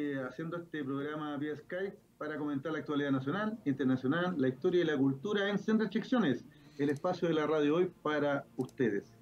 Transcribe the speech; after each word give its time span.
eh, 0.00 0.22
haciendo 0.26 0.56
este 0.56 0.82
programa 0.82 1.36
vía 1.36 1.56
Skype 1.56 1.96
para 2.18 2.36
comentar 2.36 2.72
la 2.72 2.78
actualidad 2.78 3.10
nacional, 3.10 3.58
internacional, 3.64 4.34
la 4.38 4.48
historia 4.48 4.80
y 4.80 4.84
la 4.84 4.96
cultura 4.96 5.48
en 5.48 5.58
Sin 5.58 5.78
Restricciones, 5.78 6.44
el 6.78 6.90
espacio 6.90 7.28
de 7.28 7.34
la 7.34 7.46
radio 7.46 7.76
hoy 7.76 7.92
para 8.02 8.44
ustedes. 8.56 9.16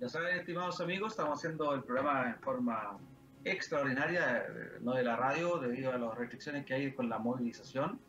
Ya 0.00 0.08
saben, 0.08 0.38
estimados 0.38 0.80
amigos, 0.80 1.12
estamos 1.12 1.38
haciendo 1.38 1.74
el 1.74 1.82
programa 1.84 2.30
en 2.30 2.40
forma 2.40 2.98
extraordinaria, 3.44 4.38
eh, 4.38 4.78
no 4.80 4.94
de 4.94 5.04
la 5.04 5.16
radio, 5.16 5.58
debido 5.58 5.92
a 5.92 5.98
las 5.98 6.16
restricciones 6.16 6.64
que 6.66 6.74
hay 6.74 6.92
con 6.92 7.08
la 7.08 7.18
movilización. 7.18 8.00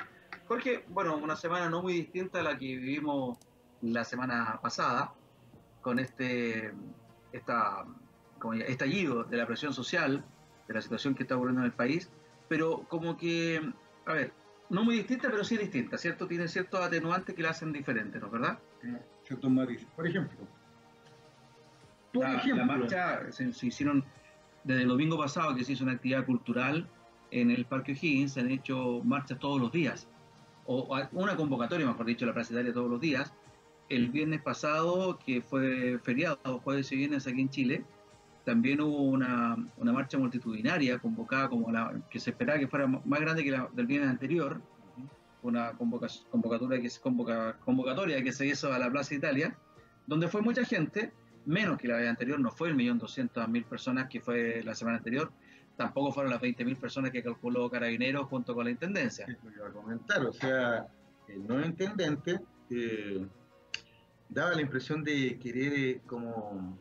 Jorge, 0.48 0.85
bueno, 0.90 1.17
una 1.17 1.35
semana 1.35 1.70
no 1.70 1.81
muy 1.81 1.94
distinta 1.94 2.40
a 2.40 2.44
la 2.44 2.57
que 2.57 2.66
vivimos 2.66 3.38
la 3.81 4.04
semana 4.04 4.59
pasada, 4.62 5.13
con 5.81 5.99
este 5.99 6.73
esta, 7.31 7.85
como 8.40 8.54
estallido 8.54 9.23
de 9.23 9.38
la 9.38 9.45
presión 9.45 9.73
social, 9.73 10.26
de 10.67 10.73
la 10.73 10.81
situación 10.81 11.16
que 11.16 11.23
está 11.23 11.35
ocurriendo 11.35 11.62
en 11.62 11.68
el 11.68 11.73
país, 11.73 12.09
pero 12.48 12.85
como 12.88 13.18
que, 13.18 13.62
a 14.05 14.13
ver, 14.13 14.34
no 14.70 14.84
muy 14.84 14.98
distinta, 14.98 15.29
pero 15.29 15.43
sí 15.43 15.57
distinta, 15.57 15.98
¿cierto? 15.98 16.27
Tiene 16.27 16.48
ciertos 16.48 16.81
atenuantes 16.81 17.35
que 17.35 17.43
la 17.43 17.52
hacen 17.52 17.71
diferente, 17.71 18.20
¿no 18.20 18.29
verdad? 18.29 18.59
Ciertos 19.23 19.52
matices. 19.52 19.88
Por 19.95 20.07
ejemplo. 20.07 20.40
Por 22.13 22.23
la, 22.23 22.38
ejemplo. 22.38 22.66
La 22.66 22.77
marcha 22.77 23.31
se, 23.31 23.68
hicieron 23.68 24.04
desde 24.63 24.84
el 24.84 24.88
domingo 24.88 25.18
pasado 25.18 25.55
que 25.55 25.63
se 25.63 25.73
hizo 25.73 25.84
una 25.84 25.94
actividad 25.94 26.26
cultural 26.26 26.88
en 27.31 27.52
el 27.52 27.66
Parque 27.66 27.94
O'Higgins, 27.94 28.34
se 28.34 28.40
han 28.40 28.52
hecho 28.52 29.02
marchas 29.04 29.40
todos 29.40 29.60
los 29.60 29.71
días, 29.71 30.07
o 30.66 30.96
una 31.13 31.35
convocatoria, 31.35 31.88
mejor 31.88 32.05
dicho, 32.05 32.26
la 32.26 32.34
Plaza 32.34 32.54
Italia 32.54 32.71
todos 32.71 32.90
los 32.90 33.01
días. 33.01 33.34
El 33.90 34.10
viernes 34.10 34.41
pasado, 34.43 35.18
que 35.18 35.41
fue 35.41 35.98
feriado, 36.04 36.60
jueves 36.63 36.91
y 36.91 36.96
viernes 36.96 37.26
aquí 37.26 37.41
en 37.41 37.49
Chile, 37.49 37.85
también 38.46 38.79
hubo 38.79 39.01
una, 39.01 39.57
una, 39.77 39.91
marcha 39.91 40.18
multitudinaria 40.18 40.99
convocada 40.99 41.49
como 41.49 41.71
la 41.71 41.99
que 42.10 42.20
se 42.20 42.29
esperaba 42.29 42.60
que 42.60 42.68
fuera 42.68 42.88
más 42.88 43.20
grande 43.20 43.44
que 43.44 43.51
la 43.51 43.68
del 43.73 43.88
viernes 43.88 44.12
anterior, 44.12 44.62
una 45.41 45.71
convocatoria 45.73 46.82
que, 46.82 46.90
convoca, 47.01 47.57
convocatoria 47.66 48.23
que 48.23 48.32
se 48.32 48.46
hizo 48.46 48.71
a 48.71 48.79
la 48.79 48.91
Plaza 48.91 49.16
Italia, 49.16 49.57
donde 50.05 50.27
fue 50.27 50.41
mucha 50.41 50.66
gente, 50.66 51.12
menos 51.45 51.77
que 51.77 51.87
la 51.87 51.98
vez 51.98 52.09
anterior, 52.09 52.40
no 52.40 52.51
fue 52.51 52.70
el 52.70 52.76
millón 52.76 52.99
doscientos 52.99 53.48
mil 53.48 53.65
personas 53.65 54.07
que 54.09 54.21
fue 54.21 54.62
la 54.63 54.76
semana 54.76 54.98
anterior, 54.98 55.32
tampoco 55.79 56.12
fueron 56.12 56.32
las 56.32 56.41
20.000 56.41 56.77
personas 56.77 57.12
que 57.12 57.23
calculó 57.23 57.70
Carabineros 57.70 58.27
junto 58.27 58.54
con 58.54 58.65
la 58.65 58.71
Intendencia. 58.71 59.26
Lo 59.43 59.49
iba 59.49 59.67
a 59.67 59.71
comentar, 59.71 60.26
o 60.26 60.34
sea, 60.34 60.87
el 61.29 61.48
nuevo 61.48 61.65
intendente 61.65 62.41
eh, 62.70 63.26
daba 64.28 64.51
la 64.56 64.62
impresión 64.62 65.03
de 65.03 65.40
querer 65.40 65.73
eh, 65.73 66.01
como 66.06 66.78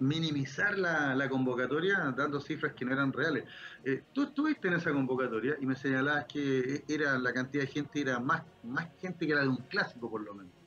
minimizar 0.00 0.78
la, 0.78 1.14
la, 1.14 1.28
convocatoria 1.28 2.14
dando 2.16 2.40
cifras 2.40 2.72
que 2.72 2.86
no 2.86 2.92
eran 2.92 3.12
reales. 3.12 3.44
Eh, 3.84 4.04
tú 4.14 4.22
estuviste 4.22 4.68
en 4.68 4.74
esa 4.74 4.90
convocatoria 4.90 5.56
y 5.60 5.66
me 5.66 5.76
señalabas 5.76 6.24
que 6.26 6.84
era 6.88 7.18
la 7.18 7.32
cantidad 7.34 7.64
de 7.64 7.68
gente 7.68 8.00
era 8.00 8.18
más, 8.20 8.42
más 8.62 8.88
gente 8.98 9.26
que 9.26 9.34
la 9.34 9.42
de 9.42 9.48
un 9.48 9.56
clásico 9.68 10.08
por 10.10 10.22
lo 10.22 10.34
menos. 10.34 10.57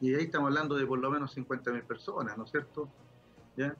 Y 0.00 0.14
ahí 0.14 0.24
estamos 0.24 0.48
hablando 0.48 0.76
de 0.76 0.86
por 0.86 0.98
lo 0.98 1.10
menos 1.10 1.36
50.000 1.36 1.82
personas, 1.84 2.36
¿no 2.36 2.44
es 2.44 2.50
cierto? 2.50 2.88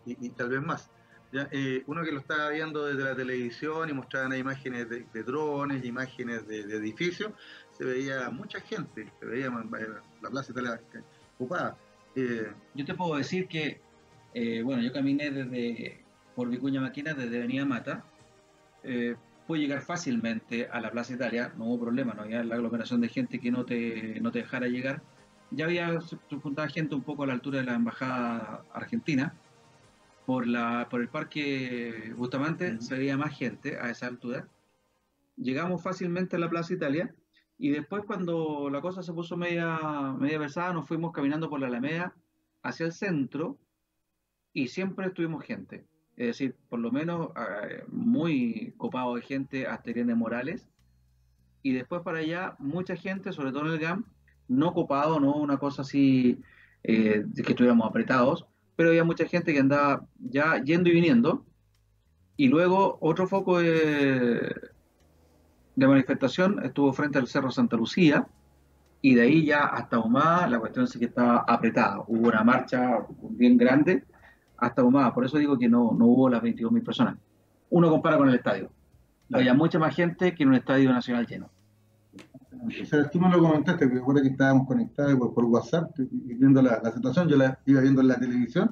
Y, 0.05 0.31
tal 0.31 0.48
vez 0.51 0.62
más. 0.62 0.91
Eh, 1.33 1.84
uno 1.87 2.03
que 2.03 2.11
lo 2.11 2.19
estaba 2.19 2.48
viendo 2.51 2.87
desde 2.87 3.05
la 3.05 3.15
televisión 3.15 3.89
y 3.89 3.93
mostraban 3.93 4.37
imágenes 4.37 4.89
de, 4.89 5.23
drones, 5.23 5.84
imágenes 5.84 6.47
de, 6.47 6.61
edificios, 6.61 7.33
se 7.73 7.84
veía 7.84 8.31
mucha 8.31 8.61
gente, 8.61 9.12
se 9.19 9.27
veía 9.27 9.51
la 10.21 10.31
plaza 10.31 10.53
Italia 10.53 10.81
ocupada. 11.39 11.77
Eh, 12.16 12.53
Yo 12.75 12.84
te 12.84 12.94
puedo 12.94 13.16
decir 13.16 13.47
que 13.47 13.81
eh, 14.33 14.62
bueno, 14.62 14.83
yo 14.83 14.93
caminé 14.93 15.31
desde 15.31 16.00
por 16.34 16.49
Vicuña 16.49 16.81
Maquina, 16.81 17.15
desde 17.15 17.39
Avenida 17.39 17.65
Mata. 17.65 18.05
Eh, 18.83 19.16
pude 19.47 19.60
llegar 19.60 19.83
fácilmente 19.83 20.69
a 20.71 20.81
la 20.81 20.91
Plaza 20.91 21.15
Italia, 21.15 21.53
no 21.56 21.65
hubo 21.66 21.81
problema, 21.81 22.15
no 22.15 22.22
había 22.22 22.44
la 22.44 22.55
aglomeración 22.55 23.00
de 23.00 23.09
gente 23.09 23.41
que 23.41 23.50
no 23.50 23.65
te, 23.65 24.21
no 24.21 24.31
te 24.31 24.41
dejara 24.41 24.69
llegar. 24.69 25.03
Ya 25.50 25.65
había 25.65 25.99
juntado 26.43 26.69
gente 26.69 26.94
un 26.94 27.03
poco 27.03 27.25
a 27.25 27.27
la 27.27 27.33
altura 27.33 27.59
de 27.61 27.66
la 27.66 27.75
Embajada 27.75 28.65
Argentina. 28.72 29.34
Por, 30.27 30.47
la, 30.47 30.87
por 30.88 31.00
el 31.00 31.09
Parque 31.09 32.12
Bustamante 32.16 32.75
uh 32.75 32.81
se 32.81 32.97
veía 32.97 33.16
más 33.16 33.37
gente 33.37 33.78
a 33.78 33.91
esa 33.91 34.06
altura. 34.06 34.47
Llegamos 35.37 35.83
fácilmente 35.83 36.37
a 36.37 36.39
la 36.39 36.49
Plaza 36.49 36.75
Italia 36.75 37.15
y 37.59 37.71
después 37.71 38.05
cuando 38.05 38.71
la 38.71 38.81
cosa 38.81 39.03
se 39.03 39.12
puso 39.12 39.37
media, 39.37 39.78
media 40.19 40.39
versada 40.39 40.72
nos 40.72 40.87
fuimos 40.87 41.12
caminando 41.12 41.50
por 41.50 41.59
la 41.59 41.66
Alameda 41.66 42.15
hacia 42.62 42.87
el 42.87 42.93
centro 42.93 43.59
y 44.53 44.69
siempre 44.69 45.06
estuvimos 45.06 45.44
gente. 45.44 45.84
Es 46.16 46.27
decir, 46.27 46.56
por 46.69 46.78
lo 46.78 46.93
menos 46.93 47.31
eh, 47.37 47.84
muy 47.89 48.75
copado 48.77 49.16
de 49.16 49.22
gente 49.22 49.66
hasta 49.66 49.91
Irene 49.91 50.15
Morales. 50.15 50.69
Y 51.62 51.72
después 51.72 52.03
para 52.03 52.19
allá, 52.19 52.56
mucha 52.59 52.94
gente, 52.97 53.33
sobre 53.33 53.53
todo 53.53 53.66
en 53.66 53.72
el 53.72 53.78
GAM, 53.78 54.05
no 54.50 54.75
copado, 54.75 55.21
no 55.21 55.34
una 55.37 55.56
cosa 55.59 55.83
así 55.83 56.38
eh, 56.83 57.22
de 57.25 57.43
que 57.43 57.53
estuviéramos 57.53 57.88
apretados, 57.88 58.47
pero 58.77 58.91
había 58.91 59.05
mucha 59.05 59.27
gente 59.27 59.53
que 59.53 59.61
andaba 59.61 60.06
ya 60.19 60.62
yendo 60.62 60.91
y 60.91 60.94
viniendo. 60.94 61.47
Y 62.37 62.49
luego 62.49 62.99
otro 63.00 63.27
foco 63.28 63.60
de, 63.60 64.55
de 65.77 65.87
manifestación 65.87 66.65
estuvo 66.65 66.93
frente 66.93 67.19
al 67.19 67.28
Cerro 67.28 67.50
Santa 67.50 67.77
Lucía, 67.77 68.27
y 69.03 69.15
de 69.15 69.22
ahí 69.22 69.44
ya 69.47 69.65
hasta 69.65 69.99
Humada 69.99 70.47
la 70.47 70.59
cuestión 70.59 70.87
sí 70.87 70.99
que 70.99 71.06
estaba 71.06 71.44
apretada. 71.47 72.05
Hubo 72.06 72.28
una 72.28 72.44
marcha 72.44 72.99
bien 73.31 73.56
grande 73.56 74.05
hasta 74.59 74.84
Humada. 74.84 75.15
Por 75.15 75.25
eso 75.25 75.39
digo 75.39 75.59
que 75.59 75.69
no, 75.69 75.93
no 75.93 76.06
hubo 76.06 76.28
las 76.28 76.43
22.000 76.43 76.84
personas. 76.84 77.16
Uno 77.71 77.89
compara 77.89 78.19
con 78.19 78.28
el 78.28 78.34
estadio. 78.34 78.71
Había 79.33 79.55
mucha 79.55 79.78
más 79.78 79.94
gente 79.94 80.34
que 80.34 80.43
en 80.43 80.50
un 80.50 80.56
estadio 80.56 80.93
nacional 80.93 81.27
lleno. 81.27 81.50
O 82.66 82.87
sea, 82.87 83.09
tú 83.10 83.21
me 83.21 83.31
lo 83.31 83.38
comentaste, 83.38 83.88
que 83.88 83.94
recuerda 83.94 84.22
que 84.22 84.28
estábamos 84.28 84.66
conectados 84.66 85.15
por, 85.16 85.34
por 85.34 85.44
WhatsApp 85.44 85.91
viendo 85.97 86.60
la, 86.60 86.81
la, 86.82 86.93
situación, 86.93 87.28
yo 87.28 87.37
la 87.37 87.59
iba 87.66 87.81
viendo 87.81 88.00
en 88.00 88.09
la 88.09 88.19
televisión, 88.19 88.71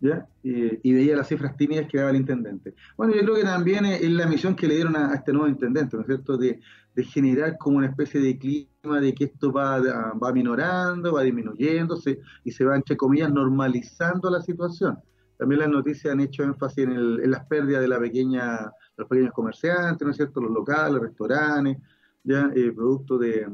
¿ya? 0.00 0.26
Y 0.42 0.92
veía 0.92 1.16
las 1.16 1.28
cifras 1.28 1.56
tímidas 1.56 1.86
que 1.86 1.98
daba 1.98 2.10
el 2.10 2.16
intendente. 2.16 2.74
Bueno, 2.96 3.14
yo 3.14 3.20
creo 3.20 3.34
que 3.36 3.44
también 3.44 3.84
es, 3.84 4.10
la 4.10 4.26
misión 4.26 4.56
que 4.56 4.66
le 4.66 4.74
dieron 4.74 4.96
a, 4.96 5.12
a, 5.12 5.14
este 5.14 5.32
nuevo 5.32 5.48
intendente, 5.48 5.96
¿no 5.96 6.02
es 6.02 6.06
cierto?, 6.06 6.36
de, 6.36 6.60
de, 6.94 7.04
generar 7.04 7.56
como 7.58 7.78
una 7.78 7.88
especie 7.88 8.20
de 8.20 8.38
clima 8.38 9.00
de 9.00 9.14
que 9.14 9.24
esto 9.24 9.52
va, 9.52 9.78
va 9.80 10.32
minorando, 10.32 11.12
va 11.12 11.22
disminuyéndose 11.22 12.20
y 12.44 12.50
se 12.50 12.64
va, 12.64 12.76
entre 12.76 12.96
comillas, 12.96 13.30
normalizando 13.30 14.30
la 14.30 14.40
situación. 14.40 14.98
También 15.38 15.60
las 15.60 15.70
noticias 15.70 16.12
han 16.12 16.20
hecho 16.20 16.42
énfasis 16.42 16.84
en, 16.84 16.92
el, 16.92 17.20
en 17.22 17.30
las 17.30 17.46
pérdidas 17.46 17.80
de 17.80 17.88
la 17.88 17.98
pequeña, 17.98 18.72
los 18.96 19.08
pequeños 19.08 19.32
comerciantes, 19.32 20.04
¿no 20.04 20.10
es 20.10 20.16
cierto?, 20.16 20.40
los 20.40 20.50
locales, 20.50 21.00
restaurantes, 21.00 21.78
ya 22.24 22.50
eh, 22.54 22.72
producto 22.72 23.18
de, 23.18 23.46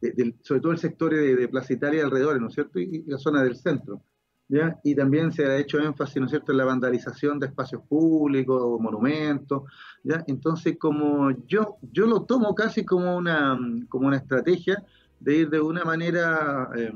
de, 0.00 0.34
sobre 0.42 0.60
todo 0.60 0.72
el 0.72 0.78
sector 0.78 1.14
de, 1.14 1.36
de 1.36 1.48
Plaza 1.48 1.74
y 1.74 1.98
alrededor, 1.98 2.40
¿no 2.40 2.48
es 2.48 2.54
cierto?, 2.54 2.78
y, 2.78 3.04
la 3.06 3.18
zona 3.18 3.42
del 3.42 3.56
centro. 3.56 4.02
¿ya? 4.48 4.78
Y 4.84 4.94
también 4.94 5.32
se 5.32 5.44
ha 5.44 5.56
hecho 5.56 5.78
énfasis, 5.78 6.16
¿no 6.16 6.26
es 6.26 6.30
cierto?, 6.30 6.52
en 6.52 6.58
la 6.58 6.64
vandalización 6.64 7.38
de 7.38 7.46
espacios 7.46 7.82
públicos, 7.88 8.80
monumentos, 8.80 9.64
¿ya? 10.04 10.24
Entonces, 10.26 10.76
como 10.78 11.30
yo, 11.46 11.76
yo 11.92 12.06
lo 12.06 12.22
tomo 12.22 12.54
casi 12.54 12.84
como 12.84 13.16
una, 13.16 13.58
como 13.88 14.06
una 14.06 14.18
estrategia 14.18 14.84
de 15.18 15.36
ir 15.36 15.50
de 15.50 15.60
una 15.60 15.84
manera 15.84 16.70
eh, 16.76 16.92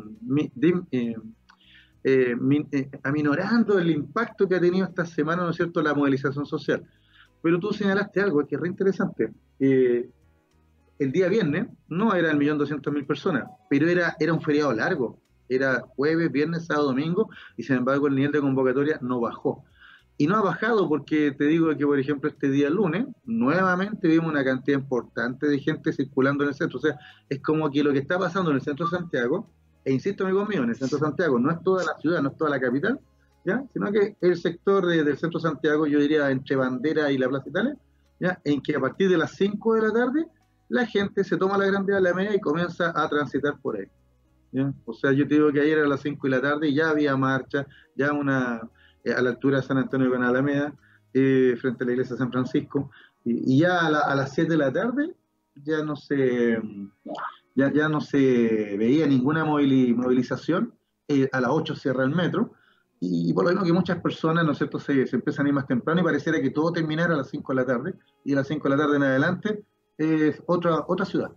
de, 0.54 0.82
eh, 0.92 1.16
eh, 2.02 2.34
eh, 2.72 2.90
aminorando 3.02 3.78
el 3.78 3.90
impacto 3.90 4.48
que 4.48 4.54
ha 4.54 4.60
tenido 4.60 4.86
esta 4.86 5.04
semana, 5.04 5.42
¿no 5.42 5.50
es 5.50 5.56
cierto?, 5.56 5.82
la 5.82 5.94
movilización 5.94 6.46
social. 6.46 6.82
Pero 7.42 7.58
tú 7.58 7.72
señalaste 7.72 8.20
algo 8.20 8.46
que 8.46 8.54
es 8.54 8.60
re 8.60 8.68
interesante. 8.68 9.32
El 11.00 11.12
día 11.12 11.28
viernes 11.28 11.66
no 11.88 12.14
era 12.14 12.30
el 12.30 12.36
millón 12.36 12.58
doscientos 12.58 12.92
mil 12.92 13.06
personas, 13.06 13.44
pero 13.68 13.88
era, 13.88 14.14
era 14.20 14.32
un 14.32 14.40
feriado 14.40 14.72
largo. 14.72 15.18
Era 15.48 15.80
jueves, 15.96 16.30
viernes, 16.30 16.66
sábado, 16.66 16.88
domingo, 16.88 17.28
y 17.56 17.64
sin 17.64 17.76
embargo 17.76 18.06
el 18.06 18.14
nivel 18.14 18.30
de 18.30 18.40
convocatoria 18.40 18.98
no 19.00 19.18
bajó. 19.18 19.64
Y 20.16 20.26
no 20.26 20.36
ha 20.36 20.42
bajado 20.42 20.88
porque 20.88 21.32
te 21.32 21.44
digo 21.44 21.74
que, 21.76 21.86
por 21.86 21.98
ejemplo, 21.98 22.28
este 22.28 22.50
día 22.50 22.70
lunes, 22.70 23.06
nuevamente 23.24 24.06
vimos 24.06 24.28
una 24.30 24.44
cantidad 24.44 24.78
importante 24.78 25.48
de 25.48 25.58
gente 25.58 25.92
circulando 25.92 26.44
en 26.44 26.50
el 26.50 26.54
centro. 26.54 26.78
O 26.78 26.82
sea, 26.82 26.98
es 27.28 27.40
como 27.40 27.70
que 27.70 27.82
lo 27.82 27.92
que 27.92 27.98
está 27.98 28.18
pasando 28.18 28.50
en 28.50 28.56
el 28.56 28.62
centro 28.62 28.86
de 28.86 28.96
Santiago 28.98 29.48
e 29.84 29.92
insisto, 29.92 30.24
amigo 30.24 30.44
mío, 30.44 30.62
en 30.62 30.70
el 30.70 30.76
centro 30.76 30.98
de 30.98 31.06
Santiago 31.06 31.38
no 31.38 31.50
es 31.50 31.62
toda 31.62 31.84
la 31.84 31.94
ciudad, 31.98 32.20
no 32.20 32.28
es 32.28 32.36
toda 32.36 32.50
la 32.50 32.60
capital, 32.60 33.00
sino 33.72 33.90
que 33.90 34.16
el 34.20 34.36
sector 34.36 34.86
de, 34.86 35.02
del 35.02 35.16
centro 35.16 35.40
de 35.40 35.48
Santiago, 35.48 35.86
yo 35.86 35.98
diría 35.98 36.30
entre 36.30 36.56
Bandera 36.56 37.10
y 37.10 37.16
la 37.16 37.28
Plaza 37.28 37.48
Italia, 37.48 37.76
¿ya? 38.20 38.38
en 38.44 38.60
que 38.60 38.76
a 38.76 38.80
partir 38.80 39.08
de 39.08 39.16
las 39.16 39.32
5 39.32 39.74
de 39.74 39.82
la 39.82 39.92
tarde 39.92 40.26
la 40.70 40.86
gente 40.86 41.24
se 41.24 41.36
toma 41.36 41.58
la 41.58 41.66
Gran 41.66 41.84
la 41.86 42.14
media 42.14 42.34
y 42.34 42.40
comienza 42.40 42.92
a 42.94 43.08
transitar 43.08 43.58
por 43.60 43.76
ahí. 43.76 43.88
¿ya? 44.52 44.72
O 44.86 44.94
sea, 44.94 45.12
yo 45.12 45.26
te 45.26 45.34
digo 45.34 45.52
que 45.52 45.60
ayer 45.60 45.80
a 45.80 45.88
las 45.88 46.00
5 46.00 46.26
de 46.26 46.30
la 46.30 46.40
tarde 46.40 46.72
ya 46.72 46.90
había 46.90 47.16
marcha, 47.16 47.66
ya 47.96 48.12
una 48.12 48.60
eh, 49.04 49.12
a 49.12 49.20
la 49.20 49.30
altura 49.30 49.58
de 49.58 49.64
San 49.64 49.78
Antonio 49.78 50.10
con 50.10 50.22
Alameda, 50.22 50.72
eh, 51.12 51.56
frente 51.60 51.82
a 51.82 51.86
la 51.86 51.92
iglesia 51.92 52.14
de 52.14 52.20
San 52.20 52.30
Francisco, 52.30 52.90
y, 53.24 53.58
ya 53.58 53.86
a, 53.86 54.14
las 54.14 54.32
7 54.32 54.50
de 54.50 54.56
la 54.56 54.72
tarde 54.72 55.14
ya 55.56 55.82
no 55.82 55.96
se, 55.96 56.58
ya, 57.54 57.72
ya 57.72 57.88
no 57.88 58.00
se 58.00 58.76
veía 58.78 59.06
ninguna 59.06 59.44
movilización, 59.44 60.72
eh, 61.08 61.28
a 61.32 61.40
las 61.40 61.50
8 61.50 61.74
cierra 61.74 62.04
el 62.04 62.14
metro, 62.14 62.52
y, 63.00 63.32
por 63.34 63.44
lo 63.44 63.50
menos 63.50 63.64
que 63.64 63.72
muchas 63.72 63.98
personas, 64.00 64.44
¿no 64.44 64.52
es 64.52 64.58
cierto?, 64.58 64.78
se, 64.78 65.06
se, 65.06 65.16
empiezan 65.16 65.46
a 65.46 65.48
ir 65.48 65.54
más 65.54 65.66
temprano 65.66 66.00
y 66.00 66.04
pareciera 66.04 66.40
que 66.40 66.50
todo 66.50 66.70
terminara 66.70 67.14
a 67.14 67.16
las 67.16 67.28
5 67.28 67.52
de 67.52 67.56
la 67.56 67.66
tarde, 67.66 67.94
y 68.24 68.34
a 68.34 68.36
las 68.36 68.46
5 68.46 68.68
de 68.68 68.76
la 68.76 68.82
tarde 68.82 68.96
en 68.96 69.02
adelante 69.02 69.64
es 70.00 70.42
otra, 70.46 70.84
otra 70.88 71.04
ciudad. 71.04 71.30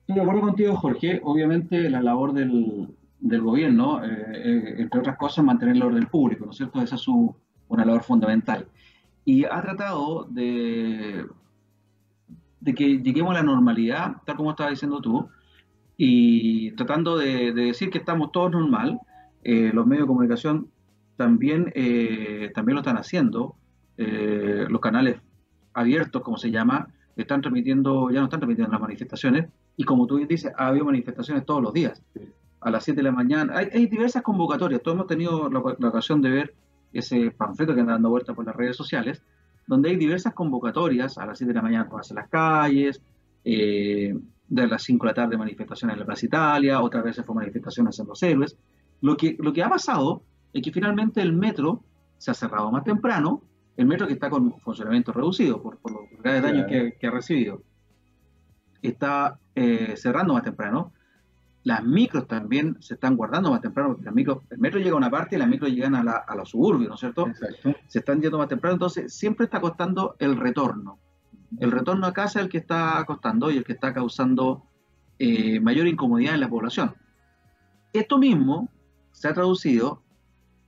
Estoy 0.00 0.16
de 0.16 0.20
acuerdo 0.20 0.40
contigo, 0.42 0.76
Jorge. 0.76 1.20
Obviamente 1.22 1.88
la 1.90 2.02
labor 2.02 2.32
del, 2.32 2.88
del 3.20 3.40
gobierno, 3.40 4.04
eh, 4.04 4.08
eh, 4.34 4.74
entre 4.78 5.00
otras 5.00 5.16
cosas, 5.16 5.44
mantener 5.44 5.76
el 5.76 5.82
orden 5.82 6.06
público, 6.06 6.44
¿no 6.44 6.50
es 6.50 6.56
cierto? 6.56 6.80
Esa 6.80 6.96
es 6.96 7.00
su, 7.00 7.34
una 7.68 7.84
labor 7.84 8.02
fundamental. 8.02 8.66
Y 9.24 9.44
ha 9.44 9.60
tratado 9.62 10.24
de, 10.30 11.26
de 12.60 12.74
que 12.74 12.98
lleguemos 12.98 13.32
a 13.32 13.38
la 13.38 13.42
normalidad, 13.42 14.16
tal 14.24 14.36
como 14.36 14.50
estabas 14.50 14.72
diciendo 14.72 15.00
tú, 15.00 15.28
y 15.96 16.72
tratando 16.72 17.16
de, 17.16 17.52
decir 17.52 17.90
que 17.90 17.98
estamos 17.98 18.32
todos 18.32 18.50
normal. 18.50 19.00
Eh, 19.42 19.70
los 19.72 19.86
medios 19.86 20.04
de 20.04 20.08
comunicación 20.08 20.68
también, 21.16 21.72
también 22.54 22.74
lo 22.74 22.80
están 22.80 22.98
haciendo. 22.98 23.56
los 23.96 24.80
canales 24.80 25.16
abiertos, 25.72 26.22
como 26.22 26.36
se 26.36 26.50
llama, 26.50 26.88
están 27.16 27.40
transmitiendo, 27.40 28.10
ya 28.10 28.20
no 28.20 28.26
están 28.26 28.40
transmitiendo 28.40 28.72
las 28.72 28.80
manifestaciones, 28.80 29.48
y 29.76 29.84
como 29.84 30.06
tú 30.06 30.18
dices, 30.26 30.52
ha 30.56 30.68
habido 30.68 30.84
manifestaciones 30.84 31.44
todos 31.44 31.62
los 31.62 31.72
días 31.72 32.02
a 32.60 32.70
las 32.70 32.84
7 32.84 32.96
de 32.96 33.02
la 33.02 33.12
mañana. 33.12 33.54
Hay, 33.56 33.86
diversas 33.86 34.22
convocatorias. 34.22 34.82
Todos 34.82 34.96
hemos 34.96 35.06
tenido 35.06 35.48
la, 35.48 35.58
ocasión 35.58 36.20
de 36.20 36.30
ver 36.30 36.54
ese 36.92 37.30
panfleto 37.30 37.74
que 37.74 37.80
anda 37.80 37.92
dando 37.92 38.10
vuelta 38.10 38.34
por 38.34 38.46
las 38.46 38.56
redes 38.56 38.76
sociales, 38.76 39.22
donde 39.66 39.90
hay 39.90 39.96
diversas 39.96 40.34
convocatorias 40.34 41.18
a 41.18 41.26
las 41.26 41.38
7 41.38 41.52
de 41.52 41.56
la 41.56 41.62
mañana 41.62 41.88
por 41.88 42.02
las 42.14 42.28
calles, 42.28 43.00
eh, 43.44 44.14
de 44.48 44.66
las 44.66 44.82
5 44.82 45.04
de 45.04 45.10
la 45.10 45.14
tarde 45.14 45.36
manifestaciones 45.36 45.94
en 45.94 46.00
la 46.00 46.06
Plaza 46.06 46.26
Italia, 46.26 46.80
otras 46.80 47.04
veces 47.04 47.24
fue 47.24 47.34
manifestaciones 47.34 47.98
en 47.98 48.06
los 48.06 48.22
héroes. 48.22 48.56
Lo 49.00 49.16
que, 49.16 49.36
lo 49.38 49.52
que 49.52 49.62
ha 49.62 49.68
pasado 49.68 50.22
es 50.52 50.62
que 50.62 50.72
finalmente 50.72 51.20
el 51.20 51.32
metro 51.32 51.82
se 52.18 52.30
ha 52.30 52.34
cerrado 52.34 52.70
más 52.70 52.84
temprano, 52.84 53.42
el 53.76 53.86
metro 53.86 54.06
que 54.06 54.14
está 54.14 54.30
con 54.30 54.58
funcionamiento 54.60 55.12
reducido 55.12 55.62
por, 55.62 55.78
por 55.78 55.92
los 55.92 56.02
graves 56.22 56.42
daños 56.42 56.66
que, 56.66 56.96
que, 56.98 57.06
ha 57.06 57.10
recibido, 57.10 57.62
está 58.82 59.38
eh, 59.54 59.94
cerrando 59.96 60.34
más 60.34 60.42
temprano, 60.42 60.92
las 61.64 61.82
micros 61.82 62.28
también 62.28 62.76
se 62.80 62.94
están 62.94 63.16
guardando 63.16 63.50
más 63.50 63.60
temprano, 63.60 63.90
porque 63.90 64.04
las 64.04 64.14
micros, 64.14 64.38
el 64.50 64.58
metro 64.58 64.78
llega 64.78 64.92
a 64.92 64.98
una 64.98 65.10
parte 65.10 65.34
y 65.34 65.38
las 65.38 65.48
micros 65.48 65.70
llegan 65.70 65.96
a, 65.96 66.04
la, 66.04 66.12
a 66.12 66.36
los 66.36 66.50
suburbios, 66.50 66.88
¿no 66.88 66.94
es 66.94 67.00
cierto? 67.00 67.26
Exacto. 67.26 67.74
Se 67.88 67.98
están 67.98 68.20
yendo 68.20 68.38
más 68.38 68.48
temprano, 68.48 68.74
entonces 68.74 69.12
siempre 69.12 69.44
está 69.44 69.60
costando 69.60 70.14
el 70.20 70.36
retorno. 70.36 70.98
El 71.58 71.72
retorno 71.72 72.06
a 72.06 72.12
casa 72.12 72.38
es 72.38 72.44
el 72.44 72.50
que 72.50 72.58
está 72.58 73.02
costando 73.04 73.50
y 73.50 73.56
el 73.56 73.64
que 73.64 73.72
está 73.72 73.92
causando 73.92 74.62
eh, 75.18 75.58
mayor 75.60 75.86
incomodidad 75.88 76.34
en 76.34 76.40
la 76.40 76.48
población. 76.48 76.94
Esto 77.92 78.18
mismo 78.18 78.68
se 79.12 79.28
ha 79.28 79.34
traducido 79.34 80.02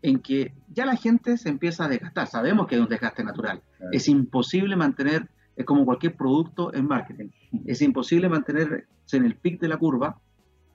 en 0.02 0.20
que 0.20 0.54
ya 0.68 0.86
la 0.86 0.96
gente 0.96 1.36
se 1.36 1.48
empieza 1.48 1.84
a 1.84 1.88
desgastar. 1.88 2.26
Sabemos 2.26 2.66
que 2.66 2.76
hay 2.76 2.80
un 2.80 2.88
desgaste 2.88 3.24
natural. 3.24 3.62
Es 3.92 4.08
imposible 4.08 4.76
mantener, 4.76 5.28
es 5.56 5.64
como 5.64 5.84
cualquier 5.84 6.16
producto 6.16 6.72
en 6.72 6.86
marketing, 6.86 7.30
es 7.66 7.82
imposible 7.82 8.28
mantenerse 8.28 8.86
en 9.12 9.24
el 9.24 9.36
pic 9.36 9.60
de 9.60 9.68
la 9.68 9.76
curva 9.76 10.20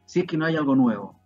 si 0.06 0.22
es 0.22 0.28
que 0.28 0.38
no 0.38 0.46
hay 0.46 0.56
algo 0.56 0.76
nuevo. 0.76 1.20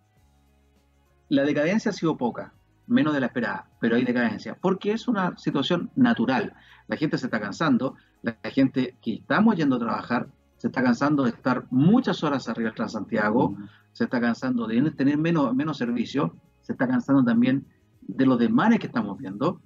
La 1.28 1.42
decadencia 1.42 1.90
ha 1.90 1.94
sido 1.94 2.16
poca, 2.16 2.54
menos 2.86 3.12
de 3.12 3.20
la 3.20 3.26
esperada, 3.26 3.68
pero 3.80 3.96
hay 3.96 4.04
decadencia, 4.04 4.56
porque 4.60 4.92
es 4.92 5.08
una 5.08 5.36
situación 5.36 5.90
natural. 5.94 6.54
La 6.86 6.96
gente 6.96 7.18
se 7.18 7.26
está 7.26 7.40
cansando, 7.40 7.96
la 8.22 8.36
gente 8.44 8.96
que 9.02 9.14
estamos 9.14 9.56
yendo 9.56 9.76
a 9.76 9.80
trabajar 9.80 10.28
se 10.56 10.68
está 10.68 10.82
cansando 10.82 11.24
de 11.24 11.30
estar 11.30 11.66
muchas 11.70 12.24
horas 12.24 12.48
arriba 12.48 12.70
del 12.70 12.76
Transantiago, 12.76 13.56
se 13.92 14.04
está 14.04 14.20
cansando 14.20 14.66
de 14.66 14.90
tener 14.90 15.16
menos, 15.16 15.54
menos 15.54 15.78
servicio, 15.78 16.34
se 16.62 16.72
está 16.72 16.88
cansando 16.88 17.24
también 17.24 17.66
de 18.08 18.26
los 18.26 18.38
desmanes 18.38 18.80
que 18.80 18.88
estamos 18.88 19.16
viendo. 19.16 19.60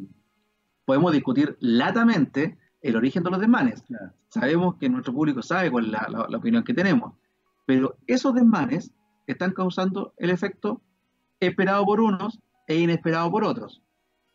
Podemos 0.85 1.13
discutir 1.13 1.57
latamente 1.61 2.59
el 2.83 2.97
origen 2.97 3.23
de 3.23 3.31
los 3.31 3.41
desmanes. 3.41 3.83
Sabemos 4.29 4.77
que 4.77 4.91
nuestro 4.91 5.15
público 5.15 5.41
sabe 5.41 5.71
cuál 5.71 5.87
es 5.87 5.93
la, 5.93 6.27
la 6.29 6.37
opinión 6.37 6.65
que 6.65 6.75
tenemos, 6.75 7.15
pero 7.65 7.97
esos 8.07 8.35
desmanes 8.35 8.93
están 9.27 9.53
causando 9.53 10.13
el 10.19 10.31
efecto 10.31 10.83
esperado 11.41 11.85
por 11.85 12.01
unos 12.01 12.41
e 12.67 12.79
inesperado 12.79 13.31
por 13.31 13.45
otros. 13.45 13.83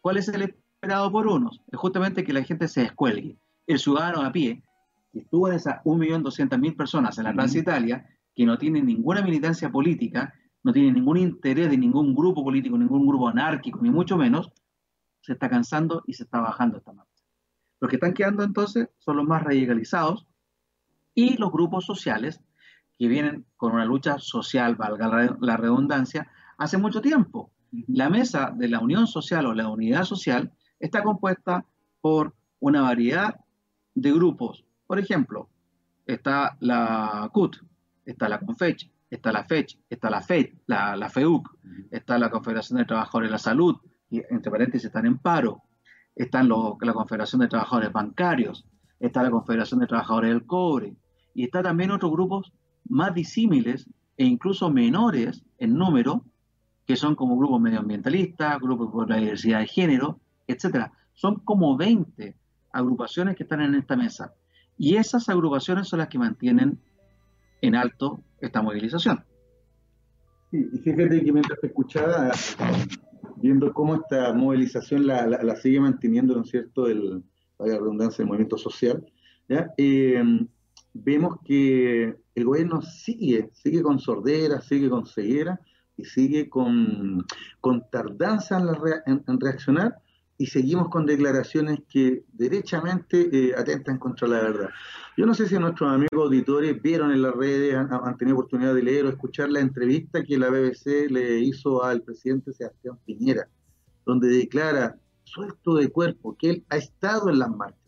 ¿Cuál 0.02 0.18
es 0.18 0.28
el 0.30 0.42
esperado 0.42 1.12
por 1.12 1.28
unos? 1.28 1.62
Es 1.72 1.78
justamente 1.80 2.24
que 2.24 2.34
la 2.34 2.44
gente 2.44 2.68
se 2.68 2.82
descuelgue. 2.82 3.38
El 3.66 3.80
ciudadano 3.80 4.22
a 4.22 4.32
pie, 4.32 4.64
que 5.12 5.20
estuvo 5.20 5.50
en 5.50 5.56
esas 5.56 5.84
1.200.000 5.84 6.78
personas 6.78 7.18
en 7.18 7.26
la 7.26 7.34
Plaza 7.34 7.58
Italia, 7.58 8.08
que 8.34 8.46
no 8.46 8.58
tiene 8.58 8.82
ninguna 8.82 9.22
militancia 9.22 9.70
política, 9.70 10.34
no 10.68 10.74
tiene 10.74 10.92
ningún 10.92 11.16
interés 11.16 11.70
de 11.70 11.78
ningún 11.78 12.14
grupo 12.14 12.44
político, 12.44 12.78
ningún 12.78 13.08
grupo 13.08 13.30
anárquico, 13.30 13.80
ni 13.82 13.90
mucho 13.90 14.18
menos, 14.18 14.52
se 15.22 15.32
está 15.32 15.50
cansando 15.50 16.04
y 16.06 16.12
se 16.12 16.24
está 16.24 16.42
bajando 16.42 16.78
esta 16.78 16.92
marcha. 16.92 17.24
Los 17.80 17.90
que 17.90 17.96
están 17.96 18.14
quedando 18.14 18.44
entonces 18.44 18.90
son 18.98 19.16
los 19.16 19.26
más 19.26 19.44
radicalizados 19.44 20.28
y 21.14 21.38
los 21.38 21.54
grupos 21.54 21.86
sociales 21.86 22.42
que 23.00 23.08
vienen 23.08 23.46
con 23.56 23.76
una 23.76 23.86
lucha 23.86 24.20
social, 24.20 24.76
valga 24.76 25.38
la 25.40 25.56
redundancia, 25.56 26.30
hace 26.58 26.78
mucho 26.78 27.00
tiempo. 27.00 27.50
La 27.88 28.10
mesa 28.10 28.52
de 28.54 28.68
la 28.68 28.80
unión 28.80 29.08
social 29.08 29.46
o 29.46 29.54
la 29.54 29.70
unidad 29.70 30.04
social 30.04 30.52
está 30.82 31.02
compuesta 31.02 31.64
por 32.02 32.36
una 32.60 32.82
variedad 32.82 33.40
de 33.96 34.12
grupos. 34.12 34.66
Por 34.86 35.00
ejemplo, 35.00 35.48
está 36.06 36.58
la 36.60 37.30
CUT, 37.32 37.56
está 38.04 38.28
la 38.28 38.42
CONFECH, 38.42 38.97
está 39.10 39.32
la 39.32 39.44
FECH, 39.44 39.80
está 39.90 40.10
la 40.10 40.22
FED, 40.22 40.54
la, 40.66 40.96
la 40.96 41.10
FEUC, 41.10 41.50
está 41.92 42.18
la 42.18 42.30
Confederación 42.30 42.80
de 42.80 42.86
Trabajadores 42.86 43.30
de 43.30 43.32
la 43.32 43.40
Salud, 43.40 43.78
y 44.10 44.22
entre 44.30 44.52
paréntesis 44.52 44.86
están 44.86 45.06
en 45.06 45.18
paro, 45.18 45.64
está 46.16 46.44
la 46.44 46.94
Confederación 46.94 47.42
de 47.42 47.48
Trabajadores 47.48 47.92
Bancarios, 47.92 48.66
está 49.00 49.24
la 49.24 49.32
Confederación 49.32 49.80
de 49.80 49.88
Trabajadores 49.88 50.32
del 50.32 50.46
Cobre, 50.46 50.96
y 51.34 51.44
está 51.44 51.62
también 51.62 51.92
otros 51.92 52.12
grupos 52.12 52.52
más 52.90 53.14
disímiles 53.14 53.88
e 54.18 54.26
incluso 54.26 54.70
menores 54.72 55.44
en 55.60 55.76
número, 55.76 56.26
que 56.86 56.96
son 56.96 57.16
como 57.16 57.38
grupos 57.38 57.62
medioambientalistas, 57.62 58.60
grupos 58.60 58.92
por 58.92 59.10
la 59.10 59.18
diversidad 59.18 59.60
de 59.60 59.68
género, 59.68 60.20
etc. 60.48 60.88
Son 61.14 61.36
como 61.40 61.78
20 61.78 62.36
agrupaciones 62.72 63.36
que 63.36 63.44
están 63.44 63.62
en 63.62 63.76
esta 63.76 63.96
mesa. 63.96 64.34
Y 64.78 64.96
esas 64.96 65.28
agrupaciones 65.30 65.88
son 65.88 66.00
las 66.00 66.08
que 66.08 66.18
mantienen 66.18 66.80
en 67.62 67.76
alto 67.76 68.24
esta 68.40 68.62
movilización. 68.62 69.24
Sí, 70.52 70.70
y 70.72 70.78
fíjate 70.78 71.24
que 71.24 71.32
mientras 71.32 71.60
te 71.60 71.68
escuchaba, 71.68 72.32
viendo 73.38 73.74
cómo 73.74 73.96
esta 73.96 74.34
movilización 74.34 75.08
la, 75.08 75.56
sigue 75.58 75.80
manteniendo, 75.80 76.36
¿no 76.36 76.42
es 76.42 76.50
cierto?, 76.50 76.88
el, 76.88 77.24
la 77.60 77.66
redundancia, 77.78 78.22
el 78.22 78.28
movimiento 78.28 78.58
social, 78.58 79.06
¿ya? 79.50 79.72
Eh, 79.78 80.24
vemos 80.94 81.40
que 81.44 82.16
el 82.36 82.46
gobierno 82.46 82.82
sigue, 82.82 83.50
sigue 83.54 83.82
con 83.82 84.00
sordera, 84.00 84.62
sigue 84.62 84.90
con 84.90 85.06
ceguera 85.06 85.60
y 85.96 86.06
sigue 86.06 86.50
con, 86.50 87.26
con 87.60 87.90
tardanza 87.90 88.62
en, 89.06 89.40
reaccionar 89.40 89.98
y 90.38 90.46
seguimos 90.48 90.90
con 90.90 91.06
declaraciones 91.06 91.80
que 91.90 92.24
derechamente 92.34 93.30
eh, 93.32 93.54
atentan 93.58 93.98
contra 93.98 94.28
la 94.28 94.42
verdad. 94.42 94.70
Yo 95.18 95.26
no 95.26 95.34
sé 95.34 95.48
si 95.48 95.58
nuestros 95.58 95.92
amigos 95.92 96.26
auditores 96.26 96.80
vieron 96.82 97.12
en 97.12 97.24
las 97.24 97.34
redes, 97.34 97.76
han, 97.76 98.18
tenido 98.18 98.38
oportunidad 98.38 98.76
de 98.76 98.84
leer 98.84 99.06
o 99.06 99.10
escuchar 99.10 99.50
la 99.50 99.60
entrevista 99.60 100.24
que 100.24 100.38
la 100.38 100.50
BBC 100.50 101.10
le 101.10 101.40
hizo 101.40 101.84
al 101.84 102.02
presidente 102.04 102.54
Sebastián 102.54 103.00
Piñera, 103.06 103.48
donde 104.06 104.28
declara 104.28 104.96
suelto 105.24 105.76
de 105.76 105.90
cuerpo 105.90 106.38
que 106.38 106.50
él 106.52 106.66
ha 106.70 106.78
estado 106.78 107.30
en 107.30 107.40
las 107.40 107.50
marchas 107.50 107.88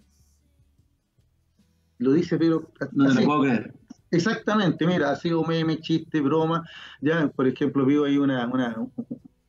lo 2.00 2.14
dice, 2.14 2.38
pero. 2.38 2.72
No 2.94 3.14
lo 3.14 3.22
puedo 3.24 3.42
creer. 3.42 3.74
Exactamente, 4.12 4.88
mira, 4.88 5.12
ha 5.12 5.16
sido 5.16 5.44
meme, 5.44 5.80
chiste, 5.80 6.20
broma. 6.20 6.68
Ya, 7.00 7.28
por 7.28 7.48
ejemplo, 7.48 7.86
vivo 7.86 8.06
ahí 8.06 8.18
una, 8.18 8.48
una 8.48 8.76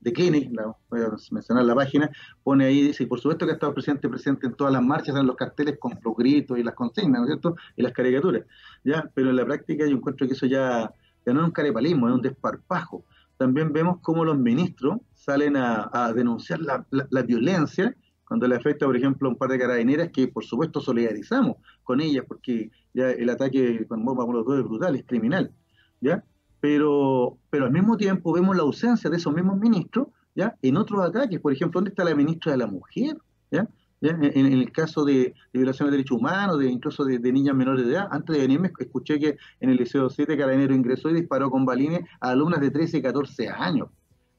de 0.01 0.13
Clinic, 0.13 0.51
voy 0.89 1.01
a 1.03 1.11
mencionar 1.31 1.65
la 1.65 1.75
página, 1.75 2.11
pone 2.43 2.65
ahí, 2.65 2.83
dice, 2.83 3.07
por 3.07 3.21
supuesto 3.21 3.45
que 3.45 3.53
ha 3.53 3.55
estado 3.55 3.75
presente, 3.75 4.09
presente 4.09 4.47
en 4.47 4.55
todas 4.55 4.73
las 4.73 4.83
marchas, 4.83 5.17
en 5.17 5.27
los 5.27 5.37
carteles 5.37 5.79
con 5.79 5.99
los 6.03 6.17
gritos 6.17 6.59
y 6.59 6.63
las 6.63 6.75
consignas, 6.75 7.21
¿no 7.21 7.25
es 7.25 7.29
cierto? 7.29 7.57
Y 7.77 7.83
las 7.83 7.93
caricaturas. 7.93 8.45
Ya, 8.83 9.11
pero 9.15 9.31
en 9.31 9.37
la 9.37 9.45
práctica 9.45 9.87
yo 9.87 9.97
encuentro 9.97 10.27
que 10.27 10.33
eso 10.33 10.47
ya, 10.47 10.93
ya 11.27 11.33
no 11.33 11.41
es 11.41 11.47
un 11.47 11.53
carepalismo, 11.53 12.09
es 12.09 12.15
un 12.15 12.23
desparpajo. 12.23 13.05
También 13.37 13.73
vemos 13.73 13.99
cómo 14.03 14.25
los 14.25 14.39
ministros 14.39 14.99
salen 15.15 15.57
a, 15.57 16.13
denunciar 16.15 16.61
la, 16.61 16.87
la 16.91 17.23
violencia 17.23 17.95
cuando 18.31 18.47
le 18.47 18.55
afecta, 18.55 18.87
por 18.87 18.97
ejemplo, 18.97 19.29
a 19.29 19.33
un 19.33 19.37
par 19.37 19.51
de 19.51 19.59
carabineras 19.59 20.11
que, 20.13 20.29
por 20.29 20.45
supuesto, 20.45 20.81
solidarizamos 20.81 21.57
con 21.83 22.01
ellas, 22.01 22.25
porque 22.29 22.71
ya 22.95 23.11
el 23.11 23.29
ataque 23.29 23.87
con 23.89 24.05
bomba 24.05 24.25
por 24.25 24.37
los 24.37 24.47
dos 24.47 24.59
es 24.61 24.65
brutal, 24.65 24.95
es 24.95 25.05
criminal, 25.05 25.53
¿ya? 26.01 26.23
Pero, 26.61 27.39
pero 27.49 27.67
al 27.67 27.73
mismo 27.73 27.97
tiempo 27.97 28.33
vemos 28.33 28.57
la 28.57 28.63
ausencia 28.63 29.09
de 29.09 29.17
esos 29.17 29.35
mismos 29.35 29.59
ministros, 29.59 30.09
¿ya? 30.35 30.57
En 30.63 30.77
otros 30.77 31.03
ataques, 31.03 31.41
por 31.41 31.53
ejemplo, 31.53 31.79
¿dónde 31.79 31.91
está 31.91 32.05
la 32.05 32.15
ministra 32.15 32.53
de 32.53 32.59
la 32.59 32.67
Mujer? 32.67 33.17
¿ya? 33.51 33.69
En, 34.03 34.47
el 34.47 34.73
caso 34.73 35.05
de, 35.05 35.35
violación 35.53 35.89
de 35.89 35.93
derechos 35.93 36.19
humanos, 36.19 36.59
de 36.59 36.71
incluso 36.71 37.05
de, 37.05 37.19
niñas 37.19 37.55
menores 37.55 37.85
de 37.85 37.93
edad. 37.93 38.09
Antes 38.11 38.35
de 38.35 38.43
venirme, 38.43 38.73
escuché 38.79 39.19
que 39.19 39.37
en 39.61 39.71
el 39.71 39.77
Liceo 39.77 40.09
7 40.09 40.39
Carabinero 40.39 40.75
ingresó 40.75 41.11
y 41.11 41.15
disparó 41.15 41.51
con 41.51 41.67
balines 41.67 42.01
a 42.21 42.31
alumnas 42.31 42.61
de 42.61 42.71
13 42.71 42.99
y 42.99 43.03
14 43.03 43.49
años. 43.49 43.89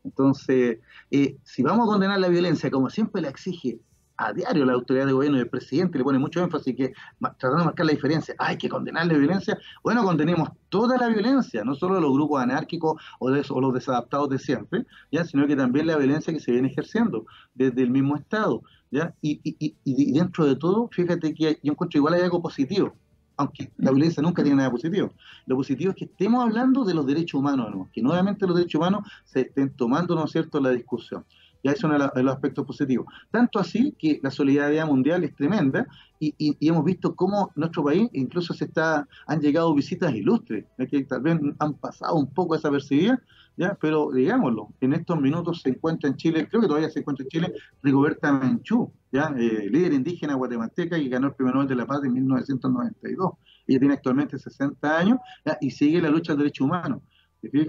Entonces, 0.03 0.79
eh, 1.11 1.37
si 1.43 1.61
vamos 1.61 1.87
a 1.87 1.91
condenar 1.91 2.19
la 2.19 2.27
violencia 2.27 2.71
como 2.71 2.89
siempre 2.89 3.21
la 3.21 3.29
exige 3.29 3.79
a 4.21 4.33
diario 4.33 4.65
la 4.65 4.73
autoridad 4.73 5.07
de 5.07 5.13
gobierno 5.13 5.37
y 5.37 5.41
el 5.41 5.49
presidente 5.49 5.97
le 5.97 6.03
pone 6.03 6.19
mucho 6.19 6.41
énfasis 6.41 6.75
que 6.75 6.93
tratando 7.19 7.59
de 7.59 7.65
marcar 7.65 7.85
la 7.85 7.91
diferencia, 7.93 8.35
hay 8.37 8.57
que 8.57 8.69
condenar 8.69 9.07
la 9.07 9.13
violencia, 9.13 9.57
bueno, 9.83 10.03
condenemos 10.03 10.49
toda 10.69 10.97
la 10.97 11.07
violencia, 11.07 11.63
no 11.63 11.75
solo 11.75 11.99
los 11.99 12.13
grupos 12.13 12.41
anárquicos 12.41 13.01
o, 13.19 13.31
de, 13.31 13.43
o 13.49 13.61
los 13.61 13.73
desadaptados 13.73 14.29
de 14.29 14.39
siempre, 14.39 14.85
¿ya? 15.11 15.25
sino 15.25 15.47
que 15.47 15.55
también 15.55 15.87
la 15.87 15.97
violencia 15.97 16.31
que 16.31 16.39
se 16.39 16.51
viene 16.51 16.67
ejerciendo 16.67 17.25
desde 17.53 17.81
el 17.81 17.89
mismo 17.89 18.15
Estado. 18.15 18.61
¿ya? 18.91 19.13
Y, 19.21 19.39
y, 19.43 19.75
y, 19.83 20.11
dentro 20.11 20.45
de 20.45 20.55
todo, 20.55 20.89
fíjate 20.91 21.33
que 21.33 21.59
yo 21.63 21.71
encuentro 21.71 21.97
igual 21.97 22.13
hay 22.13 22.21
algo 22.21 22.41
positivo, 22.41 22.93
aunque 23.37 23.71
la 23.77 23.91
violencia 23.91 24.21
nunca 24.21 24.43
tiene 24.43 24.57
nada 24.57 24.71
positivo. 24.71 25.11
Lo 25.45 25.55
positivo 25.55 25.91
es 25.91 25.97
que 25.97 26.05
estemos 26.05 26.43
hablando 26.43 26.83
de 26.83 26.93
los 26.93 27.05
derechos 27.05 27.39
humanos, 27.39 27.87
que 27.91 28.01
nuevamente 28.01 28.45
los 28.45 28.55
derechos 28.55 28.79
humanos 28.79 29.07
se 29.25 29.41
estén 29.41 29.71
tomando, 29.71 30.13
¿no 30.13 30.25
es 30.25 30.31
cierto?, 30.31 30.59
la 30.59 30.69
discusión. 30.69 31.25
Ya 31.63 31.71
es 31.71 31.83
uno 31.83 31.97
de 32.13 32.23
los 32.23 32.33
aspectos 32.33 32.65
positivos. 32.65 33.05
Tanto 33.29 33.59
así 33.59 33.95
que 33.97 34.19
la 34.23 34.31
solidaridad 34.31 34.87
mundial 34.87 35.23
es 35.23 35.35
tremenda 35.35 35.87
y, 36.19 36.55
hemos 36.67 36.85
visto 36.85 37.15
cómo 37.15 37.51
nuestro 37.55 37.83
país 37.83 38.09
incluso 38.13 38.53
se 38.53 38.65
está, 38.65 39.07
han 39.25 39.41
llegado 39.41 39.73
visitas 39.73 40.13
ilustres, 40.13 40.65
que 40.89 41.03
tal 41.03 41.21
vez 41.21 41.39
han 41.59 41.73
pasado 41.73 42.15
un 42.15 42.31
poco 42.31 42.55
esa 42.55 42.69
percibida, 42.69 43.21
¿ya? 43.57 43.75
pero 43.81 44.11
digámoslo, 44.11 44.69
en 44.81 44.93
estos 44.93 45.19
minutos 45.19 45.61
se 45.61 45.69
encuentra 45.69 46.09
en 46.09 46.17
Chile, 46.17 46.47
creo 46.47 46.61
que 46.61 46.67
todavía 46.67 46.89
se 46.89 46.99
encuentra 46.99 47.23
en 47.23 47.29
Chile, 47.29 47.53
Rigoberta 47.81 48.31
Menchú, 48.31 48.91
¿ya? 49.11 49.33
Eh, 49.37 49.67
líder 49.69 49.93
indígena 49.93 50.35
guatemalteca 50.35 50.97
y 50.97 51.09
ganó 51.09 51.27
el 51.27 51.33
Premio 51.33 51.53
Nobel 51.53 51.67
de 51.67 51.75
la 51.75 51.85
Paz 51.85 52.03
en 52.03 52.13
1992. 52.13 53.33
Ella 53.67 53.79
tiene 53.79 53.93
actualmente 53.93 54.37
60 54.37 54.97
años 54.97 55.19
y 55.59 55.71
sigue 55.71 56.01
la 56.01 56.09
lucha 56.09 56.33
del 56.33 56.39
derecho 56.39 56.65
humano. 56.65 57.01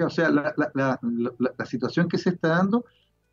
O 0.04 0.11
sea, 0.11 0.30
la, 0.30 0.54
la, 0.75 1.66
situación 1.66 2.06
que 2.06 2.18
se 2.18 2.30
está 2.30 2.49
dando 2.49 2.84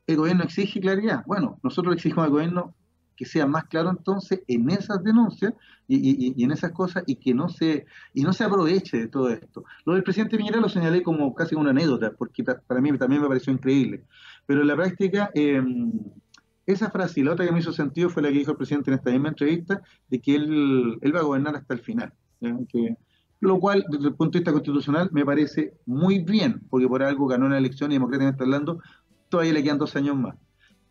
el 0.09 0.17
gobierno 0.17 0.43
exige 0.43 0.79
claridad. 0.79 1.23
Bueno, 1.27 1.59
nosotros 1.61 1.93
exigimos 1.93 2.25
al 2.25 2.31
gobierno 2.31 2.73
que 3.15 3.25
sea 3.25 3.45
más 3.45 3.65
claro 3.65 3.91
entonces 3.91 4.41
en 4.47 4.69
esas 4.71 5.03
denuncias 5.03 5.53
y, 5.87 6.41
en 6.43 6.51
esas 6.51 6.71
cosas 6.71 7.03
y 7.05 7.17
que 7.17 7.33
no 7.33 7.47
se 7.49 7.85
y 8.13 8.23
no 8.23 8.33
se 8.33 8.43
aproveche 8.43 8.97
de 8.97 9.07
todo 9.07 9.29
esto. 9.29 9.65
Lo 9.85 9.93
del 9.93 10.03
presidente 10.03 10.35
Piñera 10.35 10.59
lo 10.59 10.69
señalé 10.69 11.03
como 11.03 11.35
casi 11.35 11.53
una 11.53 11.69
anécdota, 11.69 12.11
porque 12.17 12.43
para 12.43 12.81
mí 12.81 12.97
también 12.97 13.21
me 13.21 13.27
pareció 13.27 13.53
increíble. 13.53 14.03
Pero 14.47 14.61
en 14.61 14.67
la 14.67 14.75
práctica, 14.75 15.29
em, 15.35 15.91
esa 16.65 16.89
frase 16.89 17.19
y 17.19 17.23
la 17.23 17.33
otra 17.33 17.45
que 17.45 17.51
me 17.51 17.59
hizo 17.59 17.71
sentido 17.71 18.09
fue 18.09 18.23
la 18.23 18.29
que 18.29 18.39
dijo 18.39 18.51
el 18.51 18.57
presidente 18.57 18.89
en 18.89 18.97
esta 18.97 19.11
misma 19.11 19.29
entrevista, 19.29 19.81
de 20.07 20.21
que 20.21 20.35
él, 20.35 20.97
él 21.01 21.15
va 21.15 21.19
a 21.19 21.23
gobernar 21.23 21.55
hasta 21.55 21.75
el 21.75 21.81
final. 21.81 22.13
lo 23.41 23.59
cual, 23.59 23.85
desde 23.89 24.07
el 24.07 24.15
punto 24.15 24.33
de 24.33 24.39
vista 24.39 24.51
constitucional, 24.51 25.09
me 25.13 25.23
parece 25.23 25.73
muy 25.85 26.19
bien, 26.19 26.61
porque 26.69 26.87
por 26.87 27.03
algo 27.03 27.27
ganó 27.27 27.45
una 27.45 27.57
elección 27.57 27.91
y 27.91 27.95
democráticamente 27.95 28.43
hablando, 28.43 28.81
todavía 29.29 29.53
le 29.53 29.63
quedan 29.63 29.77
dos 29.77 29.95
años 29.95 30.17
más. 30.17 30.35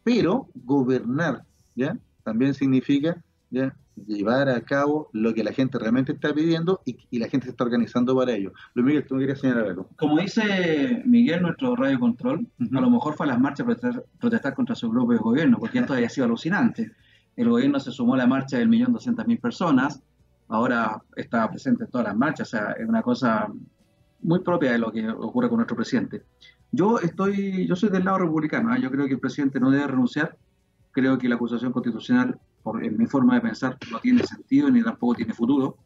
Pero 0.02 0.49
gobernar, 0.54 1.45
¿ya? 1.75 1.99
También 2.23 2.54
significa, 2.54 3.23
¿ya? 3.50 3.75
llevar 4.07 4.49
a 4.49 4.61
cabo 4.61 5.09
lo 5.12 5.35
que 5.35 5.45
la 5.45 5.52
gente 5.52 5.78
realmente 5.78 6.12
está 6.12 6.33
pidiendo 6.33 6.80
y, 6.85 7.18
la 7.18 7.28
gente 7.28 7.47
se 7.47 7.50
está 7.50 7.64
organizando 7.64 8.16
para 8.16 8.33
ello. 8.33 8.52
Luis 8.75 8.87
Miguel, 8.87 9.07
tú 9.07 9.14
me 9.14 9.21
querías 9.21 9.40
señalar 9.40 9.66
algo. 9.66 9.88
Como 9.97 10.18
dice 10.18 11.02
Miguel, 11.04 11.42
nuestro 11.42 11.75
radio 11.75 11.99
control, 11.99 12.47
a 12.61 12.80
lo 12.80 12.90
mejor 12.90 13.14
fue 13.14 13.26
a 13.26 13.30
las 13.30 13.40
marchas 13.40 13.66
para 13.66 14.02
protestar, 14.18 14.54
contra 14.54 14.75
su 14.75 14.90
grupo 14.90 15.12
de 15.12 15.18
gobierno, 15.18 15.59
porque 15.59 15.78
esto 15.78 15.95
había 15.95 16.09
sido 16.09 16.26
alucinante. 16.26 16.92
El 17.37 17.49
gobierno 17.49 17.78
se 17.80 17.90
sumó 17.90 18.14
a 18.14 18.18
la 18.18 18.26
marcha 18.26 18.59
del 18.59 18.68
millón 18.68 18.92
doscientas 18.92 19.26
mil 19.26 19.38
personas, 19.38 20.02
ahora 20.49 21.02
está 21.16 21.49
presente 21.50 21.85
en 21.85 21.90
todas 21.90 22.09
las 22.09 22.16
marchas, 22.16 22.49
o 22.49 22.50
sea, 22.50 22.73
es 22.73 22.88
una 22.88 23.02
cosa 23.02 23.49
muy 24.21 24.40
propia 24.40 24.73
de 24.73 24.78
lo 24.78 24.90
que 24.90 25.09
ocurre 25.09 25.49
con 25.49 25.59
nuestro 25.59 25.76
presidente. 25.76 26.23
Yo 26.70 26.98
estoy, 26.98 27.66
yo 27.66 27.76
soy 27.76 27.88
del 27.88 28.04
lado 28.04 28.18
republicano, 28.18 28.75
¿eh? 28.75 28.80
yo 28.80 28.90
creo 28.90 29.06
que 29.06 29.14
el 29.14 29.20
presidente 29.20 29.58
no 29.58 29.70
debe 29.70 29.87
renunciar, 29.87 30.37
creo 30.90 31.16
que 31.16 31.28
la 31.28 31.37
acusación 31.37 31.72
constitucional, 31.72 32.38
por, 32.62 32.84
en 32.84 32.96
mi 32.96 33.06
forma 33.06 33.34
de 33.34 33.40
pensar, 33.40 33.78
no 33.90 34.00
tiene 34.00 34.22
sentido 34.25 34.70
ni 34.70 34.82
tampoco 34.82 35.14
tiene 35.14 35.32
futuro. 35.32 35.76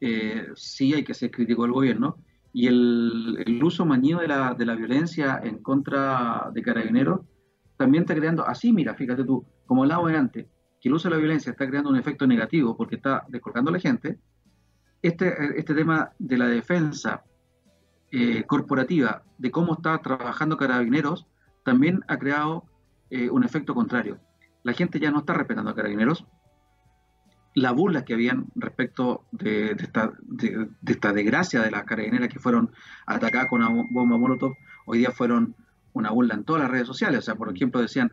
Eh, 0.00 0.48
sí 0.54 0.92
hay 0.92 1.02
que 1.02 1.14
ser 1.14 1.30
crítico 1.30 1.62
del 1.62 1.72
gobierno 1.72 2.16
y 2.52 2.68
el, 2.68 3.42
el 3.44 3.62
uso 3.62 3.84
mañido 3.84 4.20
de 4.20 4.28
la, 4.28 4.54
de 4.54 4.66
la, 4.66 4.74
violencia 4.74 5.40
en 5.42 5.58
contra 5.58 6.50
de 6.52 6.62
carabineros 6.62 7.20
también 7.76 8.02
está 8.02 8.14
creando, 8.14 8.46
así 8.46 8.72
mira, 8.72 8.94
fíjate 8.94 9.24
tú, 9.24 9.44
como 9.66 9.82
hablaba 9.82 10.10
antes, 10.10 10.46
que 10.80 10.88
el 10.88 10.94
uso 10.94 11.08
de 11.08 11.14
la 11.16 11.20
violencia 11.20 11.50
está 11.50 11.66
creando 11.66 11.90
un 11.90 11.96
efecto 11.96 12.26
negativo 12.26 12.76
porque 12.76 12.96
está 12.96 13.24
descolgando 13.28 13.70
a 13.70 13.72
la 13.72 13.80
gente, 13.80 14.18
este, 15.02 15.58
este 15.58 15.74
tema 15.74 16.10
de 16.18 16.38
la 16.38 16.46
defensa 16.46 17.24
eh, 18.16 18.44
corporativa 18.46 19.24
de 19.38 19.50
cómo 19.50 19.72
está 19.74 19.98
trabajando 19.98 20.56
Carabineros 20.56 21.26
también 21.64 22.04
ha 22.06 22.16
creado 22.16 22.62
eh, 23.10 23.28
un 23.28 23.42
efecto 23.42 23.74
contrario. 23.74 24.20
La 24.62 24.72
gente 24.72 25.00
ya 25.00 25.10
no 25.10 25.18
está 25.18 25.34
respetando 25.34 25.72
a 25.72 25.74
Carabineros. 25.74 26.24
La 27.56 27.72
burla 27.72 28.04
que 28.04 28.14
habían 28.14 28.46
respecto 28.54 29.24
de, 29.32 29.72
esta, 29.72 30.12
de, 30.22 30.68
desgracia 30.80 31.60
de 31.60 31.72
las 31.72 31.82
carabineras 31.82 32.28
que 32.28 32.38
fueron 32.38 32.70
atacadas 33.04 33.48
con 33.48 33.62
una 33.62 33.84
bomba 33.90 34.16
Molotov, 34.16 34.54
hoy 34.86 34.98
día 34.98 35.10
fueron 35.10 35.56
una 35.92 36.12
burla 36.12 36.34
en 36.34 36.44
todas 36.44 36.62
las 36.62 36.70
redes 36.70 36.86
sociales. 36.86 37.18
O 37.18 37.22
sea, 37.22 37.34
por 37.34 37.52
ejemplo, 37.52 37.80
decían, 37.80 38.12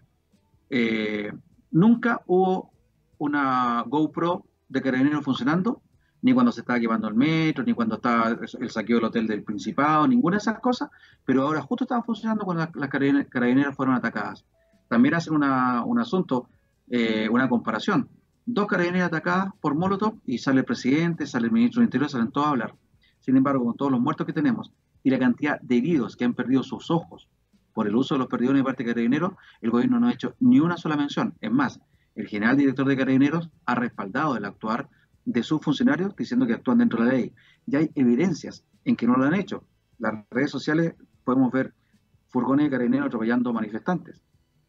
eh, 0.72 1.32
nunca 1.70 2.22
hubo 2.26 2.72
una 3.20 3.84
GoPro 3.86 4.48
de 4.68 4.82
carabineros 4.82 5.24
funcionando 5.24 5.84
ni 6.22 6.34
cuando 6.34 6.52
se 6.52 6.62
estaba 6.62 6.80
quemando 6.80 7.08
el 7.08 7.16
metro, 7.16 7.64
ni 7.64 7.74
cuando 7.74 7.96
estaba 7.96 8.38
el 8.60 8.70
saqueo 8.70 8.98
del 8.98 9.06
hotel 9.06 9.28
del 9.28 9.44
Principado, 9.44 10.08
ninguna 10.08 10.36
de 10.36 10.42
esas 10.42 10.60
cosas, 10.60 10.90
pero 11.26 11.44
ahora 11.44 11.62
justo 11.62 11.86
estaba 11.86 12.04
funcionando 12.04 12.46
cuando 12.46 12.68
las, 12.76 12.90
carabineras 12.90 13.76
fueron 13.76 13.96
atacadas. 13.96 14.46
También 14.88 15.16
hacen 15.16 15.34
un 15.34 16.00
asunto, 16.00 16.50
eh, 16.90 17.28
una 17.30 17.50
comparación. 17.50 18.10
Dos 18.46 18.68
carabineras 18.68 19.08
atacadas 19.08 19.54
por 19.62 19.76
Molotov 19.76 20.16
y 20.26 20.38
sale 20.38 20.60
el 20.60 20.66
presidente, 20.66 21.26
sale 21.26 21.48
el 21.48 21.52
ministro 21.52 21.80
del 21.80 21.88
Interior, 21.88 22.10
salen 22.10 22.32
todos 22.32 22.48
a 22.48 22.50
hablar. 22.52 22.76
Sin 23.20 23.38
embargo, 23.38 23.66
con 23.66 23.76
todos 23.76 23.92
los 23.92 24.02
muertos 24.02 24.28
que 24.28 24.34
tenemos 24.34 24.72
y 25.04 25.10
la 25.10 25.20
cantidad 25.20 25.60
de 25.62 25.78
heridos 25.78 26.16
que 26.16 26.26
han 26.26 26.34
perdido 26.34 26.64
sus 26.64 26.92
ojos 26.92 27.28
por 27.74 27.88
el 27.88 27.96
uso 27.96 28.16
de 28.16 28.20
los 28.20 28.28
perdidos 28.28 28.56
de 28.56 28.64
parte 28.64 28.84
de 28.84 28.90
carabineros, 28.90 29.34
el 29.62 29.72
gobierno 29.72 30.00
no 30.00 30.08
ha 30.08 30.14
hecho 30.14 30.36
ni 30.40 30.60
una 30.60 30.78
sola 30.78 30.98
mención. 30.98 31.36
Es 31.40 31.52
más, 31.52 31.80
el 32.16 32.28
general 32.28 32.58
director 32.58 32.86
de 32.86 32.98
carabineros 32.98 33.50
ha 33.66 33.76
respaldado 33.76 34.36
el 34.36 34.46
actuar 34.46 34.90
de 35.26 35.44
sus 35.44 35.62
funcionarios 35.62 36.16
diciendo 36.16 36.48
que 36.48 36.54
actúan 36.54 36.80
dentro 36.80 37.04
de 37.04 37.06
la 37.10 37.18
ley. 37.18 37.34
Ya 37.66 37.80
hay 37.80 37.92
evidencias 37.96 38.66
en 38.84 38.96
que 38.96 39.08
no 39.08 39.16
lo 39.16 39.26
han 39.26 39.36
hecho. 39.36 39.64
Las 40.00 40.26
redes 40.32 40.52
sociales 40.52 40.96
podemos 41.24 41.52
ver 41.52 41.74
furgones 42.30 42.66
de 42.66 42.72
carabineros 42.72 43.08
atropellando 43.08 43.54
manifestantes. 43.54 44.22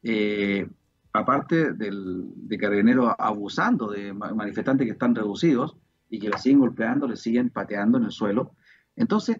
Eh, 0.02 0.68
aparte 1.12 1.72
del, 1.72 2.24
de 2.34 2.58
carabineros 2.58 3.12
abusando 3.18 3.90
de 3.90 4.12
manifestantes 4.12 4.86
que 4.86 4.92
están 4.92 5.14
reducidos 5.14 5.76
y 6.08 6.18
que 6.18 6.28
les 6.28 6.42
siguen 6.42 6.60
golpeando, 6.60 7.06
les 7.06 7.20
siguen 7.20 7.50
pateando 7.50 7.98
en 7.98 8.04
el 8.04 8.10
suelo. 8.10 8.54
Entonces, 8.96 9.38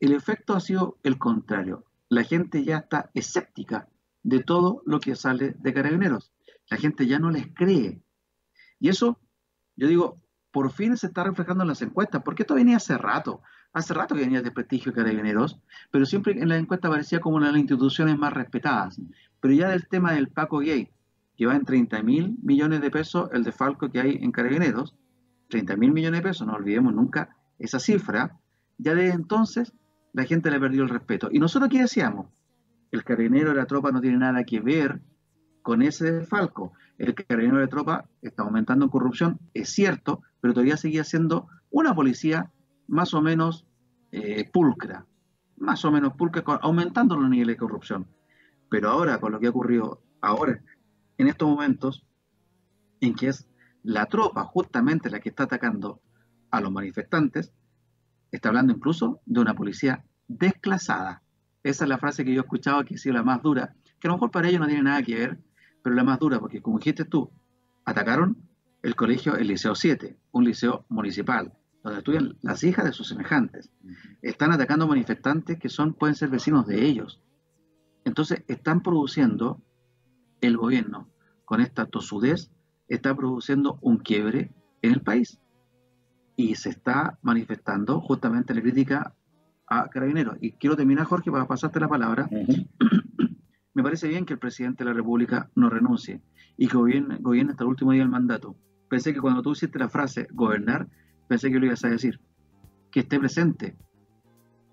el 0.00 0.12
efecto 0.12 0.54
ha 0.54 0.60
sido 0.60 0.98
el 1.02 1.18
contrario. 1.18 1.84
La 2.08 2.24
gente 2.24 2.64
ya 2.64 2.78
está 2.78 3.10
escéptica 3.14 3.88
de 4.22 4.42
todo 4.42 4.82
lo 4.86 5.00
que 5.00 5.16
sale 5.16 5.54
de 5.58 5.74
carabineros. 5.74 6.32
La 6.70 6.76
gente 6.76 7.06
ya 7.06 7.18
no 7.18 7.30
les 7.30 7.48
cree. 7.54 8.02
Y 8.78 8.88
eso, 8.88 9.20
yo 9.76 9.88
digo, 9.88 10.20
por 10.54 10.70
fin 10.70 10.96
se 10.96 11.08
está 11.08 11.24
reflejando 11.24 11.64
en 11.64 11.68
las 11.68 11.82
encuestas, 11.82 12.22
porque 12.24 12.44
esto 12.44 12.54
venía 12.54 12.76
hace 12.76 12.96
rato, 12.96 13.42
hace 13.72 13.92
rato 13.92 14.14
que 14.14 14.20
venía 14.20 14.40
de 14.40 14.52
prestigio 14.52 14.92
carabineros, 14.92 15.60
pero 15.90 16.06
siempre 16.06 16.40
en 16.40 16.48
la 16.48 16.56
encuesta 16.56 16.88
parecía 16.88 17.18
como 17.18 17.38
una 17.38 17.46
de 17.46 17.52
las 17.54 17.60
instituciones 17.60 18.16
más 18.16 18.32
respetadas. 18.32 19.00
Pero 19.40 19.52
ya 19.52 19.70
del 19.70 19.88
tema 19.88 20.12
del 20.12 20.28
Paco 20.28 20.60
Gay, 20.60 20.92
que 21.36 21.46
va 21.46 21.56
en 21.56 21.64
30 21.64 22.00
mil 22.04 22.36
millones 22.40 22.82
de 22.82 22.90
pesos 22.92 23.30
el 23.32 23.42
defalco 23.42 23.90
que 23.90 24.00
hay 24.00 24.18
en 24.22 24.30
carabineros, 24.30 24.94
30 25.48 25.74
mil 25.76 25.90
millones 25.90 26.20
de 26.20 26.28
pesos, 26.28 26.46
no 26.46 26.52
olvidemos 26.52 26.94
nunca 26.94 27.36
esa 27.58 27.80
cifra, 27.80 28.38
ya 28.78 28.94
desde 28.94 29.12
entonces 29.12 29.72
la 30.12 30.22
gente 30.22 30.52
le 30.52 30.60
perdió 30.60 30.84
el 30.84 30.88
respeto. 30.88 31.30
Y 31.32 31.40
nosotros 31.40 31.66
aquí 31.66 31.80
decíamos, 31.80 32.28
el 32.92 33.02
carabinero 33.02 33.50
de 33.50 33.56
la 33.56 33.66
tropa 33.66 33.90
no 33.90 34.00
tiene 34.00 34.18
nada 34.18 34.44
que 34.44 34.60
ver 34.60 35.00
con 35.62 35.82
ese 35.82 36.12
desfalco. 36.12 36.74
El 36.96 37.12
carabinero 37.14 37.58
de 37.58 37.66
tropa 37.66 38.04
está 38.22 38.44
aumentando 38.44 38.84
en 38.84 38.90
corrupción, 38.92 39.40
es 39.52 39.70
cierto, 39.70 40.22
pero 40.44 40.52
todavía 40.52 40.76
seguía 40.76 41.04
siendo 41.04 41.48
una 41.70 41.94
policía 41.94 42.52
más 42.86 43.14
o 43.14 43.22
menos 43.22 43.66
eh, 44.12 44.46
pulcra, 44.52 45.06
más 45.56 45.86
o 45.86 45.90
menos 45.90 46.12
pulcra, 46.16 46.42
aumentando 46.60 47.16
los 47.16 47.30
niveles 47.30 47.54
de 47.54 47.60
corrupción. 47.60 48.08
Pero 48.68 48.90
ahora, 48.90 49.18
con 49.20 49.32
lo 49.32 49.40
que 49.40 49.46
ha 49.46 49.50
ocurrido 49.50 50.02
ahora, 50.20 50.62
en 51.16 51.28
estos 51.28 51.48
momentos, 51.48 52.04
en 53.00 53.14
que 53.14 53.28
es 53.28 53.48
la 53.82 54.04
tropa 54.04 54.44
justamente 54.44 55.08
la 55.08 55.20
que 55.20 55.30
está 55.30 55.44
atacando 55.44 56.02
a 56.50 56.60
los 56.60 56.70
manifestantes, 56.70 57.50
está 58.30 58.50
hablando 58.50 58.74
incluso 58.74 59.22
de 59.24 59.40
una 59.40 59.54
policía 59.54 60.04
desclasada. 60.28 61.22
Esa 61.62 61.84
es 61.84 61.88
la 61.88 61.96
frase 61.96 62.22
que 62.22 62.34
yo 62.34 62.42
he 62.42 62.44
escuchado 62.44 62.84
que 62.84 62.96
ha 62.96 62.98
sido 62.98 63.14
la 63.14 63.22
más 63.22 63.40
dura, 63.40 63.74
que 63.98 64.08
a 64.08 64.10
lo 64.10 64.16
mejor 64.16 64.30
para 64.30 64.46
ellos 64.46 64.60
no 64.60 64.66
tiene 64.66 64.82
nada 64.82 65.02
que 65.02 65.14
ver, 65.14 65.38
pero 65.82 65.96
la 65.96 66.04
más 66.04 66.18
dura, 66.18 66.38
porque 66.38 66.60
como 66.60 66.76
dijiste 66.76 67.06
tú, 67.06 67.32
atacaron 67.86 68.36
el 68.84 68.96
colegio, 68.96 69.34
el 69.36 69.48
Liceo 69.48 69.74
7, 69.74 70.14
un 70.32 70.44
liceo 70.44 70.84
municipal, 70.90 71.54
donde 71.82 72.00
estudian 72.00 72.36
las 72.42 72.62
hijas 72.64 72.84
de 72.84 72.92
sus 72.92 73.08
semejantes. 73.08 73.70
Están 74.20 74.52
atacando 74.52 74.86
manifestantes 74.86 75.58
que 75.58 75.70
son, 75.70 75.94
pueden 75.94 76.14
ser 76.14 76.28
vecinos 76.28 76.66
de 76.66 76.84
ellos. 76.84 77.22
Entonces, 78.04 78.44
están 78.46 78.82
produciendo, 78.82 79.62
el 80.42 80.58
gobierno, 80.58 81.08
con 81.46 81.62
esta 81.62 81.86
tosudez, 81.86 82.50
está 82.86 83.14
produciendo 83.16 83.78
un 83.80 83.96
quiebre 83.96 84.52
en 84.82 84.92
el 84.92 85.00
país. 85.00 85.40
Y 86.36 86.56
se 86.56 86.68
está 86.68 87.18
manifestando 87.22 88.02
justamente 88.02 88.52
la 88.52 88.60
crítica 88.60 89.14
a 89.66 89.88
Carabineros. 89.88 90.36
Y 90.42 90.52
quiero 90.52 90.76
terminar, 90.76 91.06
Jorge, 91.06 91.30
para 91.30 91.46
pasarte 91.46 91.80
la 91.80 91.88
palabra. 91.88 92.28
Me 93.74 93.82
parece 93.82 94.08
bien 94.08 94.26
que 94.26 94.34
el 94.34 94.38
presidente 94.38 94.84
de 94.84 94.90
la 94.90 94.94
República 94.94 95.50
no 95.54 95.70
renuncie 95.70 96.20
y 96.58 96.68
que 96.68 96.76
gobierne, 96.76 97.16
gobierne 97.20 97.52
hasta 97.52 97.64
el 97.64 97.70
último 97.70 97.92
día 97.92 98.02
del 98.02 98.10
mandato. 98.10 98.56
Pensé 98.88 99.12
que 99.12 99.20
cuando 99.20 99.42
tú 99.42 99.52
hiciste 99.52 99.78
la 99.78 99.88
frase 99.88 100.28
gobernar, 100.32 100.88
pensé 101.28 101.50
que 101.50 101.58
lo 101.58 101.66
ibas 101.66 101.84
a 101.84 101.88
decir. 101.88 102.20
Que 102.90 103.00
esté 103.00 103.18
presente 103.18 103.76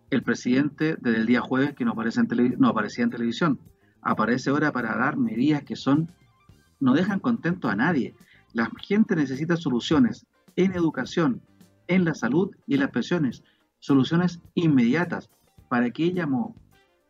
el 0.10 0.24
presidente 0.24 0.98
desde 1.00 1.20
el 1.20 1.26
día 1.26 1.42
jueves 1.42 1.74
que 1.74 1.86
no, 1.86 1.92
aparece 1.92 2.20
en 2.20 2.56
no 2.60 2.68
aparecía 2.68 3.04
en 3.04 3.10
televisión. 3.10 3.60
Aparece 4.02 4.50
ahora 4.50 4.72
para 4.72 4.96
dar 4.96 5.18
medidas 5.18 5.64
que 5.64 5.76
son 5.76 6.12
no 6.80 6.94
dejan 6.94 7.20
contento 7.20 7.70
a 7.70 7.76
nadie. 7.76 8.16
La 8.54 8.70
gente 8.82 9.16
necesita 9.16 9.56
soluciones 9.56 10.26
en 10.56 10.74
educación, 10.74 11.42
en 11.88 12.04
la 12.04 12.14
salud 12.14 12.52
y 12.68 12.74
en 12.74 12.82
las 12.82 12.92
pensiones. 12.92 13.44
Soluciones 13.80 14.42
inmediatas. 14.56 15.30
¿Para 15.70 15.92
que 15.92 16.12
llamó 16.12 16.56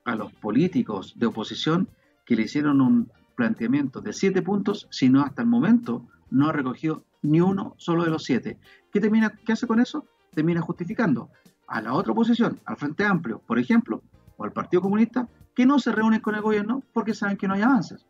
a 0.05 0.15
los 0.15 0.31
políticos 0.34 1.13
de 1.17 1.25
oposición 1.25 1.89
que 2.25 2.36
le 2.36 2.43
hicieron 2.43 2.81
un 2.81 3.12
planteamiento 3.36 4.01
de 4.01 4.13
siete 4.13 4.41
puntos, 4.41 4.88
sino 4.91 5.22
hasta 5.22 5.41
el 5.41 5.48
momento 5.48 6.08
no 6.31 6.50
ha 6.50 6.51
recogido 6.51 7.03
ni 7.21 7.39
uno 7.39 7.75
solo 7.77 8.03
de 8.03 8.09
los 8.09 8.23
siete? 8.23 8.57
¿Qué, 8.91 9.00
termina, 9.00 9.29
qué 9.45 9.53
hace 9.53 9.67
con 9.67 9.79
eso? 9.79 10.05
Termina 10.33 10.61
justificando 10.61 11.29
a 11.67 11.81
la 11.81 11.93
otra 11.93 12.11
oposición, 12.11 12.59
al 12.65 12.77
Frente 12.77 13.05
Amplio, 13.05 13.39
por 13.45 13.59
ejemplo, 13.59 14.01
o 14.38 14.43
al 14.43 14.51
Partido 14.51 14.81
Comunista, 14.81 15.29
que 15.55 15.65
no 15.65 15.79
se 15.79 15.91
reúnen 15.91 16.19
con 16.19 16.35
el 16.35 16.41
gobierno 16.41 16.83
porque 16.93 17.13
saben 17.13 17.38
que 17.38 17.47
no 17.47 17.53
hay 17.53 17.61
avances. 17.61 18.05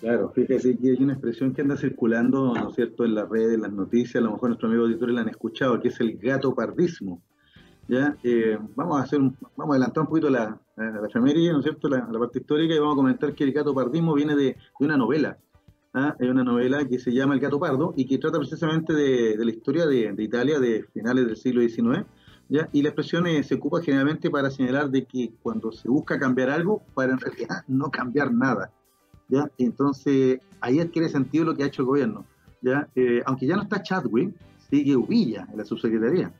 Claro, 0.00 0.30
fíjese 0.34 0.76
que 0.76 0.90
hay 0.90 1.02
una 1.02 1.12
expresión 1.12 1.54
que 1.54 1.62
anda 1.62 1.76
circulando, 1.76 2.52
¿no 2.54 2.68
es 2.68 2.74
cierto?, 2.74 3.04
en 3.04 3.14
las 3.14 3.28
redes, 3.28 3.54
en 3.54 3.62
las 3.62 3.72
noticias, 3.72 4.16
a 4.16 4.26
lo 4.26 4.32
mejor 4.32 4.50
nuestros 4.50 4.70
amigos 4.70 4.88
auditores 4.88 5.14
la 5.14 5.20
han 5.22 5.28
escuchado, 5.28 5.80
que 5.80 5.88
es 5.88 6.00
el 6.00 6.18
gato 6.18 6.54
pardismo. 6.54 7.22
¿ya? 7.88 8.16
Eh, 8.22 8.58
vamos 8.74 9.00
a 9.00 9.04
hacer 9.04 9.20
vamos 9.20 9.42
a 9.56 9.76
adelantar 9.76 10.02
un 10.02 10.08
poquito 10.08 10.28
la, 10.30 10.58
la, 10.76 10.90
¿no 10.90 11.26
es 11.26 11.62
cierto?, 11.62 11.88
la, 11.88 12.06
parte 12.06 12.40
histórica 12.40 12.74
y 12.74 12.78
vamos 12.78 12.94
a 12.94 12.96
comentar 12.96 13.34
que 13.34 13.44
el 13.44 13.52
gato 13.52 13.74
pardismo 13.74 14.14
viene 14.14 14.34
de, 14.34 14.56
una 14.80 14.96
novela. 14.96 15.38
¿Ah? 15.94 16.14
Es 16.18 16.28
una 16.28 16.44
novela 16.44 16.84
que 16.86 16.98
se 16.98 17.12
llama 17.12 17.34
El 17.34 17.40
gato 17.40 17.58
pardo 17.58 17.94
y 17.96 18.06
que 18.06 18.18
trata 18.18 18.38
precisamente 18.38 18.92
de, 18.92 19.36
la 19.42 19.50
historia 19.50 19.86
de, 19.86 20.14
Italia 20.18 20.58
de 20.58 20.84
finales 20.92 21.26
del 21.26 21.36
siglo 21.36 21.62
XIX. 21.62 22.04
Y 22.72 22.82
la 22.82 22.88
expresión 22.90 23.26
eh, 23.26 23.42
se 23.42 23.54
ocupa 23.54 23.80
generalmente 23.80 24.30
para 24.30 24.50
señalar 24.50 24.90
de 24.90 25.06
que 25.06 25.32
cuando 25.42 25.72
se 25.72 25.88
busca 25.88 26.18
cambiar 26.18 26.50
algo, 26.50 26.82
para 26.94 27.12
en 27.12 27.18
realidad 27.18 27.64
no 27.68 27.90
cambiar 27.90 28.32
nada. 28.32 28.70
¿ya? 29.28 29.50
Entonces, 29.56 30.40
ahí 30.60 30.80
adquiere 30.80 31.08
sentido 31.08 31.46
lo 31.46 31.56
que 31.56 31.62
ha 31.62 31.66
hecho 31.66 31.82
el 31.82 31.86
gobierno, 31.86 32.26
¿ya? 32.60 32.88
Eh, 32.94 33.22
aunque 33.24 33.46
ya 33.46 33.56
no 33.56 33.62
está 33.62 33.82
Chadwick, 33.82 34.34
sigue 34.68 34.94
Uvilla 34.94 35.46
en 35.50 35.56
la 35.56 35.64
subsecretaría. 35.64 36.32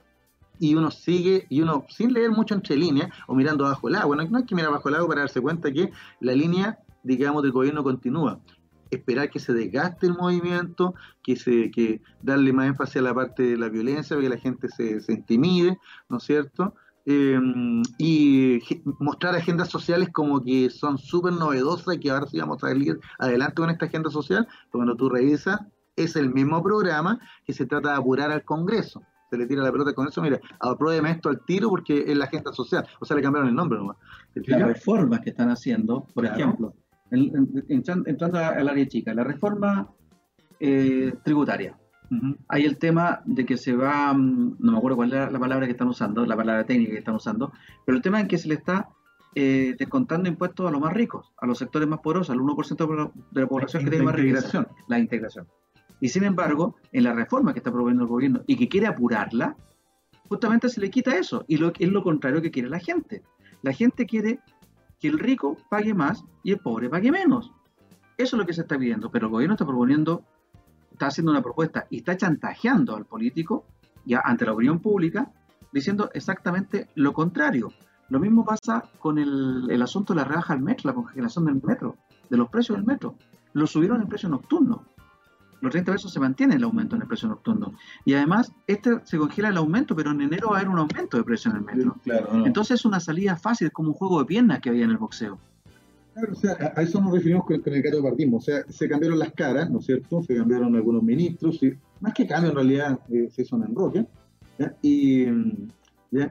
Y 0.58 0.74
uno 0.74 0.90
sigue, 0.90 1.46
y 1.48 1.62
uno 1.62 1.86
sin 1.88 2.12
leer 2.12 2.30
mucho 2.30 2.54
entre 2.54 2.76
líneas, 2.76 3.10
o 3.26 3.34
mirando 3.34 3.64
bajo 3.64 3.88
el 3.88 3.96
agua, 3.96 4.14
no, 4.16 4.24
no 4.28 4.38
hay 4.38 4.44
que 4.44 4.54
mirar 4.54 4.70
bajo 4.70 4.88
el 4.88 4.96
agua 4.96 5.08
para 5.08 5.20
darse 5.22 5.40
cuenta 5.40 5.72
que 5.72 5.90
la 6.20 6.34
línea, 6.34 6.78
digamos, 7.02 7.42
del 7.42 7.52
gobierno 7.52 7.82
continúa 7.82 8.38
esperar 8.94 9.30
que 9.30 9.38
se 9.38 9.52
desgaste 9.52 10.06
el 10.06 10.14
movimiento, 10.14 10.94
que 11.22 11.36
se 11.36 11.70
que 11.70 12.00
darle 12.22 12.52
más 12.52 12.68
énfasis 12.68 12.96
a 12.96 13.02
la 13.02 13.14
parte 13.14 13.42
de 13.42 13.56
la 13.56 13.68
violencia, 13.68 14.18
que 14.18 14.28
la 14.28 14.38
gente 14.38 14.68
se, 14.68 15.00
se 15.00 15.12
intimide, 15.12 15.78
¿no 16.08 16.18
es 16.18 16.24
cierto? 16.24 16.74
Em, 17.06 17.82
y 17.98 18.60
mostrar 18.98 19.34
agendas 19.34 19.68
sociales 19.68 20.08
como 20.10 20.42
que 20.42 20.70
son 20.70 20.96
súper 20.96 21.34
novedosas 21.34 21.96
y 21.96 22.00
que 22.00 22.10
ahora 22.10 22.26
sí 22.26 22.38
vamos 22.38 22.64
a 22.64 22.68
salir 22.68 22.98
adelante 23.18 23.56
con 23.56 23.68
esta 23.68 23.84
agenda 23.86 24.10
social, 24.10 24.48
cuando 24.70 24.96
tú 24.96 25.10
revisas, 25.10 25.60
es 25.96 26.16
el 26.16 26.32
mismo 26.32 26.62
programa 26.62 27.20
que 27.44 27.52
se 27.52 27.66
trata 27.66 27.90
de 27.90 27.96
apurar 27.96 28.30
al 28.30 28.42
Congreso. 28.44 29.02
Se 29.30 29.36
le 29.36 29.46
tira 29.46 29.62
la 29.62 29.70
pelota 29.70 29.90
al 29.90 29.96
Congreso, 29.96 30.22
mira, 30.22 30.40
apruébeme 30.60 31.10
esto 31.10 31.28
al 31.28 31.44
tiro 31.44 31.68
porque 31.68 32.04
es 32.06 32.16
la 32.16 32.24
agenda 32.24 32.52
social. 32.54 32.86
O 33.00 33.04
sea, 33.04 33.16
le 33.16 33.22
cambiaron 33.22 33.50
el 33.50 33.54
nombre 33.54 33.78
nomás. 33.78 33.98
Las 34.34 34.62
reformas 34.62 35.20
que 35.20 35.30
están 35.30 35.50
haciendo, 35.50 36.06
por 36.14 36.24
ejemplo, 36.24 36.74
entrando 37.10 38.38
al 38.38 38.68
área 38.68 38.86
chica, 38.88 39.14
la 39.14 39.24
reforma 39.24 39.88
eh, 40.60 41.12
tributaria 41.24 41.76
hay 42.48 42.64
el 42.64 42.78
tema 42.78 43.22
de 43.24 43.44
que 43.44 43.56
se 43.56 43.74
va, 43.74 44.12
mm, 44.12 44.56
no 44.58 44.72
me 44.72 44.78
acuerdo 44.78 44.96
cuál 44.96 45.12
es 45.12 45.32
la 45.32 45.38
palabra 45.38 45.66
que 45.66 45.72
están 45.72 45.88
usando, 45.88 46.24
la 46.26 46.36
palabra 46.36 46.64
técnica 46.64 46.92
que 46.92 46.98
están 46.98 47.14
usando, 47.14 47.52
pero 47.84 47.96
el 47.96 48.02
tema 48.02 48.20
es 48.20 48.28
que 48.28 48.38
se 48.38 48.48
le 48.48 48.54
está 48.54 48.88
eh, 49.34 49.74
descontando 49.78 50.28
impuestos 50.28 50.68
a 50.68 50.70
los 50.70 50.80
más 50.80 50.92
ricos, 50.92 51.32
a 51.38 51.46
los 51.46 51.58
sectores 51.58 51.88
más 51.88 52.00
poderosos, 52.00 52.34
al 52.34 52.40
1% 52.40 53.12
de 53.30 53.40
la 53.40 53.46
población 53.48 53.84
que 53.84 53.90
tiene 53.90 54.04
más 54.04 54.14
riqueza. 54.14 54.68
La 54.88 54.98
integración. 54.98 55.48
Y 56.00 56.08
sin 56.08 56.24
embargo, 56.24 56.76
en 56.92 57.04
la 57.04 57.14
reforma 57.14 57.52
que 57.52 57.60
está 57.60 57.72
proponiendo 57.72 58.04
el 58.04 58.08
gobierno 58.08 58.42
y 58.46 58.56
que 58.56 58.68
quiere 58.68 58.86
apurarla, 58.86 59.56
justamente 60.28 60.68
se 60.68 60.80
le 60.80 60.90
quita 60.90 61.16
eso. 61.16 61.44
Y 61.48 61.56
lo, 61.56 61.72
es 61.78 61.88
lo 61.88 62.02
contrario 62.02 62.42
que 62.42 62.50
quiere 62.50 62.68
la 62.68 62.78
gente. 62.78 63.22
La 63.62 63.72
gente 63.72 64.04
quiere 64.06 64.40
que 65.04 65.08
el 65.08 65.18
rico 65.18 65.58
pague 65.68 65.92
más 65.92 66.24
y 66.42 66.52
el 66.52 66.60
pobre 66.60 66.88
pague 66.88 67.12
menos. 67.12 67.52
Eso 68.16 68.36
es 68.36 68.40
lo 68.40 68.46
que 68.46 68.54
se 68.54 68.62
está 68.62 68.78
pidiendo, 68.78 69.10
pero 69.10 69.26
el 69.26 69.32
gobierno 69.32 69.52
está 69.52 69.66
proponiendo 69.66 70.24
está 70.90 71.08
haciendo 71.08 71.30
una 71.30 71.42
propuesta 71.42 71.86
y 71.90 71.98
está 71.98 72.16
chantajeando 72.16 72.96
al 72.96 73.04
político 73.04 73.66
ya 74.06 74.22
ante 74.24 74.46
la 74.46 74.54
opinión 74.54 74.78
pública 74.78 75.30
diciendo 75.72 76.08
exactamente 76.14 76.88
lo 76.94 77.12
contrario. 77.12 77.70
Lo 78.08 78.18
mismo 78.18 78.46
pasa 78.46 78.84
con 78.98 79.18
el, 79.18 79.66
el 79.68 79.82
asunto 79.82 80.14
de 80.14 80.20
la 80.20 80.24
rebaja 80.24 80.54
al 80.54 80.62
metro, 80.62 80.88
la 80.88 80.94
congelación 80.94 81.44
del 81.44 81.60
metro, 81.62 81.96
de 82.30 82.38
los 82.38 82.48
precios 82.48 82.78
del 82.78 82.86
metro. 82.86 83.16
Lo 83.52 83.66
subieron 83.66 84.00
en 84.00 84.08
precio 84.08 84.30
nocturno. 84.30 84.86
Los 85.64 85.72
30 85.72 85.92
pesos 85.92 86.12
se 86.12 86.20
mantiene 86.20 86.56
el 86.56 86.62
aumento 86.62 86.94
en 86.94 87.02
el 87.02 87.08
precio 87.08 87.26
nocturno. 87.26 87.72
Y 88.04 88.12
además, 88.12 88.52
este 88.66 89.00
se 89.04 89.16
congela 89.16 89.48
el 89.48 89.56
aumento, 89.56 89.96
pero 89.96 90.10
en 90.10 90.20
enero 90.20 90.50
va 90.50 90.56
a 90.56 90.60
haber 90.60 90.68
un 90.68 90.78
aumento 90.78 91.16
de 91.16 91.24
precio 91.24 91.50
en 91.50 91.56
el 91.56 91.62
metro. 91.64 91.96
Entonces 92.44 92.80
es 92.80 92.84
una 92.84 93.00
salida 93.00 93.36
fácil, 93.36 93.72
como 93.72 93.88
un 93.88 93.94
juego 93.94 94.18
de 94.18 94.26
piernas 94.26 94.60
que 94.60 94.68
había 94.68 94.84
en 94.84 94.90
el 94.90 94.98
boxeo. 94.98 95.38
Claro, 96.12 96.32
o 96.32 96.36
sea, 96.36 96.72
a 96.76 96.82
eso 96.82 97.00
nos 97.00 97.12
referimos 97.12 97.44
con, 97.44 97.60
el 97.64 97.82
gato 97.82 97.96
de 97.96 98.02
partismo. 98.02 98.36
O 98.36 98.40
sea, 98.40 98.62
se 98.68 98.88
cambiaron 98.88 99.18
las 99.18 99.32
caras, 99.32 99.70
¿no 99.70 99.80
es 99.80 99.86
cierto? 99.86 100.22
Se 100.22 100.36
cambiaron 100.36 100.76
algunos 100.76 101.02
ministros, 101.02 101.62
y 101.62 101.72
más 102.00 102.12
que 102.12 102.26
cambio 102.26 102.50
en 102.50 102.56
realidad 102.56 103.00
eh, 103.08 103.28
se 103.32 103.42
hizo 103.42 103.56
un 103.56 103.64
enroque. 103.64 104.06
Y, 104.82 105.26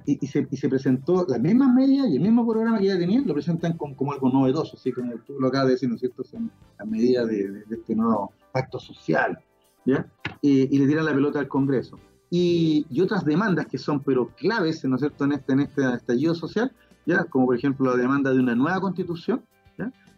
Y, 0.05 0.27
se, 0.27 0.47
y, 0.49 0.55
se, 0.55 0.69
presentó 0.69 1.25
las 1.27 1.41
mismas 1.41 1.73
medidas 1.73 2.07
y 2.07 2.15
el 2.15 2.21
mismo 2.21 2.47
programa 2.47 2.79
que 2.79 2.85
ya 2.85 2.97
tenían, 2.97 3.27
lo 3.27 3.33
presentan 3.33 3.75
como, 3.75 4.13
algo 4.13 4.29
novedoso, 4.29 4.77
así 4.77 4.93
como 4.93 5.11
tú 5.27 5.33
lo 5.37 5.47
acabas 5.47 5.67
de 5.67 5.73
decir, 5.73 5.89
¿no 5.89 5.95
es 5.95 6.01
cierto? 6.01 6.23
Son 6.23 6.49
las 6.79 6.87
medidas 6.87 7.27
de, 7.27 7.65
este 7.69 7.93
nuevo 7.93 8.31
pacto 8.53 8.79
social, 8.79 9.37
¿ya? 9.85 10.07
Y, 10.41 10.77
le 10.77 10.87
tiran 10.87 11.05
la 11.05 11.13
pelota 11.13 11.39
al 11.39 11.49
Congreso. 11.49 11.99
Y, 12.29 12.85
otras 13.01 13.25
demandas 13.25 13.65
que 13.65 13.77
son, 13.77 13.99
pero 13.99 14.27
claves, 14.27 14.85
¿no 14.85 14.95
es 14.95 15.01
cierto?, 15.01 15.25
en 15.25 15.33
este, 15.33 15.51
en 15.51 15.59
este 15.59 15.93
estallido 15.93 16.33
social, 16.35 16.71
¿ya? 17.05 17.25
Como 17.25 17.47
por 17.47 17.57
ejemplo 17.57 17.91
la 17.91 18.01
demanda 18.01 18.31
de 18.31 18.39
una 18.39 18.55
nueva 18.55 18.79
constitución, 18.79 19.43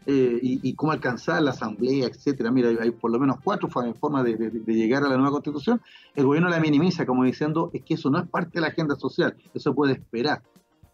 eh, 0.07 0.39
y, 0.39 0.73
cómo 0.75 0.91
alcanzar 0.91 1.41
la 1.41 1.49
asamblea, 1.49 2.05
etcétera. 2.05 2.51
Mira, 2.51 2.69
hay, 2.79 2.91
por 2.91 3.09
lo 3.09 3.19
menos 3.19 3.37
cuatro 3.43 3.67
formas 3.67 4.23
de, 4.23 4.51
llegar 4.67 5.03
a 5.03 5.09
la 5.09 5.15
nueva 5.15 5.31
constitución. 5.31 5.81
El 6.13 6.25
gobierno 6.25 6.47
la 6.47 6.59
minimiza 6.59 7.07
como 7.07 7.23
diciendo 7.23 7.71
es 7.73 7.83
que 7.83 7.95
eso 7.95 8.11
no 8.11 8.19
es 8.19 8.27
parte 8.29 8.51
de 8.53 8.61
la 8.61 8.67
agenda 8.67 8.95
social, 8.95 9.35
eso 9.55 9.73
puede 9.73 9.93
esperar. 9.93 10.43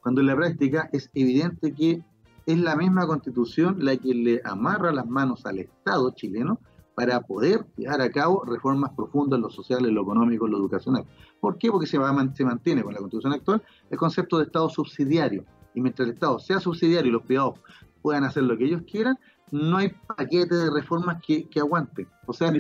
Cuando 0.02 0.22
en 0.22 0.28
la 0.28 0.36
práctica 0.36 0.90
es 0.94 1.10
evidente 1.14 1.74
que 1.74 2.02
es 2.46 2.58
la 2.58 2.78
misma 2.78 3.06
constitución 3.06 3.84
la 3.84 3.98
que 3.98 4.14
le 4.14 4.42
amarra 4.46 4.94
las 4.94 5.08
manos 5.08 5.46
al 5.46 5.60
Estado 5.60 6.12
chileno 6.12 6.60
para 6.96 7.22
poder 7.22 7.66
llevar 7.78 8.02
a 8.02 8.10
cabo 8.10 8.44
reformas 8.46 8.92
profundas 8.96 9.38
en 9.38 9.44
lo 9.44 9.50
social, 9.50 9.86
en 9.86 9.96
lo 9.96 10.02
económico, 10.02 10.46
en 10.46 10.52
lo 10.52 10.58
educacional. 10.58 11.06
¿Por 11.40 11.58
qué? 11.58 11.72
Porque 11.72 11.88
se, 11.88 11.98
va, 11.98 12.14
se 12.34 12.46
mantiene 12.46 12.84
con 12.84 12.94
la 12.94 13.00
constitución 13.00 13.34
actual 13.34 13.64
el 13.90 13.98
concepto 13.98 14.38
de 14.38 14.46
Estado 14.46 14.70
subsidiario. 14.70 15.46
Y 15.74 15.82
mientras 15.82 16.08
el 16.08 16.14
Estado 16.14 16.40
sea 16.40 16.60
subsidiario 16.60 17.10
y 17.10 17.14
los 17.14 17.24
privados 17.24 17.60
puedan 18.02 18.24
hacer 18.24 18.44
lo 18.44 18.58
que 18.58 18.66
ellos 18.66 18.82
quieran, 18.90 19.18
no 19.52 19.78
hay 19.78 19.90
paquete 20.08 20.56
de 20.56 20.70
reformas 20.70 21.22
que, 21.26 21.48
que 21.48 21.60
aguanten. 21.60 22.08
O 22.26 22.34
sea, 22.34 22.52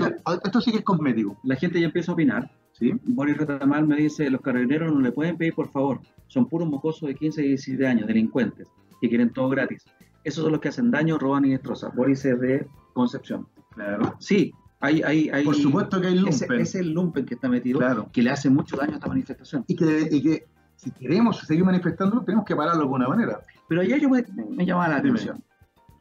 esto, 0.43 0.61
sí 0.61 0.71
que 0.71 0.79
es 0.79 0.83
cosmético. 0.83 1.37
La 1.43 1.55
gente 1.55 1.79
ya 1.79 1.87
empieza 1.87 2.11
a 2.11 2.13
opinar. 2.13 2.51
¿sí? 2.73 2.93
Boris 3.03 3.37
Retamal 3.37 3.87
me 3.87 3.95
dice, 3.95 4.29
los 4.29 4.41
carabinieri 4.41 4.85
no 4.85 4.99
le 4.99 5.11
pueden 5.11 5.37
pedir, 5.37 5.53
por 5.53 5.69
favor, 5.69 6.01
son 6.27 6.47
puros 6.47 6.69
mocosos 6.69 7.07
de 7.07 7.15
15 7.15 7.43
y 7.43 7.47
17 7.49 7.87
años, 7.87 8.07
delincuentes, 8.07 8.67
que 9.01 9.09
quieren 9.09 9.31
todo 9.31 9.49
gratis. 9.49 9.85
Esos 10.23 10.43
son 10.43 10.51
los 10.51 10.61
que 10.61 10.69
hacen 10.69 10.91
daño, 10.91 11.17
roban 11.17 11.45
y 11.45 11.51
destrozan. 11.51 11.91
Boris 11.95 12.25
es 12.25 12.39
de 12.39 12.67
Concepción. 12.93 13.47
Claro. 13.73 14.15
Sí, 14.19 14.53
hay, 14.79 15.01
hay, 15.03 15.29
hay, 15.29 15.43
Por 15.43 15.55
supuesto 15.55 16.01
que 16.01 16.07
hay 16.07 16.15
lumpen. 16.15 16.59
Es 16.59 16.75
el 16.75 16.91
lumpen 16.91 17.25
que 17.25 17.35
está 17.35 17.47
metido, 17.47 17.79
claro. 17.79 18.09
que 18.11 18.21
le 18.21 18.31
hace 18.31 18.49
mucho 18.49 18.75
daño 18.77 18.93
a 18.93 18.95
esta 18.95 19.07
manifestación. 19.07 19.63
Y 19.67 19.75
que, 19.75 20.07
y 20.11 20.21
que 20.21 20.47
si 20.75 20.91
queremos 20.91 21.39
seguir 21.39 21.63
manifestando, 21.63 22.21
tenemos 22.23 22.45
que 22.45 22.55
pararlo 22.55 22.79
de 22.79 22.85
alguna 22.85 23.07
manera. 23.07 23.41
Pero 23.67 23.81
ayer 23.81 23.99
yo 24.01 24.09
me, 24.09 24.25
llamaba 24.65 24.89
la 24.89 24.97
atención. 24.97 25.43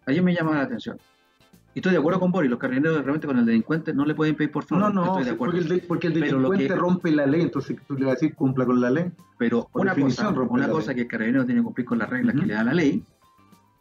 Ayer 0.07 0.23
me 0.23 0.35
llamaba 0.35 0.57
la 0.57 0.63
atención. 0.65 0.99
Y 1.73 1.79
estoy 1.79 1.93
de 1.93 1.99
acuerdo 1.99 2.19
con 2.19 2.33
Boris, 2.33 2.51
los 2.51 2.59
carabineros 2.59 2.97
realmente 2.97 3.29
con 3.29 3.39
el 3.39 3.47
delincuente 3.47 3.93
no 3.95 4.05
le 4.05 4.15
pueden 4.15 4.35
pedir 4.35 4.51
por 4.51 4.65
favor. 4.65 4.93
No, 4.93 4.93
no, 4.93 5.05
estoy 5.07 5.25
de 5.25 5.31
acuerdo. 5.31 5.53
porque, 5.55 5.59
el, 5.75 5.81
de- 5.81 5.87
porque 5.87 6.07
el 6.09 6.15
delincuente 6.15 6.75
rompe 6.75 7.13
la 7.13 7.27
ley, 7.27 7.43
entonces 7.43 7.77
tú 7.87 7.95
le 7.95 8.07
vas 8.07 8.13
a 8.13 8.15
decir 8.15 8.35
cumpla 8.35 8.65
con 8.67 8.81
la 8.81 8.91
ley. 8.91 9.13
Pero 9.39 9.69
por 9.71 9.83
una 9.83 9.95
cosa, 9.95 10.31
una 10.31 10.69
cosa 10.69 10.89
ley. 10.89 10.97
que 10.97 11.03
el 11.03 11.09
carabinero 11.09 11.45
tiene 11.45 11.61
que 11.61 11.65
cumplir 11.65 11.87
con 11.87 11.99
las 11.99 12.11
reglas 12.11 12.35
que 12.35 12.47
le 12.47 12.55
da 12.55 12.65
la 12.65 12.75
ley, 12.75 13.05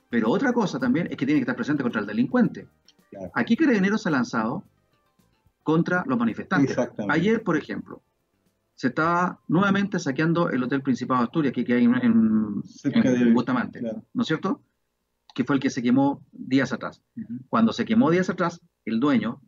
pero 0.10 0.30
otra 0.30 0.54
cosa 0.54 0.78
también 0.78 1.08
es 1.10 1.18
que 1.18 1.26
tiene 1.26 1.40
que 1.40 1.44
estar 1.44 1.56
presente 1.56 1.82
contra 1.82 2.02
el 2.02 2.08
delincuente. 2.08 2.68
Claro. 3.10 3.32
Aquí 3.34 3.56
Carabineros 3.56 4.02
se 4.04 4.10
ha 4.10 4.12
lanzado 4.12 4.64
contra 5.64 6.04
los 6.08 6.18
manifestantes. 6.18 6.78
Ayer, 7.10 7.44
por 7.44 7.58
ejemplo, 7.58 8.02
se 8.76 8.88
estaba 8.88 9.40
nuevamente 9.48 10.00
saqueando 10.00 10.50
el 10.50 10.64
Hotel 10.64 10.82
Principado 10.82 11.20
de 11.22 11.26
Asturias, 11.26 11.54
que, 11.54 11.66
que 11.66 11.74
hay 11.74 11.84
en, 11.86 11.96
en- 11.96 12.64
Cerca 12.64 13.00
en 13.10 13.26
de- 13.26 13.32
Bustamante, 13.34 13.80
Claro. 13.80 14.04
¿no 14.14 14.22
es 14.22 14.28
cierto? 14.28 14.62
Que 15.36 15.44
fue 15.44 15.56
el 15.56 15.62
que 15.62 15.70
se 15.70 15.82
quemó 15.84 16.24
días 16.32 16.72
atrás. 16.74 17.02
Cuando 17.50 17.74
se 17.74 17.86
quemó 17.86 18.10
días 18.10 18.30
atrás, 18.30 18.62
el 18.86 19.00
dueño 19.00 19.42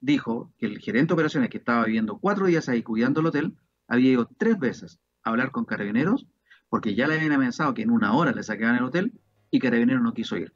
dijo 0.00 0.52
que 0.58 0.66
el 0.66 0.78
gerente 0.80 1.08
de 1.10 1.14
operaciones 1.14 1.50
que 1.50 1.58
estaba 1.58 1.84
viviendo 1.84 2.18
cuatro 2.18 2.46
días 2.46 2.68
ahí 2.68 2.82
cuidando 2.82 3.20
el 3.20 3.26
hotel, 3.26 3.54
había 3.86 4.10
ido 4.12 4.28
tres 4.38 4.58
veces 4.58 4.98
a 5.22 5.30
hablar 5.30 5.50
con 5.50 5.64
carabineros 5.64 6.26
porque 6.68 6.94
ya 6.94 7.06
le 7.06 7.14
habían 7.16 7.32
amenazado 7.32 7.74
que 7.74 7.82
en 7.82 7.90
una 7.90 8.14
hora 8.14 8.32
le 8.32 8.42
saqueaban 8.42 8.76
el 8.76 8.84
hotel 8.84 9.12
y 9.50 9.58
carabineros 9.60 10.02
no 10.02 10.14
quiso 10.14 10.36
ir. 10.36 10.52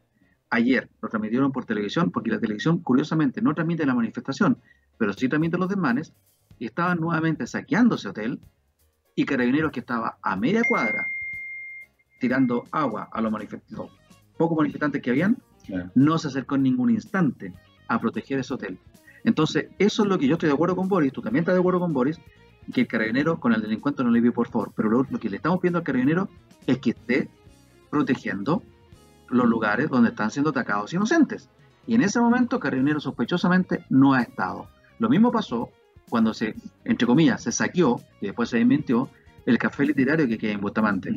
Ayer 0.57 0.89
lo 1.03 1.11
transmitieron 1.11 1.53
por 1.53 1.67
televisión 1.67 2.11
porque 2.11 2.31
la 2.31 2.41
televisión 2.41 2.79
curiosamente 2.79 3.43
no 3.43 3.53
transmite 3.53 3.85
la 3.85 3.95
manifestación, 3.95 4.57
pero 4.97 5.13
sí 5.13 5.29
transmite 5.29 5.59
los 5.59 5.69
desmanes 5.69 6.15
y 6.59 6.65
estaban 6.65 6.99
nuevamente 6.99 7.47
saqueando 7.47 7.97
ese 7.97 8.09
hotel 8.09 8.41
y 9.15 9.27
carabineros 9.27 9.71
que 9.71 9.81
estaba 9.81 10.17
a 10.23 10.35
media 10.35 10.63
cuadra 10.67 11.09
tirando 12.19 12.65
agua 12.71 13.11
a 13.13 13.21
los 13.21 13.31
manifestantes, 13.31 13.91
pocos 14.39 14.57
manifestantes 14.57 15.03
que 15.03 15.11
habían, 15.11 15.37
Claro. 15.67 15.91
no 15.95 16.17
se 16.17 16.29
acercó 16.29 16.55
en 16.55 16.63
ningún 16.63 16.89
instante 16.91 17.53
a 17.89 18.01
proteger 18.01 18.39
ese 18.39 18.55
hotel. 18.55 18.79
Entonces, 19.25 19.67
eso 19.79 20.05
es 20.05 20.09
lo 20.09 20.17
que 20.17 20.27
yo 20.27 20.35
estoy 20.37 20.49
de 20.49 20.55
acuerdo 20.55 20.75
con 20.77 20.89
Boris, 20.89 21.13
tú 21.13 21.21
también 21.21 21.43
estás 21.43 21.55
de 21.57 21.61
acuerdo 21.61 21.81
con 21.81 21.93
Boris, 21.93 22.19
que 22.73 22.81
el 22.83 22.87
carabinero 22.87 23.39
con 23.41 23.53
el 23.53 23.61
delincuente 23.61 24.03
no 24.05 24.11
le 24.11 24.21
vio 24.23 24.33
por 24.33 24.49
favor, 24.49 24.73
pero 24.75 24.89
lo, 24.89 25.07
lo 25.11 25.19
que 25.19 25.29
le 25.29 25.37
estamos 25.37 25.59
pidiendo 25.59 25.81
al 25.81 25.85
carabinero 25.85 26.31
es 26.67 26.79
que 26.79 26.91
esté 26.91 27.29
protegiendo 27.91 28.63
los 29.29 29.47
lugares 29.47 29.91
donde 29.91 30.11
están 30.11 30.31
siendo 30.31 30.51
atacados 30.51 30.93
inocentes. 30.93 31.49
Y 31.87 31.95
en 31.95 32.03
ese 32.03 32.21
momento, 32.21 32.59
carabinero 32.59 33.01
sospechosamente 33.01 33.85
no 33.89 34.15
ha 34.15 34.23
estado. 34.23 34.69
Lo 34.99 35.09
mismo 35.09 35.31
pasó 35.31 35.71
cuando 36.09 36.35
se, 36.35 36.55
entre 36.85 37.07
comillas, 37.07 37.43
se 37.43 37.53
saqueó, 37.53 38.01
y 38.21 38.27
después 38.27 38.49
se 38.49 38.59
desmintió, 38.59 39.11
el 39.45 39.59
café 39.59 39.85
literario 39.85 40.27
que 40.27 40.39
queda 40.39 40.53
en 40.53 40.61
Bustamante 40.61 41.13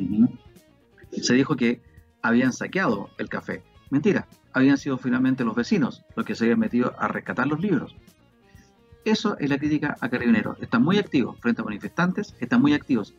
se 1.20 1.34
dijo 1.34 1.56
que 1.56 1.82
habían 2.22 2.52
saqueado 2.52 3.10
el 3.18 3.28
café. 3.28 3.62
Mentira, 3.90 4.28
habían 4.52 4.78
sido 4.78 4.98
finalmente 4.98 5.44
los 5.44 5.56
vecinos 5.56 6.02
los 6.16 6.24
que 6.24 6.34
se 6.34 6.44
habían 6.44 6.60
metido 6.60 6.94
a 6.98 7.08
rescatar 7.08 7.46
los 7.46 7.60
libros. 7.60 7.96
Eso 9.04 9.36
es 9.38 9.48
la 9.48 9.58
crítica 9.58 9.96
a 10.00 10.08
Carabineros. 10.08 10.58
Están 10.60 10.82
muy 10.82 10.98
activos 10.98 11.38
frente 11.40 11.62
a 11.62 11.64
manifestantes, 11.64 12.36
están 12.38 12.60
muy 12.60 12.74
activos. 12.74 13.14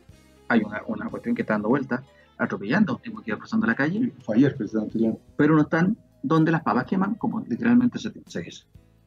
Hay 0.48 0.60
una, 0.60 0.82
una 0.86 1.08
cuestión 1.10 1.34
que 1.34 1.42
está 1.42 1.54
dando 1.54 1.68
vuelta, 1.68 2.04
atropellando 2.38 2.92
a 2.92 2.96
un 2.96 3.02
tipo 3.02 3.20
que 3.22 3.30
iba 3.30 3.38
cruzando 3.38 3.66
la 3.66 3.74
calle, 3.74 4.12
Fue 4.24 4.36
ayer, 4.36 4.56
precisamente. 4.56 5.18
pero 5.36 5.54
no 5.54 5.62
están 5.62 5.96
donde 6.22 6.52
las 6.52 6.62
papas 6.62 6.84
queman, 6.86 7.14
como 7.16 7.40
literalmente 7.40 7.98
se, 7.98 8.12
se 8.26 8.42
dice. 8.42 8.64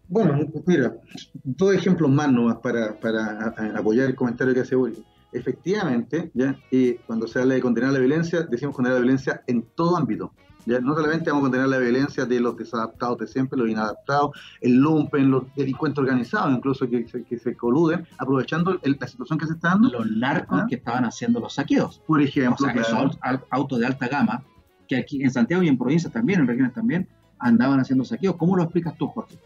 Bueno, 0.07 0.37
mira, 0.67 0.95
dos 1.43 1.73
ejemplos 1.73 2.11
más 2.11 2.31
nomás 2.31 2.57
para, 2.57 2.99
para 2.99 3.53
apoyar 3.75 4.07
el 4.09 4.15
comentario 4.15 4.53
que 4.53 4.59
hace 4.61 4.75
Boris. 4.75 4.99
Efectivamente, 5.31 6.31
¿ya? 6.33 6.57
Y 6.71 6.93
cuando 6.95 7.27
se 7.27 7.39
habla 7.39 7.55
de 7.55 7.61
condenar 7.61 7.91
la 7.91 7.99
violencia, 7.99 8.43
decimos 8.43 8.75
condenar 8.75 8.99
la 8.99 9.03
violencia 9.03 9.43
en 9.47 9.63
todo 9.75 9.97
ámbito. 9.97 10.31
¿Ya? 10.65 10.79
No 10.79 10.93
solamente 10.95 11.29
vamos 11.29 11.43
a 11.43 11.45
condenar 11.45 11.67
la 11.69 11.77
violencia 11.77 12.25
de 12.25 12.39
los 12.39 12.57
desadaptados 12.57 13.17
de 13.19 13.27
siempre, 13.27 13.57
los 13.59 13.69
inadaptados, 13.69 14.31
el 14.61 14.73
lumpen, 14.75 15.29
los 15.31 15.43
delincuentes 15.55 15.99
organizados, 15.99 16.55
incluso 16.55 16.89
que, 16.89 17.07
se- 17.07 17.23
que 17.23 17.37
se 17.37 17.55
coluden, 17.55 18.05
aprovechando 18.17 18.79
el- 18.83 18.97
la 18.99 19.07
situación 19.07 19.37
que 19.39 19.45
se 19.47 19.53
está 19.53 19.69
dando. 19.69 19.89
Los 19.89 20.09
narcos 20.11 20.61
¿Ah? 20.61 20.65
que 20.67 20.75
estaban 20.75 21.05
haciendo 21.05 21.39
los 21.39 21.53
saqueos. 21.53 22.01
Por 22.07 22.19
O 22.19 22.23
ejemplo, 22.23 22.65
sea, 22.65 22.73
esos 22.73 22.87
claro. 22.87 23.11
al- 23.21 23.43
autos 23.51 23.79
de 23.79 23.85
alta 23.87 24.07
gama, 24.07 24.43
que 24.87 24.97
aquí 24.97 25.23
en 25.23 25.31
Santiago 25.31 25.63
y 25.63 25.67
en 25.67 25.77
provincias 25.77 26.11
también, 26.13 26.41
en 26.41 26.47
regiones 26.47 26.73
también, 26.73 27.07
andaban 27.39 27.79
haciendo 27.79 28.05
saqueos. 28.05 28.35
¿Cómo 28.35 28.55
lo 28.55 28.63
explicas 28.63 28.95
tú, 28.97 29.07
Jorge? 29.07 29.37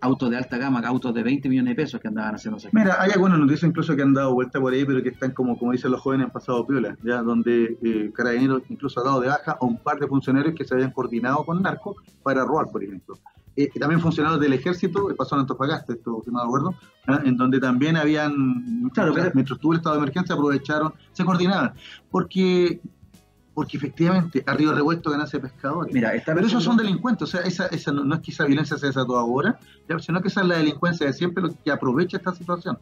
Autos 0.00 0.30
de 0.30 0.36
alta 0.36 0.58
gama, 0.58 0.80
autos 0.80 1.14
de 1.14 1.22
20 1.22 1.48
millones 1.48 1.76
de 1.76 1.82
pesos 1.82 2.00
que 2.00 2.08
andaban 2.08 2.34
haciendo. 2.34 2.58
Mira, 2.72 2.96
hay 3.00 3.10
algunas 3.12 3.38
noticias 3.38 3.68
incluso 3.68 3.96
que 3.96 4.02
han 4.02 4.14
dado 4.14 4.34
vuelta 4.34 4.60
por 4.60 4.72
ahí, 4.72 4.84
pero 4.84 5.02
que 5.02 5.10
están 5.10 5.32
como, 5.32 5.58
como 5.58 5.72
dicen 5.72 5.90
los 5.90 6.00
jóvenes, 6.00 6.26
han 6.26 6.32
pasado 6.32 6.66
piola, 6.66 6.96
ya 7.02 7.22
donde 7.22 7.78
eh, 7.82 8.10
Carabineros 8.14 8.62
incluso 8.68 9.00
ha 9.00 9.04
dado 9.04 9.20
de 9.20 9.28
baja 9.28 9.56
a 9.60 9.64
un 9.64 9.78
par 9.78 9.98
de 9.98 10.06
funcionarios 10.06 10.54
que 10.54 10.64
se 10.64 10.74
habían 10.74 10.90
coordinado 10.90 11.44
con 11.44 11.62
narcos 11.62 11.96
para 12.22 12.44
robar, 12.44 12.70
por 12.70 12.84
ejemplo. 12.84 13.18
Eh, 13.56 13.70
también 13.80 14.00
funcionarios 14.02 14.38
del 14.38 14.52
ejército, 14.52 15.10
eh, 15.10 15.14
pasó 15.14 15.34
en 15.34 15.40
Antofagasta, 15.40 15.94
esto, 15.94 16.20
si 16.22 16.30
no 16.30 16.40
acuerdo, 16.40 16.74
en 17.24 17.36
donde 17.38 17.58
también 17.58 17.96
habían, 17.96 18.90
Claro, 18.92 19.14
mientras 19.14 19.56
estuvo 19.56 19.72
el 19.72 19.78
estado 19.78 19.96
de 19.96 20.02
emergencia, 20.02 20.34
aprovecharon, 20.34 20.92
se 21.12 21.24
coordinaban, 21.24 21.72
porque 22.10 22.80
porque 23.56 23.78
efectivamente 23.78 24.44
a 24.46 24.52
río 24.52 24.74
revuelto 24.74 25.10
ganancia 25.10 25.40
pescadores. 25.40 25.90
Mira, 25.90 26.14
está 26.14 26.34
Pero 26.34 26.46
esos 26.46 26.62
son 26.62 26.76
delincuentes, 26.76 27.22
o 27.22 27.26
sea, 27.26 27.40
esa, 27.40 27.64
esa 27.68 27.90
no, 27.90 28.04
no 28.04 28.16
es 28.16 28.20
que 28.20 28.30
esa 28.30 28.44
violencia 28.44 28.76
sea 28.76 28.90
esa 28.90 29.06
toda 29.06 29.22
ahora, 29.22 29.58
sino 29.98 30.20
que 30.20 30.28
esa 30.28 30.42
es 30.42 30.46
la 30.46 30.58
delincuencia 30.58 31.06
de 31.06 31.14
siempre 31.14 31.42
lo 31.42 31.54
que 31.64 31.70
aprovecha 31.70 32.18
esta 32.18 32.34
situación. 32.34 32.78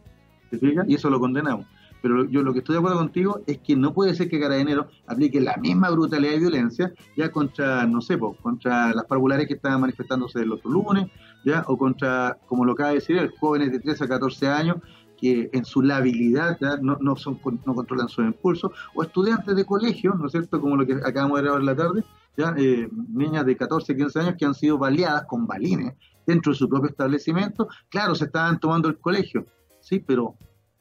¿Te 0.50 0.58
fijas? 0.58 0.84
Y 0.88 0.96
eso 0.96 1.08
lo 1.10 1.20
condenamos. 1.20 1.66
Pero 2.02 2.24
yo 2.24 2.42
lo 2.42 2.52
que 2.52 2.58
estoy 2.58 2.72
de 2.72 2.80
acuerdo 2.80 2.98
contigo 2.98 3.40
es 3.46 3.58
que 3.58 3.76
no 3.76 3.94
puede 3.94 4.16
ser 4.16 4.28
que 4.28 4.40
Carabineros 4.40 4.86
aplique 5.06 5.40
la 5.40 5.56
misma 5.58 5.90
brutalidad 5.90 6.32
de 6.32 6.38
violencia 6.40 6.92
ya 7.16 7.30
contra, 7.30 7.86
no 7.86 8.00
sé, 8.00 8.18
po, 8.18 8.34
contra 8.42 8.92
las 8.92 9.04
parvulares 9.04 9.46
que 9.46 9.54
estaban 9.54 9.80
manifestándose 9.80 10.40
el 10.40 10.50
otro 10.50 10.72
lunes, 10.72 11.06
ya, 11.44 11.64
o 11.68 11.78
contra, 11.78 12.36
como 12.48 12.64
lo 12.64 12.72
acaba 12.72 12.88
de 12.88 12.96
decir, 12.96 13.16
él, 13.16 13.32
jóvenes 13.38 13.70
de 13.70 13.78
13 13.78 14.04
a 14.04 14.08
14 14.08 14.48
años 14.48 14.78
que 15.16 15.50
en 15.52 15.64
su 15.64 15.82
labilidad 15.82 16.58
no, 16.80 16.96
no, 17.00 17.16
son, 17.16 17.40
no 17.64 17.74
controlan 17.74 18.08
sus 18.08 18.24
impulsos, 18.24 18.72
o 18.94 19.02
estudiantes 19.02 19.54
de 19.56 19.64
colegio, 19.64 20.14
¿no 20.14 20.26
es 20.26 20.32
cierto? 20.32 20.60
Como 20.60 20.76
lo 20.76 20.86
que 20.86 20.94
acabamos 20.94 21.42
de 21.42 21.48
ahora 21.48 21.60
en 21.60 21.66
la 21.66 21.76
tarde, 21.76 22.04
ya, 22.36 22.54
eh, 22.56 22.88
niñas 23.08 23.46
de 23.46 23.56
14, 23.56 23.96
15 23.96 24.20
años 24.20 24.34
que 24.38 24.44
han 24.44 24.54
sido 24.54 24.78
baleadas 24.78 25.24
con 25.26 25.46
balines 25.46 25.94
dentro 26.26 26.52
de 26.52 26.58
su 26.58 26.68
propio 26.68 26.90
establecimiento. 26.90 27.68
Claro, 27.88 28.14
se 28.14 28.24
estaban 28.24 28.58
tomando 28.58 28.88
el 28.88 28.98
colegio, 28.98 29.46
sí, 29.80 30.00
pero, 30.00 30.34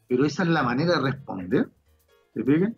pero 0.07 0.25
esa 0.25 0.43
es 0.43 0.49
la 0.49 0.63
manera 0.63 0.93
de 0.95 1.01
responder. 1.01 1.69
¿Te 2.33 2.43
fijas? 2.43 2.73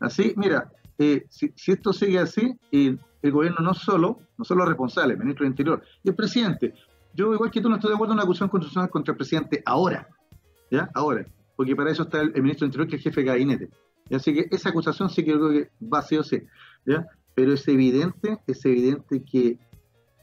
Así, 0.00 0.34
mira, 0.36 0.72
eh, 0.98 1.26
si, 1.28 1.52
esto 1.66 1.92
sigue 1.92 2.18
así, 2.18 2.58
eh, 2.72 2.96
el 3.22 3.32
gobierno 3.32 3.60
no 3.60 3.72
solo, 3.72 4.18
no 4.36 4.44
solo 4.44 4.64
es 4.64 4.70
responsable, 4.70 5.14
el 5.14 5.20
ministro 5.20 5.44
del 5.44 5.52
Interior 5.52 5.82
y 6.02 6.08
el 6.08 6.16
presidente. 6.16 6.74
Yo, 7.14 7.32
igual 7.34 7.50
que 7.50 7.60
tú, 7.60 7.68
no 7.68 7.76
estoy 7.76 7.90
de 7.90 7.94
acuerdo 7.94 8.14
en 8.14 8.16
una 8.16 8.24
acusación 8.24 8.48
constitucional 8.48 8.90
contra 8.90 9.12
el 9.12 9.16
presidente 9.16 9.62
ahora, 9.64 10.08
Ahora, 10.94 11.26
porque 11.56 11.76
para 11.76 11.90
eso 11.90 12.04
está 12.04 12.20
el, 12.20 12.32
ministro 12.42 12.66
del 12.66 12.70
Interior, 12.74 12.88
que 12.88 12.96
es 12.96 13.02
jefe 13.02 13.20
de 13.20 13.26
gabinete. 13.26 13.68
¿ya? 14.08 14.16
Así 14.16 14.34
que 14.34 14.48
esa 14.50 14.70
acusación 14.70 15.10
sí 15.10 15.24
que 15.24 15.32
creo 15.32 15.50
que 15.50 15.70
va 15.86 16.02
sí 16.02 16.16
o 16.16 16.22
sí, 16.24 16.42
¿ya? 16.86 17.06
Pero 17.34 17.52
es 17.52 17.66
evidente, 17.68 18.38
es 18.46 18.64
evidente 18.64 19.22
que 19.22 19.58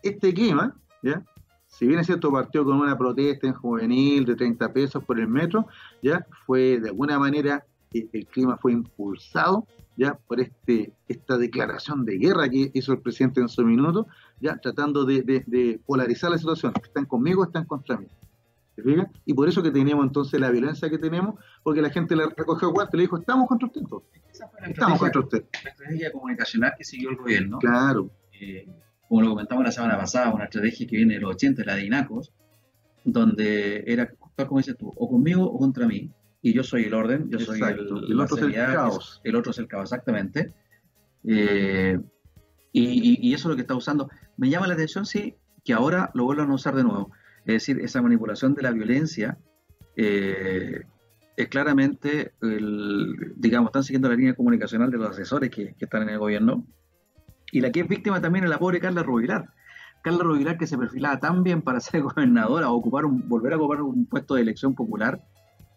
este 0.03 0.33
clima, 0.33 0.75
¿ya? 1.03 1.23
Si 1.67 1.85
bien 1.85 1.99
es 1.99 2.07
cierto, 2.07 2.31
partió 2.31 2.65
con 2.65 2.77
una 2.77 2.97
protesta 2.97 3.47
en 3.47 3.53
juvenil 3.53 4.25
de 4.25 4.35
30 4.35 4.73
pesos 4.73 5.03
por 5.03 5.19
el 5.19 5.27
metro, 5.27 5.67
¿ya? 6.01 6.25
Fue 6.45 6.79
de 6.79 6.89
alguna 6.89 7.19
manera, 7.19 7.63
el 7.93 8.25
clima 8.27 8.57
fue 8.57 8.71
impulsado, 8.73 9.67
¿ya? 9.95 10.15
Por 10.27 10.39
este, 10.39 10.93
esta 11.07 11.37
declaración 11.37 12.05
de 12.05 12.17
guerra 12.17 12.49
que 12.49 12.71
hizo 12.73 12.93
el 12.93 13.01
presidente 13.01 13.39
en 13.41 13.49
su 13.49 13.63
minuto, 13.63 14.07
¿ya? 14.39 14.57
Tratando 14.57 15.05
de, 15.05 15.21
de- 15.21 15.43
de 15.45 15.79
polarizar 15.85 16.31
la 16.31 16.37
situación. 16.37 16.73
Están 16.83 17.05
conmigo, 17.05 17.43
están 17.43 17.65
contra 17.65 17.97
mí. 17.97 18.07
¿Se 18.81 18.89
fijan? 18.89 19.11
Y 19.25 19.33
por 19.33 19.47
eso 19.49 19.61
que 19.63 19.71
teníamos 19.71 20.05
entonces 20.05 20.39
la 20.39 20.49
violencia 20.49 20.89
que 20.89 20.97
tenemos, 20.97 21.35
porque 21.63 21.81
la 21.81 21.89
gente 21.89 22.15
le 22.15 22.25
recogió 22.35 22.71
guante 22.71 22.95
y 22.95 22.99
le 22.99 23.03
dijo, 23.03 23.17
estamos 23.17 23.47
contra 23.47 23.67
usted, 23.67 23.81
entonces. 23.81 24.09
Esa 24.31 24.47
fue 24.47 24.61
la 24.61 24.67
estamos 24.67 24.99
contra 24.99 25.21
usted. 25.21 25.45
la 25.63 25.69
estrategia 25.71 26.11
comunicacional 26.11 26.73
que 26.77 26.83
siguió 26.83 27.09
el 27.11 27.15
gobierno. 27.17 27.59
Claro, 27.59 28.11
Eh, 28.41 28.67
como 29.07 29.21
lo 29.21 29.29
comentamos 29.29 29.63
la 29.65 29.71
semana 29.71 29.97
pasada, 29.97 30.33
una 30.33 30.45
estrategia 30.45 30.85
que 30.87 30.95
viene 30.97 31.15
de 31.15 31.19
los 31.21 31.31
80, 31.31 31.63
la 31.65 31.75
de 31.75 31.85
INACOS, 31.85 32.31
donde 33.03 33.83
era, 33.87 34.09
tal 34.35 34.47
como 34.47 34.59
dices 34.59 34.77
tú, 34.77 34.93
o 34.95 35.09
conmigo 35.09 35.43
o 35.43 35.57
contra 35.57 35.87
mí, 35.87 36.11
y 36.41 36.53
yo 36.53 36.63
soy 36.63 36.83
el 36.83 36.93
orden, 36.93 37.29
yo 37.29 37.39
soy 37.39 37.57
Exacto. 37.59 37.97
el, 37.97 38.03
Y 38.07 38.11
el 38.11 38.17
la 38.17 38.23
otro 38.23 38.37
es 38.37 38.43
el 38.43 38.49
seriedad, 38.51 38.73
caos. 38.75 39.21
el 39.23 39.35
otro 39.35 39.51
es 39.51 39.57
el 39.57 39.67
caos, 39.67 39.83
exactamente. 39.91 40.53
Eh, 41.25 41.99
y, 42.71 42.83
y- 42.83 43.29
y 43.29 43.33
eso 43.33 43.47
es 43.47 43.49
lo 43.49 43.55
que 43.55 43.61
está 43.63 43.75
usando. 43.75 44.09
Me 44.37 44.49
llama 44.49 44.67
la 44.67 44.73
atención, 44.75 45.05
sí, 45.05 45.35
que 45.65 45.73
ahora 45.73 46.11
lo 46.13 46.23
vuelvan 46.25 46.51
a 46.51 46.53
usar 46.53 46.75
de 46.75 46.83
nuevo. 46.83 47.11
Es 47.49 47.65
decir, 47.65 47.79
esa 47.83 47.99
manipulación 48.03 48.53
de 48.53 48.61
la 48.61 48.69
violencia 48.69 49.39
eh, 49.95 50.83
es 51.35 51.47
claramente, 51.47 52.33
el, 52.43 53.33
digamos, 53.37 53.69
están 53.69 53.83
siguiendo 53.83 54.07
la 54.07 54.15
línea 54.15 54.35
comunicacional 54.35 54.91
de 54.91 54.99
los 54.99 55.09
asesores 55.09 55.49
que, 55.49 55.73
están 55.79 56.03
en 56.03 56.09
el 56.09 56.19
gobierno. 56.19 56.63
Y 57.51 57.61
la 57.61 57.71
que 57.71 57.79
es 57.79 57.87
víctima 57.87 58.21
también 58.21 58.43
es 58.43 58.51
la 58.51 58.59
pobre 58.59 58.79
Carla 58.79 59.01
Rubilar. 59.01 59.49
Carla 60.03 60.21
Rubilar 60.25 60.59
que 60.59 60.67
se 60.67 60.77
perfilaba 60.77 61.19
tan 61.19 61.41
bien 61.41 61.63
para 61.63 61.79
ser 61.79 62.03
gobernadora 62.03 62.69
o 62.69 62.75
ocupar 62.75 63.05
un, 63.05 63.27
volver 63.27 63.53
a 63.53 63.57
ocupar 63.57 63.81
un 63.81 64.05
puesto 64.05 64.35
de 64.35 64.41
elección 64.41 64.75
popular, 64.75 65.19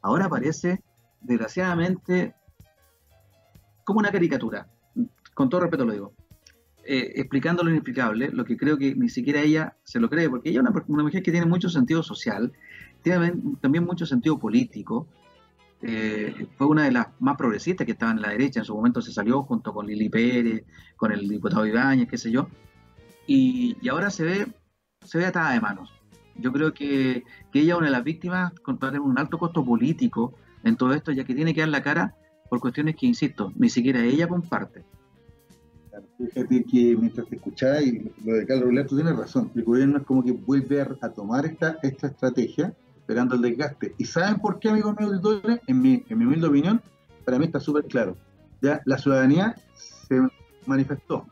ahora 0.03 0.27
aparece, 0.27 0.83
desgraciadamente, 1.23 2.35
como 3.85 4.01
una 4.01 4.13
caricatura. 4.13 4.69
Con 5.33 5.49
todo 5.49 5.63
respeto 5.63 5.87
lo 5.87 5.93
digo. 5.95 6.13
Eh, 6.85 7.13
explicando 7.17 7.63
lo 7.63 7.71
inexplicable, 7.71 8.31
lo 8.33 8.45
que 8.45 8.57
creo 8.57 8.77
que 8.77 8.95
ni 8.95 9.09
siquiera 9.09 9.41
ella 9.41 9.77
se 9.85 10.01
lo 10.01 10.09
cree, 10.11 10.29
porque 10.29 10.51
ella 10.51 10.61
es 10.61 10.89
una, 10.89 11.03
mujer 11.03 11.23
que 11.23 11.31
tiene 11.31 11.47
mucho 11.47 11.69
sentido 11.69 12.03
social, 12.03 12.53
tiene 13.03 13.35
también 13.61 13.85
mucho 13.85 14.07
sentido 14.07 14.39
político, 14.39 15.07
eh, 15.81 16.47
fue 16.57 16.67
una 16.67 16.85
de 16.85 16.93
las 16.93 17.09
más 17.21 17.37
progresistas 17.37 17.85
que 17.85 17.93
estaba 17.93 18.13
en 18.13 18.23
la 18.23 18.31
derecha, 18.31 18.61
en 18.61 18.67
su 18.67 18.75
momento 18.75 19.01
se 19.01 19.13
salió 19.13 19.43
junto 19.43 19.73
con 19.73 19.87
Lili 19.87 20.09
Pérez, 20.09 20.65
con 20.97 21.13
el 21.13 21.29
diputado 21.29 21.67
Ibáñez, 21.67 22.09
qué 22.09 22.19
sé 22.19 22.31
yo, 22.31 22.49
y, 23.27 23.77
y 23.81 23.89
ahora 23.89 24.11
se 24.11 24.25
ve, 24.25 24.47
se 25.05 25.19
ve 25.19 25.27
atada 25.27 25.53
de 25.53 25.61
manos. 25.61 25.93
Yo 26.37 26.53
creo 26.53 26.73
que, 26.73 27.25
que 27.53 27.61
ella 27.61 27.75
es 27.75 27.79
una 27.79 27.87
de 27.87 27.93
las 27.93 28.05
víctimas 28.05 28.53
con 28.61 28.79
un 29.01 29.19
alto 29.19 29.39
costo 29.39 29.65
político 29.65 30.35
en 30.65 30.77
todo 30.77 30.95
esto, 30.95 31.13
ya 31.13 31.25
que 31.25 31.35
tiene 31.35 31.55
que 31.55 31.61
dar 31.61 31.69
la 31.69 31.83
cara 31.83 32.15
por 32.49 32.61
cuestiones 32.61 32.97
que, 32.97 33.07
insisto, 33.07 33.53
ni 33.57 33.69
siquiera 33.69 34.03
ella 34.03 34.27
comparte. 34.27 34.85
Fíjate 36.17 36.65
que 36.65 36.97
mientras 36.97 37.27
te 37.27 37.37
escuchaba 37.37 37.83
y 37.83 38.11
lo 38.25 38.35
de 38.35 38.47
Carlos 38.47 38.67
Ruler, 38.67 38.87
tú 38.87 38.97
tienes 38.97 39.17
razón. 39.17 39.51
El 39.55 39.65
gobierno 39.65 39.99
es 39.99 40.05
como 40.05 40.25
que 40.25 40.33
vuelve 40.33 40.81
a, 40.81 41.09
tomar 41.11 41.45
esta, 41.45 41.79
esta 41.83 42.07
estrategia 42.07 42.75
esperando 42.97 43.35
el 43.35 43.43
desgaste. 43.43 43.95
¿Y 43.99 44.05
saben 44.05 44.41
por 44.41 44.59
qué, 44.59 44.71
amigos 44.71 44.97
míos 44.99 45.13
auditores? 45.13 45.61
En 45.67 45.81
mi, 45.81 46.05
en 46.09 46.19
mi 46.19 46.25
humilde 46.25 46.47
opinión, 46.47 46.81
para 47.25 47.39
mí 47.39 47.45
está 47.45 47.61
súper 47.61 47.85
claro. 47.85 48.17
Ya 48.63 48.81
la 48.85 48.97
ciudadanía 48.97 49.55
se 49.75 50.21
manifestó 50.67 51.27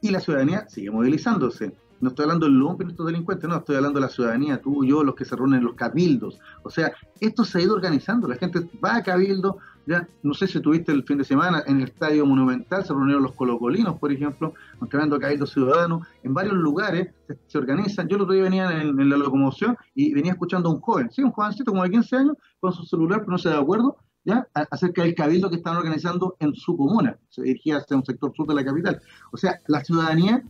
y 0.00 0.10
la 0.10 0.20
ciudadanía 0.20 0.68
sigue 0.68 0.90
movilizándose. 0.90 1.72
No 2.00 2.10
estoy 2.10 2.24
hablando 2.24 2.46
del 2.46 2.56
lumpen, 2.56 2.90
estos 2.90 3.06
delincuentes, 3.06 3.48
no, 3.48 3.56
estoy 3.56 3.76
hablando 3.76 3.98
de 3.98 4.06
la 4.06 4.12
ciudadanía, 4.12 4.60
tú, 4.60 4.84
yo, 4.84 5.02
los 5.02 5.14
que 5.14 5.24
se 5.24 5.34
reúnen 5.34 5.60
en 5.60 5.64
los 5.64 5.74
cabildos. 5.74 6.38
O 6.62 6.70
sea, 6.70 6.92
esto 7.20 7.44
se 7.44 7.58
ha 7.58 7.62
ido 7.62 7.74
organizando, 7.74 8.28
la 8.28 8.36
gente 8.36 8.68
va 8.84 8.96
a 8.96 9.02
cabildo, 9.02 9.58
ya, 9.86 10.08
no 10.22 10.34
sé 10.34 10.46
si 10.46 10.60
tuviste 10.60 10.92
el 10.92 11.04
fin 11.04 11.18
de 11.18 11.24
semana 11.24 11.62
en 11.66 11.78
el 11.78 11.84
Estadio 11.84 12.24
Monumental, 12.24 12.84
se 12.84 12.92
reunieron 12.92 13.22
los 13.22 13.34
colocolinos, 13.34 13.98
por 13.98 14.10
ejemplo, 14.12 14.54
creando 14.88 15.18
cabildos 15.18 15.52
ciudadanos, 15.52 16.06
en 16.22 16.32
varios 16.32 16.54
lugares 16.54 17.08
se, 17.46 17.58
organizan. 17.58 18.08
Yo 18.08 18.16
el 18.16 18.22
otro 18.22 18.34
día 18.34 18.44
venía 18.44 18.70
en, 18.80 19.08
la 19.08 19.16
locomoción 19.16 19.76
y 19.94 20.14
venía 20.14 20.32
escuchando 20.32 20.68
a 20.68 20.72
un 20.72 20.80
joven, 20.80 21.10
sí, 21.10 21.22
un 21.22 21.32
jovencito 21.32 21.70
como 21.70 21.82
de 21.82 21.90
15 21.90 22.16
años, 22.16 22.36
con 22.60 22.72
su 22.72 22.84
celular, 22.84 23.20
pero 23.20 23.32
no 23.32 23.38
se 23.38 23.50
da 23.50 23.58
acuerdo, 23.58 23.96
¿ya? 24.24 24.48
acerca 24.70 25.02
del 25.02 25.14
cabildo 25.14 25.50
que 25.50 25.56
están 25.56 25.76
organizando 25.76 26.36
en 26.40 26.54
su 26.54 26.76
comuna, 26.76 27.18
se 27.28 27.42
dirigía 27.42 27.78
hacia 27.78 27.96
un 27.96 28.04
sector 28.04 28.32
sur 28.34 28.46
de 28.46 28.54
la 28.54 28.64
capital. 28.64 29.00
O 29.32 29.36
sea, 29.36 29.58
la 29.66 29.84
ciudadanía 29.84 30.42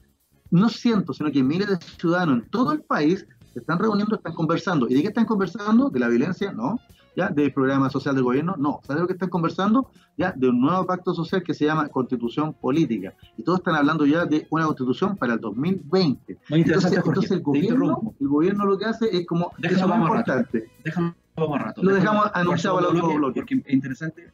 no 0.50 0.68
cientos, 0.68 1.16
sino 1.16 1.32
que 1.32 1.42
miles 1.42 1.68
de 1.68 1.78
ciudadanos 1.98 2.42
en 2.42 2.50
todo 2.50 2.72
el 2.72 2.82
país 2.82 3.26
se 3.52 3.60
están 3.60 3.78
reuniendo, 3.78 4.16
están 4.16 4.34
conversando. 4.34 4.88
¿Y 4.88 4.94
de 4.94 5.02
qué 5.02 5.08
están 5.08 5.24
conversando? 5.24 5.88
¿De 5.90 5.98
la 5.98 6.08
violencia? 6.08 6.52
No. 6.52 6.78
¿Ya? 7.16 7.28
¿Del 7.28 7.52
programa 7.52 7.90
social 7.90 8.14
del 8.14 8.24
gobierno? 8.24 8.56
No. 8.58 8.80
¿Sabes 8.82 9.02
lo 9.02 9.06
que 9.06 9.12
están 9.12 9.28
conversando? 9.28 9.90
Ya, 10.16 10.32
de 10.36 10.48
un 10.48 10.60
nuevo 10.60 10.84
pacto 10.86 11.14
social 11.14 11.42
que 11.42 11.54
se 11.54 11.64
llama 11.64 11.88
Constitución 11.88 12.54
Política. 12.54 13.14
Y 13.36 13.42
todos 13.42 13.60
están 13.60 13.76
hablando 13.76 14.04
ya 14.06 14.26
de 14.26 14.46
una 14.50 14.66
constitución 14.66 15.16
para 15.16 15.34
el 15.34 15.40
2020. 15.40 16.38
entonces, 16.50 16.92
entonces 16.92 17.30
el, 17.30 17.42
gobierno, 17.42 18.14
el 18.20 18.28
gobierno 18.28 18.64
lo 18.64 18.78
que 18.78 18.86
hace 18.86 19.16
es 19.16 19.26
como... 19.26 19.52
Déjalo 19.58 19.96
más 19.96 20.08
cortante. 20.08 20.70
Déjalo 20.84 21.14
más 21.48 21.62
rato. 21.62 21.82
Lo 21.82 21.94
dejamos 21.94 22.30
anunciado 22.34 22.78
a 22.78 22.80
los 22.82 22.92
bloque, 22.92 23.40
Porque 23.40 23.62
es 23.64 23.74
interesante. 23.74 24.32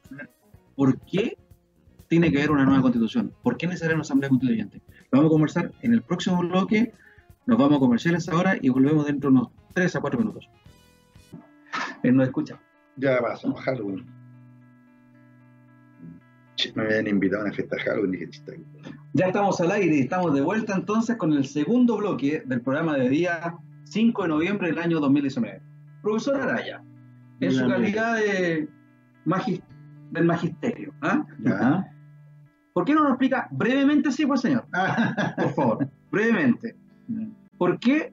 ¿Por 0.75 0.99
qué 1.01 1.37
tiene 2.09 2.31
que 2.31 2.39
haber 2.39 2.51
una 2.51 2.65
nueva 2.65 2.83
constitución? 2.83 3.33
¿Por 3.43 3.57
qué 3.57 3.67
es 3.67 3.71
necesaria 3.71 3.95
una 3.95 4.03
asamblea 4.03 4.31
constituyente? 4.31 4.83
Lo 5.11 5.19
vamos 5.19 5.31
a 5.31 5.33
conversar 5.33 5.73
en 5.83 5.93
el 5.93 6.03
próximo 6.03 6.39
bloque. 6.41 6.93
Nos 7.47 7.59
vamos 7.59 7.77
a 7.77 7.81
comerciales 7.81 8.29
ahora 8.29 8.57
y 8.61 8.69
volvemos 8.69 9.07
dentro 9.07 9.31
de 9.31 9.37
unos 9.37 9.49
3 9.75 9.97
a 9.97 10.01
4 10.01 10.19
minutos. 10.19 10.49
Él 12.03 12.17
nos 12.17 12.27
escucha. 12.27 12.59
Ya 12.97 13.21
pasamos 13.21 13.61
Halloween. 13.63 14.07
Me 16.75 16.83
habían 16.83 17.07
invitado 17.07 17.43
a 17.43 17.45
una 17.47 17.55
fiesta 17.55 17.77
de 17.77 17.83
Halloween 17.83 18.15
y 18.15 18.27
dije, 18.27 18.43
Ya 19.15 19.27
estamos 19.27 19.61
al 19.61 19.71
aire 19.71 19.97
y 19.97 20.01
estamos 20.01 20.35
de 20.35 20.43
vuelta 20.43 20.75
entonces 20.75 21.17
con 21.17 21.33
el 21.33 21.47
segundo 21.47 21.97
bloque 21.97 22.43
del 22.45 22.61
programa 22.61 22.97
de 22.97 23.09
día 23.09 23.57
5 23.85 24.23
de 24.23 24.29
noviembre 24.29 24.69
del 24.69 24.79
año 24.79 25.01
2019. 25.01 25.63
Profesor 26.03 26.41
Araya, 26.41 26.83
en 27.41 27.53
su 27.53 27.67
calidad 27.67 28.17
de 28.17 28.69
del 30.11 30.25
magisterio, 30.25 30.93
¿ah? 31.03 31.25
¿Por 32.73 32.85
qué 32.85 32.95
no 32.95 33.03
nos 33.03 33.11
explica 33.11 33.49
brevemente, 33.51 34.13
sí, 34.13 34.27
pues 34.27 34.41
señor? 34.41 34.67
Por 35.37 35.55
favor, 35.55 35.89
brevemente. 36.11 36.77
¿Por 37.59 37.79
qué 37.79 38.13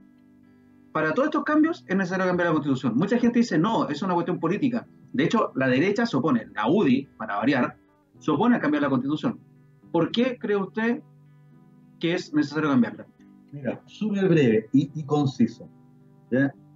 para 0.97 1.13
todos 1.13 1.27
estos 1.27 1.43
cambios 1.43 1.85
es 1.87 1.95
necesario 1.95 2.25
cambiar 2.25 2.47
la 2.47 2.53
constitución? 2.53 2.97
Mucha 2.97 3.19
gente 3.19 3.37
dice, 3.37 3.59
no, 3.59 3.87
es 3.87 4.01
una 4.01 4.15
cuestión 4.15 4.39
política. 4.39 4.87
De 5.13 5.25
hecho, 5.25 5.51
la 5.53 5.67
derecha 5.67 6.07
se 6.07 6.17
opone, 6.17 6.47
la 6.55 6.67
UDI, 6.67 7.07
para 7.19 7.35
variar, 7.35 7.77
se 8.17 8.31
opone 8.31 8.55
a 8.55 8.59
cambiar 8.59 8.81
la 8.81 8.89
constitución. 8.89 9.39
¿Por 9.91 10.09
qué 10.09 10.39
cree 10.39 10.57
usted 10.57 11.03
que 11.99 12.15
es 12.15 12.33
necesario 12.33 12.71
cambiarla? 12.71 13.05
Mira, 13.51 13.79
súper 13.85 14.27
breve 14.27 14.69
y, 14.73 15.03
conciso. 15.03 15.69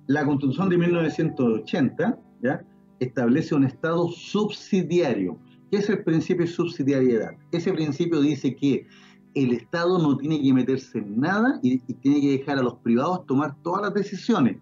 La 0.05 0.23
constitución 0.23 0.69
de 0.69 0.77
1980 0.77 2.19
¿ya? 2.43 2.63
establece 2.99 3.55
un 3.55 3.63
Estado 3.63 4.07
subsidiario 4.09 5.39
¿Qué 5.71 5.77
es 5.77 5.89
el 5.89 6.03
principio 6.03 6.45
de 6.45 6.51
subsidiariedad? 6.51 7.31
Ese 7.53 7.71
principio 7.71 8.19
dice 8.19 8.55
que 8.57 8.85
el 9.33 9.53
Estado 9.53 9.99
no 9.99 10.17
tiene 10.17 10.41
que 10.41 10.53
meterse 10.53 10.99
en 10.99 11.19
nada 11.19 11.59
y, 11.61 11.79
tiene 11.79 12.21
que 12.21 12.31
dejar 12.31 12.57
a 12.59 12.63
los 12.63 12.75
privados 12.75 13.25
tomar 13.25 13.55
todas 13.63 13.81
las 13.81 13.93
decisiones 13.93 14.57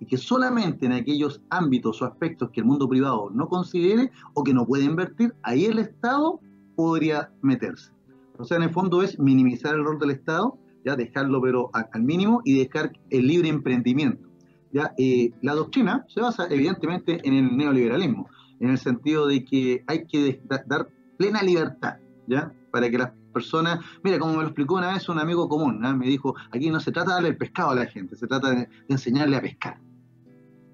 y 0.00 0.06
que 0.06 0.16
solamente 0.16 0.86
en 0.86 0.92
aquellos 0.92 1.40
ámbitos 1.50 2.02
o 2.02 2.04
aspectos 2.04 2.50
que 2.50 2.60
el 2.60 2.66
mundo 2.66 2.88
privado 2.88 3.30
no 3.30 3.48
considere 3.48 4.10
o 4.34 4.44
que 4.44 4.52
no 4.52 4.66
puede 4.66 4.84
invertir, 4.84 5.34
ahí 5.42 5.64
el 5.64 5.78
Estado 5.78 6.40
podría 6.74 7.30
meterse. 7.42 7.92
O 8.38 8.44
sea, 8.44 8.58
en 8.58 8.64
el 8.64 8.70
fondo 8.70 9.02
es 9.02 9.18
minimizar 9.18 9.74
el 9.74 9.84
rol 9.84 9.98
del 9.98 10.10
Estado, 10.10 10.58
ya 10.84 10.96
dejarlo 10.96 11.40
pero 11.40 11.70
al 11.72 12.02
mínimo 12.02 12.42
y 12.44 12.58
dejar 12.58 12.92
el 13.10 13.26
libre 13.26 13.48
emprendimiento. 13.48 14.28
Ya, 14.72 14.92
eh, 14.98 15.32
la 15.40 15.54
doctrina 15.54 16.04
se 16.08 16.20
basa 16.20 16.46
evidentemente 16.50 17.26
en 17.26 17.32
el 17.32 17.56
neoliberalismo 17.56 18.28
en 18.60 18.70
el 18.70 18.78
sentido 18.78 19.26
de 19.26 19.44
que 19.44 19.84
hay 19.86 20.06
que 20.06 20.40
dar 20.66 20.88
plena 21.16 21.42
libertad, 21.42 21.96
¿ya? 22.26 22.52
Para 22.70 22.90
que 22.90 22.98
las 22.98 23.12
personas, 23.36 23.84
mira, 24.02 24.18
como 24.18 24.32
me 24.32 24.40
lo 24.40 24.46
explicó 24.46 24.76
una 24.76 24.94
vez 24.94 25.10
un 25.10 25.18
amigo 25.18 25.46
común, 25.46 25.78
me 25.98 26.06
dijo, 26.06 26.34
aquí 26.50 26.70
no 26.70 26.80
se 26.80 26.90
trata 26.90 27.10
de 27.10 27.14
darle 27.16 27.28
el 27.28 27.36
pescado 27.36 27.72
a 27.72 27.74
la 27.74 27.84
gente, 27.84 28.16
se 28.16 28.26
trata 28.26 28.50
de, 28.50 28.66
enseñarle 28.88 29.36
a 29.36 29.42
pescar. 29.42 29.78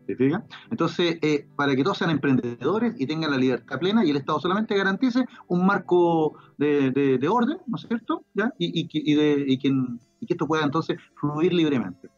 ¿Se 0.07 0.15
fija? 0.15 0.45
Entonces, 0.71 1.19
eh, 1.23 1.49
para 1.57 1.75
que 1.75 1.83
todos 1.83 1.99
sean 1.99 2.11
emprendedores 2.11 2.95
y 3.01 3.07
tengan 3.07 3.33
la 3.33 3.37
libertad 3.37 3.81
plena 3.81 4.05
y 4.05 4.11
el 4.11 4.17
Estado 4.17 4.39
solamente 4.39 4.77
garantice 4.77 5.25
un 5.49 5.67
marco 5.67 6.37
de, 6.57 7.29
orden, 7.29 7.59
¿no 7.67 7.77
es 7.77 7.83
cierto? 7.89 8.25
Y, 8.59 8.81
y, 8.81 8.89
y, 8.93 9.59
que, 9.59 9.73
esto 10.21 10.47
pueda 10.47 10.63
entonces 10.63 10.99
fluir 11.17 11.53
libremente. 11.53 12.11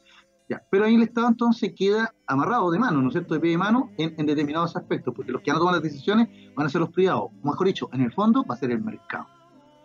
Pero 0.70 0.84
ahí 0.84 0.94
el 0.94 1.02
Estado 1.02 1.28
entonces 1.28 1.72
queda 1.74 2.14
amarrado 2.26 2.70
de 2.70 2.78
mano, 2.78 3.00
¿no 3.00 3.08
es 3.08 3.14
cierto?, 3.14 3.34
de 3.34 3.40
pie 3.40 3.52
de 3.52 3.58
mano 3.58 3.90
en, 3.96 4.26
determinados 4.26 4.76
aspectos, 4.76 5.14
porque 5.14 5.32
los 5.32 5.40
que 5.40 5.50
van 5.50 5.56
a 5.56 5.60
tomar 5.60 5.74
las 5.74 5.82
decisiones 5.82 6.28
van 6.54 6.66
a 6.66 6.68
ser 6.68 6.82
los 6.82 6.90
privados. 6.90 7.30
Mejor 7.42 7.66
dicho, 7.66 7.88
en 7.92 8.02
el 8.02 8.12
fondo 8.12 8.44
va 8.44 8.54
a 8.54 8.58
ser 8.58 8.70
el 8.70 8.82
mercado. 8.82 9.26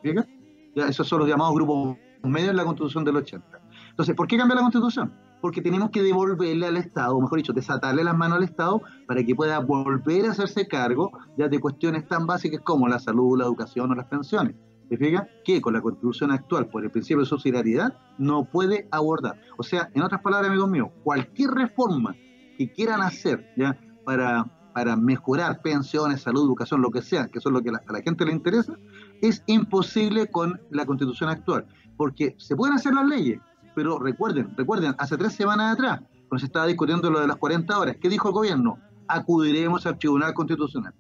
¿Fíjate? 0.02 0.39
Esos 0.76 1.08
son 1.08 1.20
los 1.20 1.28
llamados 1.28 1.54
grupos 1.54 1.98
medios 2.24 2.50
en 2.50 2.58
la 2.58 2.66
Constitución 2.66 3.04
del 3.04 3.18
80. 3.18 3.60
Entonces, 3.90 4.16
¿por 4.16 4.28
qué 4.28 4.38
cambiar 4.38 4.58
la 4.58 4.64
Constitución? 4.64 5.14
Porque 5.42 5.62
tenemos 5.62 5.90
que 5.90 6.02
devolverle 6.02 6.66
al 6.66 6.78
Estado, 6.78 7.16
o 7.16 7.22
mejor 7.22 7.38
dicho, 7.38 7.54
desatarle 7.54 8.04
las 8.04 8.16
manos 8.16 8.38
al 8.38 8.44
Estado 8.44 8.82
para 9.08 9.24
que 9.24 9.36
pueda 9.36 9.60
volver 9.60 10.26
a 10.26 10.32
hacerse 10.32 10.68
cargo 10.68 11.12
ya 11.38 11.48
de 11.48 11.60
cuestiones 11.60 12.08
tan 12.08 12.26
básicas 12.26 12.62
como 12.64 12.88
la 12.88 13.00
salud, 13.00 13.38
la 13.38 13.46
educación 13.46 13.92
o 13.92 13.96
las 13.96 14.08
pensiones. 14.08 14.56
¿Se 14.90 14.98
fija? 14.98 15.28
Que 15.46 15.62
con 15.62 15.74
la 15.74 15.82
constitución 15.82 16.32
actual, 16.32 16.68
por 16.68 16.84
el 16.84 16.90
principio 16.90 17.20
de 17.22 17.28
subsidiariedad, 17.28 17.94
no 18.18 18.46
puede 18.46 18.88
abordar. 18.92 19.40
O 19.58 19.64
sea, 19.64 19.90
en 19.94 20.02
otras 20.02 20.22
palabras, 20.22 20.50
amigos 20.50 20.70
míos, 20.70 20.90
cualquier 21.04 21.52
reforma 21.52 22.16
que 22.58 22.72
quieran 22.72 23.02
hacer 23.02 23.54
¿ya? 23.56 23.80
Para, 24.04 24.46
para 24.74 24.96
mejorar 24.96 25.62
pensiones, 25.62 26.22
salud, 26.22 26.44
educación, 26.44 26.82
lo 26.82 26.90
que 26.90 27.04
sea, 27.04 27.28
que 27.28 27.38
eso 27.38 27.50
es 27.50 27.54
lo 27.54 27.62
que 27.62 27.70
a 27.70 27.94
la 27.94 28.02
gente 28.02 28.26
le 28.26 28.32
interesa, 28.32 28.74
es 29.22 29.44
imposible 29.48 30.28
con 30.28 30.60
la 30.70 30.86
constitución 30.86 31.30
actual. 31.30 31.66
Porque 31.98 32.36
se 32.38 32.56
pueden 32.56 32.76
hacer 32.76 32.94
las 32.94 33.06
leyes, 33.06 33.40
pero 33.76 34.00
recuerden, 34.00 34.56
recuerden, 34.56 34.96
hace 34.98 35.18
tres 35.18 35.34
semanas 35.34 35.74
atrás, 35.74 36.02
cuando 36.28 36.40
se 36.40 36.46
estaba 36.46 36.68
discutiendo 36.68 37.10
lo 37.10 37.20
de 37.20 37.28
las 37.28 37.38
40 37.38 37.78
horas, 37.78 37.98
¿qué 38.00 38.10
dijo 38.10 38.30
el 38.30 38.34
gobierno? 38.34 38.78
Acudiremos 39.08 39.86
al 39.86 39.98
Tribunal 39.98 40.34
Constitucional. 40.34 40.94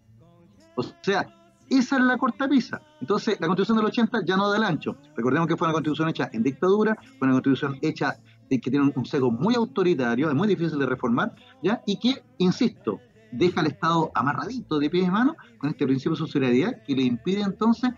O 0.75 0.83
sea, 1.01 1.27
esa 1.69 1.97
es 1.97 2.01
la 2.03 2.17
cortapisa. 2.17 2.81
Entonces, 2.99 3.39
la 3.39 3.47
constitución 3.47 3.77
del 3.77 3.85
80 3.85 4.25
ya 4.25 4.35
no 4.35 4.49
da 4.49 4.57
el 4.57 4.63
ancho. 4.63 4.95
Recordemos 5.15 5.47
que 5.47 5.55
fue 5.55 5.67
una 5.67 5.73
constitución 5.73 6.09
hecha 6.09 6.29
en 6.33 6.41
dictadura, 6.41 6.97
fue 7.17 7.27
una 7.27 7.33
constitución 7.33 7.77
hecha 7.81 8.17
que 8.49 8.71
tiene 8.71 8.91
un, 8.95 9.05
sesgo 9.05 9.29
muy 9.29 9.53
autoritario, 9.53 10.29
es 10.29 10.35
muy 10.35 10.47
difícil 10.47 10.79
de 10.79 10.87
reformar, 10.87 11.35
¿ya? 11.61 11.83
Y 11.85 11.99
que, 11.99 12.23
insisto, 12.39 12.99
deja 13.31 13.61
al 13.61 13.67
Estado 13.67 14.11
amarradito 14.15 14.79
de 14.79 14.89
pies 14.89 15.07
y 15.07 15.11
manos 15.11 15.35
con 15.57 15.69
este 15.69 15.85
principio 15.85 16.11
de 16.11 16.17
subsidiariedad 16.17 16.83
que 16.85 16.95
le 16.95 17.03
impide 17.03 17.41
entonces 17.41 17.91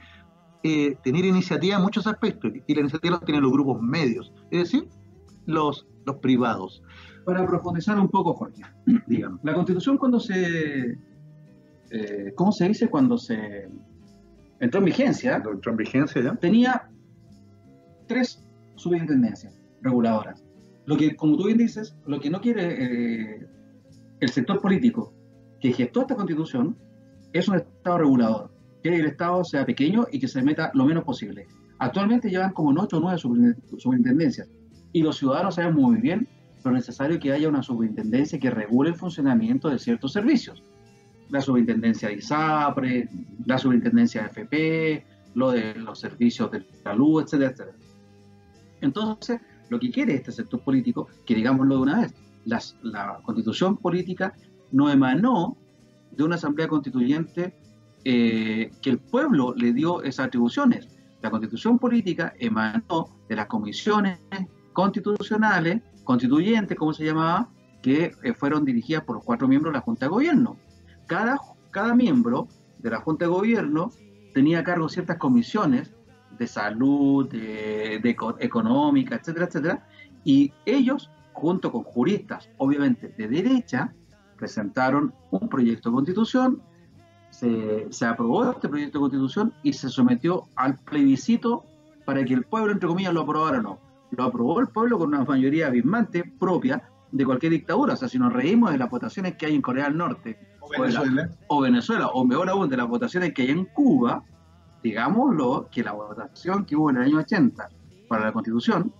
eh, 0.63 0.95
tener 1.03 1.25
iniciativa 1.25 1.77
en 1.77 1.81
muchos 1.81 2.07
aspectos. 2.07 2.51
Y 2.67 2.73
la 2.73 2.81
iniciativa 2.81 3.17
la 3.17 3.25
tienen 3.25 3.43
los 3.43 3.51
grupos 3.51 3.81
medios, 3.81 4.31
es 4.51 4.71
decir, 4.71 4.87
los, 5.45 5.87
los 6.05 6.17
privados. 6.17 6.83
Para 7.25 7.45
profundizar 7.45 7.99
un 7.99 8.09
poco, 8.09 8.33
Jorge, 8.33 8.63
digamos, 9.07 9.39
la 9.43 9.53
constitución 9.53 9.97
cuando 9.97 10.19
se 10.19 10.97
eh, 11.91 12.33
¿cómo 12.35 12.51
se 12.51 12.69
dice? 12.69 12.89
Cuando 12.89 13.17
se 13.17 13.67
entró 14.59 14.79
en 14.79 14.85
vigencia. 14.85 15.35
Entró 15.35 15.71
en 15.71 15.77
vigencia 15.77 16.21
ya. 16.21 16.35
Tenía, 16.35 16.89
tres 18.07 18.43
superintendencias 18.75 19.59
reguladoras. 19.81 20.43
Lo 20.85 20.97
que, 20.97 21.15
como 21.15 21.37
tú 21.37 21.45
bien 21.45 21.57
dices, 21.57 21.95
lo 22.05 22.19
que 22.19 22.29
no 22.29 22.41
quiere 22.41 22.63
eh, 22.83 23.47
el 24.19 24.29
sector 24.29 24.61
político 24.61 25.13
que 25.61 25.71
gestó 25.71 26.01
esta 26.01 26.15
constitución 26.15 26.75
es 27.31 27.47
un 27.47 27.55
Estado 27.55 27.99
regulador, 27.99 28.51
que 28.83 28.89
el 28.89 29.05
Estado 29.05 29.43
sea 29.43 29.65
pequeño 29.65 30.07
y 30.11 30.19
que 30.19 30.27
se 30.27 30.41
meta 30.41 30.71
lo 30.73 30.85
menos 30.85 31.03
posible. 31.03 31.47
Actualmente 31.79 32.29
llevan 32.29 32.51
como 32.51 32.79
8 32.81 32.97
o 32.97 32.99
9 32.99 33.17
superintendencias 33.77 34.49
y 34.91 35.01
los 35.01 35.17
ciudadanos 35.17 35.55
saben 35.55 35.75
muy 35.75 35.97
bien 36.01 36.27
lo 36.63 36.71
necesario 36.71 37.19
que 37.19 37.31
haya 37.31 37.47
una 37.47 37.63
superintendencia 37.63 38.39
que 38.39 38.51
regule 38.51 38.89
el 38.89 38.95
funcionamiento 38.95 39.69
de 39.69 39.79
ciertos 39.79 40.13
servicios. 40.13 40.63
La 41.29 41.41
superintendencia 41.41 42.09
de 42.09 42.15
ISAPRE, 42.15 43.09
la 43.45 43.57
superintendencia 43.57 44.23
de 44.23 44.27
FP, 44.27 45.05
lo 45.33 45.51
de 45.51 45.75
los 45.75 45.99
servicios 45.99 46.51
de 46.51 46.65
salud, 46.83 47.23
etcétera, 47.23 47.51
etcétera. 47.51 47.77
Entonces, 48.81 49.39
lo 49.69 49.79
que 49.79 49.89
quiere 49.89 50.15
este 50.15 50.31
sector 50.31 50.59
político, 50.61 51.07
que 51.25 51.35
digámoslo 51.35 51.77
de 51.77 51.81
una 51.81 52.01
vez, 52.01 52.13
la 52.45 53.19
constitución 53.23 53.77
política 53.77 54.33
no 54.71 54.89
emanó 54.89 55.57
de 56.11 56.23
una 56.23 56.35
asamblea 56.35 56.67
constituyente 56.67 57.55
eh, 58.03 58.71
que 58.81 58.89
el 58.89 58.99
pueblo 58.99 59.53
le 59.55 59.73
dio 59.73 60.01
esas 60.01 60.27
atribuciones. 60.27 60.87
La 61.21 61.29
constitución 61.29 61.77
política 61.77 62.33
emanó 62.39 63.15
de 63.29 63.35
las 63.35 63.45
comisiones 63.45 64.19
constitucionales, 64.73 65.81
constituyentes, 66.03 66.77
como 66.77 66.93
se 66.93 67.05
llamaba, 67.05 67.49
que 67.81 68.11
eh, 68.23 68.33
fueron 68.33 68.65
dirigidas 68.65 69.03
por 69.03 69.17
los 69.17 69.23
cuatro 69.23 69.47
miembros 69.47 69.71
de 69.71 69.77
la 69.77 69.83
Junta 69.83 70.05
de 70.05 70.09
Gobierno. 70.09 70.57
Cada, 71.07 71.37
cada 71.69 71.93
miembro 71.95 72.47
de 72.79 72.89
la 72.89 73.01
Junta 73.01 73.25
de 73.25 73.31
Gobierno 73.31 73.91
tenía 74.33 74.59
a 74.59 74.63
cargo 74.63 74.89
ciertas 74.89 75.17
comisiones 75.17 75.93
de 76.37 76.47
salud, 76.47 77.29
de, 77.29 77.99
de 78.01 78.15
económica, 78.39 79.15
etcétera, 79.15 79.45
etcétera, 79.45 79.87
y 80.23 80.51
ellos, 80.65 81.11
junto 81.33 81.71
con 81.71 81.83
juristas, 81.83 82.49
obviamente 82.57 83.09
de 83.09 83.27
derecha, 83.27 83.93
presentaron 84.41 85.13
un 85.29 85.47
proyecto 85.47 85.89
de 85.89 85.95
constitución, 85.95 86.63
se, 87.29 87.85
se, 87.91 88.05
aprobó 88.07 88.49
este 88.49 88.67
proyecto 88.67 88.97
de 88.97 89.01
constitución 89.03 89.53
y 89.61 89.71
se 89.71 89.87
sometió 89.87 90.47
al 90.55 90.79
plebiscito 90.79 91.63
para 92.05 92.25
que 92.25 92.33
el 92.33 92.43
pueblo, 92.43 92.71
entre 92.71 92.89
comillas, 92.89 93.13
lo 93.13 93.21
aprobara 93.21 93.59
o 93.59 93.61
no. 93.61 93.79
Lo 94.09 94.23
aprobó 94.23 94.59
el 94.59 94.67
pueblo 94.67 94.97
con 94.97 95.09
una 95.09 95.23
mayoría 95.23 95.67
abismante 95.67 96.23
propia 96.39 96.81
de 97.11 97.23
cualquier 97.23 97.51
dictadura. 97.51 97.93
O 97.93 97.95
sea, 97.95 98.09
si 98.09 98.17
nos 98.17 98.33
reímos 98.33 98.71
de 98.71 98.79
las 98.79 98.89
votaciones 98.89 99.35
que 99.35 99.45
hay 99.45 99.53
en 99.53 99.61
Corea 99.61 99.85
del 99.85 99.97
Norte, 99.97 100.57
o 100.59 100.69
Venezuela, 100.69 101.29
o, 101.47 101.61
Venezuela, 101.61 102.07
o 102.07 102.25
mejor 102.25 102.49
aún 102.49 102.67
de 102.67 102.77
las 102.77 102.87
votaciones 102.87 103.31
que 103.33 103.43
hay 103.43 103.51
en 103.51 103.65
Cuba, 103.65 104.23
digámoslo, 104.81 105.69
que 105.71 105.83
la 105.83 105.91
votación 105.91 106.65
que 106.65 106.75
hubo 106.75 106.89
en 106.89 106.97
el 106.97 107.03
año 107.03 107.19
80 107.19 107.69
para 108.09 108.25
la 108.25 108.31
constitución 108.33 108.91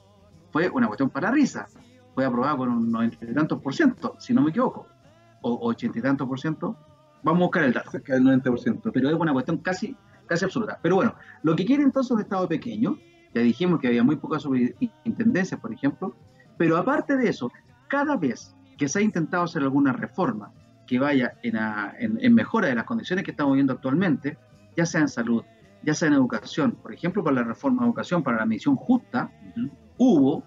fue 0.52 0.70
una 0.70 0.86
cuestión 0.86 1.10
para 1.10 1.32
risa. 1.32 1.66
Fue 2.14 2.26
aprobada 2.26 2.56
con 2.58 2.70
un 2.70 2.92
noventa 2.92 3.18
y 3.26 3.34
tantos 3.34 3.60
por 3.60 3.74
ciento, 3.74 4.16
si 4.20 4.36
no 4.36 4.44
me 4.44 4.52
equivoco 4.52 4.86
o 5.42 5.68
ochenta 5.68 6.00
y 6.00 6.02
tantos 6.02 6.28
por 6.28 6.40
ciento. 6.40 6.78
Vamos 7.24 7.42
a 7.42 7.46
buscar 7.46 7.64
el 7.64 7.74
dato. 7.74 7.92
Cerca 7.92 8.14
del 8.14 8.24
90%. 8.24 8.92
Pero 8.94 9.10
es 9.10 9.16
una 9.16 9.34
cuestión 9.34 9.58
casi, 9.58 9.96
casi 10.28 10.46
absoluta. 10.46 10.80
Pero 10.82 10.96
bueno, 10.96 11.16
lo 11.44 11.56
que 11.56 11.66
quiere 11.66 11.84
entonces 11.84 12.12
un 12.12 12.22
Estado 12.22 12.48
pequeño, 12.48 12.98
ya 13.34 13.42
dijimos 13.42 13.80
que 13.80 13.88
había 13.88 14.04
muy 14.04 14.16
pocas 14.16 14.42
superintendencias, 14.42 15.60
por 15.60 15.74
ejemplo, 15.74 16.16
pero 16.58 16.78
aparte 16.78 17.18
de 17.18 17.30
eso, 17.30 17.52
cada 17.88 18.18
vez 18.18 18.56
que 18.78 18.88
se 18.88 19.00
ha 19.00 19.02
intentado 19.02 19.44
hacer 19.44 19.62
alguna 19.62 19.94
reforma 19.94 20.52
que 20.88 21.00
vaya 21.00 21.34
en, 21.44 22.34
mejora 22.34 22.68
de 22.68 22.76
las 22.76 22.84
condiciones 22.84 23.24
que 23.24 23.32
estamos 23.32 23.54
viendo 23.54 23.74
actualmente, 23.74 24.38
ya 24.76 24.86
sea 24.86 25.02
en 25.02 25.08
salud, 25.08 25.44
ya 25.84 25.94
sea 25.94 26.10
en 26.10 26.16
educación, 26.16 26.74
por 26.74 26.94
ejemplo, 26.94 27.24
para 27.24 27.38
la 27.38 27.44
reforma 27.44 27.82
de 27.82 27.88
educación, 27.88 28.24
para 28.24 28.38
la 28.38 28.46
misión 28.46 28.76
justa, 28.76 29.32
hubo 29.98 30.44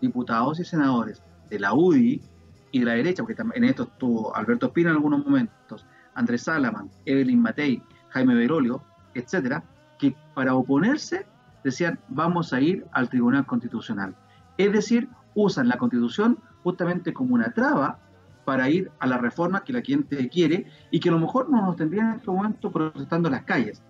diputados 0.00 0.60
y 0.60 0.64
senadores 0.64 1.22
de 1.48 1.58
la 1.58 1.74
UDI, 1.74 2.22
y 2.72 2.80
de 2.80 2.84
la 2.84 2.92
derecha, 2.92 3.22
porque 3.22 3.42
en 3.54 3.64
esto 3.64 3.84
estuvo 3.84 4.34
Alberto 4.34 4.66
Espina 4.66 4.90
en 4.90 4.96
algunos 4.96 5.24
momentos, 5.24 5.86
Andrés 6.14 6.42
Salaman, 6.42 6.90
Evelyn 7.04 7.40
Matei, 7.40 7.82
Jaime 8.10 8.34
Berolio, 8.34 8.82
etcétera, 9.14 9.62
que 9.98 10.14
para 10.34 10.54
oponerse 10.54 11.26
decían 11.64 11.98
vamos 12.08 12.52
a 12.52 12.60
ir 12.60 12.86
al 12.92 13.08
Tribunal 13.08 13.46
Constitucional. 13.46 14.14
Es 14.56 14.72
decir, 14.72 15.08
usan 15.34 15.68
la 15.68 15.78
Constitución 15.78 16.38
justamente 16.62 17.12
como 17.12 17.34
una 17.34 17.52
traba 17.52 17.98
para 18.44 18.68
ir 18.68 18.90
a 18.98 19.06
la 19.06 19.18
reforma 19.18 19.62
que 19.62 19.72
la 19.72 19.82
gente 19.82 20.28
quiere 20.28 20.66
y 20.90 21.00
que 21.00 21.08
a 21.08 21.12
lo 21.12 21.18
mejor 21.18 21.50
no 21.50 21.64
nos 21.64 21.76
tendrían 21.76 22.10
en 22.10 22.16
este 22.16 22.30
momento 22.30 22.70
protestando 22.70 23.28
en 23.28 23.32
las 23.34 23.44
calles. 23.44 23.82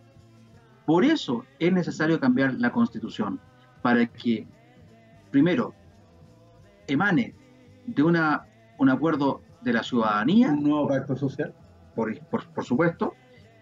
Por 0.87 1.05
eso 1.05 1.45
es 1.59 1.73
necesario 1.73 2.19
cambiar 2.19 2.55
la 2.55 2.73
Constitución, 2.73 3.41
para 3.83 4.07
que, 4.07 4.47
primero, 5.31 5.75
emane 6.87 7.35
de 7.87 8.03
una 8.03 8.47
un 8.81 8.89
acuerdo 8.89 9.43
de 9.61 9.75
la 9.75 9.83
ciudadanía. 9.83 10.51
Un 10.51 10.63
nuevo 10.65 10.89
pacto 10.89 11.15
social. 11.15 11.55
Por, 11.95 12.19
por, 12.29 12.65
supuesto, 12.65 13.13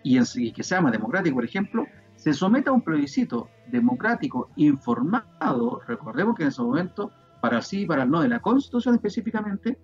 y, 0.04 0.16
en, 0.16 0.24
que 0.54 0.62
sea 0.62 0.80
más 0.80 0.92
democrático, 0.92 1.34
por 1.34 1.44
ejemplo, 1.44 1.86
se 2.14 2.32
someta 2.32 2.70
a 2.70 2.72
un 2.72 2.82
plebiscito 2.82 3.48
democrático 3.66 4.50
informado, 4.56 5.80
recordemos 5.86 6.36
que 6.36 6.44
en 6.44 6.50
ese 6.50 6.62
momento, 6.62 7.10
para 7.42 7.60
sí 7.62 7.82
y 7.82 7.86
para 7.86 8.04
el 8.04 8.10
no 8.10 8.20
de 8.20 8.28
la 8.28 8.40
Constitución 8.40 8.94
específicamente, 8.94 9.78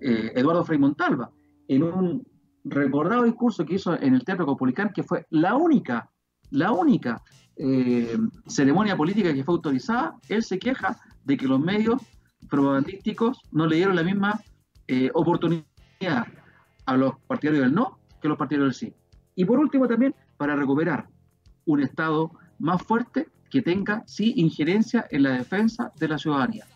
eh, 0.00 0.32
Eduardo 0.36 0.64
Frei 0.64 0.78
Montalva, 0.78 1.32
en 1.66 1.82
un 1.82 2.26
recordado 2.62 3.24
discurso 3.24 3.66
que 3.66 3.74
hizo 3.74 4.00
en 4.00 4.14
el 4.14 4.24
Teatro 4.24 4.46
Copulicán, 4.46 4.92
que 4.94 5.02
fue 5.02 5.26
la 5.30 5.56
única, 5.56 6.08
la 6.50 6.70
única 6.70 7.20
eh, 7.56 8.16
ceremonia 8.46 8.96
política 8.96 9.34
que 9.34 9.42
fue 9.42 9.54
autorizada, 9.54 10.14
él 10.28 10.44
se 10.44 10.58
queja 10.60 10.96
de 11.24 11.36
que 11.36 11.48
los 11.48 11.58
medios 11.58 12.00
propagandísticos 12.48 13.42
no 13.50 13.66
le 13.66 13.76
dieron 13.76 13.96
la 13.96 14.04
misma 14.04 14.40
eh, 14.88 15.10
oportunidad 15.14 15.64
a 16.86 16.96
los 16.96 17.14
partidarios 17.26 17.64
del 17.64 17.74
no 17.74 17.98
que 18.20 18.26
a 18.26 18.30
los 18.30 18.38
partidarios 18.38 18.80
del 18.80 18.90
sí. 18.90 18.94
Y 19.34 19.44
por 19.44 19.58
último 19.58 19.86
también, 19.86 20.14
para 20.36 20.56
recuperar 20.56 21.06
un 21.66 21.82
Estado 21.82 22.32
más 22.58 22.82
fuerte 22.82 23.28
que 23.50 23.62
tenga, 23.62 24.02
sí, 24.06 24.32
injerencia 24.36 25.06
en 25.10 25.22
la 25.22 25.30
defensa 25.30 25.92
de 25.98 26.08
la 26.08 26.18
ciudadanía. 26.18 26.66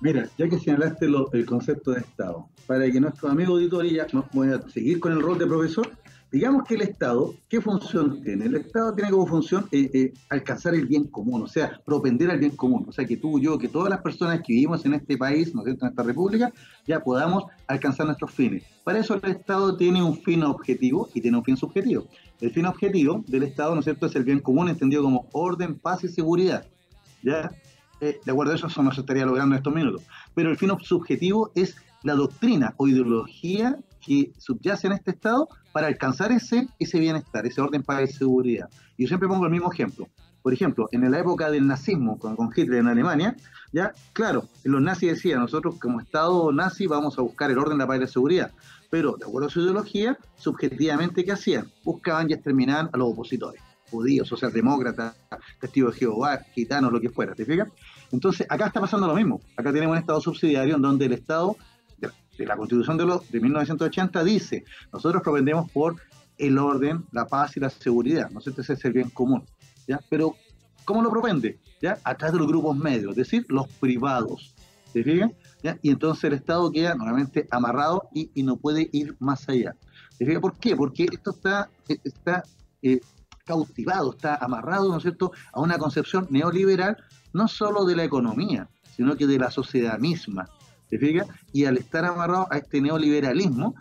Mira, 0.00 0.28
ya 0.38 0.48
que 0.48 0.58
señalaste 0.58 1.06
el 1.06 1.46
concepto 1.46 1.90
de 1.92 2.00
Estado, 2.00 2.48
para 2.66 2.90
que 2.90 3.00
nuestros 3.00 3.30
amigos 3.30 3.54
auditores 3.54 3.92
ya 3.92 4.06
nos 4.12 4.30
voy 4.30 4.48
a 4.48 4.60
seguir 4.68 4.98
con 5.00 5.12
el 5.12 5.20
rol 5.20 5.38
de 5.38 5.46
profesor, 5.46 5.90
digamos 6.32 6.64
que 6.64 6.74
el 6.74 6.82
Estado, 6.82 7.34
¿qué 7.48 7.60
función 7.60 8.22
tiene? 8.22 8.46
El 8.46 8.56
Estado 8.56 8.94
tiene 8.94 9.10
como 9.10 9.26
función 9.26 9.66
eh, 9.72 9.90
eh, 9.92 10.12
alcanzar 10.28 10.74
el 10.74 10.86
bien 10.86 11.04
común, 11.04 11.42
o 11.42 11.48
sea, 11.48 11.80
propender 11.84 12.30
al 12.30 12.38
bien 12.38 12.54
común. 12.56 12.84
O 12.88 12.92
sea, 12.92 13.04
que 13.04 13.16
tú, 13.16 13.40
yo, 13.40 13.58
que 13.58 13.68
todas 13.68 13.90
las 13.90 14.00
personas 14.00 14.38
que 14.38 14.52
vivimos 14.52 14.84
en 14.84 14.94
este 14.94 15.16
país, 15.16 15.54
¿no 15.54 15.62
es 15.62 15.66
cierto?, 15.66 15.86
en 15.86 15.90
esta 15.90 16.02
república, 16.02 16.52
ya 16.86 17.00
podamos 17.00 17.44
alcanzar 17.66 18.06
nuestros 18.06 18.30
fines. 18.30 18.62
Para 18.84 19.00
eso 19.00 19.14
el 19.14 19.30
Estado 19.30 19.76
tiene 19.76 20.02
un 20.02 20.16
fin 20.22 20.42
objetivo 20.42 21.08
y 21.14 21.20
tiene 21.20 21.38
un 21.38 21.44
fin 21.44 21.56
subjetivo. 21.56 22.06
El 22.40 22.50
fin 22.52 22.66
objetivo 22.66 23.24
del 23.26 23.42
Estado, 23.42 23.74
¿no 23.74 23.80
es 23.80 23.84
cierto?, 23.84 24.06
es 24.06 24.14
el 24.14 24.24
bien 24.24 24.40
común 24.40 24.68
entendido 24.68 25.02
como 25.02 25.26
orden, 25.32 25.78
paz 25.78 26.04
y 26.04 26.08
seguridad. 26.08 26.66
¿Ya? 27.22 27.50
Eh, 28.00 28.18
de 28.24 28.32
acuerdo 28.32 28.52
a 28.52 28.56
eso, 28.56 28.68
eso 28.68 28.82
no 28.82 28.92
se 28.92 29.00
estaría 29.00 29.26
logrando 29.26 29.54
en 29.54 29.58
estos 29.58 29.74
minutos. 29.74 30.02
Pero 30.34 30.50
el 30.50 30.56
fin 30.56 30.70
subjetivo 30.80 31.50
es 31.54 31.76
la 32.02 32.14
doctrina 32.14 32.74
o 32.78 32.88
ideología 32.88 33.78
que 34.00 34.32
subyace 34.38 34.86
en 34.86 34.94
este 34.94 35.10
Estado 35.12 35.48
para 35.72 35.86
alcanzar 35.86 36.32
ese, 36.32 36.68
ese 36.78 36.98
bienestar, 36.98 37.46
ese 37.46 37.60
orden 37.60 37.82
para 37.82 38.06
seguridad. 38.06 38.68
Y 38.96 39.04
yo 39.04 39.08
siempre 39.08 39.28
pongo 39.28 39.44
el 39.44 39.52
mismo 39.52 39.72
ejemplo. 39.72 40.08
Por 40.42 40.54
ejemplo, 40.54 40.88
en 40.92 41.10
la 41.10 41.18
época 41.18 41.50
del 41.50 41.66
nazismo, 41.66 42.18
con, 42.18 42.34
con 42.34 42.50
Hitler 42.54 42.80
en 42.80 42.88
Alemania, 42.88 43.36
ya, 43.72 43.92
claro, 44.12 44.44
los 44.64 44.80
nazis 44.80 45.10
decían, 45.10 45.40
nosotros 45.40 45.76
como 45.78 46.00
Estado 46.00 46.50
nazi 46.50 46.86
vamos 46.86 47.18
a 47.18 47.22
buscar 47.22 47.50
el 47.50 47.58
orden, 47.58 47.78
la 47.78 47.86
paz 47.86 47.98
y 47.98 48.00
la 48.00 48.06
seguridad. 48.06 48.50
Pero, 48.90 49.16
de 49.16 49.26
acuerdo 49.26 49.48
a 49.48 49.50
su 49.50 49.60
ideología, 49.60 50.18
subjetivamente, 50.36 51.24
¿qué 51.24 51.32
hacían? 51.32 51.70
Buscaban 51.84 52.28
y 52.30 52.32
exterminaban 52.32 52.88
a 52.92 52.96
los 52.96 53.12
opositores, 53.12 53.62
judíos, 53.90 54.26
socialdemócratas, 54.26 55.14
testigos 55.60 55.94
de 55.94 56.00
Jehová, 56.00 56.40
gitanos, 56.54 56.90
lo 56.90 57.00
que 57.00 57.10
fuera, 57.10 57.34
¿te 57.34 57.44
fijas? 57.44 57.68
Entonces, 58.10 58.46
acá 58.48 58.66
está 58.66 58.80
pasando 58.80 59.06
lo 59.06 59.14
mismo. 59.14 59.40
Acá 59.56 59.72
tenemos 59.72 59.92
un 59.92 59.98
Estado 59.98 60.20
subsidiario 60.20 60.76
en 60.76 60.82
donde 60.82 61.04
el 61.04 61.12
Estado 61.12 61.56
la 62.46 62.56
Constitución 62.56 62.96
de, 62.96 63.06
los, 63.06 63.30
de 63.30 63.40
1980 63.40 64.24
dice, 64.24 64.64
nosotros 64.92 65.22
propendemos 65.22 65.70
por 65.70 65.96
el 66.38 66.58
orden, 66.58 67.04
la 67.12 67.26
paz 67.26 67.56
y 67.56 67.60
la 67.60 67.70
seguridad, 67.70 68.30
¿no 68.30 68.40
sé, 68.40 68.50
ese 68.56 68.72
es 68.72 68.84
el 68.84 68.92
bien 68.92 69.10
común, 69.10 69.44
¿ya? 69.86 70.00
Pero, 70.08 70.36
¿cómo 70.84 71.02
lo 71.02 71.10
propende? 71.10 71.58
¿Ya? 71.82 71.98
A 72.04 72.14
través 72.14 72.32
de 72.32 72.38
los 72.38 72.48
grupos 72.48 72.76
medios, 72.76 73.10
es 73.10 73.16
decir, 73.16 73.44
los 73.48 73.68
privados, 73.68 74.54
¿se 74.92 75.04
fijan? 75.04 75.34
¿Ya? 75.62 75.78
Y 75.82 75.90
entonces 75.90 76.24
el 76.24 76.32
Estado 76.34 76.70
queda 76.70 76.94
nuevamente 76.94 77.46
amarrado 77.50 78.08
y, 78.14 78.30
no 78.42 78.56
puede 78.56 78.88
ir 78.92 79.16
más 79.18 79.48
allá. 79.48 79.76
¿Se 80.16 80.24
fijan 80.24 80.40
por 80.40 80.58
qué? 80.58 80.74
Porque 80.76 81.06
esto 81.10 81.30
está, 81.30 81.68
está 82.04 82.42
eh, 82.82 83.00
cautivado, 83.44 84.12
está 84.12 84.36
amarrado, 84.36 84.88
¿no 84.88 84.96
es 84.96 85.02
cierto?, 85.02 85.32
a 85.52 85.60
una 85.60 85.76
concepción 85.76 86.26
neoliberal, 86.30 86.96
no 87.32 87.48
solo 87.48 87.84
de 87.84 87.96
la 87.96 88.04
economía, 88.04 88.68
sino 88.96 89.16
que 89.16 89.26
de 89.26 89.38
la 89.38 89.50
sociedad 89.50 89.98
misma. 89.98 90.48
¿Se 90.90 90.98
fija? 90.98 91.24
Y 91.52 91.64
al 91.64 91.78
estar 91.78 92.04
amarrado 92.04 92.48
a 92.50 92.58
este 92.58 92.80
neoliberalismo, 92.80 93.74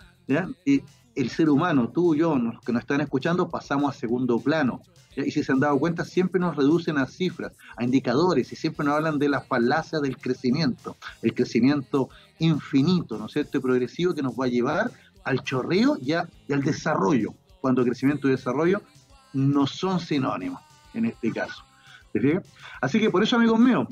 el 1.15 1.29
ser 1.29 1.49
humano, 1.49 1.89
tú 1.89 2.13
y 2.15 2.19
yo, 2.19 2.35
los 2.37 2.61
que 2.61 2.71
nos 2.71 2.81
están 2.81 3.01
escuchando, 3.01 3.49
pasamos 3.49 3.95
a 3.95 3.99
segundo 3.99 4.39
plano. 4.39 4.81
Y 5.15 5.31
si 5.31 5.43
se 5.43 5.51
han 5.51 5.59
dado 5.59 5.77
cuenta, 5.79 6.05
siempre 6.05 6.39
nos 6.39 6.55
reducen 6.55 6.97
a 6.97 7.07
cifras, 7.07 7.51
a 7.75 7.83
indicadores, 7.83 8.53
y 8.53 8.55
siempre 8.55 8.85
nos 8.85 8.95
hablan 8.95 9.19
de 9.19 9.27
la 9.27 9.41
falacia 9.41 9.99
del 9.99 10.17
crecimiento, 10.17 10.95
el 11.21 11.33
crecimiento 11.33 12.09
infinito, 12.37 13.17
¿no 13.17 13.25
es 13.25 13.33
cierto?, 13.33 13.59
progresivo 13.59 14.13
que 14.13 14.21
nos 14.21 14.33
va 14.39 14.45
a 14.45 14.49
llevar 14.49 14.91
al 15.23 15.43
chorreo 15.43 15.97
y, 15.99 16.11
y 16.11 16.53
al 16.53 16.61
desarrollo, 16.61 17.33
cuando 17.59 17.83
crecimiento 17.83 18.27
y 18.27 18.31
desarrollo 18.31 18.81
no 19.33 19.67
son 19.67 19.99
sinónimos 19.99 20.61
en 20.93 21.05
este 21.05 21.31
caso. 21.31 21.63
Así 22.81 22.99
que 22.99 23.09
por 23.09 23.23
eso, 23.23 23.35
amigos 23.35 23.59
míos, 23.59 23.87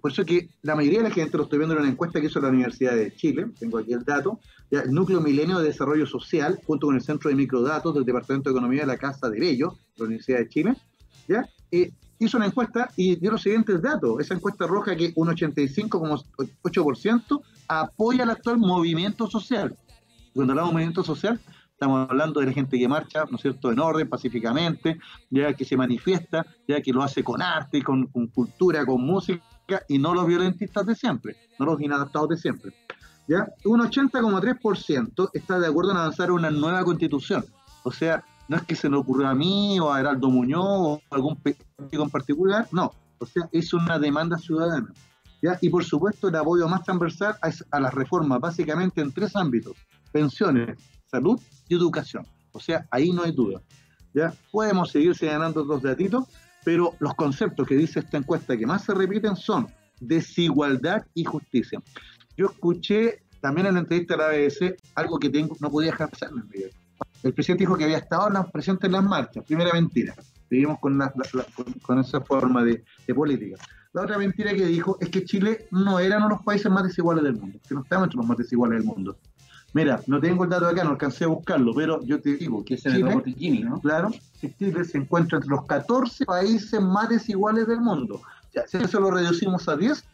por 0.00 0.10
eso 0.10 0.24
que 0.24 0.48
la 0.62 0.74
mayoría 0.74 1.02
de 1.02 1.08
la 1.08 1.14
gente, 1.14 1.36
lo 1.36 1.44
estoy 1.44 1.58
viendo 1.58 1.74
en 1.74 1.82
una 1.82 1.90
encuesta 1.90 2.20
que 2.20 2.26
hizo 2.26 2.40
la 2.40 2.48
Universidad 2.48 2.96
de 2.96 3.14
Chile, 3.14 3.46
tengo 3.58 3.78
aquí 3.78 3.92
el 3.92 4.04
dato, 4.04 4.40
el 4.70 4.92
Núcleo 4.92 5.20
Milenio 5.20 5.58
de 5.58 5.68
Desarrollo 5.68 6.06
Social, 6.06 6.58
junto 6.66 6.86
con 6.86 6.96
el 6.96 7.02
Centro 7.02 7.30
de 7.30 7.36
Microdatos 7.36 7.94
del 7.94 8.04
Departamento 8.04 8.50
de 8.50 8.54
Economía 8.54 8.80
de 8.80 8.88
la 8.88 8.98
Casa 8.98 9.30
de 9.30 9.40
Bello, 9.40 9.70
de 9.70 9.98
la 9.98 10.04
Universidad 10.04 10.38
de 10.38 10.48
Chile, 10.48 10.76
hizo 12.20 12.36
una 12.36 12.46
encuesta 12.46 12.90
y 12.96 13.14
dio 13.14 13.30
los 13.30 13.42
siguientes 13.42 13.80
datos. 13.80 14.20
Esa 14.20 14.34
encuesta 14.34 14.66
roja 14.66 14.96
que 14.96 15.12
un 15.14 15.28
85,8% 15.28 17.40
apoya 17.68 18.24
el 18.24 18.30
actual 18.30 18.58
movimiento 18.58 19.30
social. 19.30 19.76
Cuando 20.34 20.52
hablamos 20.52 20.70
de 20.70 20.74
movimiento 20.74 21.04
social, 21.04 21.40
Estamos 21.78 22.10
hablando 22.10 22.40
de 22.40 22.46
la 22.46 22.52
gente 22.52 22.76
que 22.76 22.88
marcha, 22.88 23.24
¿no 23.30 23.36
es 23.36 23.42
cierto?, 23.42 23.70
en 23.70 23.78
orden, 23.78 24.08
pacíficamente, 24.08 24.98
ya 25.30 25.54
que 25.54 25.64
se 25.64 25.76
manifiesta, 25.76 26.44
ya 26.66 26.82
que 26.82 26.92
lo 26.92 27.04
hace 27.04 27.22
con 27.22 27.40
arte, 27.40 27.84
con, 27.84 28.08
cultura, 28.34 28.84
con 28.84 29.00
música, 29.00 29.44
y 29.86 29.96
no 29.96 30.12
los 30.12 30.26
violentistas 30.26 30.84
de 30.86 30.96
siempre, 30.96 31.36
no 31.56 31.66
los 31.66 31.80
inadaptados 31.80 32.30
de 32.30 32.36
siempre. 32.36 32.72
¿ya? 33.28 33.46
Un 33.64 33.78
80,3% 33.78 35.30
está 35.32 35.60
de 35.60 35.68
acuerdo 35.68 35.92
en 35.92 35.98
avanzar 35.98 36.32
una 36.32 36.50
nueva 36.50 36.82
constitución. 36.82 37.44
O 37.84 37.92
sea, 37.92 38.24
no 38.48 38.56
es 38.56 38.64
que 38.64 38.74
se 38.74 38.90
le 38.90 38.96
ocurrió 38.96 39.28
a 39.28 39.34
mí 39.36 39.78
o 39.78 39.92
a 39.92 40.00
Heraldo 40.00 40.30
Muñoz 40.30 40.64
o 40.66 41.02
a 41.12 41.14
algún 41.14 41.36
político 41.36 42.02
en 42.02 42.10
particular, 42.10 42.66
no. 42.72 42.90
O 43.18 43.26
sea, 43.26 43.48
es 43.52 43.72
una 43.72 44.00
demanda 44.00 44.36
ciudadana. 44.36 44.92
¿ya? 45.40 45.56
Y 45.60 45.70
por 45.70 45.84
supuesto, 45.84 46.26
el 46.26 46.34
apoyo 46.34 46.66
más 46.66 46.82
transversal 46.82 47.36
a 47.70 47.78
las 47.78 47.94
reformas, 47.94 48.40
básicamente 48.40 49.00
en 49.00 49.12
tres 49.12 49.36
ámbitos: 49.36 49.76
pensiones, 50.10 50.76
salud 51.10 51.40
y 51.68 51.74
educación. 51.74 52.26
O 52.52 52.60
sea, 52.60 52.86
ahí 52.90 53.10
no 53.10 53.22
hay 53.24 53.32
duda. 53.32 53.60
¿ya? 54.14 54.32
Podemos 54.50 54.90
seguir 54.90 55.14
señalando 55.14 55.62
otros 55.62 55.82
datitos, 55.82 56.24
pero 56.64 56.94
los 56.98 57.14
conceptos 57.14 57.66
que 57.66 57.76
dice 57.76 58.00
esta 58.00 58.18
encuesta 58.18 58.56
que 58.56 58.66
más 58.66 58.84
se 58.84 58.94
repiten 58.94 59.36
son 59.36 59.68
desigualdad 60.00 61.06
y 61.14 61.24
justicia. 61.24 61.82
Yo 62.36 62.46
escuché 62.46 63.22
también 63.40 63.68
en 63.68 63.74
la 63.74 63.80
entrevista 63.80 64.16
de 64.16 64.22
la 64.22 64.28
BBC 64.28 64.76
algo 64.94 65.18
que 65.18 65.30
no 65.60 65.70
podía 65.70 65.90
dejar 65.90 66.10
pasar 66.10 66.30
El 67.22 67.32
presidente 67.32 67.62
dijo 67.62 67.76
que 67.76 67.84
había 67.84 67.98
estado 67.98 68.50
presente 68.50 68.86
en 68.86 68.92
las 68.92 69.04
marchas. 69.04 69.44
Primera 69.44 69.72
mentira. 69.72 70.14
Seguimos 70.48 70.78
con, 70.80 71.00
esa 72.00 72.20
forma 72.22 72.64
de, 72.64 72.82
política. 73.14 73.56
La 73.92 74.02
otra 74.02 74.18
mentira 74.18 74.52
que 74.54 74.66
dijo 74.66 74.96
es 75.00 75.10
que 75.10 75.24
Chile 75.24 75.66
no 75.70 75.98
era 75.98 76.16
uno 76.16 76.28
de 76.28 76.34
los 76.34 76.42
países 76.42 76.70
más 76.70 76.84
desiguales 76.84 77.24
del 77.24 77.34
mundo, 77.34 77.58
que 77.66 77.74
no 77.74 77.82
estamos 77.82 78.06
entre 78.06 78.16
los 78.18 78.26
más 78.26 78.38
desiguales 78.38 78.78
del 78.78 78.86
mundo. 78.86 79.18
Mira, 79.74 80.00
no 80.06 80.18
tengo 80.18 80.44
el 80.44 80.50
dato 80.50 80.66
acá, 80.66 80.82
no 80.82 80.90
alcancé 80.90 81.24
a 81.24 81.28
buscarlo, 81.28 81.74
pero 81.74 82.02
yo 82.02 82.20
te 82.20 82.36
digo 82.36 82.64
que 82.64 82.78
Chile, 82.78 83.64
¿no? 83.64 83.80
Claro, 83.80 84.10
Chile 84.58 84.84
se 84.84 84.98
encuentra 84.98 85.36
entre 85.36 85.50
los 85.50 85.66
14 85.66 86.24
países 86.24 86.80
más 86.80 87.08
desiguales 87.08 87.66
del 87.66 87.80
mundo. 87.80 88.22
Ya, 88.54 88.66
si 88.66 88.78
eso 88.78 88.98
lo 88.98 89.10
reducimos 89.10 89.68
a 89.68 89.76
10, 89.76 90.04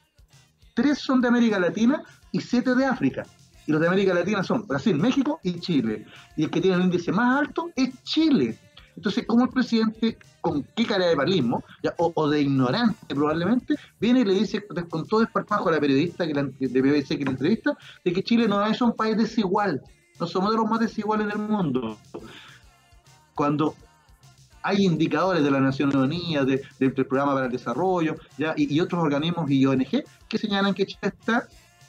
3 0.75 0.99
son 0.99 1.21
de 1.21 1.29
América 1.29 1.59
Latina 1.61 2.03
y 2.33 2.41
7 2.41 2.75
de 2.75 2.85
África. 2.85 3.27
Y 3.67 3.73
los 3.73 3.81
de 3.81 3.87
América 3.87 4.13
Latina 4.13 4.43
son 4.43 4.67
Brasil, 4.67 4.97
México 4.97 5.39
y 5.43 5.59
Chile. 5.61 6.05
Y 6.37 6.45
el 6.45 6.51
que 6.51 6.61
tiene 6.61 6.77
el 6.77 6.83
índice 6.83 7.13
más 7.13 7.41
alto 7.41 7.71
es 7.77 7.91
Chile. 8.03 8.59
Entonces, 8.97 9.25
¿cómo 9.27 9.45
el 9.45 9.51
presidente, 9.51 10.19
con 10.41 10.63
qué 10.77 10.87
cara 10.87 11.07
de 11.07 11.17
palismo, 11.17 11.63
o, 11.99 12.29
de 12.29 12.43
ignorante 12.43 13.15
probablemente, 13.15 13.75
viene 14.01 14.21
y 14.21 14.25
le 14.25 14.35
dice 14.35 14.65
con 14.89 15.07
todo 15.07 15.23
esparpajo 15.23 15.69
a 15.69 15.73
la 15.73 15.81
periodista 15.81 16.27
que 16.27 16.35
la, 16.35 16.45
de 16.45 16.83
BBC 16.83 17.19
que 17.19 17.25
la 17.25 17.33
entrevista, 17.33 17.77
de 18.05 18.13
que 18.13 18.23
Chile 18.23 18.47
no 18.47 18.65
es 18.67 18.81
un 18.81 18.95
país 18.95 19.17
desigual, 19.17 19.83
no 20.21 20.27
somos 20.27 20.51
de 20.51 20.57
los 20.57 20.69
más 20.69 20.81
desiguales 20.81 21.27
del 21.27 21.39
mundo? 21.39 21.99
Cuando 23.35 23.75
hay 24.63 24.85
indicadores 24.85 25.43
de 25.43 25.51
la 25.51 25.61
Naciones 25.61 25.95
Unidas, 25.95 26.47
del 26.47 26.93
Programa 26.93 27.35
para 27.35 27.47
el 27.47 27.53
Desarrollo 27.53 28.17
¿ya? 28.39 28.55
Y, 28.57 28.75
y, 28.75 28.81
otros 28.81 29.03
organismos 29.03 29.51
y 29.51 29.67
ONG 29.67 30.05
que 30.29 30.39
señalan 30.39 30.73
que 30.73 30.87
Chile 30.87 31.01
está 31.03 31.47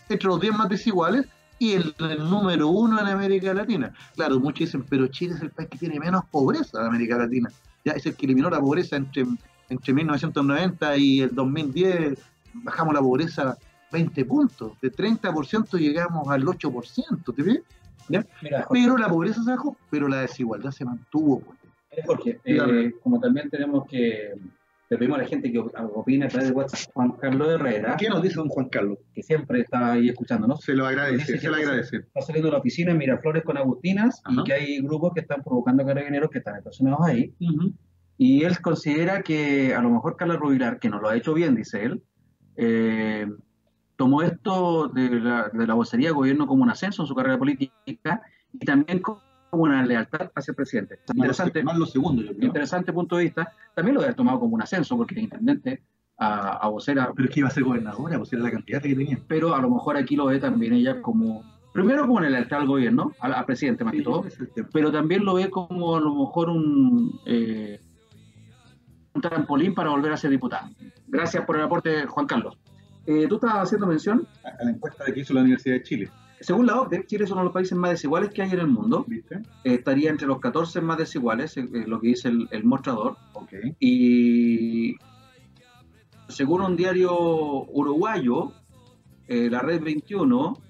entre 0.10 0.28
los 0.28 0.41
10 0.41 0.58
más 0.58 0.70
desiguales 0.70 1.26
y 1.60 1.74
el, 1.74 1.95
número 2.20 2.68
uno 2.68 2.99
en 2.99 3.08
América 3.08 3.53
Latina. 3.53 3.93
Claro, 4.16 4.39
muchos 4.39 4.60
dicen, 4.60 4.84
pero 4.89 5.08
Chile 5.08 5.36
es 5.36 5.41
el 5.41 5.51
país 5.51 5.70
que 5.70 5.78
tiene 5.78 5.99
menos 5.99 6.26
pobreza 6.26 6.82
en 6.82 6.88
América 6.88 7.18
Latina. 7.18 7.49
Ya 7.84 7.93
es 7.93 8.06
el 8.06 8.16
que 8.16 8.26
eliminó 8.26 8.49
la 8.49 8.60
pobreza 8.60 8.95
entre, 8.95 9.26
entre 9.70 9.93
1990 9.93 10.97
y 10.97 11.22
el 11.22 11.34
2010. 11.34 12.20
Bajamos 12.53 12.93
la 12.93 13.01
pobreza 13.01 13.58
20 13.91 14.26
puntos. 14.26 14.74
De 14.82 14.91
30% 14.91 15.78
llegamos 15.78 16.28
al 16.28 16.43
8%, 16.43 17.36
¿te 17.36 17.43
ves? 17.43 17.62
¿Ya? 18.08 18.24
pero 18.70 18.97
la 18.97 19.10
pobreza 19.10 19.43
se 19.43 19.49
bajó, 19.49 19.76
pero 19.89 20.08
la 20.08 20.22
desigualdad 20.22 20.72
se 20.72 20.86
mantuvo. 20.86 21.39
Pues. 21.39 21.58
Porque, 22.06 22.39
eh, 22.43 22.93
como 23.01 23.20
también 23.20 23.49
tenemos 23.49 23.88
que 23.88 24.34
le 24.89 24.97
pedimos 24.97 25.17
a 25.17 25.23
la 25.23 25.27
gente 25.27 25.51
que 25.51 25.59
opine 25.59 26.25
a 26.25 26.27
través 26.27 26.49
de 26.49 26.55
WhatsApp. 26.55 26.91
Juan 26.93 27.11
Carlos 27.13 27.49
Herrera. 27.49 27.95
¿Qué 27.97 28.07
nos 28.07 28.21
dice 28.21 28.36
don 28.36 28.49
Juan 28.49 28.69
Carlos? 28.69 28.99
Que 29.13 29.23
siempre 29.23 29.61
está 29.61 29.93
ahí 29.93 30.09
escuchándonos. 30.09 30.61
Se 30.61 30.73
lo 30.73 30.86
agradece, 30.86 31.39
se 31.39 31.49
lo 31.49 31.55
agradece. 31.55 31.97
Está 31.97 32.21
saliendo 32.21 32.49
de 32.49 32.53
la 32.53 32.59
oficina 32.59 32.91
en 32.91 32.97
Miraflores 32.97 33.43
con 33.43 33.57
Agustinas 33.57 34.21
y 34.29 34.43
que 34.43 34.53
hay 34.53 34.81
grupos 34.81 35.13
que 35.13 35.21
están 35.21 35.43
provocando 35.43 35.86
carabineros 35.86 36.29
que 36.29 36.38
están 36.38 36.57
estacionados 36.57 37.01
ahí. 37.05 37.33
Y 38.17 38.43
él 38.43 38.59
considera 38.61 39.23
que 39.23 39.73
a 39.73 39.81
lo 39.81 39.89
mejor 39.89 40.17
Carlos 40.17 40.39
Rubilar, 40.39 40.79
que 40.79 40.89
no 40.89 40.99
lo 40.99 41.09
ha 41.09 41.15
hecho 41.15 41.33
bien, 41.33 41.55
dice 41.55 41.83
él, 41.83 42.03
eh, 42.55 43.27
tomó 43.97 44.21
esto 44.21 44.88
de 44.88 45.09
la, 45.19 45.49
de 45.49 45.67
la 45.67 45.73
vocería 45.73 46.09
del 46.09 46.15
gobierno 46.15 46.47
como 46.47 46.63
un 46.63 46.69
ascenso 46.69 47.01
en 47.01 47.07
su 47.07 47.15
carrera 47.15 47.38
política 47.38 48.21
y 48.53 48.65
también 48.65 48.99
como 48.99 49.21
una 49.52 49.86
lealtad 49.86 50.32
hacia 50.36 50.52
el 50.52 50.56
presidente. 50.56 51.00
Interesante, 51.14 51.64
más 51.64 51.78
lo 51.78 51.86
segundo, 51.86 52.24
interesante 52.39 52.93
punto 52.93 53.18
de 53.18 53.26
vista. 53.26 53.52
También 53.74 53.96
lo 53.96 54.02
había 54.02 54.16
tomado 54.16 54.39
como 54.39 54.56
un 54.56 54.62
ascenso, 54.62 54.98
porque 54.98 55.16
el 55.16 55.22
intendente 55.22 55.84
a, 56.18 56.58
a 56.58 56.68
vocera. 56.70 57.12
Pero 57.16 57.28
es 57.28 57.34
que 57.34 57.39
iba 57.41 57.50
a 57.50 57.52
ser 57.52 57.64
gobernadora, 57.64 58.18
pues 58.18 58.34
era 58.34 58.43
la 58.43 58.52
cantidad 58.52 58.82
que 58.82 58.96
tenía. 58.96 59.20
Pero 59.28 59.56
a 59.56 59.62
lo 59.62 59.70
mejor 59.70 59.98
aquí 59.98 60.16
lo 60.16 60.26
ve 60.26 60.39
también 60.39 60.74
ella 60.74 61.02
como. 61.02 61.43
Primero 61.74 62.04
como 62.04 62.16
una 62.16 62.30
lealtad 62.30 62.62
al 62.62 62.68
gobierno, 62.68 63.12
al, 63.20 63.46
presidente 63.46 63.84
más 63.84 63.93
que 63.93 64.02
todo, 64.02 64.26
pero 64.72 64.93
también 64.93 65.26
lo 65.26 65.34
ve 65.34 65.50
como 65.50 65.98
a 65.98 66.00
lo 66.00 66.16
mejor 66.16 66.50
un, 66.50 67.20
eh, 67.26 67.82
un 69.14 69.22
trampolín 69.22 69.76
para 69.76 69.89
volver 69.89 70.14
a 70.14 70.18
ser 70.18 70.32
diputado. 70.32 70.70
Gracias 71.06 71.43
por 71.43 71.58
el 71.58 71.64
aporte, 71.64 72.06
Juan 72.06 72.28
Carlos. 72.28 72.58
Eh, 73.06 73.28
Tú 73.28 73.36
estabas 73.36 73.64
haciendo 73.64 73.88
mención 73.88 74.26
a 74.43 74.64
la 74.64 74.72
encuesta 74.72 75.04
que 75.06 75.20
hizo 75.20 75.34
la 75.34 75.41
Universidad 75.41 75.76
de 75.76 75.84
Chile. 75.84 76.12
Según 76.46 76.68
la 76.68 76.80
OCDE, 76.80 77.08
Chile 77.08 77.24
es 77.24 77.32
uno 77.32 77.41
de 77.41 77.46
los 77.46 77.54
países 77.54 77.76
más 77.76 77.89
desiguales 77.89 78.30
que 78.30 78.43
hay 78.43 78.52
en 78.52 78.60
el 78.60 78.68
mundo. 78.68 79.04
¿Viste? 79.08 79.41
estaría 79.64 80.12
entre 80.12 80.28
los 80.28 80.39
14 80.39 80.80
más 80.80 81.00
desiguales, 81.00 81.58
eh, 81.58 81.66
lo 81.88 82.00
que 82.00 82.10
dice 82.10 82.28
el, 82.30 82.64
mostrador. 82.64 83.18
Okay. 83.34 83.76
Y 83.80 84.96
según 86.28 86.62
un 86.62 86.76
diario 86.76 87.16
uruguayo, 87.18 88.52
eh, 89.28 89.50
la 89.50 89.62
Red 89.62 89.82
21, 89.82 90.62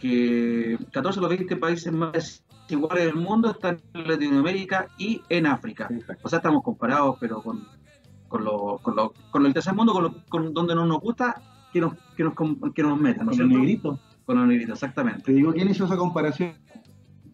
que 0.00 0.78
14 0.90 1.20
de 1.20 1.20
los 1.20 1.36
20 1.36 1.56
países 1.56 1.92
más 1.92 2.42
desiguales 2.66 3.04
del 3.04 3.16
mundo 3.16 3.50
están 3.50 3.82
en 3.92 4.08
Latinoamérica 4.08 4.88
y 4.96 5.20
en 5.28 5.44
África. 5.44 5.86
O 6.22 6.30
sea, 6.30 6.38
estamos 6.38 6.62
comparados, 6.62 7.18
pero 7.20 7.42
con, 7.42 7.68
con, 8.26 8.42
lo, 8.42 8.78
con, 8.78 8.96
lo, 8.96 9.12
con 9.30 9.44
el 9.44 9.52
tercer 9.52 9.74
mundo, 9.74 9.92
con, 9.92 10.22
con 10.30 10.54
donde 10.54 10.74
no 10.74 10.86
nos 10.86 11.00
gusta 11.00 11.42
que 11.74 11.80
nos, 11.82 11.92
que 12.16 12.24
nos, 12.24 12.32
que 12.74 12.82
nos 12.82 12.98
metan. 12.98 13.26
¿no 13.26 13.32
con 13.32 13.40
el 13.42 13.48
negrito. 13.48 13.98
Con 14.24 14.38
la 14.38 14.46
negrita, 14.46 14.72
exactamente. 14.72 15.22
Te 15.22 15.32
digo, 15.32 15.52
¿quién 15.52 15.68
hizo 15.68 15.84
esa 15.84 15.96
comparación? 15.96 16.54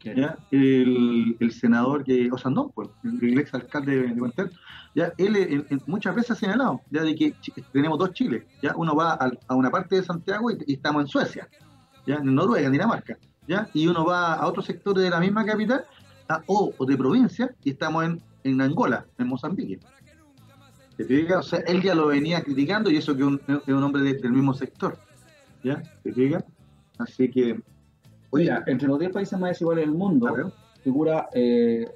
El, 0.02 1.36
el, 1.38 1.52
senador 1.52 2.04
que 2.04 2.30
Osandón, 2.32 2.70
pues, 2.74 2.88
el 3.04 3.38
ex 3.38 3.52
alcalde 3.52 4.08
de 4.08 4.14
Puerto 4.14 4.48
ya 4.94 5.12
él 5.18 5.66
muchas 5.86 6.14
veces 6.14 6.32
ha 6.32 6.34
señalado 6.34 6.80
ya 6.90 7.02
de 7.02 7.14
que 7.14 7.34
tenemos 7.72 7.98
dos 7.98 8.12
Chiles, 8.12 8.44
ya 8.62 8.74
uno 8.76 8.94
va 8.94 9.12
a, 9.12 9.54
una 9.54 9.70
parte 9.70 9.96
de 9.96 10.02
Santiago 10.02 10.50
y, 10.50 10.72
estamos 10.72 11.02
en 11.02 11.08
Suecia, 11.08 11.48
ya 12.06 12.16
en 12.16 12.34
Noruega, 12.34 12.66
en 12.66 12.72
Dinamarca, 12.72 13.18
ya 13.46 13.68
y 13.72 13.86
uno 13.86 14.04
va 14.04 14.34
a 14.34 14.46
otro 14.46 14.62
sector 14.62 14.98
de 14.98 15.10
la 15.10 15.20
misma 15.20 15.44
capital 15.44 15.84
o, 16.46 16.72
de 16.86 16.96
provincia 16.96 17.54
y 17.62 17.70
estamos 17.70 18.04
en, 18.04 18.22
en 18.44 18.60
Angola, 18.60 19.06
en 19.18 19.26
Mozambique. 19.28 19.78
¿Te 20.96 21.34
O 21.34 21.42
sea, 21.42 21.60
él 21.60 21.82
ya 21.82 21.94
lo 21.94 22.08
venía 22.08 22.42
criticando 22.42 22.90
y 22.90 22.96
eso 22.96 23.16
que 23.16 23.22
es 23.22 23.68
un, 23.68 23.82
hombre 23.82 24.02
del 24.02 24.32
mismo 24.32 24.52
sector, 24.52 24.98
¿ya? 25.62 25.82
¿Te 26.02 26.12
fijas? 26.12 26.44
Así 27.00 27.30
que. 27.30 27.60
Oye, 28.30 28.48
entre 28.66 28.86
los 28.86 28.98
10 28.98 29.12
países 29.12 29.38
más 29.38 29.50
desiguales 29.50 29.86
del 29.86 29.94
mundo 29.94 30.52
figura 30.82 31.28
eh, 31.34 31.86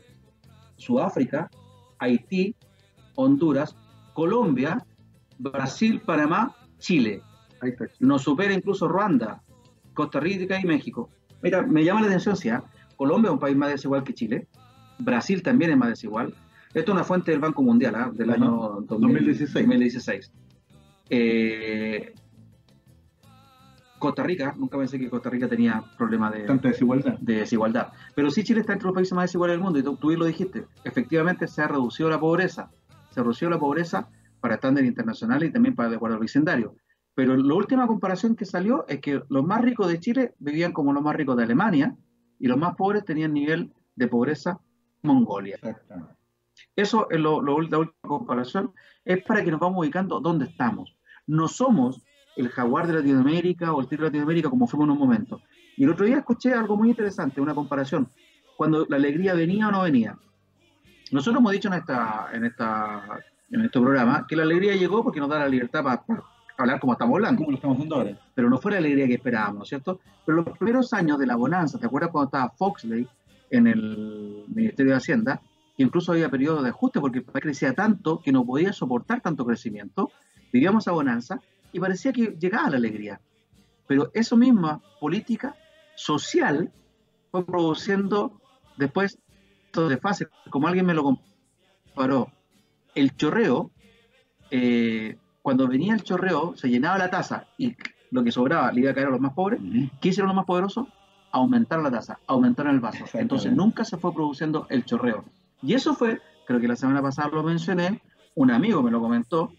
Sudáfrica, 0.77 1.51
Haití, 1.99 2.55
Honduras, 3.15 3.77
Colombia, 4.13 4.85
Brasil, 5.39 6.01
Panamá, 6.05 6.55
Chile. 6.79 7.23
Nos 8.01 8.23
supera 8.23 8.53
incluso 8.53 8.89
Ruanda, 8.89 9.43
Costa 9.95 10.21
Rica 10.21 10.61
y 10.61 10.65
México. 10.65 11.09
Mira, 11.43 11.63
me 11.63 11.85
llama 11.85 12.03
la 12.03 12.09
atención, 12.09 12.37
¿sí? 12.37 12.51
Ah? 12.51 12.63
Colombia 12.97 13.29
es 13.29 13.33
un 13.35 13.39
país 13.39 13.57
más 13.57 13.71
desigual 13.71 14.05
que 14.05 14.13
Chile. 14.13 14.49
Brasil 14.99 15.43
también 15.43 15.71
es 15.71 15.77
más 15.77 15.89
desigual. 15.91 16.35
Esto 16.75 16.93
es 16.93 16.95
una 16.95 17.05
fuente 17.05 17.31
del 17.31 17.41
Banco 17.41 17.63
Mundial 17.63 17.95
¿ah? 17.95 18.11
del 18.13 18.31
año 18.31 18.81
2016. 18.87 19.53
2016. 19.55 20.33
Eh, 21.11 22.13
Costa 24.05 24.23
Rica, 24.23 24.55
nunca 24.57 24.79
pensé 24.79 24.99
que 24.99 25.11
Costa 25.11 25.31
Rica 25.31 25.49
tenía 25.49 25.83
problemas 25.99 26.33
de, 26.33 26.45
Tanta 26.45 26.69
desigualdad. 26.69 27.19
de 27.21 27.35
desigualdad. 27.37 27.93
Pero 28.15 28.31
sí 28.31 28.45
Chile 28.45 28.61
está 28.61 28.73
entre 28.73 28.87
los 28.87 28.95
países 28.95 29.13
más 29.15 29.25
desiguales 29.25 29.55
del 29.55 29.63
mundo, 29.63 29.79
y 29.79 29.83
tú, 29.83 29.97
tú 29.97 30.11
lo 30.11 30.25
dijiste, 30.25 30.67
efectivamente 30.85 31.47
se 31.49 31.63
ha 31.63 31.69
reducido 31.69 32.09
la 32.09 32.21
pobreza, 32.21 32.71
se 33.11 33.21
redució 33.21 33.51
la 33.51 33.59
pobreza 33.59 34.09
para 34.41 34.55
estándares 34.55 34.89
internacionales 34.89 35.49
y 35.49 35.53
también 35.53 35.75
para 35.75 35.89
el 35.89 35.95
acuerdo 35.97 36.19
vecindario. 36.19 36.77
Pero 37.15 37.37
la 37.37 37.55
última 37.55 37.87
comparación 37.87 38.35
que 38.37 38.45
salió 38.45 38.85
es 38.89 39.01
que 39.01 39.23
los 39.29 39.45
más 39.45 39.61
ricos 39.63 39.89
de 39.89 40.01
Chile 40.01 40.35
vivían 40.39 40.73
como 40.73 40.93
los 40.93 41.03
más 41.03 41.15
ricos 41.17 41.37
de 41.37 41.45
Alemania 41.45 41.97
y 42.41 42.49
los 42.49 42.59
más 42.59 42.75
pobres 42.77 43.05
tenían 43.05 43.33
nivel 43.33 43.73
de 43.97 44.09
pobreza 44.09 44.59
Mongolia. 45.03 45.59
Eso 46.77 47.09
es 47.11 47.21
lo, 47.21 47.41
lo- 47.41 47.61
la 47.61 47.79
última 47.79 47.95
comparación, 48.03 48.73
es 49.05 49.23
para 49.25 49.45
que 49.45 49.51
nos 49.51 49.61
vamos 49.61 49.79
ubicando 49.79 50.21
dónde 50.21 50.47
estamos. 50.47 50.97
No 51.27 51.47
somos 51.49 52.03
el 52.37 52.49
jaguar 52.49 52.87
de 52.87 52.95
Latinoamérica 52.95 53.73
o 53.73 53.81
el 53.81 53.87
tigre 53.87 54.05
de 54.05 54.09
Latinoamérica 54.11 54.51
como 54.51 54.67
fuimos 54.67 54.87
en 54.87 54.93
un 54.93 54.99
momento. 54.99 55.41
Y 55.77 55.85
el 55.85 55.91
otro 55.91 56.07
día 56.07 56.19
escuché 56.19 56.53
algo 56.53 56.77
muy 56.77 56.91
interesante, 56.91 57.41
una 57.41 57.55
comparación, 57.55 58.09
cuando 58.57 58.87
la 58.89 58.97
alegría 58.97 59.35
venía 59.35 59.69
o 59.69 59.73
no 59.73 59.83
venía. 59.83 60.17
Nosotros 61.11 61.41
hemos 61.41 61.53
dicho 61.53 61.69
en, 61.69 61.75
esta, 61.75 62.29
en, 62.33 62.45
esta, 62.45 63.03
en 63.51 63.61
este 63.61 63.81
programa 63.81 64.27
que 64.29 64.37
la 64.37 64.43
alegría 64.43 64.75
llegó 64.75 65.03
porque 65.03 65.21
nos 65.21 65.29
da 65.29 65.41
la 65.41 65.49
libertad 65.49 65.83
para, 65.83 66.03
para 66.03 66.23
hablar 66.57 66.81
como 66.81 66.93
estamos 66.93 67.17
hablando 67.17 67.39
¿Cómo 67.39 67.51
lo 67.51 67.57
estamos 67.57 67.77
haciendo 67.77 67.97
ahora? 67.97 68.19
pero 68.35 68.49
no 68.49 68.59
fue 68.59 68.73
la 68.73 68.79
alegría 68.79 69.07
que 69.07 69.15
esperábamos, 69.15 69.57
¿no 69.57 69.63
es 69.65 69.69
cierto? 69.69 70.01
Pero 70.25 70.43
los 70.43 70.59
primeros 70.59 70.93
años 70.93 71.19
de 71.19 71.27
la 71.27 71.37
bonanza, 71.37 71.79
¿te 71.79 71.87
acuerdas 71.87 72.11
cuando 72.11 72.27
estaba 72.27 72.51
Foxley 72.51 73.07
en 73.51 73.67
el 73.67 74.45
Ministerio 74.49 74.93
de 74.93 74.99
Hacienda? 74.99 75.41
Que 75.77 75.83
incluso 75.83 76.13
había 76.13 76.29
periodos 76.29 76.63
de 76.63 76.71
ajuste 76.71 77.01
porque 77.01 77.19
el 77.19 77.25
país 77.25 77.43
crecía 77.43 77.75
tanto 77.75 78.21
que 78.21 78.33
no 78.33 78.45
podía 78.45 78.73
soportar 78.73 79.21
tanto 79.21 79.45
crecimiento. 79.45 80.11
Vivíamos 80.53 80.87
a 80.87 80.93
bonanza 80.93 81.41
y 81.75 81.81
parecía 81.81 82.13
que 82.13 82.37
llegaba 82.39 82.71
la 82.71 82.77
alegría. 82.77 83.21
Pero 83.87 84.11
esa 84.15 84.37
misma 84.37 84.81
política 85.01 85.57
social 85.97 86.73
fue 87.31 87.45
produciendo 87.45 88.41
después 88.77 89.19
de 89.73 89.99
fase, 89.99 90.29
como 90.51 90.69
alguien 90.69 90.87
me 90.87 90.95
lo 90.95 91.03
comparó, 91.03 92.31
el 92.95 93.17
chorreo, 93.17 93.73
eh, 94.53 95.19
cuando 95.43 95.67
venía 95.67 95.95
el 95.95 96.05
chorreo, 96.05 96.55
se 96.57 96.69
llenaba 96.69 96.97
la 96.97 97.11
taza 97.11 97.49
y 97.59 97.75
lo 98.13 98.23
que 98.23 98.31
sobraba 98.31 98.71
le 98.71 98.83
iba 98.83 98.93
a 98.93 98.95
caer 98.95 99.09
a 99.09 99.11
los 99.11 99.21
más 99.21 99.33
pobres. 99.33 99.61
¿Qué 100.01 100.11
hicieron 100.11 100.29
los 100.29 100.37
más 100.37 100.47
poderosos? 100.47 100.87
Aumentaron 101.33 101.83
la 101.83 101.91
tasa, 101.91 102.21
aumentaron 102.29 102.73
el 102.73 102.81
vaso. 102.81 103.05
Entonces 103.15 103.53
nunca 103.53 103.85
se 103.85 103.97
fue 103.97 104.15
produciendo 104.15 104.69
el 104.71 104.85
chorreo. 104.85 105.25
Y 105.61 105.75
eso 105.75 105.95
fue, 105.95 106.21
creo 106.47 106.61
que 106.61 106.69
la 106.69 106.77
semana 106.77 107.03
pasada 107.03 107.31
lo 107.31 107.43
mencioné, 107.43 108.01
un 108.37 108.53
amigo 108.53 108.81
me 108.81 108.93
lo 108.93 109.01
comentó, 109.01 109.53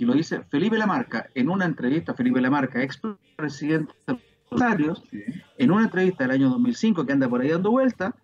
y 0.00 0.06
lo 0.06 0.14
dice 0.14 0.42
Felipe 0.44 0.78
Lamarca, 0.78 1.28
en 1.34 1.50
una 1.50 1.66
entrevista, 1.66 2.14
Felipe 2.14 2.40
Lamarca, 2.40 2.82
ex 2.82 3.00
presidente 3.36 3.92
de 4.06 4.14
los 4.14 4.22
empresarios, 4.50 5.02
Sí. 5.10 5.22
en 5.58 5.70
una 5.70 5.84
entrevista 5.84 6.24
del 6.24 6.30
año 6.32 6.48
2005 6.48 7.04
que 7.04 7.12
anda 7.12 7.28
por 7.28 7.42
ahí 7.42 7.50
dando 7.50 7.70
vuelta, 7.70 8.14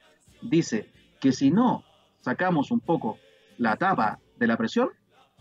dice 0.41 0.91
que 1.21 1.33
si 1.33 1.51
no 1.51 1.85
sacamos 2.23 2.71
un 2.71 2.81
poco 2.81 3.19
la 3.59 3.77
tapa 3.77 4.19
de 4.39 4.47
la 4.47 4.57
presión, 4.57 4.89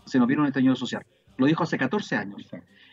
se 0.04 0.18
nos 0.18 0.28
viene 0.28 0.42
un 0.42 0.48
estallido 0.48 0.76
social. 0.76 1.04
Lo 1.38 1.46
dijo 1.46 1.62
hace 1.64 1.78
14 1.78 2.16
años. 2.16 2.46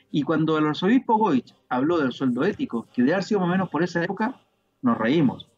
Y 0.09 0.23
cuando 0.23 0.57
el 0.57 0.65
arzobispo 0.67 1.17
Goich 1.17 1.53
habló 1.69 1.97
del 1.99 2.11
sueldo 2.13 2.43
ético, 2.45 2.87
que 2.93 3.01
debe 3.01 3.13
haber 3.13 3.23
sido 3.25 3.39
más 3.41 3.49
o 3.49 3.51
menos 3.51 3.69
por 3.69 3.83
esa 3.83 4.03
época, 4.03 4.39
nos 4.81 4.97
reímos. 4.97 5.49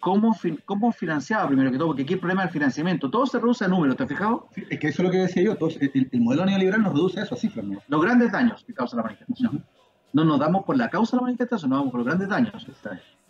¿Cómo, 0.00 0.36
cómo 0.64 0.92
financiaba 0.92 1.48
primero 1.48 1.72
que 1.72 1.78
todo? 1.78 1.88
Porque 1.88 2.02
aquí 2.02 2.14
el 2.14 2.20
problema 2.20 2.42
del 2.42 2.50
financiamiento. 2.50 3.10
Todo 3.10 3.26
se 3.26 3.38
reduce 3.38 3.64
a 3.64 3.68
números, 3.68 3.96
¿te 3.96 4.04
has 4.04 4.08
fijado? 4.08 4.48
Sí, 4.54 4.62
es 4.70 4.78
que 4.78 4.88
eso 4.88 5.02
es 5.02 5.06
lo 5.06 5.10
que 5.10 5.18
decía 5.18 5.42
yo. 5.42 5.52
Entonces, 5.52 5.90
el, 5.92 6.08
el 6.10 6.20
modelo 6.20 6.46
neoliberal 6.46 6.82
nos 6.82 6.92
reduce 6.92 7.20
a 7.20 7.24
eso, 7.24 7.34
a 7.34 7.38
cifras. 7.38 7.66
¿no? 7.66 7.80
Los 7.88 8.02
grandes 8.02 8.30
daños 8.30 8.64
que 8.64 8.74
causa 8.74 8.96
la 8.96 9.02
manifestación. 9.02 9.64
No 10.12 10.24
nos 10.24 10.38
damos 10.38 10.64
por 10.64 10.76
la 10.76 10.88
causa 10.88 11.16
de 11.16 11.20
la 11.20 11.22
manifestación, 11.24 11.70
nos 11.70 11.80
vamos 11.80 11.90
por 11.90 12.00
los 12.00 12.06
grandes 12.06 12.28
daños. 12.28 12.66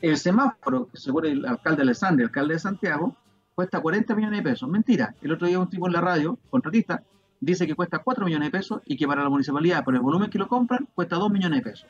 El 0.01 0.17
semáforo, 0.17 0.89
que 0.89 0.99
según 0.99 1.27
el 1.27 1.47
alcalde 1.47 1.83
Alessandri, 1.83 2.23
el 2.23 2.29
alcalde 2.29 2.55
de 2.55 2.61
Santiago, 2.61 3.17
cuesta 3.55 3.81
40 3.81 4.15
millones 4.15 4.39
de 4.39 4.51
pesos. 4.51 4.69
Mentira. 4.69 5.15
El 5.23 5.33
otro 5.33 5.49
día 5.49 5.59
un 5.59 5.69
tipo 5.69 5.87
en 5.87 5.95
la 5.95 6.01
radio, 6.01 6.39
contratista, 6.51 7.03
dice 7.41 7.67
que 7.67 7.75
cuesta 7.75 7.99
4 7.99 8.25
millones 8.25 8.49
de 8.49 8.59
pesos 8.59 8.83
y 8.85 8.97
que 8.97 9.07
para 9.07 9.23
la 9.23 9.31
municipalidad, 9.31 9.85
por 9.85 9.95
el 9.95 10.01
volumen 10.01 10.31
que 10.31 10.39
lo 10.39 10.47
compran, 10.49 10.89
cuesta 10.95 11.17
2 11.17 11.31
millones 11.31 11.59
de 11.59 11.71
pesos. 11.71 11.89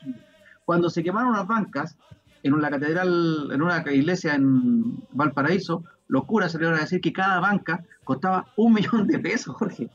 Cuando 0.65 0.89
se 0.89 1.03
quemaron 1.03 1.33
las 1.33 1.47
bancas 1.47 1.97
en 2.43 2.55
una 2.55 2.71
catedral, 2.71 3.51
en 3.53 3.63
una 3.63 3.85
iglesia 3.93 4.35
en 4.35 4.97
Valparaíso, 5.13 5.85
los 6.09 6.25
curas 6.25 6.53
salieron 6.53 6.77
a 6.77 6.81
decir 6.81 7.01
que 7.01 7.13
cada 7.13 7.41
banca 7.41 7.85
costaba 8.05 8.47
un 8.57 8.73
millón 8.75 9.07
de 9.07 9.19
pesos, 9.19 9.55
Jorge. 9.57 9.91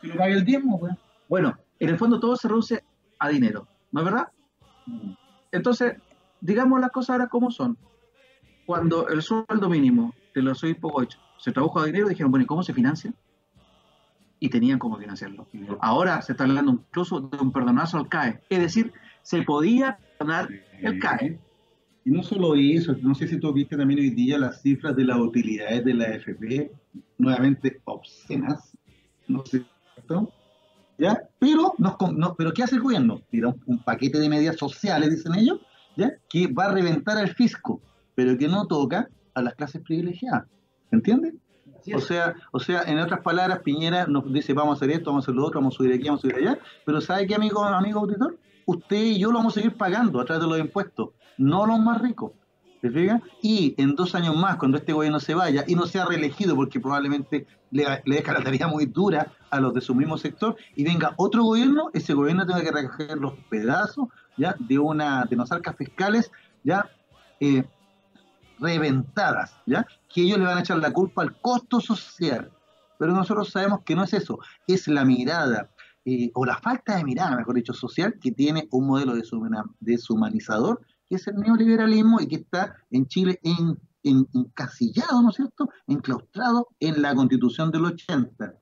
Que 0.00 0.08
lo 0.08 0.16
pague 0.16 0.34
el 0.34 0.44
diezmo, 0.44 0.78
pues. 0.78 0.94
Bueno, 1.28 1.58
en 1.78 1.88
el 1.88 1.98
fondo 1.98 2.20
todo 2.20 2.36
se 2.36 2.48
reduce 2.48 2.84
a 3.18 3.28
dinero, 3.28 3.66
¿no 3.90 4.00
es 4.00 4.04
verdad? 4.04 4.28
Entonces, 5.50 5.94
digamos 6.40 6.80
las 6.80 6.90
cosas 6.90 7.10
ahora 7.10 7.28
como 7.28 7.50
son. 7.50 7.78
Cuando 8.66 9.08
el 9.08 9.22
sueldo 9.22 9.68
mínimo 9.68 10.14
de 10.34 10.42
los 10.42 10.62
obispos 10.62 10.92
Goich 10.92 11.18
se 11.38 11.52
tradujo 11.52 11.80
a 11.80 11.86
dinero, 11.86 12.08
dijeron, 12.08 12.30
bueno, 12.30 12.44
¿y 12.44 12.46
cómo 12.46 12.62
se 12.62 12.74
financia? 12.74 13.12
Y 14.40 14.48
tenían 14.50 14.78
cómo 14.78 14.98
financiarlo. 14.98 15.46
Ahora 15.80 16.20
se 16.22 16.32
está 16.32 16.44
hablando 16.44 16.72
incluso 16.72 17.20
de 17.20 17.38
un 17.38 17.52
perdonazo 17.52 17.98
al 17.98 18.08
CAE. 18.08 18.42
Es 18.50 18.58
decir, 18.58 18.92
se 19.22 19.42
podía 19.42 19.98
perdonar 20.18 20.48
el 20.80 20.98
CAE. 20.98 21.40
Y 22.04 22.10
no 22.10 22.22
solo 22.22 22.54
eso, 22.54 22.94
no 23.00 23.14
sé 23.14 23.26
si 23.26 23.38
tú 23.38 23.52
viste 23.52 23.76
también 23.76 24.00
hoy 24.00 24.10
día 24.10 24.38
las 24.38 24.60
cifras 24.60 24.94
de 24.94 25.04
las 25.04 25.18
utilidades 25.18 25.84
de 25.84 25.94
la 25.94 26.04
AFP, 26.04 26.70
nuevamente 27.16 27.80
obscenas, 27.84 28.76
no 29.26 29.44
sé, 29.46 29.64
¿cierto? 29.94 30.30
¿ya? 30.98 31.22
Pero, 31.38 31.74
nos 31.78 31.96
no, 32.14 32.34
pero 32.34 32.52
¿qué 32.52 32.62
hace 32.62 32.76
el 32.76 32.82
gobierno? 32.82 33.22
Tira 33.30 33.48
un, 33.48 33.62
un 33.66 33.78
paquete 33.82 34.18
de 34.18 34.28
medidas 34.28 34.56
sociales, 34.56 35.10
dicen 35.10 35.34
ellos, 35.34 35.60
¿ya? 35.96 36.12
que 36.28 36.46
va 36.46 36.66
a 36.66 36.72
reventar 36.72 37.16
al 37.16 37.28
fisco, 37.28 37.80
pero 38.14 38.36
que 38.36 38.48
no 38.48 38.66
toca 38.66 39.08
a 39.34 39.42
las 39.42 39.54
clases 39.54 39.80
privilegiadas, 39.82 40.44
¿entiendes? 40.90 41.34
O 41.94 42.00
sea, 42.00 42.34
o 42.50 42.60
sea, 42.60 42.82
en 42.86 42.98
otras 42.98 43.20
palabras, 43.20 43.60
Piñera 43.60 44.06
nos 44.06 44.32
dice 44.32 44.54
vamos 44.54 44.72
a 44.72 44.76
hacer 44.76 44.90
esto, 44.96 45.10
vamos 45.10 45.24
a 45.24 45.26
hacer 45.26 45.34
lo 45.34 45.44
otro, 45.46 45.60
vamos 45.60 45.74
a 45.74 45.76
subir 45.76 45.92
aquí, 45.92 46.04
vamos 46.04 46.20
a 46.20 46.22
subir 46.22 46.36
allá, 46.36 46.58
pero 46.86 47.00
¿sabe 47.00 47.26
qué, 47.26 47.34
amigo, 47.34 47.62
amigo 47.62 48.00
auditor? 48.00 48.38
Usted 48.66 49.02
y 49.02 49.18
yo 49.18 49.30
lo 49.30 49.38
vamos 49.38 49.54
a 49.54 49.60
seguir 49.60 49.76
pagando 49.76 50.20
a 50.20 50.24
través 50.24 50.42
de 50.42 50.48
los 50.48 50.58
impuestos, 50.58 51.10
no 51.38 51.66
los 51.66 51.78
más 51.78 52.00
ricos. 52.00 52.32
¿Se 52.80 52.90
fija? 52.90 53.22
Y 53.40 53.74
en 53.78 53.94
dos 53.94 54.14
años 54.14 54.36
más, 54.36 54.56
cuando 54.56 54.76
este 54.76 54.92
gobierno 54.92 55.18
se 55.18 55.34
vaya 55.34 55.64
y 55.66 55.74
no 55.74 55.86
sea 55.86 56.04
reelegido, 56.04 56.54
porque 56.54 56.80
probablemente 56.80 57.46
le, 57.70 58.02
le 58.04 58.16
deja 58.16 58.34
la 58.34 58.44
tarea 58.44 58.66
muy 58.66 58.84
dura 58.84 59.32
a 59.48 59.58
los 59.58 59.72
de 59.72 59.80
su 59.80 59.94
mismo 59.94 60.18
sector, 60.18 60.56
y 60.76 60.84
venga 60.84 61.14
otro 61.16 61.44
gobierno, 61.44 61.88
ese 61.94 62.12
gobierno 62.12 62.46
tenga 62.46 62.62
que 62.62 62.72
recoger 62.72 63.16
los 63.16 63.34
pedazos 63.48 64.08
ya 64.36 64.54
de 64.58 64.78
una 64.78 65.24
de 65.24 65.36
unas 65.36 65.50
arcas 65.52 65.76
fiscales 65.76 66.30
ya 66.62 66.90
eh, 67.40 67.64
reventadas, 68.58 69.54
¿ya? 69.66 69.86
Que 70.08 70.22
ellos 70.22 70.38
le 70.38 70.44
van 70.44 70.58
a 70.58 70.60
echar 70.60 70.78
la 70.78 70.92
culpa 70.92 71.22
al 71.22 71.38
costo 71.40 71.80
social. 71.80 72.50
Pero 72.98 73.12
nosotros 73.12 73.50
sabemos 73.50 73.80
que 73.84 73.94
no 73.94 74.04
es 74.04 74.12
eso, 74.14 74.38
es 74.66 74.88
la 74.88 75.04
mirada, 75.04 75.70
eh, 76.04 76.30
o 76.34 76.44
la 76.44 76.58
falta 76.58 76.96
de 76.96 77.04
mirada, 77.04 77.36
mejor 77.36 77.54
dicho, 77.54 77.72
social, 77.72 78.14
que 78.20 78.32
tiene 78.32 78.68
un 78.70 78.86
modelo 78.86 79.14
deshumanizador, 79.80 80.80
que 81.08 81.16
es 81.16 81.26
el 81.26 81.36
neoliberalismo 81.36 82.20
y 82.20 82.26
que 82.28 82.36
está 82.36 82.76
en 82.90 83.06
Chile 83.06 83.38
en, 83.42 83.78
en- 84.02 84.28
encasillado, 84.34 85.22
¿no 85.22 85.30
es 85.30 85.36
cierto?, 85.36 85.68
enclaustrado 85.86 86.68
en 86.80 87.00
la 87.02 87.14
constitución 87.14 87.70
del 87.70 87.84
80. 87.86 88.54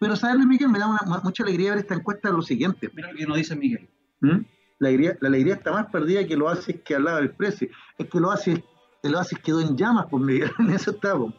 Pero, 0.00 0.16
¿sabes, 0.16 0.36
Luis 0.36 0.48
Miguel? 0.48 0.68
Me 0.70 0.78
da 0.78 0.86
una- 0.86 1.20
mucha 1.22 1.42
alegría 1.42 1.70
ver 1.70 1.80
esta 1.80 1.94
encuesta 1.94 2.30
lo 2.30 2.42
siguiente. 2.42 2.90
Mira 2.94 3.10
lo 3.12 3.18
que 3.18 3.26
nos 3.26 3.36
dice 3.36 3.54
Miguel. 3.56 3.88
¿Mm? 4.20 4.38
La 4.78 4.88
alegría, 4.88 5.18
la 5.20 5.28
alegría 5.28 5.54
está 5.54 5.72
más 5.72 5.86
perdida 5.86 6.26
que 6.26 6.36
lo 6.36 6.48
hace 6.48 6.80
que 6.80 6.94
hablaba 6.94 7.18
del 7.18 7.32
precio. 7.34 7.68
Es 7.98 8.08
que 8.08 8.18
lo 8.18 8.30
hace, 8.30 8.64
lo 9.02 9.18
hace 9.18 9.36
quedó 9.36 9.60
en 9.60 9.76
llamas, 9.76 10.06
por 10.06 10.20
Miguel, 10.22 10.50
en 10.58 10.70
eso 10.70 10.92
estamos. 10.92 11.34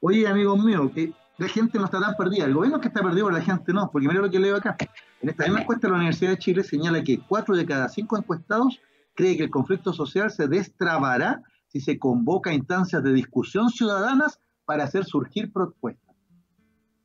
Oye, 0.00 0.26
amigos 0.26 0.62
míos, 0.64 0.90
que 0.94 1.12
la 1.38 1.48
gente 1.48 1.78
no 1.78 1.84
está 1.84 2.00
tan 2.00 2.14
perdida. 2.16 2.44
El 2.44 2.54
gobierno 2.54 2.76
es 2.76 2.82
que 2.82 2.88
está 2.88 3.02
perdido, 3.02 3.26
pero 3.26 3.38
la 3.38 3.44
gente 3.44 3.72
no. 3.72 3.90
Porque 3.90 4.08
mira 4.08 4.20
lo 4.20 4.30
que 4.30 4.38
leo 4.38 4.56
acá. 4.56 4.76
En 5.20 5.28
esta 5.28 5.44
misma 5.44 5.60
encuesta, 5.60 5.88
la 5.88 5.96
Universidad 5.96 6.30
de 6.30 6.38
Chile 6.38 6.64
señala 6.64 7.02
que 7.02 7.20
cuatro 7.20 7.56
de 7.56 7.66
cada 7.66 7.88
cinco 7.88 8.16
encuestados 8.16 8.80
cree 9.14 9.36
que 9.36 9.44
el 9.44 9.50
conflicto 9.50 9.92
social 9.92 10.30
se 10.30 10.46
destrabará 10.46 11.42
si 11.68 11.80
se 11.80 11.98
convoca 11.98 12.50
a 12.50 12.54
instancias 12.54 13.02
de 13.02 13.12
discusión 13.12 13.68
ciudadanas 13.70 14.40
para 14.64 14.84
hacer 14.84 15.04
surgir 15.04 15.52
propuestas. 15.52 16.14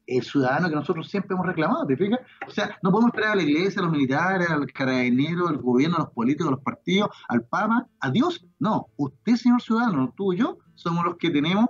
El 0.08 0.24
ciudadano 0.24 0.68
que 0.70 0.76
nosotros 0.76 1.10
siempre 1.10 1.36
hemos 1.36 1.46
reclamado, 1.46 1.86
¿te 1.86 1.96
fijas? 1.96 2.20
O 2.46 2.52
sea, 2.52 2.78
no 2.82 2.92
podemos 2.92 3.14
esperar 3.14 3.34
a 3.34 3.36
la 3.36 3.44
iglesia, 3.44 3.82
a 3.82 3.86
los 3.86 3.94
militares, 3.94 4.50
al 4.50 4.66
carabinero, 4.72 5.48
al 5.48 5.58
gobierno, 5.58 5.98
a 5.98 6.00
los 6.02 6.10
políticos, 6.10 6.48
a 6.48 6.52
los 6.52 6.64
partidos, 6.64 7.10
al 7.30 7.44
Papa, 7.44 7.88
a 8.00 8.12
Dios. 8.12 8.46
No, 8.60 8.88
usted, 8.98 9.36
señor 9.36 9.62
ciudadano, 9.62 10.14
tú 10.16 10.34
y 10.34 10.38
yo, 10.38 10.58
somos 10.76 11.06
los 11.06 11.18
que 11.18 11.30
tenemos 11.30 11.68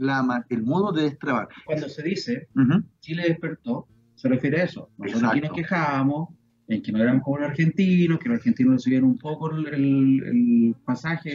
la, 0.00 0.44
el 0.48 0.62
modo 0.62 0.92
de 0.92 1.04
destrabar. 1.04 1.48
Cuando 1.64 1.88
se 1.88 2.02
dice. 2.02 2.48
Chile 3.00 3.24
despertó, 3.28 3.86
se 4.14 4.28
refiere 4.28 4.60
a 4.60 4.64
eso. 4.64 4.90
Nosotros 4.98 5.30
aquí 5.30 5.40
nos 5.40 5.52
quejábamos 5.52 6.30
en 6.68 6.82
que 6.82 6.92
no 6.92 7.02
éramos 7.02 7.22
como 7.24 7.38
los 7.38 7.50
argentinos, 7.50 8.18
que 8.18 8.28
los 8.28 8.38
argentinos 8.38 8.74
recibían 8.74 9.04
un 9.04 9.18
poco 9.18 9.50
el, 9.50 10.74
pasaje. 10.84 11.34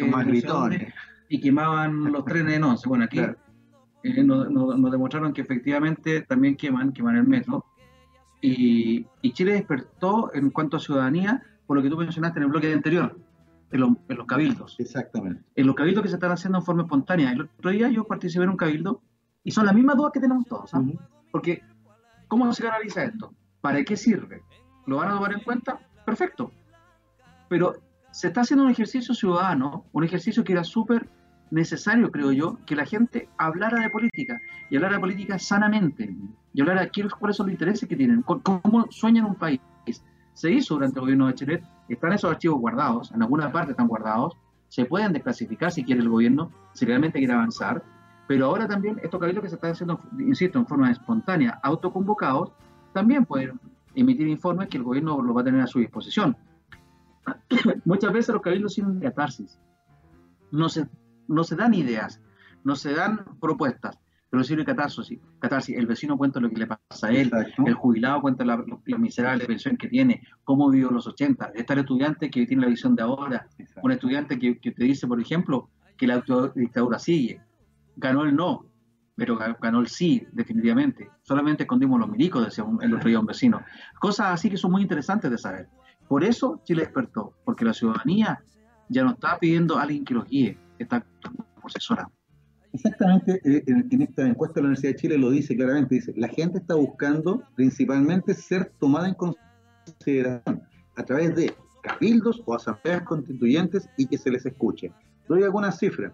Y 1.28 1.40
quemaban 1.40 2.12
los 2.12 2.24
trenes 2.24 2.56
en 2.56 2.64
once. 2.64 2.88
Bueno, 2.88 3.06
aquí 3.06 3.20
eh, 3.20 4.24
nos, 4.24 4.92
demostraron 4.92 5.34
que 5.34 5.42
efectivamente 5.42 6.22
también 6.22 6.56
queman, 6.56 6.94
queman 6.94 7.18
el 7.18 7.28
metro. 7.28 7.66
Y, 8.42 9.06
Chile 9.34 9.54
despertó 9.54 10.32
en 10.34 10.52
cuanto 10.52 10.78
a 10.78 10.80
ciudadanía 10.80 11.42
por 11.66 11.76
lo 11.76 11.84
que 11.84 11.90
tú 11.90 11.98
mencionaste 11.98 12.40
en 12.40 12.44
el 12.44 12.50
bloque 12.50 12.72
anterior, 12.72 13.18
en, 13.76 13.98
los 14.18 14.26
cabildos. 14.26 14.76
Exactamente. 14.80 15.44
En 15.56 15.68
los 15.68 15.76
cabildos 15.76 16.04
que 16.04 16.10
se 16.10 16.16
están 16.16 16.32
haciendo 16.32 16.60
en 16.60 16.66
forma 16.66 16.84
espontánea. 16.84 17.32
El 17.32 17.42
otro 17.42 17.72
día 17.72 17.90
yo 17.90 18.04
participé 18.06 18.44
en 18.44 18.52
un 18.52 18.58
cabildo 18.58 19.02
y 19.44 19.52
son 19.52 19.66
las 19.66 19.76
mismas 19.76 19.98
dudas 19.98 20.12
que 20.14 20.20
tenemos 20.20 20.46
todos. 20.46 20.74
¿ah? 20.74 20.84
Porque, 21.32 21.62
¿cómo 22.28 22.52
se 22.54 22.64
canaliza 22.64 23.04
esto? 23.04 23.34
¿Para 23.62 23.84
qué 23.84 23.96
sirve? 23.98 24.42
¿Lo 24.86 24.98
van 24.98 25.10
a 25.10 25.14
tomar 25.14 25.34
en 25.34 25.42
cuenta? 25.42 25.80
Perfecto. 26.06 26.52
Pero 27.50 27.76
se 28.12 28.28
está 28.28 28.42
haciendo 28.42 28.66
un 28.66 28.72
ejercicio 28.72 29.14
ciudadano, 29.14 29.86
un 29.92 30.04
ejercicio 30.04 30.44
que 30.44 30.54
era 30.54 30.64
súper 30.64 31.10
necesario, 31.52 32.12
creo 32.12 32.32
yo, 32.32 32.58
que 32.66 32.76
la 32.76 32.86
gente 32.86 33.30
hablara 33.38 33.80
de 33.82 33.90
política 33.90 34.42
y 34.70 34.76
hablara 34.76 34.96
de 34.96 35.00
política 35.00 35.38
sanamente 35.40 36.16
y 36.54 36.62
hablara 36.62 36.82
de 36.82 36.92
cuáles 37.20 37.38
son 37.38 37.48
los 37.48 37.54
intereses 37.54 37.88
que 37.88 37.96
tienen, 37.96 38.22
cómo 38.22 38.88
sueñan 38.90 39.26
un 39.26 39.36
país. 39.36 39.60
Se 40.34 40.52
hizo 40.52 40.74
durante 40.76 41.00
el 41.00 41.02
gobierno 41.02 41.28
de 41.28 41.34
Chile, 41.34 41.64
están 41.94 42.14
esos 42.14 42.32
archivos 42.32 42.60
guardados, 42.60 43.12
en 43.12 43.22
alguna 43.22 43.52
parte 43.52 43.72
están 43.72 43.88
guardados, 43.88 44.36
se 44.70 44.86
pueden 44.86 45.14
desclasificar 45.14 45.72
si 45.72 45.84
quiere 45.84 46.02
el 46.02 46.10
gobierno, 46.10 46.52
si 46.74 46.86
realmente 46.86 47.20
quiere 47.20 47.34
avanzar, 47.34 47.84
pero 48.28 48.48
ahora 48.48 48.68
también 48.68 49.00
estos 49.04 49.20
cabildos 49.20 49.44
que 49.44 49.50
se 49.50 49.56
están 49.56 49.72
haciendo, 49.72 50.00
insisto, 50.20 50.58
en 50.58 50.66
forma 50.66 50.92
espontánea, 50.92 51.60
autoconvocados, 51.62 52.52
también 52.94 53.26
pueden 53.26 53.60
emitir 53.94 54.28
informes 54.28 54.70
que 54.70 54.78
el 54.78 54.84
gobierno 54.84 55.22
los 55.22 55.36
va 55.36 55.42
a 55.42 55.44
tener 55.44 55.62
a 55.62 55.68
su 55.68 55.80
disposición. 55.80 56.36
Muchas 57.86 58.12
veces 58.12 58.34
los 58.34 58.42
cabildos 58.42 58.76
de 58.76 59.00
catarsis. 59.02 59.60
No 60.52 60.70
se 60.70 60.88
no 61.28 61.44
se 61.44 61.56
dan 61.56 61.74
ideas, 61.74 62.22
no 62.64 62.76
se 62.76 62.94
dan 62.94 63.26
propuestas, 63.40 64.00
pero 64.30 64.44
sirve 64.44 64.66
catarsis. 64.66 65.20
catarsis. 65.40 65.78
El 65.78 65.88
vecino 65.88 66.18
cuenta 66.18 66.40
lo 66.40 66.50
que 66.50 66.58
le 66.58 66.68
pasa 66.68 67.08
a 67.08 67.12
él, 67.12 67.32
el 67.66 67.74
jubilado 67.74 68.22
cuenta 68.22 68.44
la, 68.44 68.64
miserable 68.98 69.46
pensión 69.46 69.78
que 69.78 69.88
tiene, 69.88 70.22
cómo 70.44 70.70
vivió 70.70 70.90
los 70.92 71.08
80. 71.08 71.52
Está 71.56 71.74
el 71.74 71.80
estudiante 71.80 72.30
que 72.30 72.46
tiene 72.46 72.64
la 72.64 72.70
visión 72.70 72.96
de 72.96 73.04
ahora, 73.04 73.48
un 73.82 73.92
estudiante 73.92 74.38
que, 74.40 74.56
te 74.56 74.84
dice, 74.84 75.08
por 75.08 75.22
ejemplo, 75.22 75.70
que 75.98 76.08
la 76.08 76.24
dictadura 76.56 77.00
sigue. 77.00 77.42
Ganó 77.96 78.24
el 78.24 78.36
no, 78.36 78.66
pero 79.16 79.38
ganó 79.38 79.80
el 79.80 79.88
sí, 79.88 80.26
definitivamente. 80.32 81.10
Solamente 81.24 81.64
escondimos 81.64 82.00
los 82.00 82.10
milicos, 82.10 82.44
decía 82.44 82.66
el 82.82 82.94
otro 82.94 83.08
día 83.08 83.20
un 83.20 83.26
vecino. 83.26 83.62
Cosas 84.00 84.28
así 84.28 84.50
que 84.50 84.58
son 84.58 84.72
muy 84.72 84.82
interesantes 84.82 85.32
de 85.32 85.38
saber. 85.38 85.70
Por 86.08 86.24
eso 86.24 86.62
Chile 86.64 86.84
despertó, 86.84 87.34
porque 87.46 87.66
la 87.66 87.74
ciudadanía 87.74 88.44
ya 88.90 89.04
no 89.04 89.12
está 89.12 89.40
pidiendo 89.40 89.78
a 89.78 89.84
alguien 89.84 90.06
que 90.06 90.14
los 90.14 90.26
guíe, 90.26 90.58
está 90.78 91.06
profesora. 91.60 92.10
Exactamente, 92.76 93.40
eh, 93.46 93.64
en, 93.68 94.02
esta 94.02 94.28
encuesta 94.28 94.56
de 94.56 94.64
la 94.64 94.68
Universidad 94.68 94.92
de 94.92 95.00
Chile 95.00 95.18
lo 95.18 95.30
dice 95.30 95.56
claramente, 95.56 95.96
dice, 95.96 96.14
la 96.18 96.28
gente 96.28 96.58
está 96.58 96.76
buscando 96.76 97.42
principalmente 97.56 98.34
ser 98.34 98.74
tomada 98.80 99.08
en 99.08 99.16
consideración 99.16 100.62
a 100.98 101.04
través 101.04 101.34
de 101.36 101.56
cabildos 101.82 102.44
o 102.46 102.54
asambleas 102.54 103.04
constituyentes 103.04 103.88
y 103.96 104.08
que 104.08 104.18
se 104.18 104.30
les 104.30 104.46
escuche. 104.46 104.92
Doy 105.30 105.44
algunas 105.44 105.80
cifras, 105.80 106.12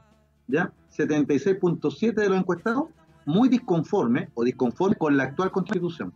¿ya? 0.47 0.71
76.7 0.95 2.13
de 2.13 2.29
los 2.29 2.37
encuestados 2.37 2.89
muy 3.25 3.49
disconforme 3.49 4.29
o 4.35 4.43
disconforme 4.43 4.95
con 4.97 5.17
la 5.17 5.23
actual 5.23 5.49
constitución. 5.49 6.13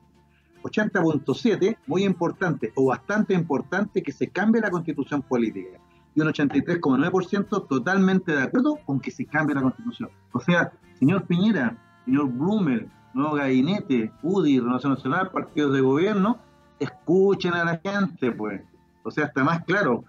80.7, 0.61 1.77
muy 1.87 2.03
importante 2.03 2.71
o 2.75 2.85
bastante 2.85 3.33
importante 3.33 4.03
que 4.03 4.11
se 4.11 4.27
cambie 4.27 4.61
la 4.61 4.69
constitución 4.69 5.23
política 5.23 5.79
y 6.15 6.21
un 6.21 6.27
83,9% 6.29 7.67
totalmente 7.67 8.31
de 8.31 8.43
acuerdo 8.43 8.79
con 8.85 8.99
que 8.99 9.11
se 9.11 9.25
cambie 9.25 9.55
la 9.55 9.61
constitución. 9.61 10.09
O 10.31 10.39
sea, 10.39 10.71
señor 10.97 11.27
Piñera, 11.27 11.77
señor 12.05 12.29
Blumel, 12.31 12.89
nuevo 13.13 13.35
gabinete, 13.35 14.11
UDI, 14.23 14.59
Renovación 14.59 14.93
Nacional, 14.93 15.29
partidos 15.31 15.73
de 15.73 15.81
gobierno, 15.81 16.39
escuchen 16.79 17.53
a 17.53 17.65
la 17.65 17.77
gente, 17.77 18.31
pues. 18.31 18.61
O 19.03 19.11
sea, 19.11 19.25
está 19.25 19.43
más 19.43 19.63
claro. 19.65 20.05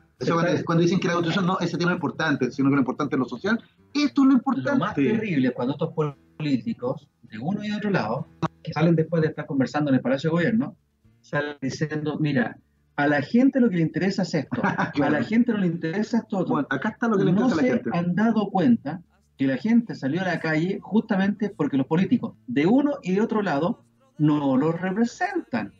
cuando, 0.65 0.83
dicen 0.83 1.01
que 1.01 1.09
la 1.09 1.15
constitución 1.15 1.47
no, 1.47 1.59
ese 1.61 1.77
tema 1.77 1.91
es 1.93 1.97
importante, 1.97 2.51
sino 2.51 2.69
que 2.71 2.77
lo 2.77 2.81
importante 2.81 3.17
es 3.17 3.21
lo 3.21 3.27
social, 3.27 3.63
esto 3.93 4.23
es 4.23 4.29
lo 4.29 4.33
importante. 4.33 4.71
Lo 4.71 4.79
más 4.79 4.95
terrible 4.95 5.53
cuando 5.53 5.75
estos 5.75 5.93
políticos, 5.93 7.09
de 7.23 7.39
uno 7.39 7.63
y 7.65 7.71
de 7.71 7.77
otro 7.77 7.91
lado, 7.91 8.29
que 8.63 8.73
salen 8.73 8.95
después 8.95 9.23
de 9.23 9.29
estar 9.29 9.47
conversando 9.47 9.91
en 9.91 9.97
el 9.97 10.01
Palacio 10.01 10.31
de 10.31 10.37
Gobierno, 10.37 10.77
salen 11.21 11.57
diciendo, 11.61 12.17
mira, 12.19 12.59
a 12.97 13.07
la 13.07 13.21
gente 13.23 13.61
lo 13.61 13.69
que 13.69 13.77
le 13.77 13.83
interesa 13.83 14.23
es 14.23 14.35
esto. 14.35 14.63
A 14.65 15.11
la 15.11 15.23
gente 15.23 15.53
no 15.53 15.59
le 15.59 15.67
interesa 15.67 16.19
esto 16.19 16.45
Bueno, 16.47 16.67
acá 16.71 16.91
está 16.91 17.09
lo 17.09 17.19
que 17.19 17.25
le 17.25 17.31
interesa 17.31 17.55
a 17.55 17.63
la 17.63 17.63
gente. 17.63 17.91
han 17.93 18.15
dado 18.15 18.51
cuenta 18.51 19.03
que 19.37 19.47
la 19.47 19.59
gente 19.59 19.95
salió 19.95 20.23
a 20.23 20.25
la 20.25 20.41
calle 20.41 20.79
justamente 20.81 21.51
porque 21.51 21.77
los 21.77 21.87
políticos 21.87 22.35
de 22.47 22.67
uno 22.67 22.95
y 23.03 23.15
de 23.15 23.21
otro 23.21 23.43
lado 23.43 23.85
no 24.19 24.57
los 24.57 24.81
representan. 24.81 25.75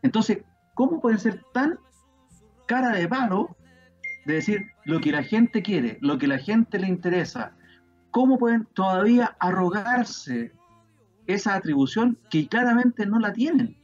Entonces, 0.00 0.38
¿cómo 0.74 1.00
pueden 1.00 1.18
ser 1.18 1.42
tan 1.52 1.78
cara 2.66 2.90
de 2.92 3.06
palo 3.06 3.54
de 4.24 4.34
decir 4.34 4.62
lo 4.86 5.00
que 5.00 5.12
la 5.12 5.22
gente 5.22 5.62
quiere, 5.62 5.98
lo 6.00 6.16
que 6.16 6.26
la 6.26 6.38
gente 6.38 6.78
le 6.78 6.88
interesa? 6.88 7.54
¿Cómo 8.10 8.38
pueden 8.38 8.66
todavía 8.72 9.36
arrogarse 9.40 10.52
esa 11.26 11.54
atribución 11.54 12.18
que 12.30 12.48
claramente 12.48 13.04
no 13.04 13.18
la 13.18 13.34
tienen? 13.34 13.76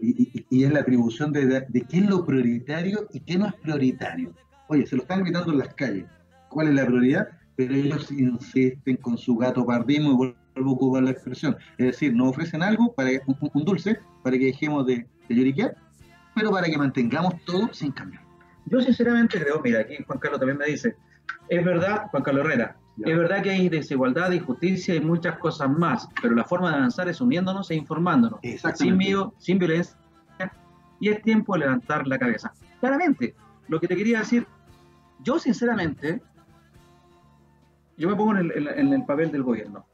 Y, 0.00 0.64
es 0.64 0.72
la 0.72 0.80
atribución 0.80 1.32
de, 1.32 1.46
de, 1.46 1.82
qué 1.88 1.98
es 1.98 2.08
lo 2.08 2.24
prioritario 2.24 3.06
y 3.12 3.20
qué 3.20 3.38
no 3.38 3.46
es 3.46 3.54
prioritario. 3.54 4.34
Oye, 4.68 4.86
se 4.86 4.96
lo 4.96 5.02
están 5.02 5.22
gritando 5.22 5.52
en 5.52 5.58
las 5.58 5.74
calles. 5.74 6.06
¿Cuál 6.48 6.68
es 6.68 6.74
la 6.74 6.86
prioridad? 6.86 7.28
Pero 7.56 7.74
ellos 7.74 8.10
insisten 8.10 8.96
con 8.96 9.16
su 9.16 9.36
gato 9.36 9.64
pardismo 9.64 10.10
y 10.10 10.14
vuelvo 10.14 10.36
a 10.56 10.72
ocupar 10.72 11.02
la 11.02 11.10
expresión. 11.10 11.56
Es 11.76 11.86
decir, 11.86 12.14
nos 12.14 12.28
ofrecen 12.28 12.62
algo, 12.62 12.92
para 12.94 13.10
un, 13.26 13.64
dulce, 13.64 13.98
para 14.22 14.36
que 14.38 14.46
dejemos 14.46 14.86
de, 14.86 15.06
de 15.28 15.34
lloriquear, 15.34 15.76
pero 16.34 16.50
para 16.50 16.66
que 16.66 16.78
mantengamos 16.78 17.34
todo 17.44 17.72
sin 17.72 17.92
cambiar. 17.92 18.22
Yo 18.66 18.80
sinceramente 18.80 19.40
creo, 19.40 19.60
mira, 19.62 19.80
aquí 19.80 19.96
Juan 20.06 20.18
Carlos 20.18 20.40
también 20.40 20.58
me 20.58 20.66
dice, 20.66 20.94
es 21.48 21.64
verdad, 21.64 22.06
Juan 22.10 22.22
Carlos 22.22 22.44
Herrera, 22.44 22.76
es 23.04 23.16
verdad 23.16 23.42
que 23.42 23.50
hay 23.50 23.68
desigualdad, 23.68 24.32
injusticia 24.32 24.94
y 24.94 25.00
muchas 25.00 25.38
cosas 25.38 25.70
más, 25.70 26.08
pero 26.20 26.34
la 26.34 26.44
forma 26.44 26.70
de 26.70 26.76
avanzar 26.76 27.08
es 27.08 27.20
uniéndonos 27.20 27.70
e 27.70 27.76
informándonos, 27.76 28.40
sin 28.74 28.96
miedo, 28.96 29.34
sin 29.38 29.58
violencia, 29.58 29.96
y 31.00 31.08
es 31.08 31.22
tiempo 31.22 31.54
de 31.54 31.60
levantar 31.60 32.06
la 32.06 32.18
cabeza. 32.18 32.52
Claramente, 32.80 33.34
lo 33.68 33.78
que 33.78 33.86
te 33.86 33.96
quería 33.96 34.20
decir, 34.20 34.46
yo 35.22 35.38
sinceramente, 35.38 36.20
yo 37.96 38.08
me 38.08 38.16
pongo 38.16 38.36
en 38.36 38.92
el, 38.92 39.04
papel 39.04 39.30
del 39.30 39.42
gobierno. 39.42 39.84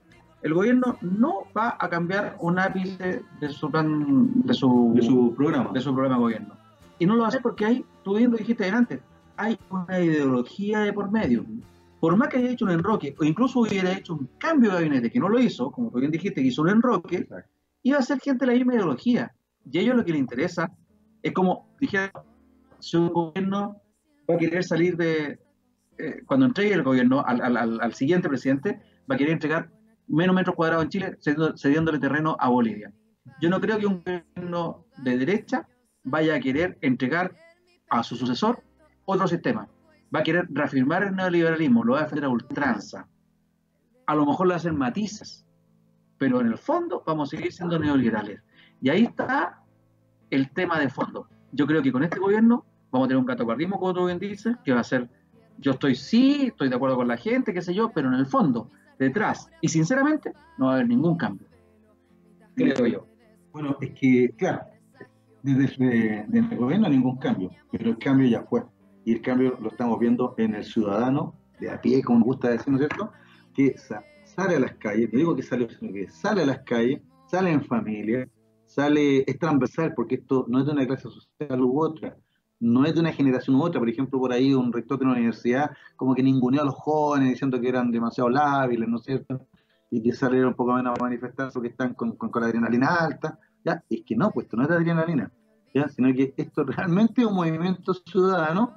El 0.42 0.54
gobierno 0.54 0.96
no 1.00 1.44
va 1.56 1.76
a 1.78 1.88
cambiar 1.88 2.36
un 2.40 2.58
ápice 2.58 3.22
de 3.40 3.48
su 3.48 3.70
plan, 3.70 4.32
de 4.42 4.54
su, 4.54 5.34
programa, 5.36 5.72
de 5.72 5.80
su 5.80 5.92
programa 5.92 6.16
de 6.16 6.20
gobierno. 6.20 6.54
Y 6.98 7.06
no 7.06 7.14
lo 7.14 7.20
va 7.20 7.26
a 7.26 7.28
hacer 7.28 7.42
porque 7.42 7.64
hay, 7.64 7.84
tú 8.02 8.16
bien 8.16 8.30
lo 8.30 8.36
dijiste 8.36 8.68
antes, 8.68 9.00
hay 9.36 9.58
una 9.68 10.00
ideología 10.00 10.80
de 10.80 10.92
por 10.92 11.10
medio 11.10 11.44
por 12.04 12.18
más 12.18 12.28
que 12.28 12.36
haya 12.36 12.50
hecho 12.50 12.66
un 12.66 12.70
enroque, 12.70 13.14
o 13.18 13.24
incluso 13.24 13.60
hubiera 13.60 13.90
hecho 13.90 14.12
un 14.12 14.28
cambio 14.36 14.72
de 14.72 14.76
gabinete, 14.76 15.10
que 15.10 15.18
no 15.18 15.26
lo 15.26 15.40
hizo, 15.40 15.72
como 15.72 15.90
tú 15.90 16.00
bien 16.00 16.10
dijiste, 16.10 16.42
que 16.42 16.48
hizo 16.48 16.60
un 16.60 16.68
enroque, 16.68 17.26
iba 17.82 17.96
a 17.96 18.02
ser 18.02 18.20
gente 18.20 18.44
de 18.44 18.52
la 18.52 18.58
misma 18.58 18.74
ideología. 18.74 19.34
Y 19.72 19.78
a 19.78 19.80
ellos 19.80 19.96
lo 19.96 20.04
que 20.04 20.12
les 20.12 20.20
interesa 20.20 20.70
es 21.22 21.32
como, 21.32 21.74
dijeron, 21.80 22.10
si 22.78 22.98
un 22.98 23.08
gobierno 23.08 23.80
va 24.30 24.34
a 24.34 24.36
querer 24.36 24.62
salir 24.64 24.98
de, 24.98 25.38
eh, 25.96 26.20
cuando 26.26 26.44
entregue 26.44 26.74
el 26.74 26.82
gobierno 26.82 27.24
al, 27.24 27.94
siguiente 27.94 28.28
presidente, 28.28 28.82
va 29.10 29.14
a 29.14 29.16
querer 29.16 29.32
entregar 29.32 29.70
menos 30.06 30.36
metros 30.36 30.56
cuadrados 30.56 30.84
en 30.84 30.90
Chile, 30.90 31.18
cediéndole 31.56 31.98
terreno 31.98 32.36
a 32.38 32.50
Bolivia. 32.50 32.92
Yo 33.40 33.48
no 33.48 33.62
creo 33.62 33.78
que 33.78 33.86
un 33.86 34.04
gobierno 34.04 34.84
de 34.98 35.16
derecha 35.16 35.66
vaya 36.02 36.34
a 36.34 36.40
querer 36.40 36.76
entregar 36.82 37.34
a 37.88 38.02
su 38.02 38.14
sucesor 38.14 38.62
otro 39.06 39.26
sistema 39.26 39.70
va 40.14 40.20
a 40.20 40.22
querer 40.22 40.46
reafirmar 40.50 41.02
el 41.02 41.16
neoliberalismo, 41.16 41.82
lo 41.82 41.94
va 41.94 42.00
a 42.00 42.02
defender 42.02 42.26
a 42.26 42.28
ultranza. 42.28 43.08
A 44.06 44.14
lo 44.14 44.26
mejor 44.26 44.46
lo 44.46 44.54
hacen 44.54 44.76
matices, 44.76 45.46
pero 46.18 46.40
en 46.40 46.48
el 46.48 46.58
fondo 46.58 47.02
vamos 47.06 47.32
a 47.32 47.36
seguir 47.36 47.52
siendo 47.52 47.78
neoliberales. 47.78 48.42
Y 48.80 48.90
ahí 48.90 49.04
está 49.04 49.62
el 50.30 50.50
tema 50.50 50.78
de 50.78 50.88
fondo. 50.88 51.28
Yo 51.52 51.66
creo 51.66 51.82
que 51.82 51.90
con 51.90 52.04
este 52.04 52.20
gobierno 52.20 52.64
vamos 52.90 53.06
a 53.06 53.08
tener 53.08 53.18
un 53.18 53.26
catacuardismo, 53.26 53.78
como 53.78 53.94
tú 53.94 54.06
bien 54.06 54.18
dices, 54.18 54.56
que 54.64 54.72
va 54.72 54.80
a 54.80 54.84
ser, 54.84 55.08
yo 55.58 55.72
estoy 55.72 55.94
sí, 55.94 56.46
estoy 56.46 56.68
de 56.68 56.76
acuerdo 56.76 56.96
con 56.96 57.08
la 57.08 57.16
gente, 57.16 57.52
qué 57.52 57.62
sé 57.62 57.74
yo, 57.74 57.90
pero 57.92 58.08
en 58.08 58.14
el 58.14 58.26
fondo, 58.26 58.70
detrás, 58.98 59.50
y 59.60 59.68
sinceramente, 59.68 60.32
no 60.58 60.66
va 60.66 60.72
a 60.72 60.74
haber 60.76 60.88
ningún 60.88 61.16
cambio. 61.16 61.48
Creo 62.54 62.86
yo. 62.86 63.06
Bueno, 63.52 63.76
es 63.80 63.90
que, 63.98 64.32
claro, 64.36 64.62
desde, 65.42 66.26
el 66.32 66.56
gobierno 66.56 66.88
ningún 66.88 67.16
cambio, 67.16 67.50
pero 67.70 67.90
el 67.90 67.98
cambio 67.98 68.28
ya 68.28 68.42
fue 68.42 68.64
y 69.04 69.12
el 69.12 69.22
cambio 69.22 69.58
lo 69.60 69.68
estamos 69.68 69.98
viendo 69.98 70.34
en 70.38 70.54
el 70.54 70.64
ciudadano 70.64 71.34
de 71.60 71.70
a 71.70 71.80
pie, 71.80 72.02
como 72.02 72.20
me 72.20 72.24
gusta 72.24 72.50
decir, 72.50 72.68
¿no 72.68 72.78
es 72.78 72.86
cierto? 72.86 73.12
Que 73.54 73.76
sale 74.24 74.56
a 74.56 74.60
las 74.60 74.74
calles, 74.74 75.12
no 75.12 75.18
digo 75.18 75.36
que 75.36 75.42
sale, 75.42 75.68
sino 75.78 75.92
que 75.92 76.08
sale 76.08 76.42
a 76.42 76.46
las 76.46 76.60
calles, 76.60 77.00
sale 77.26 77.50
en 77.50 77.64
familia, 77.64 78.28
sale, 78.66 79.24
es 79.26 79.38
transversal, 79.38 79.94
porque 79.94 80.16
esto 80.16 80.46
no 80.48 80.60
es 80.60 80.66
de 80.66 80.72
una 80.72 80.86
clase 80.86 81.08
social 81.08 81.60
u 81.62 81.80
otra, 81.80 82.16
no 82.60 82.84
es 82.84 82.94
de 82.94 83.00
una 83.00 83.12
generación 83.12 83.56
u 83.56 83.62
otra. 83.62 83.78
Por 83.78 83.88
ejemplo, 83.88 84.18
por 84.18 84.32
ahí 84.32 84.54
un 84.54 84.72
rector 84.72 84.98
de 84.98 85.04
una 85.04 85.14
universidad 85.14 85.70
como 85.96 86.14
que 86.14 86.22
ninguneó 86.22 86.62
a 86.62 86.64
los 86.64 86.74
jóvenes 86.74 87.30
diciendo 87.30 87.60
que 87.60 87.68
eran 87.68 87.90
demasiado 87.90 88.30
lábiles, 88.30 88.88
¿no 88.88 88.96
es 88.96 89.04
cierto? 89.04 89.46
Y 89.90 90.02
que 90.02 90.12
salieron 90.12 90.48
un 90.48 90.54
poco 90.54 90.72
menos 90.72 90.98
a 90.98 91.02
manifestar 91.02 91.50
porque 91.52 91.68
están 91.68 91.94
con, 91.94 92.16
con, 92.16 92.30
la 92.40 92.48
adrenalina 92.48 92.96
alta. 92.96 93.38
¿ya? 93.64 93.82
es 93.88 94.02
que 94.04 94.16
no, 94.16 94.30
pues 94.30 94.44
esto 94.46 94.56
no 94.56 94.64
es 94.64 94.68
de 94.68 94.74
adrenalina, 94.76 95.30
¿ya? 95.72 95.88
sino 95.88 96.12
que 96.12 96.34
esto 96.36 96.64
realmente 96.64 97.22
es 97.22 97.26
un 97.26 97.34
movimiento 97.34 97.94
ciudadano, 97.94 98.74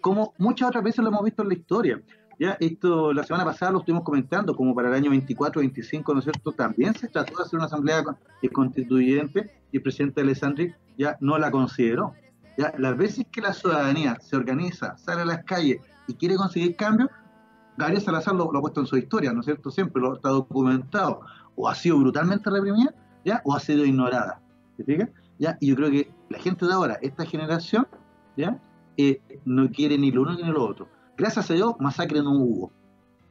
como 0.00 0.34
muchas 0.38 0.68
otras 0.68 0.84
veces 0.84 1.02
lo 1.02 1.08
hemos 1.08 1.24
visto 1.24 1.42
en 1.42 1.48
la 1.48 1.54
historia. 1.54 2.02
Ya, 2.38 2.56
esto 2.60 3.14
la 3.14 3.24
semana 3.24 3.46
pasada 3.46 3.72
lo 3.72 3.78
estuvimos 3.78 4.04
comentando, 4.04 4.54
como 4.54 4.74
para 4.74 4.88
el 4.88 4.94
año 4.94 5.10
24, 5.10 5.60
25, 5.60 6.12
¿no 6.12 6.18
es 6.18 6.24
cierto? 6.24 6.52
También 6.52 6.94
se 6.94 7.08
trató 7.08 7.36
de 7.36 7.42
hacer 7.44 7.56
una 7.56 7.66
asamblea 7.66 8.04
constituyente 8.52 9.50
y 9.72 9.78
el 9.78 9.82
presidente 9.82 10.20
Alessandri 10.20 10.74
ya 10.98 11.16
no 11.20 11.38
la 11.38 11.50
consideró. 11.50 12.12
Ya, 12.58 12.74
las 12.78 12.96
veces 12.96 13.26
que 13.32 13.40
la 13.40 13.54
ciudadanía 13.54 14.18
se 14.20 14.36
organiza, 14.36 14.96
sale 14.98 15.22
a 15.22 15.24
las 15.24 15.44
calles 15.44 15.80
y 16.08 16.14
quiere 16.14 16.36
conseguir 16.36 16.76
cambios, 16.76 17.10
Gabriel 17.76 18.02
Salazar 18.02 18.34
lo, 18.34 18.44
ha 18.44 18.60
puesto 18.60 18.80
en 18.80 18.86
su 18.86 18.96
historia, 18.96 19.32
¿no 19.32 19.40
es 19.40 19.46
cierto? 19.46 19.70
Siempre 19.70 20.00
lo 20.00 20.14
está 20.14 20.30
documentado. 20.30 21.20
O 21.56 21.68
ha 21.68 21.74
sido 21.74 21.98
brutalmente 21.98 22.48
reprimida, 22.50 22.94
¿ya? 23.24 23.42
O 23.44 23.54
ha 23.54 23.60
sido 23.60 23.84
ignorada. 23.84 24.40
¿Te 24.76 24.84
fijas? 24.84 25.10
¿Ya? 25.38 25.56
Y 25.60 25.68
yo 25.68 25.76
creo 25.76 25.90
que 25.90 26.10
la 26.30 26.38
gente 26.38 26.66
de 26.66 26.72
ahora, 26.72 26.98
esta 27.02 27.26
generación, 27.26 27.86
¿ya? 28.36 28.58
Eh, 28.96 29.20
no 29.44 29.70
quiere 29.70 29.98
ni 29.98 30.10
lo 30.10 30.22
uno 30.22 30.34
ni 30.34 30.44
lo 30.44 30.64
otro. 30.64 30.88
Gracias 31.16 31.50
a 31.50 31.54
Dios, 31.54 31.74
masacre 31.78 32.22
no 32.22 32.32
hubo 32.32 32.72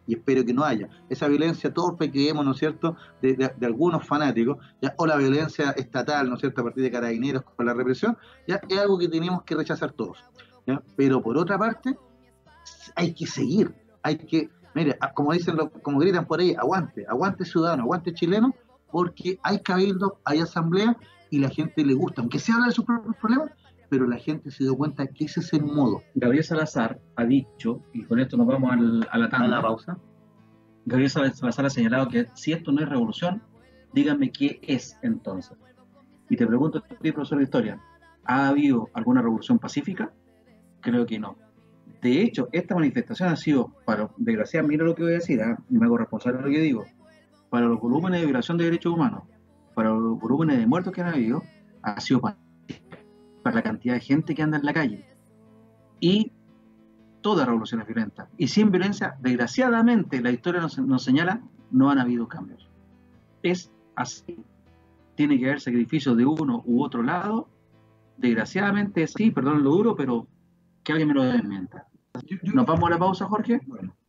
y 0.07 0.16
espero 0.16 0.45
que 0.45 0.53
no 0.53 0.63
haya. 0.63 0.89
Esa 1.09 1.28
violencia 1.28 1.74
torpe 1.74 2.11
que 2.11 2.26
vemos, 2.26 2.45
¿no 2.45 2.51
es 2.51 2.57
cierto?, 2.57 2.95
de, 3.22 3.51
algunos 3.61 4.05
fanáticos, 4.05 4.57
o 4.97 5.05
la 5.05 5.18
violencia 5.18 5.72
estatal, 5.72 6.30
¿no 6.30 6.36
es 6.36 6.41
cierto?, 6.41 6.61
a 6.61 6.63
partir 6.66 6.84
de 6.84 6.91
carabineros 6.91 7.43
con 7.43 7.66
la 7.66 7.74
represión, 7.74 8.18
ya 8.47 8.61
es 8.68 8.78
algo 8.78 8.97
que 8.97 9.07
tenemos 9.07 9.43
que 9.43 9.55
rechazar 9.55 9.91
todos. 9.93 10.24
Pero 10.95 11.22
por 11.22 11.38
otra 11.38 11.57
parte, 11.57 11.97
hay 12.95 13.13
que 13.13 13.26
seguir, 13.26 13.74
hay 14.01 14.18
que, 14.18 14.49
mire, 14.74 14.97
como 15.13 15.34
dicen, 15.34 15.57
como 15.82 15.99
gritan 15.99 16.26
por 16.26 16.39
ahí, 16.39 16.55
aguante, 16.55 17.05
aguante 17.07 17.45
ciudadano, 17.45 17.84
aguante 17.84 18.13
chileno, 18.13 18.53
porque 18.91 19.39
hay 19.43 19.59
cabildo, 19.59 20.20
hay 20.24 20.39
asamblea 20.39 20.97
y 21.30 21.39
la 21.39 21.49
gente 21.49 21.84
le 21.84 21.93
gusta, 21.93 22.22
aunque 22.22 22.39
se 22.39 22.51
habla 22.51 22.68
de 22.68 22.72
sus 22.72 22.86
propios 22.86 23.16
problemas, 23.18 23.51
pero 23.90 24.08
la 24.08 24.18
gente 24.18 24.52
se 24.52 24.64
dio 24.64 24.76
cuenta 24.76 25.08
que 25.08 25.26
ese 25.26 25.40
es 25.40 25.54
el 25.54 25.64
modo. 25.64 26.04
Gabriel 26.16 26.44
Salazar 26.44 27.00
ha 27.16 27.26
dicho, 27.26 27.82
y 27.94 28.04
con 28.04 28.20
esto 28.20 28.38
nos 28.38 28.48
vamos 28.48 28.72
a 29.10 29.18
la 29.18 29.30
tanda. 29.30 29.48
la 29.48 29.62
pausa. 29.62 29.98
Gabriel 30.86 31.10
Salazar 31.10 31.66
ha 31.66 31.70
señalado 31.70 32.08
que 32.08 32.28
si 32.36 32.54
esto 32.54 32.72
no 32.72 32.82
es 32.82 32.90
revolución, 32.90 33.42
díganme 33.94 34.32
qué 34.32 34.60
es 34.62 34.98
entonces. 35.02 35.58
Y 36.30 36.36
te 36.36 36.46
pregunto, 36.46 36.84
profesor 37.00 37.38
de 37.38 37.44
historia, 37.44 37.82
¿ha 38.26 38.50
habido 38.50 38.90
alguna 38.94 39.22
revolución 39.22 39.60
pacífica? 39.60 40.12
Creo 40.82 41.06
que 41.06 41.20
no. 41.20 41.38
De 42.02 42.22
hecho, 42.22 42.50
esta 42.52 42.76
manifestación 42.76 43.30
ha 43.30 43.36
sido, 43.36 43.72
para, 43.86 44.10
desgraciadamente, 44.18 44.78
mira 44.78 44.86
lo 44.86 44.96
que 44.96 45.04
voy 45.04 45.14
a 45.14 45.16
decir, 45.16 45.40
¿eh? 45.40 45.56
y 45.70 45.78
me 45.78 45.86
hago 45.86 45.98
responsable 45.98 46.38
de 46.40 46.44
lo 46.46 46.52
que 46.52 46.62
digo, 46.62 46.86
para 47.50 47.66
los 47.68 47.80
volúmenes 47.80 48.20
de 48.20 48.26
violación 48.26 48.58
de 48.58 48.66
derechos 48.66 48.94
humanos, 48.94 49.24
para 49.74 49.90
los 49.90 50.20
volúmenes 50.20 50.58
de 50.58 50.68
muertos 50.68 50.94
que 50.94 51.02
han 51.02 51.08
habido, 51.08 51.42
ha 51.82 52.00
sido 52.00 52.22
pacífica 52.22 52.45
para 53.46 53.58
la 53.58 53.62
cantidad 53.62 53.93
de 53.93 54.00
gente 54.00 54.34
que 54.34 54.41
anda 54.41 54.58
en 54.58 54.66
la 54.66 54.74
calle. 54.74 55.06
Y 56.00 56.32
toda 57.22 57.46
revolución 57.46 57.82
es 57.82 57.86
violenta. 57.86 58.28
Y 58.39 58.48
sin 58.48 58.72
violencia, 58.72 59.18
desgraciadamente, 59.22 60.20
la 60.20 60.32
historia 60.32 60.62
nos, 60.62 61.04
señala, 61.04 61.43
no 61.70 61.91
han 61.91 62.00
habido 62.00 62.28
cambios. 62.28 62.68
Es 63.43 63.72
así. 63.96 64.39
Tiene 65.14 65.38
que 65.38 65.46
haber 65.46 65.62
sacrificios 65.62 66.18
de 66.18 66.26
uno 66.26 66.64
u 66.66 66.84
otro 66.84 67.04
lado. 67.04 67.48
Desgraciadamente 68.18 69.04
es 69.04 69.14
así, 69.14 69.30
perdón 69.30 69.64
lo 69.64 69.70
duro, 69.70 69.96
pero 69.96 70.28
que 70.84 70.93
alguien 70.93 71.10
me 71.10 71.14
lo 71.14 71.22
desmienta. 71.22 71.86
¿Nos 72.52 72.66
vamos 72.66 72.88
a 72.88 72.93
la 72.93 72.98
pausa, 72.98 73.28
Jorge? 73.28 73.60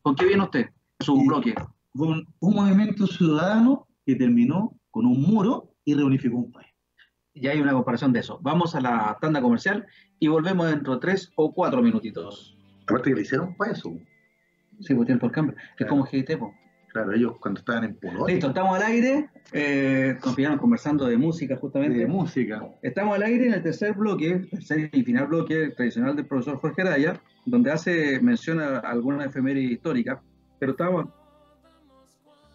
¿Con 0.00 0.16
qué 0.16 0.24
viene 0.24 0.44
usted? 0.44 0.70
Su 1.00 1.14
bloque. 1.26 1.54
Con 1.94 2.26
un 2.40 2.54
movimiento 2.54 3.06
ciudadano 3.06 3.86
que 4.06 4.14
terminó 4.14 4.72
con 4.90 5.04
un 5.04 5.20
muro 5.20 5.74
y 5.84 5.92
reunificó 5.92 6.38
un 6.38 6.52
país 6.52 6.75
ya 7.36 7.52
hay 7.52 7.60
una 7.60 7.72
comparación 7.72 8.12
de 8.12 8.20
eso. 8.20 8.38
Vamos 8.42 8.74
a 8.74 8.80
la 8.80 9.16
tanda 9.20 9.40
comercial 9.40 9.86
y 10.18 10.28
volvemos 10.28 10.68
dentro 10.68 10.94
de 10.94 11.00
tres 11.00 11.32
o 11.36 11.52
cuatro 11.52 11.82
minutitos. 11.82 12.56
Aparte 12.82 13.10
que 13.10 13.16
le 13.16 13.22
hicieron 13.22 13.54
para 13.56 13.72
eso. 13.72 13.92
Sí, 14.80 14.94
pues 14.94 15.06
tiempo 15.06 15.26
por 15.26 15.32
cambio. 15.32 15.56
Es 15.78 15.86
como 15.86 16.04
GT, 16.04 16.38
Claro, 16.92 17.12
ellos 17.12 17.34
cuando 17.40 17.60
estaban 17.60 17.84
en 17.84 17.94
Polonia. 17.96 18.26
Listo, 18.26 18.48
estamos 18.48 18.74
al 18.76 18.82
aire. 18.82 19.28
Eh, 19.52 20.18
conversando 20.58 21.04
de 21.04 21.18
música, 21.18 21.56
justamente. 21.56 21.98
De 21.98 22.06
música. 22.06 22.66
Estamos 22.80 23.16
al 23.16 23.22
aire 23.22 23.48
en 23.48 23.54
el 23.54 23.62
tercer 23.62 23.92
bloque, 23.92 24.46
tercer 24.50 24.88
y 24.92 25.02
final 25.02 25.26
bloque 25.26 25.72
tradicional 25.76 26.16
del 26.16 26.24
profesor 26.24 26.58
Jorge 26.58 26.82
Araya, 26.82 27.20
donde 27.44 27.70
hace 27.70 28.18
mención 28.20 28.60
a 28.60 28.78
alguna 28.78 29.26
efeméride 29.26 29.72
histórica. 29.72 30.22
Pero 30.58 30.72
estamos, 30.72 31.08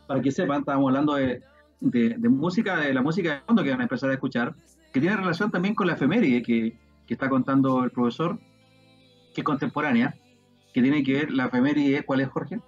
para 0.07 0.21
que 0.21 0.32
sepan, 0.32 0.61
estábamos 0.61 0.89
hablando 0.89 1.13
de 1.15 1.43
de, 1.82 2.29
música, 2.29 2.77
de 2.77 2.93
la 2.93 3.01
música 3.01 3.34
de 3.34 3.41
fondo 3.41 3.63
que 3.63 3.71
van 3.71 3.82
a 3.82 3.84
empezar 3.84 4.09
a 4.09 4.13
escuchar, 4.13 4.55
que 4.93 4.99
tiene 4.99 5.17
relación 5.17 5.51
también 5.51 5.75
con 5.75 5.88
la 5.88 5.93
efeméride 5.93 6.41
que, 6.41 6.77
que 7.07 7.13
está 7.13 7.27
contando 7.27 7.84
el 7.84 7.91
profesor, 7.91 8.39
que 9.34 9.41
es 9.41 9.45
contemporánea, 9.45 10.15
que 10.73 10.82
tiene 10.82 11.03
que 11.03 11.13
ver 11.13 11.32
la 11.32 11.47
efeméride, 11.47 12.03
¿cuál 12.03 12.21
es 12.21 12.29
Jorge? 12.29 12.59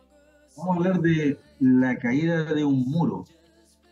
Vamos 0.57 0.76
a 0.76 0.80
hablar 0.80 1.01
de 1.01 1.38
la 1.59 1.97
caída 1.97 2.43
de 2.43 2.66
un 2.66 2.84
muro, 2.89 3.26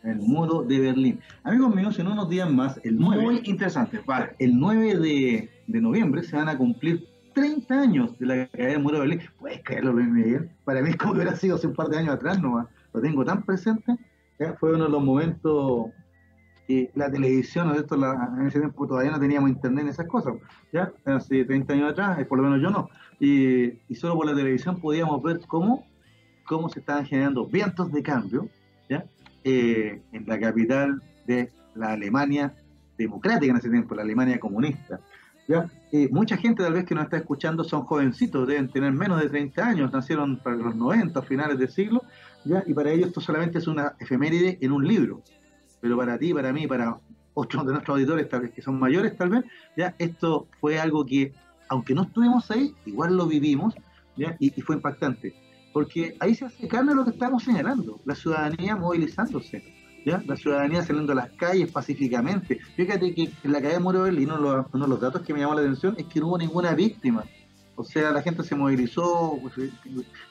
el 0.03 0.17
muro 0.17 0.63
de 0.63 0.79
Berlín. 0.79 1.19
Amigos 1.43 1.73
míos, 1.75 1.99
en 1.99 2.07
unos 2.07 2.29
días 2.29 2.51
más, 2.51 2.79
el 2.83 2.97
9, 2.97 3.23
Muy 3.23 3.41
interesante, 3.45 4.01
vale. 4.05 4.35
El 4.39 4.59
9 4.59 4.97
de, 4.97 5.49
de, 5.67 5.81
noviembre 5.81 6.23
se 6.23 6.35
van 6.35 6.49
a 6.49 6.57
cumplir 6.57 7.07
30 7.33 7.79
años 7.79 8.19
de 8.19 8.25
la 8.25 8.47
caída 8.47 8.69
del 8.69 8.79
muro 8.79 8.99
de 8.99 9.07
Berlín. 9.07 9.21
Puedes 9.39 9.63
creerlo, 9.63 9.93
Luis 9.93 10.07
Miguel. 10.07 10.49
Para 10.65 10.81
mí 10.81 10.89
es 10.89 10.97
como 10.97 11.13
que 11.13 11.19
hubiera 11.19 11.35
sido 11.35 11.55
hace 11.55 11.67
un 11.67 11.73
par 11.73 11.87
de 11.87 11.97
años 11.97 12.15
atrás 12.15 12.41
nomás. 12.41 12.67
Lo 12.93 13.01
tengo 13.01 13.23
tan 13.23 13.43
presente 13.43 13.97
fue 14.59 14.73
uno 14.73 14.85
de 14.85 14.89
los 14.89 15.03
momentos 15.03 15.91
que 16.67 16.91
la 16.95 17.11
televisión, 17.11 17.73
en 17.75 18.47
ese 18.47 18.59
tiempo 18.59 18.87
todavía 18.87 19.11
no 19.11 19.19
teníamos 19.19 19.49
internet 19.49 19.83
en 19.83 19.89
esas 19.89 20.07
cosas, 20.07 20.35
¿ya? 20.71 20.91
Hace 21.05 21.43
30 21.45 21.73
años 21.73 21.91
atrás, 21.91 22.19
eh, 22.19 22.25
por 22.25 22.37
lo 22.37 22.43
menos 22.45 22.61
yo 22.61 22.69
no. 22.69 22.89
Y, 23.19 23.73
solo 23.95 24.15
por 24.15 24.25
la 24.25 24.35
televisión 24.35 24.79
podíamos 24.79 25.21
ver 25.21 25.41
cómo, 25.47 25.85
cómo 26.45 26.69
se 26.69 26.79
estaban 26.79 27.05
generando 27.05 27.45
vientos 27.45 27.91
de 27.91 28.03
cambio, 28.03 28.47
¿ya? 28.89 29.05
Eh, 29.43 30.01
en 30.11 30.25
la 30.27 30.39
capital 30.39 31.01
de 31.25 31.51
la 31.75 31.93
Alemania 31.93 32.53
democrática 32.97 33.51
en 33.51 33.57
ese 33.57 33.69
tiempo, 33.69 33.95
la 33.95 34.03
Alemania 34.03 34.39
comunista. 34.39 34.99
¿ya? 35.47 35.69
Eh, 35.91 36.07
mucha 36.11 36.37
gente 36.37 36.63
tal 36.63 36.73
vez 36.73 36.85
que 36.85 36.95
nos 36.95 37.05
está 37.05 37.17
escuchando 37.17 37.63
son 37.63 37.83
jovencitos, 37.83 38.47
deben 38.47 38.69
tener 38.69 38.91
menos 38.91 39.21
de 39.21 39.29
30 39.29 39.65
años, 39.65 39.91
nacieron 39.91 40.37
para 40.37 40.55
los 40.55 40.75
90, 40.75 41.21
finales 41.23 41.57
del 41.57 41.69
siglo, 41.69 42.03
y 42.43 42.73
para 42.73 42.91
ellos 42.91 43.07
esto 43.07 43.21
solamente 43.21 43.59
es 43.59 43.67
una 43.67 43.93
efeméride 43.99 44.57
en 44.61 44.71
un 44.71 44.87
libro. 44.87 45.21
Pero 45.79 45.97
para 45.97 46.17
ti, 46.17 46.33
para 46.33 46.53
mí, 46.53 46.67
para 46.67 46.99
otros 47.33 47.65
de 47.65 47.71
nuestros 47.73 47.95
auditores, 47.95 48.29
tal 48.29 48.41
vez 48.41 48.51
que 48.51 48.61
son 48.61 48.79
mayores, 48.79 49.15
tal 49.17 49.29
vez, 49.29 49.45
ya 49.77 49.95
esto 49.97 50.47
fue 50.59 50.79
algo 50.79 51.05
que, 51.05 51.33
aunque 51.69 51.93
no 51.93 52.03
estuvimos 52.03 52.49
ahí, 52.51 52.75
igual 52.85 53.15
lo 53.15 53.27
vivimos, 53.27 53.73
¿ya? 54.15 54.35
Y, 54.39 54.49
fue 54.61 54.75
impactante. 54.75 55.33
Porque 55.73 56.15
ahí 56.19 56.35
se 56.35 56.45
hace 56.45 56.67
carne 56.67 56.93
lo 56.93 57.05
que 57.05 57.11
estamos 57.11 57.43
señalando, 57.43 58.01
la 58.05 58.15
ciudadanía 58.15 58.75
movilizándose, 58.75 59.63
¿ya? 60.05 60.21
La 60.25 60.35
ciudadanía 60.35 60.83
saliendo 60.83 61.13
a 61.13 61.15
las 61.15 61.31
calles 61.31 61.71
pacíficamente. 61.71 62.59
Fíjate 62.75 63.13
que 63.13 63.31
en 63.43 63.51
la 63.51 63.61
calle 63.61 63.75
de 63.75 63.79
Muro 63.79 64.03
Berlín, 64.03 64.31
uno 64.31 64.65
de 64.71 64.87
los 64.87 64.99
datos 64.99 65.21
que 65.21 65.33
me 65.33 65.39
llamó 65.39 65.55
la 65.55 65.61
atención 65.61 65.95
es 65.97 66.05
que 66.07 66.19
no 66.19 66.27
hubo 66.27 66.37
ninguna 66.37 66.73
víctima. 66.73 67.23
O 67.75 67.83
sea, 67.83 68.11
la 68.11 68.21
gente 68.21 68.43
se 68.43 68.55
movilizó, 68.55 69.39
pues, 69.41 69.57
eh, 69.57 69.71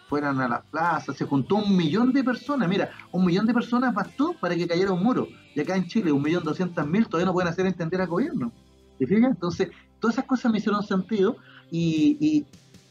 fueran 0.09 0.41
a 0.41 0.49
las 0.49 0.63
plazas, 0.67 1.17
se 1.17 1.25
juntó 1.25 1.57
un 1.57 1.77
millón 1.77 2.13
de 2.13 2.23
personas. 2.23 2.69
Mira, 2.69 2.91
un 3.13 3.25
millón 3.25 3.47
de 3.47 3.55
personas 3.55 3.95
bastó 3.95 4.35
para 4.39 4.55
que 4.55 4.69
cayera 4.69 4.93
un 4.93 5.03
muro. 5.03 5.27
Y 5.55 5.61
acá 5.61 5.77
en 5.77 5.87
Chile, 5.87 6.13
un 6.13 6.23
millón 6.23 6.45
doscientas 6.45 6.87
mil 6.87 7.07
todavía 7.07 7.27
no 7.27 7.33
pueden 7.33 7.49
hacer 7.49 7.67
entender 7.67 8.01
al 8.01 8.09
gobierno. 8.09 8.53
¿Te 8.99 9.07
fijas? 9.07 9.31
Entonces, 9.31 9.71
todas 9.99 10.17
esas 10.17 10.27
cosas 10.27 10.53
me 10.53 10.59
hicieron 10.59 10.83
sentido 10.83 11.37
y, 11.71 12.47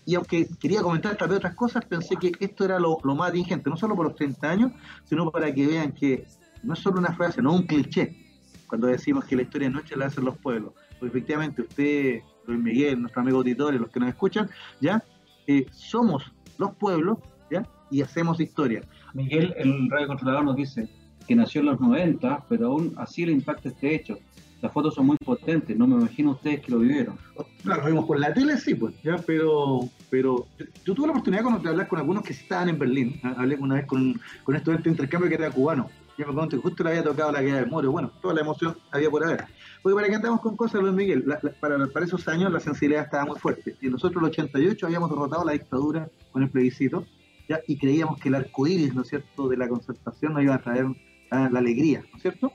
y, 0.06 0.16
aunque 0.16 0.48
quería 0.60 0.82
comentar 0.82 1.16
tal 1.16 1.30
vez 1.30 1.38
otras 1.38 1.54
cosas, 1.54 1.86
pensé 1.86 2.16
que 2.16 2.32
esto 2.40 2.66
era 2.66 2.80
lo, 2.80 2.98
más 3.04 3.30
atingente, 3.30 3.70
no 3.70 3.78
solo 3.78 3.96
por 3.96 4.08
los 4.08 4.16
30 4.16 4.50
años, 4.50 4.72
sino 5.04 5.30
para 5.30 5.54
que 5.54 5.68
vean 5.68 5.92
que 5.92 6.26
no 6.64 6.74
es 6.74 6.80
solo 6.80 6.98
una 6.98 7.14
frase, 7.14 7.44
no 7.44 7.54
un 7.54 7.68
cliché, 7.68 8.18
cuando 8.66 8.88
decimos 8.88 9.26
que 9.26 9.36
la 9.36 9.44
historia 9.44 9.70
no 9.70 9.82
la 9.96 10.08
hacen 10.08 10.26
los 10.26 10.36
pueblos. 10.38 10.74
Pues 11.00 11.12
efectivamente, 11.12 11.62
usted 11.62 12.22
Luis 12.50 12.64
Miguel, 12.64 13.02
nuestro 13.02 13.22
amigo 13.22 13.38
auditor 13.38 13.74
y 13.74 13.80
los 13.80 13.90
que 13.90 14.00
nos 14.00 14.10
escuchan, 14.10 14.50
¿ya? 14.82 15.04
Eh, 15.48 15.66
somos 15.72 16.32
los 16.58 16.76
pueblos, 16.76 17.20
¿ya? 17.50 17.66
Y 17.90 18.02
hacemos 18.02 18.40
historia. 18.40 18.82
Miguel, 19.14 19.54
el 19.58 19.90
radio 19.90 20.08
controlador, 20.08 20.44
nos 20.44 20.56
dice 20.56 20.90
que 21.28 21.36
nació 21.36 21.62
en 21.62 21.68
los 21.68 21.80
90, 21.80 22.46
pero 22.50 22.68
aún 22.68 22.94
así 22.98 23.26
le 23.26 23.32
impacta 23.32 23.70
este 23.70 23.96
hecho. 23.96 24.18
Las 24.62 24.74
fotos 24.74 24.94
son 24.94 25.06
muy 25.06 25.18
potentes, 25.18 25.78
no 25.78 25.88
me 25.88 25.96
imagino 25.96 26.32
ustedes 26.32 26.60
que 26.60 26.72
lo 26.72 26.80
vivieron. 26.80 27.18
Claro, 27.64 27.84
lo 27.84 27.88
vimos 27.88 28.06
por 28.06 28.20
la 28.20 28.34
tele, 28.34 28.58
sí, 28.58 28.76
pues, 28.76 28.94
ya, 29.02 29.18
pero, 29.26 29.82
pero 30.10 30.48
yo, 30.84 30.94
tuve 30.94 31.08
la 31.08 31.14
oportunidad 31.14 31.44
de 31.62 31.70
hablar 31.70 31.88
con 31.88 32.00
algunos 32.00 32.24
que 32.24 32.34
estaban 32.34 32.68
en 32.68 32.78
Berlín. 32.78 33.22
Hablé 33.24 33.56
una 33.56 33.76
vez 33.76 33.86
con, 33.86 34.14
con 34.44 34.54
un 34.54 34.56
estudiante 34.56 34.90
de 34.90 34.94
intercambio 34.94 35.30
que 35.30 35.36
era 35.36 35.50
cubano 35.50 35.90
Yo 36.20 36.34
me 36.34 36.50
que 36.50 36.58
justo 36.58 36.84
le 36.84 36.90
había 36.90 37.04
tocado 37.04 37.32
la 37.32 37.42
guerra 37.42 37.62
del 37.62 37.68
muro. 37.68 37.94
Bueno, 37.94 38.12
toda 38.22 38.34
la 38.34 38.42
emoción 38.42 38.76
había 38.92 39.10
por 39.10 39.24
haber. 39.24 39.46
Porque 39.82 39.96
para 39.96 40.10
que 40.10 40.16
andamos 40.16 40.42
con 40.42 40.58
cosas, 40.58 40.82
Luis 40.82 40.94
Miguel, 40.94 41.24
para, 41.62 41.88
para, 41.88 42.06
esos 42.06 42.28
años 42.28 42.52
la 42.52 42.60
sensibilidad 42.60 43.06
estaba 43.06 43.24
muy 43.24 43.40
fuerte. 43.40 43.78
Y 43.80 43.88
nosotros 43.88 44.22
en 44.22 44.26
el 44.26 44.32
88 44.32 44.86
habíamos 44.86 45.10
derrotado 45.10 45.46
la 45.46 45.54
dictadura 45.54 46.10
con 46.34 46.44
el 46.44 46.50
plebiscito, 46.50 47.06
¿ya? 47.48 47.62
y 47.68 47.78
creíamos 47.78 48.20
que 48.20 48.28
el 48.28 48.36
arco 48.36 48.68
iris, 48.68 48.94
¿no 48.94 49.04
es 49.04 49.08
cierto?, 49.08 49.48
de 49.48 49.56
la 49.56 49.70
concertación 49.70 50.34
nos 50.34 50.44
iba 50.44 50.56
a 50.56 50.62
traer 50.62 50.88
la 51.32 51.58
alegría, 51.58 52.02
¿no 52.12 52.18
es 52.18 52.22
cierto? 52.22 52.52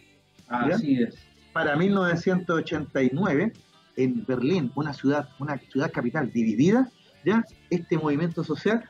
Así 0.47 1.03
es. 1.03 1.17
Para 1.55 1.75
1989, 1.75 3.53
en 3.97 4.27
Berlín, 4.27 4.73
una 4.75 4.93
ciudad, 4.93 5.31
una 5.39 5.57
ciudad 5.57 5.91
capital 5.91 6.31
dividida, 6.31 6.91
ya 7.25 7.43
este 7.71 7.97
movimiento 7.97 8.45
social 8.45 8.85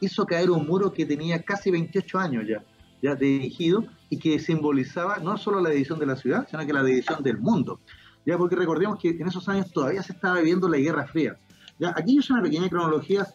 hizo 0.00 0.26
caer 0.26 0.50
un 0.50 0.66
muro 0.66 0.92
que 0.92 1.06
tenía 1.06 1.40
casi 1.40 1.70
28 1.70 2.18
años 2.18 2.44
ya, 2.48 2.64
ya 3.00 3.14
dirigido 3.14 3.84
y 4.10 4.18
que 4.18 4.38
simbolizaba 4.38 5.18
no 5.18 5.36
solo 5.36 5.60
la 5.60 5.70
división 5.70 5.98
de 5.98 6.06
la 6.06 6.16
ciudad, 6.16 6.46
sino 6.50 6.66
que 6.66 6.72
la 6.72 6.82
división 6.82 7.22
del 7.22 7.38
mundo. 7.38 7.80
Ya 8.24 8.36
porque 8.36 8.56
recordemos 8.56 8.98
que 9.00 9.10
en 9.10 9.26
esos 9.26 9.48
años 9.48 9.70
todavía 9.72 10.02
se 10.02 10.12
estaba 10.12 10.38
viviendo 10.38 10.68
la 10.68 10.78
Guerra 10.78 11.06
Fría. 11.06 11.38
Ya 11.78 11.90
aquí 11.96 12.14
yo 12.14 12.20
hice 12.20 12.32
una 12.32 12.42
pequeña 12.42 12.68
cronología, 12.68 13.26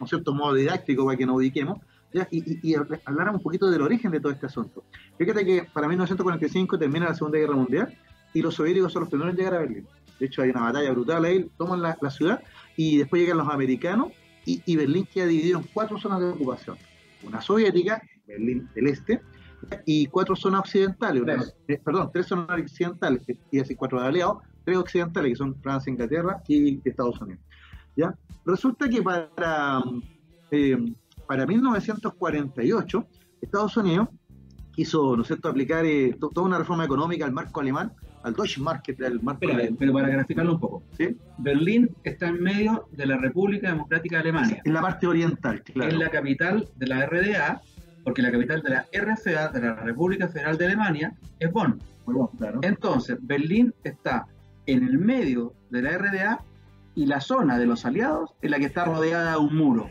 ¿no 0.00 0.06
cierto 0.06 0.34
modo 0.34 0.54
didáctico 0.54 1.04
para 1.04 1.16
que 1.16 1.26
nos 1.26 1.36
ubiquemos, 1.36 1.78
¿ya? 2.12 2.26
Y, 2.30 2.68
y, 2.68 2.74
hablar 3.04 3.30
un 3.30 3.40
poquito 3.40 3.70
del 3.70 3.82
origen 3.82 4.10
de 4.10 4.20
todo 4.20 4.32
este 4.32 4.46
asunto. 4.46 4.84
Fíjate 5.18 5.44
que 5.44 5.68
para 5.72 5.88
1945 5.88 6.78
termina 6.78 7.06
la 7.06 7.14
Segunda 7.14 7.38
Guerra 7.38 7.54
Mundial 7.54 7.94
y 8.32 8.42
los 8.42 8.54
soviéticos 8.54 8.92
son 8.92 9.00
los 9.00 9.10
primeros 9.10 9.34
en 9.34 9.38
llegar 9.38 9.54
a 9.54 9.58
Berlín. 9.60 9.86
De 10.18 10.26
hecho, 10.26 10.42
hay 10.42 10.50
una 10.50 10.62
batalla 10.62 10.90
brutal 10.90 11.24
ahí, 11.24 11.50
toman 11.56 11.82
la, 11.82 11.96
la 12.00 12.10
ciudad 12.10 12.42
y 12.76 12.98
después 12.98 13.22
llegan 13.22 13.38
los 13.38 13.48
americanos 13.48 14.12
y, 14.44 14.62
y, 14.64 14.76
Berlín 14.76 15.06
queda 15.12 15.26
dividido 15.26 15.58
en 15.58 15.66
cuatro 15.72 15.98
zonas 15.98 16.20
de 16.20 16.28
ocupación. 16.28 16.78
Una 17.22 17.40
soviética, 17.42 18.02
Berlín 18.26 18.68
del 18.74 18.86
Este, 18.86 19.20
y 19.86 20.06
cuatro 20.06 20.36
zonas 20.36 20.60
occidentales, 20.60 21.54
tres. 21.66 21.80
Perdón, 21.84 22.10
tres 22.12 22.26
zonas 22.26 22.60
occidentales, 22.60 23.22
y 23.50 23.60
así 23.60 23.74
cuatro 23.74 24.00
de 24.00 24.06
aliados, 24.06 24.38
tres 24.64 24.76
occidentales 24.76 25.32
que 25.32 25.36
son 25.36 25.60
Francia, 25.60 25.90
Inglaterra 25.90 26.42
y 26.48 26.80
Estados 26.88 27.20
Unidos. 27.20 27.42
¿ya? 27.96 28.14
Resulta 28.44 28.88
que 28.88 29.02
para, 29.02 29.82
eh, 30.50 30.94
para 31.26 31.46
1948, 31.46 33.06
Estados 33.40 33.76
Unidos 33.76 34.08
quiso, 34.72 35.16
¿no 35.16 35.22
es 35.22 35.26
cierto?, 35.26 35.48
aplicar 35.48 35.84
eh, 35.84 36.16
toda 36.20 36.46
una 36.46 36.56
reforma 36.56 36.84
económica 36.84 37.24
al 37.24 37.32
marco 37.32 37.60
alemán, 37.60 37.92
al 38.22 38.32
Deutsche 38.32 38.60
Market, 38.60 39.02
al 39.02 39.20
marco 39.22 39.48
Espera, 39.48 39.74
pero 39.76 39.92
para 39.92 40.08
graficarlo 40.08 40.52
un 40.52 40.60
poco. 40.60 40.84
¿Sí? 40.96 41.16
Berlín 41.38 41.90
está 42.04 42.28
en 42.28 42.40
medio 42.40 42.86
de 42.92 43.06
la 43.06 43.16
República 43.16 43.70
Democrática 43.70 44.16
de 44.16 44.20
Alemania. 44.22 44.62
En 44.64 44.72
la 44.72 44.80
parte 44.80 45.08
oriental, 45.08 45.62
claro. 45.64 45.90
Es 45.90 45.98
la 45.98 46.10
capital 46.10 46.68
de 46.76 46.86
la 46.86 47.06
RDA, 47.06 47.60
porque 48.08 48.22
la 48.22 48.32
capital 48.32 48.62
de 48.62 48.70
la 48.70 48.86
RFA, 48.90 49.48
de 49.48 49.60
la 49.60 49.74
República 49.74 50.28
Federal 50.28 50.56
de 50.56 50.64
Alemania, 50.64 51.12
es 51.38 51.52
Bonn. 51.52 51.78
Bueno, 52.06 52.30
claro. 52.38 52.60
Entonces, 52.62 53.18
Berlín 53.20 53.74
está 53.84 54.26
en 54.64 54.82
el 54.82 54.98
medio 54.98 55.52
de 55.68 55.82
la 55.82 55.90
RDA 55.98 56.40
y 56.94 57.04
la 57.04 57.20
zona 57.20 57.58
de 57.58 57.66
los 57.66 57.84
aliados 57.84 58.30
es 58.40 58.50
la 58.50 58.58
que 58.58 58.64
está 58.64 58.86
rodeada 58.86 59.32
de 59.32 59.36
un 59.38 59.54
muro. 59.54 59.90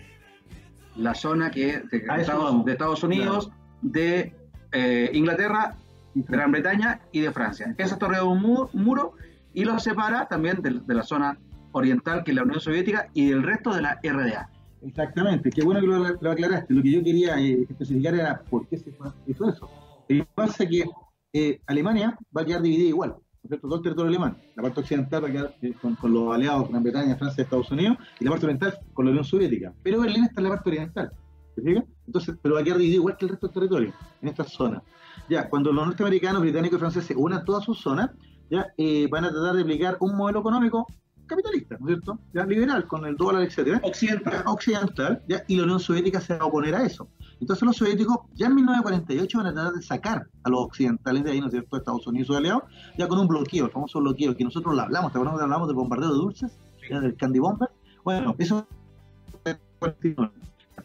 La 0.95 1.13
zona 1.13 1.51
que 1.51 1.80
de, 1.91 2.05
Ah, 2.09 2.20
Estados, 2.20 2.65
de 2.65 2.72
Estados 2.72 3.03
Unidos, 3.03 3.51
de 3.84 4.34
eh, 4.72 5.11
Inglaterra, 5.13 5.76
Gran 6.15 6.51
Bretaña 6.51 6.99
y 7.11 7.20
de 7.20 7.32
Francia. 7.32 7.76
Esa 7.78 7.93
está 7.93 8.07
rodeada 8.07 8.26
de 8.26 8.32
un 8.32 8.41
mu- 8.41 8.68
un 8.74 8.84
muro 8.84 9.13
y 9.53 9.63
lo 9.63 9.78
separa 9.78 10.26
también 10.28 10.59
de, 10.63 10.72
de 10.84 10.93
la 10.95 11.03
zona 11.03 11.38
oriental, 11.72 12.24
que 12.24 12.32
es 12.32 12.36
la 12.36 12.41
Unión 12.41 12.59
Soviética, 12.59 13.09
y 13.13 13.30
del 13.30 13.43
resto 13.43 13.76
de 13.76 13.84
la 13.84 13.99
RDA. 14.03 14.49
Exactamente, 14.82 15.50
qué 15.50 15.64
bueno 15.64 15.82
que 15.82 15.88
lo, 15.88 15.98
lo 16.00 16.32
aclaraste. 16.32 16.74
Lo 16.74 16.84
que 16.84 16.92
yo 16.92 17.04
quería 17.04 17.40
eh, 17.40 17.66
especificar 17.70 18.14
era 18.14 18.42
por 18.44 18.68
qué 18.68 18.78
se 18.78 18.94
hizo 19.26 19.50
eso. 19.50 19.70
Lo 20.08 20.26
que 20.26 20.30
pasa 20.36 20.64
es 20.64 20.70
que 20.70 20.86
eh, 21.34 21.62
Alemania 21.66 22.18
va 22.36 22.42
a 22.42 22.46
quedar 22.46 22.62
dividida 22.62 22.90
igual, 22.90 23.10
¿no 23.10 23.18
es 23.44 23.50
cierto? 23.50 23.68
Todo 23.68 23.78
el 23.78 23.84
territorio 23.84 24.10
alemán. 24.10 24.38
La 24.56 24.64
parte 24.64 24.80
occidental 24.80 25.24
va 25.24 25.28
a 25.28 25.32
quedar 25.32 25.56
eh, 25.62 25.74
con, 25.82 25.98
los 26.14 26.34
aliados 26.34 26.70
Gran 26.70 26.84
Bretaña, 26.84 27.16
Francia, 27.18 27.44
Estados 27.44 27.72
Unidos, 27.72 27.98
y 28.20 28.24
la 28.24 28.32
parte 28.32 28.46
oriental 28.46 28.78
con 28.94 29.06
la 29.06 29.12
Unión 29.12 29.26
Soviética. 29.26 29.74
Pero 29.84 30.02
Berlín 30.02 30.26
está 30.26 30.42
en 30.42 30.44
la 30.44 30.50
parte 30.52 30.70
oriental. 30.70 31.12
¿Se 31.56 31.62
fija? 31.62 31.84
Entonces, 32.06 32.36
pero 32.42 32.56
va 32.56 32.62
a 32.62 32.64
quedar 32.64 32.78
dividido 32.78 33.02
igual 33.02 33.18
que 33.18 33.26
el 33.26 33.30
resto 33.30 33.48
del 33.48 33.54
territorio, 33.54 33.94
en 34.22 34.30
esta 34.30 34.44
zona. 34.44 34.84
Ya, 35.30 35.50
cuando 35.50 35.74
los 35.74 35.86
norteamericanos, 35.86 36.42
británicos 36.42 36.78
y 36.78 36.80
franceses 36.80 37.18
unan 37.20 37.44
todas 37.44 37.66
sus 37.66 37.80
zonas, 37.80 38.12
ya 38.50 38.68
eh, 38.78 39.08
van 39.12 39.26
a 39.26 39.32
tratar 39.32 39.56
de 39.56 39.64
aplicar 39.64 39.98
un 40.00 40.16
modelo 40.16 40.40
económico 40.40 40.88
capitalista, 41.28 41.78
¿no 41.80 41.88
es 41.88 41.96
cierto? 41.96 42.20
Ya 42.34 42.46
liberal, 42.46 42.88
con 42.88 43.06
el 43.06 43.16
dólar, 43.16 43.44
etcétera 43.44 43.80
Occidental. 43.84 44.44
occidental, 44.46 45.22
¿ya? 45.28 45.44
y 45.48 45.58
la 45.58 45.64
Unión 45.64 45.80
Soviética 45.80 46.20
se 46.22 46.38
va 46.38 46.44
a 46.44 46.48
oponer 46.48 46.76
a 46.76 46.84
eso. 46.84 47.08
Entonces 47.40 47.66
los 47.66 47.76
soviéticos 47.78 48.18
ya 48.34 48.48
en 48.48 48.56
1948 48.56 49.38
van 49.38 49.48
a 49.48 49.54
tratar 49.54 49.74
de 49.74 49.82
sacar 49.82 50.28
a 50.44 50.50
los 50.50 50.62
occidentales 50.62 51.24
de 51.24 51.32
ahí, 51.32 51.40
¿no 51.40 51.48
es 51.48 51.52
cierto?, 51.52 51.78
Estados 51.78 52.08
Unidos 52.08 52.26
y 52.26 52.28
sus 52.28 52.38
aliados, 52.38 52.64
ya 52.98 53.08
con 53.08 53.20
un 53.20 53.28
bloqueo, 53.28 53.66
el 53.66 53.72
famoso 53.72 54.00
bloqueo, 54.00 54.36
que 54.36 54.44
nosotros 54.44 54.76
lo 54.76 54.82
hablamos, 54.82 55.12
¿te 55.12 55.18
acuerdas 55.20 55.38
que 55.38 55.44
hablamos 55.44 55.68
del 55.68 55.76
bombardeo 55.76 56.10
de 56.10 56.16
dulces? 56.16 56.58
¿Ya? 56.90 57.00
Del 57.00 57.16
Candy 57.16 57.40
Bomber. 57.40 57.70
Bueno, 58.04 58.34
eso 58.40 58.66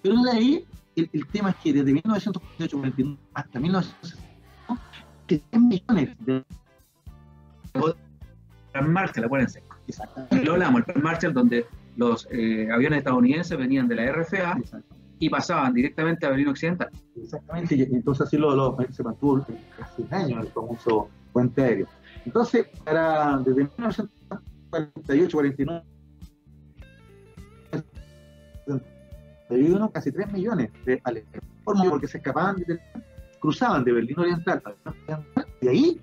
pero 0.02 0.22
de 0.22 0.30
ahí, 0.30 0.66
el, 0.96 1.08
el 1.12 1.26
tema 1.28 1.50
es 1.50 1.56
que 1.56 1.72
desde 1.72 1.92
1948 1.92 2.76
49 2.76 3.18
hasta 3.34 3.60
1960, 3.60 4.22
que 5.26 5.42
10 5.52 5.62
millones 5.62 6.16
de... 6.20 6.44
Plan 8.72 8.92
Marshall, 8.92 9.24
acuérdense. 9.24 9.62
Lo 10.44 10.52
hablamos, 10.52 10.82
el 10.94 11.02
Marshall, 11.02 11.32
donde 11.34 11.66
los 11.96 12.26
eh, 12.30 12.68
aviones 12.72 12.98
estadounidenses 12.98 13.56
venían 13.58 13.88
de 13.88 13.94
la 13.96 14.12
RFA 14.12 14.56
y 15.18 15.28
pasaban 15.28 15.72
directamente 15.74 16.26
a 16.26 16.30
Berlín 16.30 16.48
Occidental. 16.48 16.88
Exactamente, 17.16 17.74
y 17.76 17.82
entonces 17.82 18.26
así 18.26 18.36
lo, 18.38 18.54
lo- 18.54 18.76
se 18.90 19.02
mantuvo 19.02 19.44
casi 19.78 20.02
un 20.02 20.14
año 20.14 20.40
el 20.40 20.48
famoso 20.48 21.08
puente 21.32 21.62
aéreo. 21.62 21.86
Entonces, 22.24 22.66
para, 22.84 23.38
desde 23.38 23.54
1948, 23.64 25.36
49, 25.36 25.82
61, 29.48 29.90
casi 29.92 30.12
3 30.12 30.32
millones 30.32 30.70
de 30.84 31.00
alemanes, 31.04 31.40
porque 31.90 32.08
se 32.08 32.18
escapaban, 32.18 32.56
de- 32.56 32.80
cruzaban 33.40 33.84
de 33.84 33.92
Berlín 33.92 34.18
Oriental 34.18 34.62
a 34.64 34.70
Berlín 34.70 34.86
Occidental, 34.86 35.46
y 35.60 35.68
ahí 35.68 36.00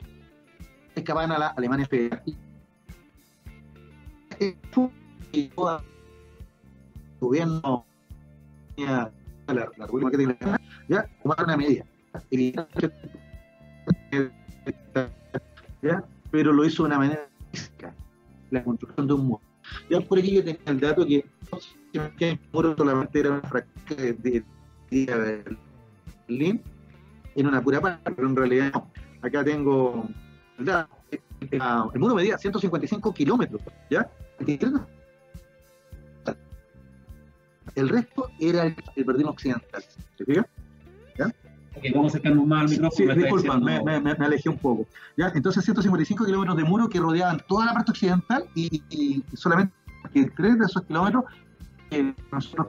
escapaban 0.96 1.32
a 1.32 1.38
la 1.40 1.48
Alemania 1.48 1.88
Federal. 1.88 2.22
El 4.40 5.52
gobierno 7.20 7.86
la, 8.78 9.12
la 9.78 9.86
República 9.86 10.18
de 10.18 10.24
Alemania, 10.26 10.62
ya 10.88 11.10
tomaron 11.22 11.46
una 11.46 11.58
medida. 11.58 11.86
¿ya? 15.82 16.04
Pero 16.32 16.54
lo 16.54 16.66
hizo 16.66 16.84
de 16.84 16.88
una 16.88 16.98
manera 16.98 17.28
física, 17.52 17.94
la 18.52 18.64
construcción 18.64 19.08
de 19.08 19.14
un 19.14 19.28
muro. 19.28 19.42
Ya 19.90 20.00
por 20.02 20.20
aquí 20.20 20.34
yo 20.34 20.44
tenía 20.44 20.62
el 20.66 20.80
dato 20.80 21.06
que, 21.06 21.26
que 22.18 22.30
el 22.30 22.40
muro 22.52 22.76
solamente 22.76 23.20
era 23.20 23.32
una 23.32 23.42
fractura 23.42 24.04
de, 24.04 24.44
Berlín 26.28 26.62
en 27.36 27.48
una 27.48 27.62
pura 27.62 27.80
parte, 27.80 28.12
pero 28.12 28.28
en 28.28 28.36
realidad 28.36 28.72
no. 28.74 28.90
Acá 29.22 29.44
tengo 29.44 30.08
el 30.58 30.66
dato. 30.66 30.96
El 31.42 32.00
muro 32.00 32.16
medía 32.16 32.38
155 32.38 33.14
kilómetros, 33.14 33.62
¿ya? 33.90 34.10
El 37.76 37.90
resto 37.90 38.30
era 38.40 38.64
el, 38.66 38.76
el 38.96 39.04
Berlín 39.04 39.28
occidental. 39.28 39.84
¿Se 40.18 40.26
fija? 40.26 40.46
Ok, 41.76 41.84
vamos 41.94 42.06
a 42.14 42.18
acercarnos 42.18 42.48
más 42.48 42.62
al 42.64 42.70
micrófono. 42.70 42.92
Sí, 43.14 43.20
disculpa, 43.20 43.58
me, 43.60 43.72
diciendo- 43.72 43.86
me- 43.86 44.02
me- 44.02 44.16
me 44.16 44.26
alejé 44.26 44.50
un 44.50 44.58
poco. 44.58 44.88
¿ya? 45.16 45.32
Entonces 45.36 45.64
155 45.64 46.26
kilómetros 46.26 46.58
de 46.58 46.64
muro 46.64 46.90
que 46.90 47.00
rodeaban 47.00 47.40
toda 47.48 47.66
la 47.66 47.74
parte 47.74 47.92
occidental 47.92 48.46
y, 48.56 48.84
y 48.90 49.24
solamente 49.36 49.74
que 50.14 50.26
tres 50.32 50.58
de 50.58 50.66
esos 50.66 50.82
kilómetros 50.84 51.26
eh, 51.92 52.14
nosotros 52.32 52.68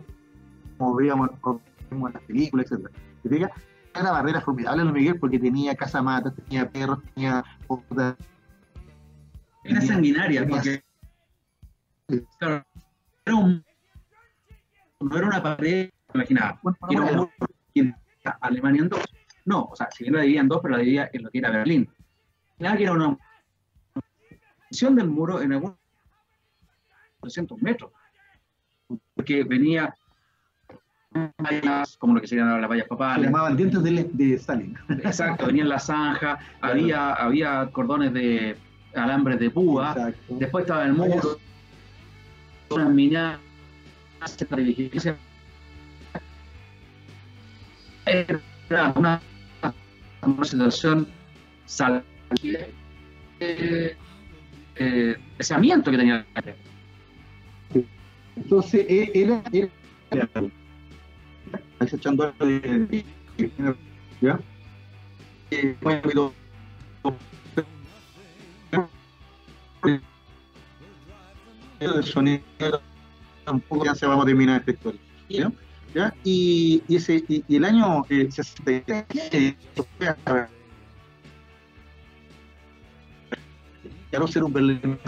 como 0.77 0.95
veíamos 0.97 1.31
como 1.41 1.61
vemos 1.91 2.09
en 2.11 2.15
las 2.15 2.23
películas, 2.25 2.71
etc. 2.71 2.89
¿Se 3.23 3.29
fija? 3.29 3.51
Era 3.93 4.03
una 4.03 4.11
barrera 4.13 4.41
formidable, 4.41 4.83
Luis 4.85 4.95
Miguel, 4.95 5.19
porque 5.19 5.39
tenía 5.39 5.75
casamatas, 5.75 6.33
tenía 6.35 6.69
perros, 6.71 7.01
tenía... 7.15 7.43
Era 9.65 9.81
sanguinaria, 9.81 10.47
porque 10.47 10.83
claro, 12.39 12.65
era 13.25 13.37
un- 13.37 13.65
no 15.01 15.17
era 15.17 15.27
una 15.27 15.43
pared 15.43 15.91
imaginada, 16.15 16.59
bueno, 16.63 16.77
era 16.91 17.01
un 17.03 17.07
muro 17.17 17.33
que 17.75 17.93
Alemania 18.41 18.83
en 18.83 18.89
dos. 18.89 19.05
No, 19.47 19.65
o 19.65 19.77
sea, 19.77 19.89
si 19.91 20.05
bien 20.05 20.15
la 20.15 20.21
dividía 20.21 20.43
en 20.43 20.49
dos, 20.49 20.61
pero 20.63 20.73
la 20.73 20.81
dividía 20.81 21.11
en 21.13 21.23
lo 21.23 21.31
que 21.31 21.39
era 21.39 21.51
Berlín. 21.51 21.89
Nada 22.59 22.77
que 22.77 22.83
era 22.83 22.93
una 22.93 23.17
extensión 24.69 24.95
del 24.97 25.09
muro 25.09 25.41
en 25.41 25.53
algunos 25.55 25.77
200 27.23 27.61
metros, 27.63 27.93
porque 29.15 29.45
venía 29.45 29.95
como 31.99 32.15
lo 32.15 32.21
que 32.21 32.29
serían 32.29 32.61
las 32.61 32.71
vallas 32.71 32.85
se 32.85 32.89
papales, 32.89 33.27
llamaban 33.27 33.57
dientes 33.57 33.83
de, 33.83 34.05
de 34.13 34.35
Stalin. 34.35 34.77
exacto, 34.89 35.47
venían 35.47 35.69
las 35.69 35.87
zanjas, 35.87 36.39
había, 36.61 37.15
había 37.15 37.69
cordones 37.73 38.13
de 38.13 38.57
alambres 38.95 39.41
de 39.41 39.51
púa, 39.51 39.91
Exacto. 39.93 40.35
Después 40.39 40.63
estaba 40.63 40.85
el 40.85 40.93
muro, 40.93 41.39
unas 42.71 42.91
minas 42.91 43.39
de 44.39 44.63
vigilancia. 44.63 45.17
Era 48.07 48.93
una 48.97 49.21
una 50.23 50.45
situación 50.45 51.09
salvaje 51.67 52.05
eh, 53.41 53.97
eh, 54.77 55.17
que 55.39 55.97
tenía. 55.97 56.27
Entonces, 58.37 58.87
era, 58.89 59.43
era, 60.11 60.29
echando 61.81 62.35
¿ya? 64.21 64.39
Eh, 65.51 65.77
el 71.81 72.05
sonido 72.05 72.43
tampoco 73.45 73.85
ya 73.85 73.95
se 73.95 74.07
vamos 74.07 74.25
a 74.25 74.27
terminar 74.27 74.61
esta 74.61 74.71
historia. 74.71 75.01
Y, 76.23 76.83
y, 76.87 76.97
ese, 76.97 77.25
y, 77.29 77.45
y 77.49 77.57
el 77.57 77.65
año 77.65 78.05
eh, 78.09 78.29
63 78.31 79.05
eh, 79.33 79.57
ser 84.29 84.45
un 84.45 84.53
Berlín 84.53 84.99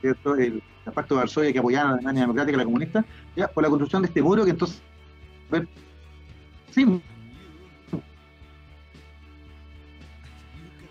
¿cierto? 0.00 0.34
El, 0.36 0.62
el 0.86 0.92
pacto 0.92 1.14
de 1.14 1.20
Varsovia 1.20 1.52
que 1.52 1.58
apoyaba 1.58 1.88
a 1.88 1.92
la 1.92 1.96
Alemania 1.96 2.22
Democrática, 2.22 2.58
la 2.58 2.64
comunista, 2.64 3.04
ya 3.36 3.48
por 3.48 3.62
la 3.62 3.68
construcción 3.68 4.02
de 4.02 4.08
este 4.08 4.22
muro 4.22 4.44
que 4.44 4.50
entonces 4.50 4.80
sí, 6.70 7.02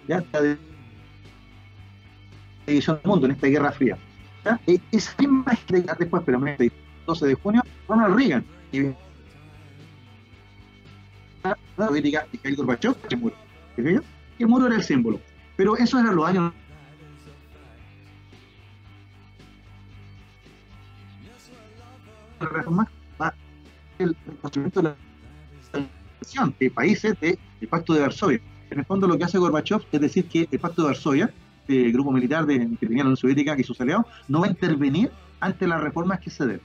ya 0.08 0.24
la 0.34 0.58
división 2.68 2.98
del 2.98 3.10
mundo 3.10 3.26
en 3.28 3.32
esta 3.34 3.48
guerra 3.48 3.72
fría. 3.72 3.98
¿Ya? 4.46 4.60
E, 4.68 4.80
esa 4.92 5.14
misma 5.20 5.58
después, 6.00 6.24
pero 6.26 6.46
el 6.46 6.72
12 7.06 7.28
de 7.28 7.34
junio, 7.36 7.62
Ronald 7.88 8.16
Reagan 8.16 8.46
y 8.72 8.82
la 11.78 11.88
política 11.88 12.22
de 12.22 12.28
Mikhail 12.32 12.56
Gorbachev, 12.56 12.96
el 13.10 13.18
muro. 13.18 13.36
El 14.40 14.48
muro 14.48 14.68
era 14.68 14.76
el 14.76 14.84
símbolo. 14.84 15.20
Pero 15.56 15.76
eso 15.78 16.00
eran 16.00 16.16
los 16.16 16.26
años 16.26 16.54
el 24.00 24.16
reconocimiento 24.26 24.82
de 24.82 24.90
la 24.90 24.96
de 26.60 26.72
países 26.72 27.20
del 27.20 27.38
Pacto 27.70 27.94
de 27.94 28.02
Varsovia. 28.02 28.42
En 28.70 28.80
el 28.80 28.86
fondo 28.86 29.08
lo 29.08 29.18
que 29.18 29.24
hace 29.24 29.38
Gorbachev 29.38 29.82
es 29.92 30.02
decir 30.02 30.26
que 30.28 30.48
el 30.52 30.60
Pacto 30.60 30.82
de 30.82 30.88
Varsovia, 30.88 31.34
el 31.68 31.92
grupo 31.92 32.12
militar 32.12 32.46
de, 32.46 32.70
que 32.80 32.88
tenía 32.88 33.04
la 33.04 33.10
Unión 33.10 33.18
Soviética 33.18 33.56
y 33.58 33.64
sus 33.64 33.80
aliados, 33.82 34.06
no 34.28 34.42
va 34.42 34.48
a 34.48 34.50
intervenir 34.50 35.12
ante 35.40 35.68
las 35.68 35.82
reformas 35.82 36.20
que 36.20 36.30
se 36.30 36.46
den. 36.46 36.62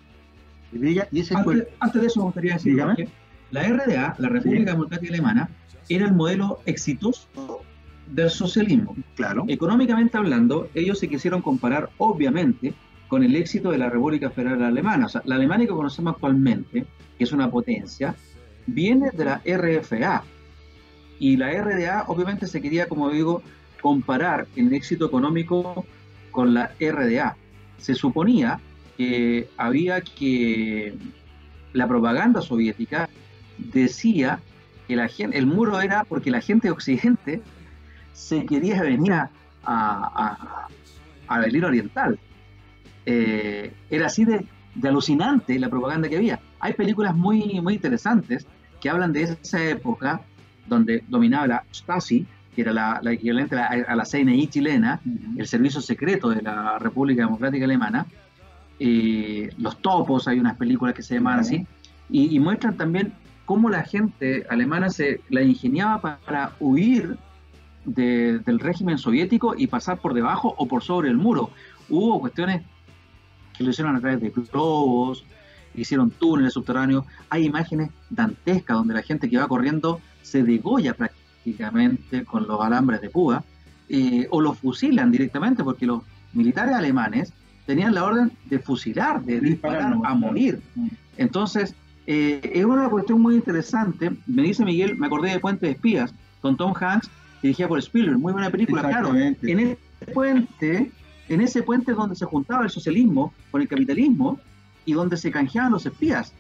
Y 0.73 1.19
ese 1.19 1.35
antes, 1.35 1.45
fue... 1.45 1.69
antes, 1.81 2.01
de 2.01 2.07
eso 2.07 2.21
me 2.21 2.25
gustaría 2.27 2.55
decir 2.55 2.77
que 2.97 3.09
la 3.51 3.63
RDA, 3.63 4.17
la 4.19 4.29
República 4.29 4.71
sí. 4.71 4.77
Democrática 4.77 5.13
Alemana, 5.13 5.49
era 5.89 6.07
el 6.07 6.13
modelo 6.13 6.59
exitoso 6.67 7.63
del 8.07 8.31
socialismo. 8.31 8.97
Claro. 9.17 9.45
Económicamente 9.49 10.19
hablando, 10.19 10.69
ellos 10.75 10.99
se 10.99 11.09
quisieron 11.09 11.43
comparar, 11.43 11.91
obviamente, 11.99 12.75
con 13.09 13.23
el 13.23 13.35
éxito 13.37 13.71
de 13.71 13.79
la 13.79 13.89
República 13.89 14.31
Federal 14.31 14.63
Alemana. 14.63 15.07
O 15.07 15.09
sea, 15.09 15.23
la 15.25 15.37
Alemania 15.37 15.67
que 15.67 15.73
conocemos 15.73 16.15
actualmente, 16.15 16.85
que 17.17 17.25
es 17.25 17.33
una 17.33 17.51
potencia, 17.51 18.15
viene 18.67 19.11
de 19.11 19.25
la 19.25 19.43
RFA. 19.45 20.23
Y 21.19 21.37
la 21.37 21.51
RDA 21.51 22.05
obviamente 22.07 22.47
se 22.47 22.61
quería, 22.61 22.87
como 22.87 23.11
digo, 23.11 23.43
comparar 23.81 24.47
el 24.57 24.72
éxito 24.72 25.07
económico 25.07 25.87
con 26.31 26.55
la 26.55 26.72
RDA. 26.81 27.37
Se 27.79 27.95
suponía 27.95 28.61
que 28.97 29.49
había 29.57 30.01
que 30.01 30.95
la 31.72 31.87
propaganda 31.87 32.41
soviética 32.41 33.09
decía 33.59 34.41
que 34.87 34.97
la 34.97 35.09
gente, 35.09 35.39
el 35.39 35.47
muro 35.47 35.81
era 35.81 36.05
porque 36.05 36.31
la 36.31 36.41
gente 36.41 36.68
de 36.68 36.72
Occidente 36.72 37.43
se 38.12 38.45
quería 38.47 38.83
venir 38.83 39.12
a, 39.12 39.31
a, 39.64 40.68
a 41.29 41.39
Oriental. 41.39 42.18
Eh, 43.07 43.72
era 43.91 44.07
así 44.07 44.24
de, 44.24 44.45
de, 44.74 44.89
alucinante 44.89 45.59
la 45.59 45.68
propaganda 45.68 46.09
que 46.09 46.16
había. 46.16 46.41
Hay 46.61 46.72
películas 46.74 47.14
muy, 47.14 47.61
muy 47.61 47.74
interesantes 47.74 48.47
que 48.81 48.91
hablan 48.91 49.12
de 49.12 49.22
esa 49.22 49.64
época 49.64 50.22
donde 50.66 51.03
dominaba 51.09 51.47
la 51.47 51.64
Stasi, 51.72 52.26
que 52.59 52.63
era 52.63 52.73
la, 52.73 52.99
la 53.05 53.13
equivalente 53.13 53.55
a 53.55 53.73
la, 53.73 53.85
a 53.87 53.95
la, 53.95 54.05
CNI 54.05 54.49
chilena, 54.49 55.01
uh 55.05 55.09
-huh. 55.09 55.41
el 55.41 55.47
servicio 55.47 55.81
secreto 55.81 56.31
de 56.31 56.43
la 56.43 56.77
República 56.81 57.23
Democrática 57.23 57.65
Alemana. 57.65 58.05
Eh, 58.81 59.49
los 59.59 59.77
topos, 59.81 60.27
hay 60.27 60.41
unas 60.41 60.57
películas 60.57 60.93
que 60.93 61.05
se 61.05 61.15
llaman 61.15 61.35
uh 61.35 61.39
-huh. 61.39 61.47
así, 61.47 61.67
y, 62.11 62.35
y, 62.35 62.41
muestran 62.41 62.77
también 62.77 63.13
cómo 63.45 63.71
la 63.71 63.85
gente 63.85 64.45
alemana 64.51 64.91
se 64.91 65.21
la 65.31 65.43
ingeniaba 65.43 66.01
para, 66.01 66.17
para 66.27 66.53
huir 66.59 67.17
de, 67.85 68.41
del 68.41 68.59
régimen 68.59 68.99
soviético 68.99 69.55
y 69.57 69.69
pasar 69.69 69.99
por 69.99 70.13
debajo 70.13 70.53
o 70.59 70.67
por 70.67 70.83
sobre 70.83 71.11
el 71.11 71.17
muro. 71.17 71.51
Hubo 71.89 72.19
cuestiones 72.19 72.63
que 73.57 73.63
lo 73.63 73.71
hicieron 73.71 73.95
a 73.95 74.01
través 74.01 74.21
de 74.21 74.31
globos, 74.31 75.25
hicieron 75.77 76.11
túneles 76.11 76.55
subterráneos, 76.55 77.05
hay 77.31 77.45
imágenes 77.45 77.91
dantescas 78.11 78.77
donde 78.77 78.95
la 78.95 79.03
gente 79.03 79.31
que 79.31 79.39
va 79.39 79.47
corriendo 79.47 80.01
se 80.23 80.43
degolla 80.43 80.95
prácticamente 80.95 81.18
con 82.27 82.47
los 82.47 82.61
alambres 82.61 83.01
de 83.01 83.11
púa, 83.11 83.45
eh, 83.89 84.27
o 84.31 84.41
los 84.41 84.59
fusilan 84.59 85.11
directamente, 85.11 85.65
porque 85.65 85.87
los 85.87 86.03
militares 86.33 86.75
alemanes 86.75 87.33
tenían 87.67 87.95
la 87.95 88.05
orden 88.05 88.33
de 88.47 88.59
fusilar, 88.59 89.23
de 89.23 89.41
disparar 89.41 89.95
a 90.05 90.15
morir. 90.15 90.61
Entonces, 91.17 91.75
eh, 92.07 92.41
es 92.55 92.65
una 92.65 92.89
cuestión 92.89 93.21
muy 93.21 93.35
interesante. 93.35 94.11
Me 94.27 94.43
dice 94.43 94.65
Miguel, 94.65 94.97
me 94.97 95.07
acordé 95.07 95.31
de 95.31 95.41
Puente 95.41 95.67
de 95.67 95.73
Espías, 95.73 96.15
con 96.41 96.57
Tom 96.57 96.73
Hanks, 96.79 97.11
dirigida 97.43 97.69
por 97.69 97.79
Spielberg, 97.79 98.19
muy 98.19 98.33
buena 98.33 98.51
película, 98.51 98.83
claro. 98.83 99.15
En 99.15 99.37
ese 99.43 99.79
puente 100.13 100.91
en 101.29 101.41
ese 101.41 101.63
puente 101.63 101.93
donde 101.93 102.17
se 102.17 102.25
juntaba 102.25 102.65
el 102.65 102.71
socialismo 102.71 103.33
con 103.51 103.61
el 103.61 103.69
capitalismo 103.69 104.41
y 104.85 104.95
donde 104.95 105.17
se 105.17 105.31
canjeaban 105.31 105.73
los 105.73 105.85
espías. 105.85 106.33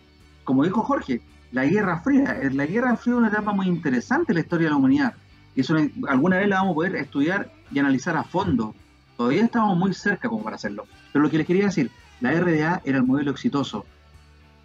Como 0.44 0.64
dijo 0.64 0.82
Jorge, 0.82 1.20
la 1.52 1.64
Guerra 1.64 2.00
Fría. 2.00 2.38
La 2.52 2.66
Guerra 2.66 2.96
Fría 2.96 3.14
es 3.14 3.18
una 3.18 3.28
etapa 3.28 3.52
muy 3.52 3.66
interesante 3.66 4.32
en 4.32 4.36
la 4.36 4.40
historia 4.40 4.66
de 4.66 4.70
la 4.70 4.76
humanidad. 4.76 5.14
Y 5.54 5.62
eso 5.62 5.76
alguna 6.08 6.36
vez 6.36 6.48
la 6.48 6.56
vamos 6.56 6.72
a 6.72 6.74
poder 6.74 6.96
estudiar 6.96 7.50
y 7.72 7.78
analizar 7.78 8.16
a 8.16 8.24
fondo. 8.24 8.74
Todavía 9.16 9.44
estamos 9.44 9.76
muy 9.76 9.92
cerca 9.94 10.28
como 10.28 10.44
para 10.44 10.56
hacerlo. 10.56 10.86
Pero 11.12 11.24
lo 11.24 11.30
que 11.30 11.38
les 11.38 11.46
quería 11.46 11.64
decir, 11.64 11.90
la 12.20 12.32
RDA 12.32 12.82
era 12.84 12.98
el 12.98 13.04
modelo 13.04 13.30
exitoso. 13.30 13.84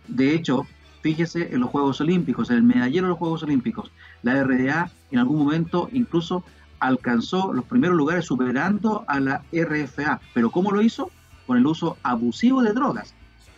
De 0.08 0.34
hecho, 0.34 0.68
fíjese 1.02 1.54
en 1.54 1.62
los 1.62 1.70
Juegos 1.70 2.02
Olímpicos, 2.02 2.50
en 2.50 2.58
el 2.58 2.64
medallero 2.64 3.06
de 3.06 3.10
los 3.10 3.18
Juegos 3.18 3.44
Olímpicos. 3.44 3.92
La 4.22 4.44
RDA 4.44 4.92
en 5.12 5.20
algún 5.20 5.40
momento 5.40 5.90
incluso 5.92 6.44
alcanzó 6.80 7.54
los 7.54 7.66
primeros 7.66 7.96
lugares 7.96 8.26
superando 8.26 9.06
a 9.08 9.20
la 9.20 9.44
RFA. 9.52 10.20
¿Pero 10.34 10.52
cómo 10.52 10.72
lo 10.72 10.82
hizo? 10.82 11.10
Con 11.48 11.58
el 11.58 11.66
uso 11.66 11.98
abusivo 12.04 12.62
de 12.62 12.74
drogas. 12.74 13.14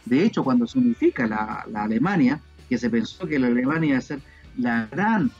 De 0.06 0.24
hecho, 0.24 0.44
cuando 0.44 0.68
se 0.68 0.78
unifica 0.78 1.26
la, 1.26 1.66
la 1.68 1.84
Alemania, 1.84 2.40
que 2.70 2.78
se 2.78 2.90
pensó 2.90 3.28
que 3.28 3.40
la 3.40 3.48
Alemania 3.48 3.90
iba 3.90 3.98
a 3.98 4.02
ser 4.02 4.20
la 4.58 4.88
gran 4.92 5.32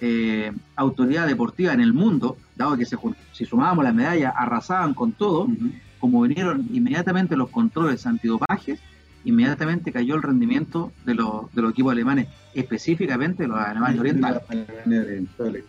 eh, 0.00 0.52
autoridad 0.76 1.26
deportiva 1.26 1.72
en 1.72 1.80
el 1.80 1.92
mundo, 1.92 2.36
dado 2.56 2.76
que 2.76 2.84
se, 2.84 2.96
si 3.32 3.44
sumábamos 3.44 3.84
las 3.84 3.94
medallas 3.94 4.34
arrasaban 4.36 4.94
con 4.94 5.12
todo, 5.12 5.44
uh 5.44 5.48
-huh. 5.48 5.72
como 5.98 6.22
vinieron 6.22 6.66
inmediatamente 6.72 7.36
los 7.36 7.50
controles 7.50 8.06
antidopajes, 8.06 8.80
inmediatamente 9.24 9.92
cayó 9.92 10.16
el 10.16 10.22
rendimiento 10.22 10.92
de 11.06 11.14
los, 11.14 11.52
de 11.54 11.62
los 11.62 11.72
equipos 11.72 11.92
alemanes, 11.92 12.28
específicamente 12.52 13.46
los 13.46 13.58
alemanes 13.58 13.98
orientales. 14.00 14.42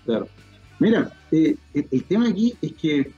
Claro. 0.04 0.28
Mira, 0.80 1.12
eh, 1.32 1.56
el, 1.74 1.88
el, 1.90 2.04
tema 2.04 2.28
aquí 2.28 2.54
es 2.62 2.74
que 2.74 3.12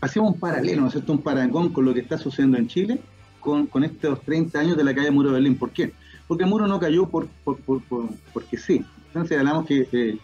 hacemos 0.00 0.32
un 0.32 0.40
paralelo, 0.40 0.80
¿no 0.80 0.86
es 0.86 0.94
cierto? 0.94 1.12
Un 1.12 1.22
parangón 1.22 1.68
con 1.70 1.84
lo 1.84 1.92
que 1.92 2.00
está 2.00 2.16
sucediendo 2.16 2.56
en 2.56 2.68
Chile 2.68 2.98
con, 3.40 3.66
con 3.66 3.84
estos 3.84 4.22
30 4.22 4.58
años 4.58 4.76
de 4.76 4.84
la 4.84 4.92
del 4.92 5.12
muro 5.12 5.28
de 5.28 5.34
Berlín. 5.34 5.56
¿Por 5.56 5.70
qué? 5.70 5.92
Porque 6.28 6.44
el 6.44 6.50
muro 6.50 6.68
no 6.68 6.78
cayó 6.78 7.08
por, 7.08 7.26
por, 7.44 7.58
por, 7.58 7.82
por 7.82 8.06
porque 8.32 8.56
sí. 8.56 8.84
Entonces 9.08 9.38
hablamos 9.38 9.64
que 9.64 9.88
eh, 9.90 10.18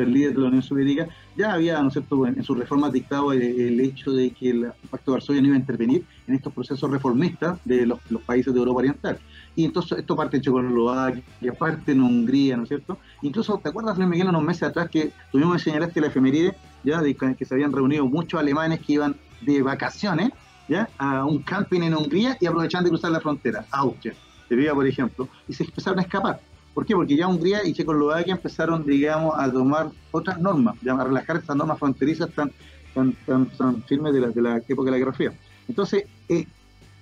el 0.00 0.12
líder 0.12 0.34
de 0.34 0.40
la 0.40 0.48
Unión 0.48 0.62
Soviética, 0.62 1.06
ya 1.36 1.52
había, 1.52 1.80
¿no 1.82 1.88
es 1.88 1.92
cierto?, 1.92 2.26
en, 2.26 2.38
en 2.38 2.42
sus 2.42 2.58
reformas 2.58 2.90
dictado 2.90 3.32
el, 3.32 3.78
hecho 3.78 4.10
de 4.12 4.30
que 4.30 4.50
el 4.50 4.72
Pacto 4.90 5.10
de 5.10 5.16
Varsovia 5.16 5.42
no 5.42 5.48
iba 5.48 5.56
a 5.56 5.60
intervenir 5.60 6.04
en 6.26 6.34
estos 6.34 6.52
procesos 6.52 6.90
reformistas 6.90 7.58
de 7.64 7.84
los, 7.84 8.00
países 8.24 8.54
de 8.54 8.58
Europa 8.58 8.78
Oriental. 8.78 9.18
Y 9.54 9.66
entonces 9.66 9.98
esto 9.98 10.16
parte 10.16 10.38
en 10.38 10.42
Checoslovaquia, 10.42 11.52
parte 11.58 11.92
en 11.92 12.00
Hungría, 12.00 12.56
¿no 12.56 12.62
es 12.62 12.70
cierto? 12.70 12.98
Incluso, 13.20 13.60
¿te 13.62 13.68
acuerdas, 13.68 13.98
Miguel, 13.98 14.28
unos 14.28 14.42
meses 14.42 14.62
atrás 14.62 14.88
que 14.88 15.12
tuvimos 15.30 15.58
que 15.58 15.70
señalaste 15.70 16.00
la 16.00 16.06
efeméride, 16.06 16.56
ya, 16.84 17.02
de 17.02 17.14
que 17.14 17.44
se 17.44 17.54
habían 17.54 17.72
reunido 17.72 18.06
muchos 18.06 18.40
alemanes 18.40 18.80
que 18.80 18.94
iban 18.94 19.14
de 19.42 19.62
vacaciones, 19.62 20.30
ya, 20.68 20.88
a 20.96 21.24
un 21.26 21.42
camping 21.42 21.82
en 21.82 21.94
Hungría 21.94 22.36
y 22.40 22.46
aprovechaban 22.46 22.84
de 22.84 22.90
cruzar 22.90 23.10
la 23.10 23.20
frontera, 23.20 23.66
Austria, 23.70 24.14
Serbia, 24.48 24.74
por 24.74 24.86
ejemplo, 24.86 25.28
y 25.48 25.52
se 25.52 25.64
empezaron 25.64 25.98
a 25.98 26.02
escapar. 26.02 26.40
¿Por 26.74 26.84
qué? 26.84 26.94
Porque 26.94 27.16
ya 27.16 27.26
Hungría 27.26 27.64
y 27.64 27.72
Checoslovaquia 27.72 28.34
empezaron, 28.34 28.84
digamos, 28.84 29.34
a 29.38 29.50
tomar 29.50 29.88
otras 30.10 30.38
normas, 30.38 30.76
a 30.86 31.04
relajar 31.04 31.36
estas 31.36 31.56
normas 31.56 31.78
fronterizas 31.78 32.30
tan, 32.30 32.52
tan, 32.94 33.12
tan, 33.24 33.46
tan 33.46 33.82
firmes 33.84 34.12
de 34.12 34.20
la, 34.20 34.28
de 34.28 34.42
la 34.42 34.56
época 34.58 34.84
de 34.84 34.90
la 34.90 34.98
Guerra 34.98 35.12
Fría. 35.14 35.32
Entonces, 35.68 36.04
eh, 36.28 36.46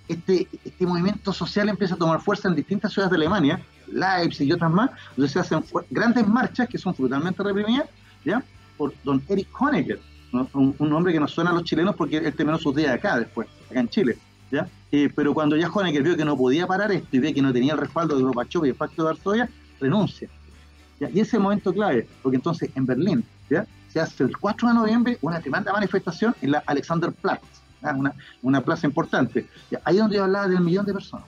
este, 0.07 0.47
este 0.64 0.86
movimiento 0.86 1.32
social 1.32 1.68
empieza 1.68 1.95
a 1.95 1.99
tomar 1.99 2.20
fuerza 2.20 2.49
en 2.49 2.55
distintas 2.55 2.92
ciudades 2.92 3.11
de 3.11 3.16
Alemania, 3.16 3.61
Leipzig 3.88 4.47
y 4.47 4.53
otras 4.53 4.70
más, 4.70 4.90
donde 5.16 5.30
se 5.30 5.38
hacen 5.38 5.64
grandes 5.90 6.26
marchas 6.26 6.68
que 6.68 6.78
son 6.78 6.95
brutalmente 6.97 7.42
reprimidas, 7.42 7.88
¿ya? 8.24 8.45
Por 8.76 8.92
don 9.03 9.22
Eric 9.28 9.49
Honecker, 9.59 9.99
un, 10.32 10.74
un, 10.78 10.92
hombre 10.92 11.12
que 11.12 11.20
nos 11.20 11.30
suena 11.30 11.51
a 11.51 11.53
los 11.53 11.64
chilenos 11.64 11.95
porque 11.95 12.18
él 12.18 12.34
terminó 12.34 12.59
sus 12.59 12.74
días 12.74 12.92
acá 12.92 13.18
después, 13.18 13.49
acá 13.70 13.80
en 13.80 13.88
Chile, 13.88 14.18
¿ya? 14.51 14.68
Eh, 14.97 15.11
pero 15.12 15.34
cuando 15.34 15.57
ya 15.57 15.68
Honecker 15.68 16.05
vio 16.05 16.16
que 16.16 16.24
no 16.24 16.36
podía 16.36 16.68
parar 16.68 16.92
esto 16.92 17.09
y 17.11 17.18
ve 17.18 17.34
que 17.34 17.42
no 17.42 17.53
tenía 17.53 17.72
el 17.72 17.80
respaldo 17.80 18.16
de 18.16 18.22
Gorbachev 18.22 18.64
y 18.64 18.68
el 18.68 18.76
pacto 18.76 19.03
de 19.03 19.09
Varsovia, 19.09 19.49
renuncia. 19.80 20.28
Y 21.01 21.05
ese 21.05 21.20
es 21.20 21.34
el 21.34 21.40
momento 21.40 21.72
clave, 21.72 22.07
porque 22.22 22.36
entonces 22.36 22.70
en 22.76 22.86
Berlín, 22.86 23.24
¿ya? 23.51 23.66
se 23.88 23.99
hace 23.99 24.22
el 24.22 24.38
4 24.38 24.68
de 24.68 24.74
noviembre 24.74 25.18
una 25.20 25.40
tremenda 25.40 25.72
manifestación 25.72 26.36
en 26.40 26.53
la 26.53 26.62
Alexanderplatz, 26.64 27.42
una, 27.82 28.14
una, 28.40 28.61
plaza 28.61 28.86
importante. 28.86 29.49
¿ya? 29.68 29.80
Ahí 29.84 29.97
donde 29.97 30.14
yo 30.14 30.22
hablaba 30.22 30.47
del 30.47 30.61
millón 30.61 30.86
de 30.86 30.92
personas, 30.92 31.26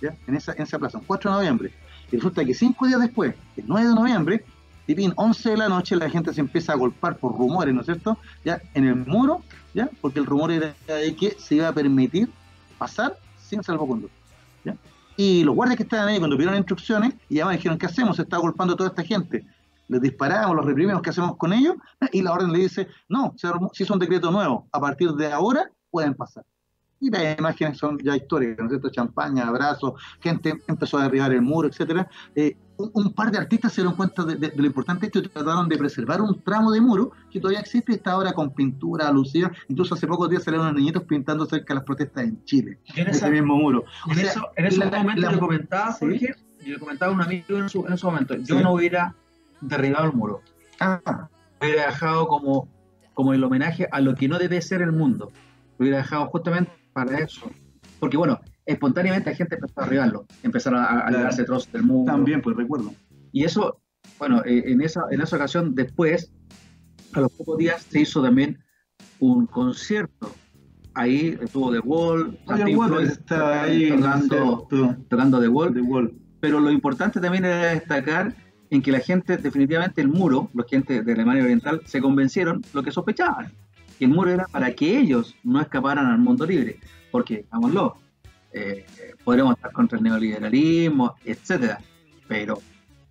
¿ya? 0.00 0.14
En, 0.28 0.36
esa, 0.36 0.52
en 0.52 0.62
esa 0.62 0.78
plaza, 0.78 0.98
el 0.98 1.04
4 1.04 1.28
de 1.28 1.36
noviembre. 1.38 1.72
Y 2.12 2.16
resulta 2.18 2.44
que 2.44 2.54
cinco 2.54 2.86
días 2.86 3.00
después, 3.00 3.34
el 3.56 3.64
9 3.66 3.88
de 3.88 3.94
noviembre, 3.96 4.44
tipín 4.86 5.12
11 5.16 5.50
de 5.50 5.56
la 5.56 5.68
noche, 5.68 5.96
la 5.96 6.08
gente 6.08 6.32
se 6.32 6.40
empieza 6.40 6.72
a 6.72 6.76
golpear 6.76 7.16
por 7.16 7.36
rumores, 7.36 7.74
¿no 7.74 7.80
es 7.80 7.86
cierto? 7.86 8.16
Ya 8.44 8.62
en 8.74 8.86
el 8.86 8.94
muro, 8.94 9.42
¿ya? 9.74 9.90
Porque 10.00 10.20
el 10.20 10.26
rumor 10.26 10.52
era 10.52 10.72
de 10.86 11.16
que 11.16 11.36
se 11.36 11.56
iba 11.56 11.66
a 11.66 11.72
permitir 11.72 12.30
pasar 12.78 13.18
sin 13.38 13.62
salvoconducto. 13.62 14.16
Y 15.16 15.42
los 15.42 15.56
guardias 15.56 15.76
que 15.76 15.82
estaban 15.82 16.06
ahí, 16.08 16.18
cuando 16.18 16.36
pidieron 16.36 16.56
instrucciones, 16.56 17.12
y 17.28 17.36
ya 17.36 17.48
dijeron, 17.50 17.76
¿qué 17.76 17.86
hacemos? 17.86 18.16
Se 18.16 18.22
está 18.22 18.36
golpeando 18.36 18.76
toda 18.76 18.90
esta 18.90 19.02
gente 19.02 19.44
les 19.88 20.02
disparamos, 20.02 20.54
los 20.54 20.64
reprimimos, 20.64 21.02
¿qué 21.02 21.10
hacemos 21.10 21.36
con 21.36 21.52
ellos? 21.52 21.76
Y 22.12 22.22
la 22.22 22.32
orden 22.32 22.52
le 22.52 22.60
dice, 22.60 22.86
no, 23.08 23.34
si 23.72 23.82
es 23.82 23.90
un 23.90 23.98
decreto 23.98 24.30
nuevo, 24.30 24.68
a 24.70 24.80
partir 24.80 25.12
de 25.12 25.32
ahora 25.32 25.70
pueden 25.90 26.14
pasar. 26.14 26.44
Y 27.00 27.10
las 27.10 27.38
imágenes 27.38 27.78
son 27.78 27.98
ya 27.98 28.16
históricas, 28.16 28.58
¿no 28.58 28.64
es 28.64 28.70
cierto? 28.70 28.90
Champaña, 28.90 29.46
abrazos, 29.46 29.94
gente 30.20 30.54
empezó 30.66 30.98
a 30.98 31.04
derribar 31.04 31.32
el 31.32 31.42
muro, 31.42 31.68
etcétera. 31.68 32.08
Eh, 32.34 32.56
un, 32.78 33.12
par 33.12 33.30
de 33.30 33.38
artistas 33.38 33.72
se 33.72 33.80
dieron 33.80 33.96
cuenta 33.96 34.24
de, 34.24 34.52
lo 34.54 34.66
importante 34.66 35.06
esto 35.06 35.18
y 35.18 35.22
trataron 35.22 35.68
de 35.68 35.76
preservar 35.76 36.20
un 36.20 36.40
tramo 36.42 36.70
de 36.70 36.80
muro 36.80 37.10
que 37.30 37.40
todavía 37.40 37.60
existe 37.60 37.92
y 37.92 37.96
está 37.96 38.12
ahora 38.12 38.32
con 38.32 38.50
pintura, 38.50 39.10
lucida. 39.10 39.50
Incluso 39.68 39.94
hace 39.94 40.06
pocos 40.06 40.30
días 40.30 40.44
salieron 40.44 40.68
unos 40.68 40.78
niñitos 40.78 41.02
pintando 41.04 41.46
cerca 41.46 41.74
de 41.74 41.74
las 41.76 41.84
protestas 41.84 42.24
en 42.24 42.44
Chile, 42.44 42.78
en 42.94 43.08
ese 43.08 43.28
mismo 43.30 43.56
muro. 43.56 43.84
En, 44.10 44.18
eso, 44.18 44.48
en 44.56 44.66
ese 44.66 44.84
momento 44.84 45.30
le 45.30 45.38
comentaba, 45.38 45.92
Jorge, 45.92 46.34
y 46.64 46.70
le 46.70 46.78
comentaba 46.78 47.12
a 47.12 47.14
un 47.14 47.22
amigo 47.22 47.58
en, 47.58 47.68
su, 47.68 47.84
en 47.86 47.92
ese 47.92 48.06
momento, 48.06 48.36
yo 48.36 48.60
no 48.60 48.72
hubiera 48.72 49.14
derribado 49.60 50.06
el 50.06 50.12
muro. 50.12 50.42
Ah. 50.80 51.28
Hubiera 51.60 51.86
dejado 51.86 52.28
como, 52.28 52.68
como 53.14 53.34
el 53.34 53.42
homenaje 53.42 53.88
a 53.90 54.00
lo 54.00 54.14
que 54.14 54.28
no 54.28 54.38
debe 54.38 54.62
ser 54.62 54.82
el 54.82 54.92
mundo. 54.92 55.32
Lo 55.78 55.84
hubiera 55.84 55.98
dejado 55.98 56.26
justamente 56.26 56.70
para 57.04 57.18
eso. 57.18 57.50
Porque 58.00 58.16
bueno, 58.16 58.40
espontáneamente 58.64 59.30
la 59.30 59.36
gente 59.36 59.54
empezó 59.56 59.80
a 59.80 59.84
derribarlo, 59.84 60.26
empezaron 60.42 60.80
a, 60.80 61.06
a 61.06 61.10
darse 61.10 61.44
trozos 61.44 61.72
del 61.72 61.82
muro. 61.82 62.12
También, 62.12 62.40
pues 62.40 62.56
recuerdo. 62.56 62.92
Y 63.32 63.44
eso, 63.44 63.80
bueno, 64.18 64.42
eh, 64.44 64.62
en, 64.66 64.80
esa, 64.80 65.02
en 65.10 65.20
esa 65.20 65.36
ocasión 65.36 65.74
después, 65.74 66.32
a 67.12 67.20
los 67.20 67.32
pocos 67.32 67.58
días 67.58 67.82
se 67.82 68.00
hizo 68.00 68.22
también 68.22 68.58
un 69.20 69.46
concierto. 69.46 70.32
Ahí 70.94 71.38
estuvo 71.40 71.70
The 71.72 71.78
Wall, 71.80 72.38
estaba 73.02 73.62
ahí 73.62 73.88
tocando, 73.88 74.68
tocando 75.08 75.40
The 75.40 75.48
Wall. 75.48 75.74
The 75.74 75.80
Wall. 75.80 76.12
Pero 76.40 76.60
lo 76.60 76.70
importante 76.70 77.20
también 77.20 77.44
era 77.44 77.72
destacar 77.72 78.34
en 78.70 78.82
que 78.82 78.92
la 78.92 79.00
gente, 79.00 79.36
definitivamente 79.36 80.00
el 80.00 80.08
muro, 80.08 80.50
los 80.54 80.66
gente 80.66 81.02
de 81.02 81.12
Alemania 81.12 81.42
Oriental, 81.44 81.82
se 81.84 82.00
convencieron 82.00 82.62
lo 82.72 82.82
que 82.82 82.90
sospechaban, 82.90 83.52
que 83.98 84.04
el 84.04 84.12
muro 84.12 84.30
era 84.30 84.46
para 84.46 84.72
que 84.74 84.98
ellos 84.98 85.34
no 85.42 85.60
escaparan 85.60 86.06
al 86.06 86.18
mundo 86.18 86.46
libre, 86.46 86.78
porque, 87.10 87.38
digámoslo, 87.38 87.96
eh, 88.52 88.86
podríamos 89.24 89.56
estar 89.56 89.72
contra 89.72 89.98
el 89.98 90.04
neoliberalismo, 90.04 91.16
etcétera, 91.24 91.80
pero 92.26 92.60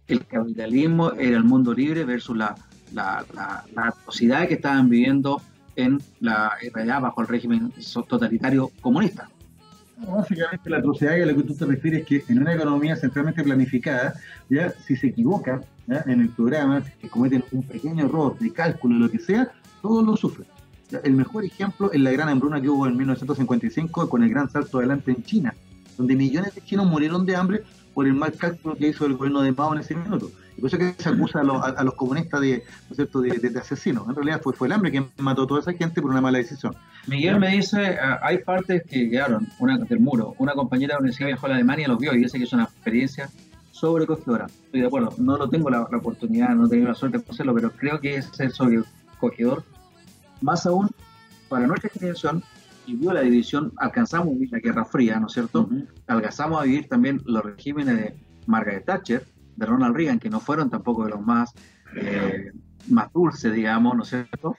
el 0.07 0.25
capitalismo 0.25 1.11
era 1.13 1.37
el 1.37 1.43
mundo 1.43 1.73
libre 1.73 2.05
versus 2.05 2.37
la, 2.37 2.55
la, 2.93 3.25
la, 3.33 3.87
atrocidad 3.87 4.47
que 4.47 4.55
estaban 4.55 4.89
viviendo 4.89 5.41
en 5.75 5.99
la 6.19 6.53
realidad 6.73 7.01
bajo 7.01 7.21
el 7.21 7.27
régimen 7.27 7.71
totalitario 8.07 8.71
comunista. 8.81 9.29
Básicamente 9.97 10.69
la 10.69 10.77
atrocidad 10.77 11.13
a 11.13 11.25
la 11.25 11.33
que 11.33 11.43
tú 11.43 11.55
te 11.55 11.65
refieres 11.65 12.01
es 12.01 12.07
que 12.07 12.31
en 12.31 12.41
una 12.41 12.53
economía 12.53 12.95
centralmente 12.95 13.43
planificada, 13.43 14.13
ya 14.49 14.69
si 14.69 14.95
se 14.95 15.07
equivoca 15.07 15.61
en 15.87 16.21
el 16.21 16.29
programa, 16.29 16.83
si 17.01 17.07
cometen 17.07 17.43
un 17.51 17.63
pequeño 17.63 18.05
error 18.05 18.37
de 18.37 18.53
cálculo 18.53 18.95
o 18.95 18.99
lo 18.99 19.09
que 19.09 19.19
sea, 19.19 19.51
todos 19.81 20.05
lo 20.05 20.15
sufren. 20.15 20.47
El 21.03 21.13
mejor 21.13 21.43
ejemplo 21.43 21.91
es 21.91 21.99
la 21.99 22.11
gran 22.11 22.29
hambruna 22.29 22.61
que 22.61 22.69
hubo 22.69 22.87
en 22.87 22.95
1955 22.95 24.09
con 24.09 24.23
el 24.23 24.29
gran 24.29 24.49
salto 24.49 24.77
adelante 24.77 25.11
en 25.11 25.23
China, 25.23 25.53
donde 25.97 26.15
millones 26.15 26.55
de 26.55 26.61
chinos 26.61 26.87
murieron 26.87 27.25
de 27.25 27.35
hambre 27.35 27.63
por 27.93 28.05
el 28.05 28.13
mal 28.13 28.31
cálculo 28.33 28.75
que 28.75 28.89
hizo 28.89 29.05
el 29.05 29.15
gobierno 29.15 29.41
de 29.41 29.51
Mao 29.51 29.73
en 29.73 29.79
ese 29.79 29.95
minuto. 29.95 30.31
Y 30.55 30.61
por 30.61 30.67
eso 30.67 30.77
que 30.77 30.93
se 30.97 31.09
acusa 31.09 31.41
a 31.41 31.83
los, 31.83 31.93
comunistas 31.95 32.41
de, 32.41 32.63
cierto? 32.93 33.21
De, 33.21 33.59
asesinos. 33.59 34.07
En 34.07 34.15
realidad 34.15 34.39
fue, 34.41 34.53
fue 34.53 34.67
el 34.67 34.73
hambre 34.73 34.91
que 34.91 35.03
mató 35.17 35.43
a 35.43 35.47
toda 35.47 35.59
esa 35.61 35.73
gente 35.73 36.01
por 36.01 36.11
una 36.11 36.21
mala 36.21 36.37
decisión. 36.37 36.75
Miguel 37.07 37.39
me 37.39 37.49
dice, 37.49 37.97
ah, 38.01 38.19
hay 38.21 38.37
partes 38.39 38.83
que 38.87 39.09
quedaron 39.09 39.47
una, 39.59 39.77
del 39.77 39.99
muro. 39.99 40.35
Una 40.37 40.53
compañera 40.53 40.91
de 40.91 40.93
la 40.93 40.99
universidad 40.99 41.27
viajó 41.27 41.47
a 41.47 41.49
la 41.49 41.55
Alemania 41.55 41.87
los 41.87 41.97
vio 41.97 42.13
y 42.13 42.19
dice 42.19 42.37
que 42.37 42.43
es 42.43 42.53
una 42.53 42.63
experiencia 42.63 43.29
sobrecogedora. 43.71 44.45
Estoy 44.45 44.81
de 44.81 44.87
acuerdo. 44.87 45.13
No 45.17 45.37
lo 45.37 45.49
tengo 45.49 45.69
la, 45.69 45.81
oportunidad, 45.81 46.49
no 46.49 46.67
he 46.67 46.69
tenido 46.69 46.89
la 46.89 46.95
suerte 46.95 47.17
de 47.17 47.23
hacerlo, 47.27 47.53
pero 47.55 47.71
creo 47.71 47.99
que 47.99 48.15
es 48.15 48.31
sobrecogedor. 48.53 49.63
Más 50.41 50.65
aún, 50.65 50.89
para 51.49 51.67
nuestra 51.67 51.89
generación, 51.89 52.43
y 52.85 52.95
vio 52.95 53.11
la 53.11 53.21
división, 53.21 53.73
alcanzamos 53.77 54.29
a 54.29 54.31
vivir 54.31 54.51
la 54.51 54.59
Guerra 54.59 54.85
Fría, 54.85 55.19
¿no 55.19 55.27
es 55.27 55.33
cierto? 55.33 55.69
Alcanzamos 56.07 56.61
a 56.61 56.63
vivir 56.63 56.87
también 56.87 57.21
los 57.25 57.43
regímenes 57.43 57.97
de 57.97 58.15
Margaret 58.45 58.85
Thatcher, 58.85 59.25
de 59.55 59.65
Ronald 59.65 59.95
Reagan, 59.95 60.19
que 60.19 60.29
no 60.29 60.39
fueron 60.39 60.69
tampoco 60.69 61.03
de 61.03 61.11
los 61.11 61.21
más, 61.21 61.53
eh, 61.95 62.51
más 62.87 63.11
dulces, 63.11 63.53
digamos, 63.53 63.95
¿no 63.95 64.03
es 64.03 64.09
cierto? 64.09 64.55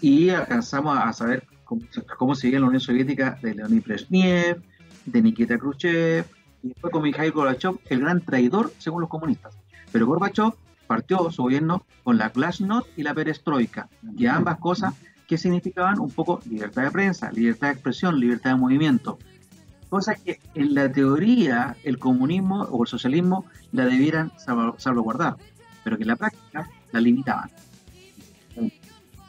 Y 0.00 0.30
alcanzamos 0.30 0.98
a 0.98 1.12
saber 1.12 1.46
cómo, 1.64 1.82
cómo 2.18 2.34
seguía 2.34 2.58
la 2.58 2.66
Unión 2.66 2.80
Soviética 2.80 3.38
de 3.40 3.54
Leonid 3.54 3.82
Brezhnev, 3.84 4.62
de 5.06 5.22
Nikita 5.22 5.58
Khrushchev, 5.58 6.26
y 6.62 6.68
después 6.68 6.92
con 6.92 7.02
Mikhail 7.02 7.30
Gorbachev, 7.30 7.78
el 7.88 8.00
gran 8.00 8.20
traidor 8.20 8.72
según 8.78 9.02
los 9.02 9.10
comunistas. 9.10 9.56
Pero 9.92 10.06
Gorbachev 10.06 10.54
partió 10.86 11.30
su 11.30 11.42
gobierno 11.42 11.84
con 12.02 12.18
la 12.18 12.28
Glasnost 12.28 12.86
y 12.96 13.02
la 13.02 13.14
Perestroika, 13.14 13.88
y 14.16 14.26
ambas 14.26 14.58
cosas 14.58 14.94
que 15.26 15.38
significaban 15.38 15.98
un 15.98 16.10
poco 16.10 16.40
libertad 16.48 16.84
de 16.84 16.90
prensa, 16.90 17.32
libertad 17.32 17.68
de 17.68 17.74
expresión, 17.74 18.20
libertad 18.20 18.50
de 18.50 18.56
movimiento. 18.56 19.18
Cosas 19.88 20.20
que 20.20 20.40
en 20.54 20.74
la 20.74 20.90
teoría 20.90 21.76
el 21.84 21.98
comunismo 21.98 22.62
o 22.64 22.82
el 22.82 22.88
socialismo 22.88 23.44
la 23.72 23.86
debieran 23.86 24.32
salvaguardar, 24.76 25.36
pero 25.82 25.96
que 25.96 26.02
en 26.02 26.08
la 26.08 26.16
práctica 26.16 26.68
la 26.92 27.00
limitaban. 27.00 27.50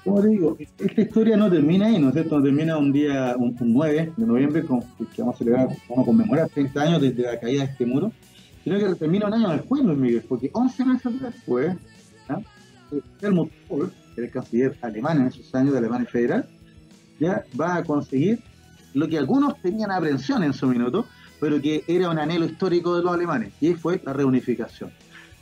Como 0.04 0.22
digo, 0.22 0.56
esta 0.78 1.02
historia 1.02 1.36
no 1.36 1.50
termina 1.50 1.88
ahí, 1.88 1.98
¿no 1.98 2.10
es 2.10 2.14
cierto? 2.14 2.38
No 2.38 2.44
termina 2.44 2.78
un 2.78 2.92
día, 2.92 3.36
un, 3.38 3.56
9 3.60 4.14
de 4.16 4.26
noviembre, 4.26 4.64
con, 4.64 4.82
que 4.82 5.22
vamos 5.24 5.36
a 5.36 5.38
celebrar, 5.40 5.68
vamos 5.90 6.04
a 6.04 6.06
conmemorar 6.06 6.50
30 6.50 6.80
años 6.80 7.02
desde 7.02 7.24
la 7.24 7.40
caída 7.40 7.66
de 7.66 7.72
este 7.72 7.88
muro, 7.88 8.12
sino 8.66 8.80
que 8.80 8.96
termina 8.96 9.28
un 9.28 9.34
año 9.36 9.50
después, 9.52 9.84
Luis 9.84 9.98
Miguel, 9.98 10.26
porque 10.28 10.50
11 10.52 10.86
meses 10.86 11.22
después. 11.22 11.78
Helmut 13.22 13.52
Kohl, 13.68 13.92
el 14.18 14.32
canciller 14.32 14.76
alemán 14.82 15.22
en 15.22 15.28
esos 15.28 15.54
años 15.54 15.74
de 15.74 15.78
Alemania 15.78 16.08
Federal, 16.08 16.48
ya 17.20 17.44
va 17.60 17.76
a 17.76 17.84
conseguir 17.84 18.40
lo 18.96 19.08
que 19.08 19.18
algunos 19.18 19.62
tenían 19.62 19.92
aprensión 19.92 20.44
en 20.44 20.54
su 20.54 20.68
minuto, 20.68 21.06
pero 21.40 21.62
que 21.62 21.84
era 21.88 22.10
un 22.10 22.18
anhelo 22.18 22.46
histórico 22.46 22.96
de 22.96 23.04
los 23.04 23.14
alemanes, 23.14 23.54
y 23.62 23.74
fue 23.76 24.02
la 24.04 24.14
reunificación. 24.14 24.92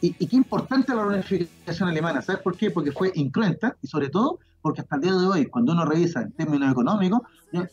Y, 0.01 0.11
qué 0.13 0.35
importante 0.35 0.93
la 0.93 1.05
reunificación 1.05 1.87
alemana, 1.87 2.21
¿sabes 2.21 2.41
por 2.41 2.57
qué? 2.57 2.71
Porque 2.71 2.91
fue 2.91 3.13
incruenta 3.15 3.77
y 3.81 3.87
sobre 3.87 4.09
todo 4.09 4.39
porque 4.63 4.81
hasta 4.81 4.95
el 4.95 5.01
día 5.03 5.13
de 5.13 5.27
hoy, 5.27 5.45
cuando 5.45 5.73
uno 5.73 5.85
revisa 5.85 6.23
en 6.23 6.31
términos 6.31 6.71
económicos, 6.71 7.21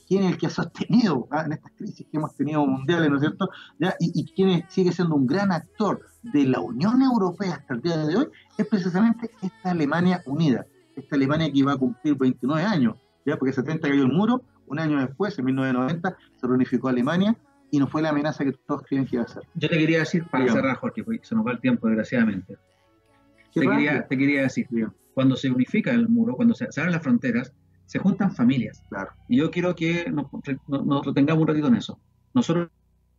quién 0.07 0.25
es 0.25 0.33
el 0.33 0.39
que 0.39 0.49
ha 0.49 0.51
sostenido 0.51 1.27
¿ah? 1.31 1.45
en 1.47 1.53
estas 1.53 1.73
crisis 1.73 2.07
que 2.11 2.19
hemos 2.19 2.35
tenido 2.37 2.67
mundiales, 2.67 3.09
¿no 3.09 3.17
es 3.17 3.23
cierto? 3.23 3.49
¿Ya? 3.79 3.95
Y, 3.99 4.13
y 4.15 4.31
quién 4.33 4.67
sigue 4.69 4.93
siendo 4.93 5.15
un 5.15 5.27
gran 5.27 5.51
actor 5.51 6.03
de 6.23 6.45
la 6.45 6.61
Unión 6.61 7.01
Europea 7.01 7.55
hasta 7.55 7.73
el 7.73 7.81
día 7.81 7.97
de 7.97 8.15
hoy, 8.15 8.27
es 8.59 8.67
precisamente 8.67 9.31
esta 9.41 9.71
Alemania 9.71 10.23
unida 10.27 10.67
esta 11.01 11.17
Alemania 11.17 11.51
que 11.51 11.59
iba 11.59 11.73
a 11.73 11.77
cumplir 11.77 12.15
29 12.17 12.63
años, 12.63 12.97
ya 13.25 13.37
porque 13.37 13.53
70 13.53 13.89
cayó 13.89 14.03
el 14.03 14.13
muro, 14.13 14.43
un 14.67 14.79
año 14.79 14.99
después, 15.01 15.39
en 15.39 15.45
1990, 15.47 16.17
se 16.37 16.47
reunificó 16.47 16.89
Alemania 16.89 17.37
y 17.71 17.79
no 17.79 17.89
fue 17.89 18.03
la 18.03 18.11
amenaza 18.11 18.45
que 18.45 18.53
todos 18.53 18.83
creían 18.83 19.07
que 19.07 19.17
iba 19.17 19.25
a 19.25 19.29
ser. 19.29 19.43
Yo 19.55 19.69
te 19.69 19.79
quería 19.79 20.01
decir, 20.01 20.25
para 20.29 20.47
cerrar, 20.49 20.77
Jorge, 20.77 21.03
porque 21.03 21.21
se 21.23 21.35
nos 21.35 21.47
va 21.47 21.53
el 21.53 21.61
tiempo, 21.61 21.89
desgraciadamente. 21.89 22.57
Te 23.53 23.61
quería, 23.61 24.07
te 24.07 24.17
quería, 24.17 24.43
decir, 24.43 24.69
cuando 25.21 25.37
se 25.37 25.51
unifica 25.51 25.91
el 25.91 26.09
muro, 26.09 26.35
cuando 26.35 26.55
se, 26.55 26.65
abren 26.65 26.93
las 26.93 27.03
fronteras, 27.03 27.53
se 27.85 27.99
juntan 27.99 28.35
familias. 28.35 28.83
Claro. 28.89 29.11
Y 29.29 29.37
yo 29.37 29.51
quiero 29.51 29.77
que 29.77 30.11
nos, 30.11 30.29
nos, 30.67 31.05
retengamos 31.05 31.43
un 31.43 31.49
ratito 31.49 31.69
en 31.69 31.75
eso. 31.75 32.01
Nosotros 32.33 32.71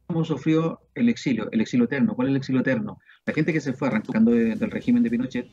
hemos 0.09 0.27
sufrido 0.27 0.81
el 0.95 1.09
exilio, 1.09 1.47
el 1.51 1.61
exilio 1.61 1.85
eterno. 1.85 2.15
¿Cuál 2.15 2.29
es 2.29 2.31
el 2.31 2.37
exilio 2.37 2.61
eterno? 2.61 2.97
La 3.27 3.35
gente 3.35 3.53
que 3.53 3.61
se 3.61 3.73
fue 3.73 3.89
arrancando 3.89 4.31
del 4.31 4.71
régimen 4.71 5.03
de 5.03 5.11
Pinochet 5.11 5.47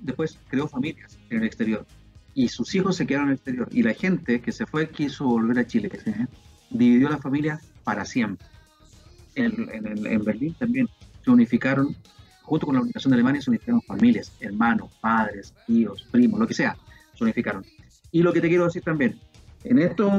después 0.00 0.40
creó 0.48 0.66
familias 0.66 1.16
en 1.30 1.38
el 1.38 1.44
exterior 1.44 1.86
y 2.34 2.48
sus 2.48 2.74
hijos 2.74 2.96
se 2.96 3.06
quedaron 3.06 3.28
en 3.28 3.30
el 3.30 3.36
exterior 3.36 3.68
y 3.70 3.84
la 3.84 3.94
gente 3.94 4.40
que 4.40 4.50
se 4.50 4.66
fue 4.66 4.90
quiso 4.90 5.24
volver 5.24 5.60
a 5.60 5.66
Chile, 5.68 5.88
dividió 6.70 7.10
la 7.10 7.18
familia 7.18 7.60
para 7.84 8.04
siempre. 8.04 8.44
En, 9.36 9.70
en, 9.72 10.24
Berlín 10.24 10.52
también 10.58 10.88
se 11.24 11.30
unificaron 11.30 11.94
junto 12.50 12.66
con 12.66 12.74
la 12.74 12.80
unificación 12.80 13.12
de 13.12 13.14
Alemania, 13.14 13.40
se 13.40 13.48
unificaron 13.48 13.80
familias, 13.82 14.32
hermanos, 14.40 14.90
padres, 15.00 15.54
tíos, 15.68 16.02
primos, 16.10 16.40
lo 16.40 16.48
que 16.48 16.54
sea, 16.54 16.76
se 17.14 17.22
unificaron. 17.22 17.64
Y 18.10 18.24
lo 18.24 18.32
que 18.32 18.40
te 18.40 18.48
quiero 18.48 18.64
decir 18.64 18.82
también, 18.82 19.20
en 19.62 19.78
estos 19.78 20.12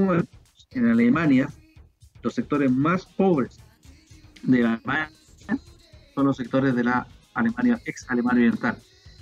en 0.71 0.87
Alemania, 0.87 1.49
los 2.23 2.33
sectores 2.33 2.71
más 2.71 3.05
pobres 3.05 3.59
de 4.43 4.65
Alemania 4.65 5.11
son 6.15 6.25
los 6.25 6.37
sectores 6.37 6.73
de 6.73 6.85
la 6.85 7.05
Alemania, 7.33 7.81
ex 7.85 8.09
Alemania 8.09 8.43
Oriental. 8.47 8.77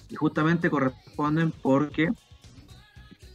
Y 0.07 0.15
justamente 0.15 0.69
corresponden 0.69 1.52
porque 1.64 2.11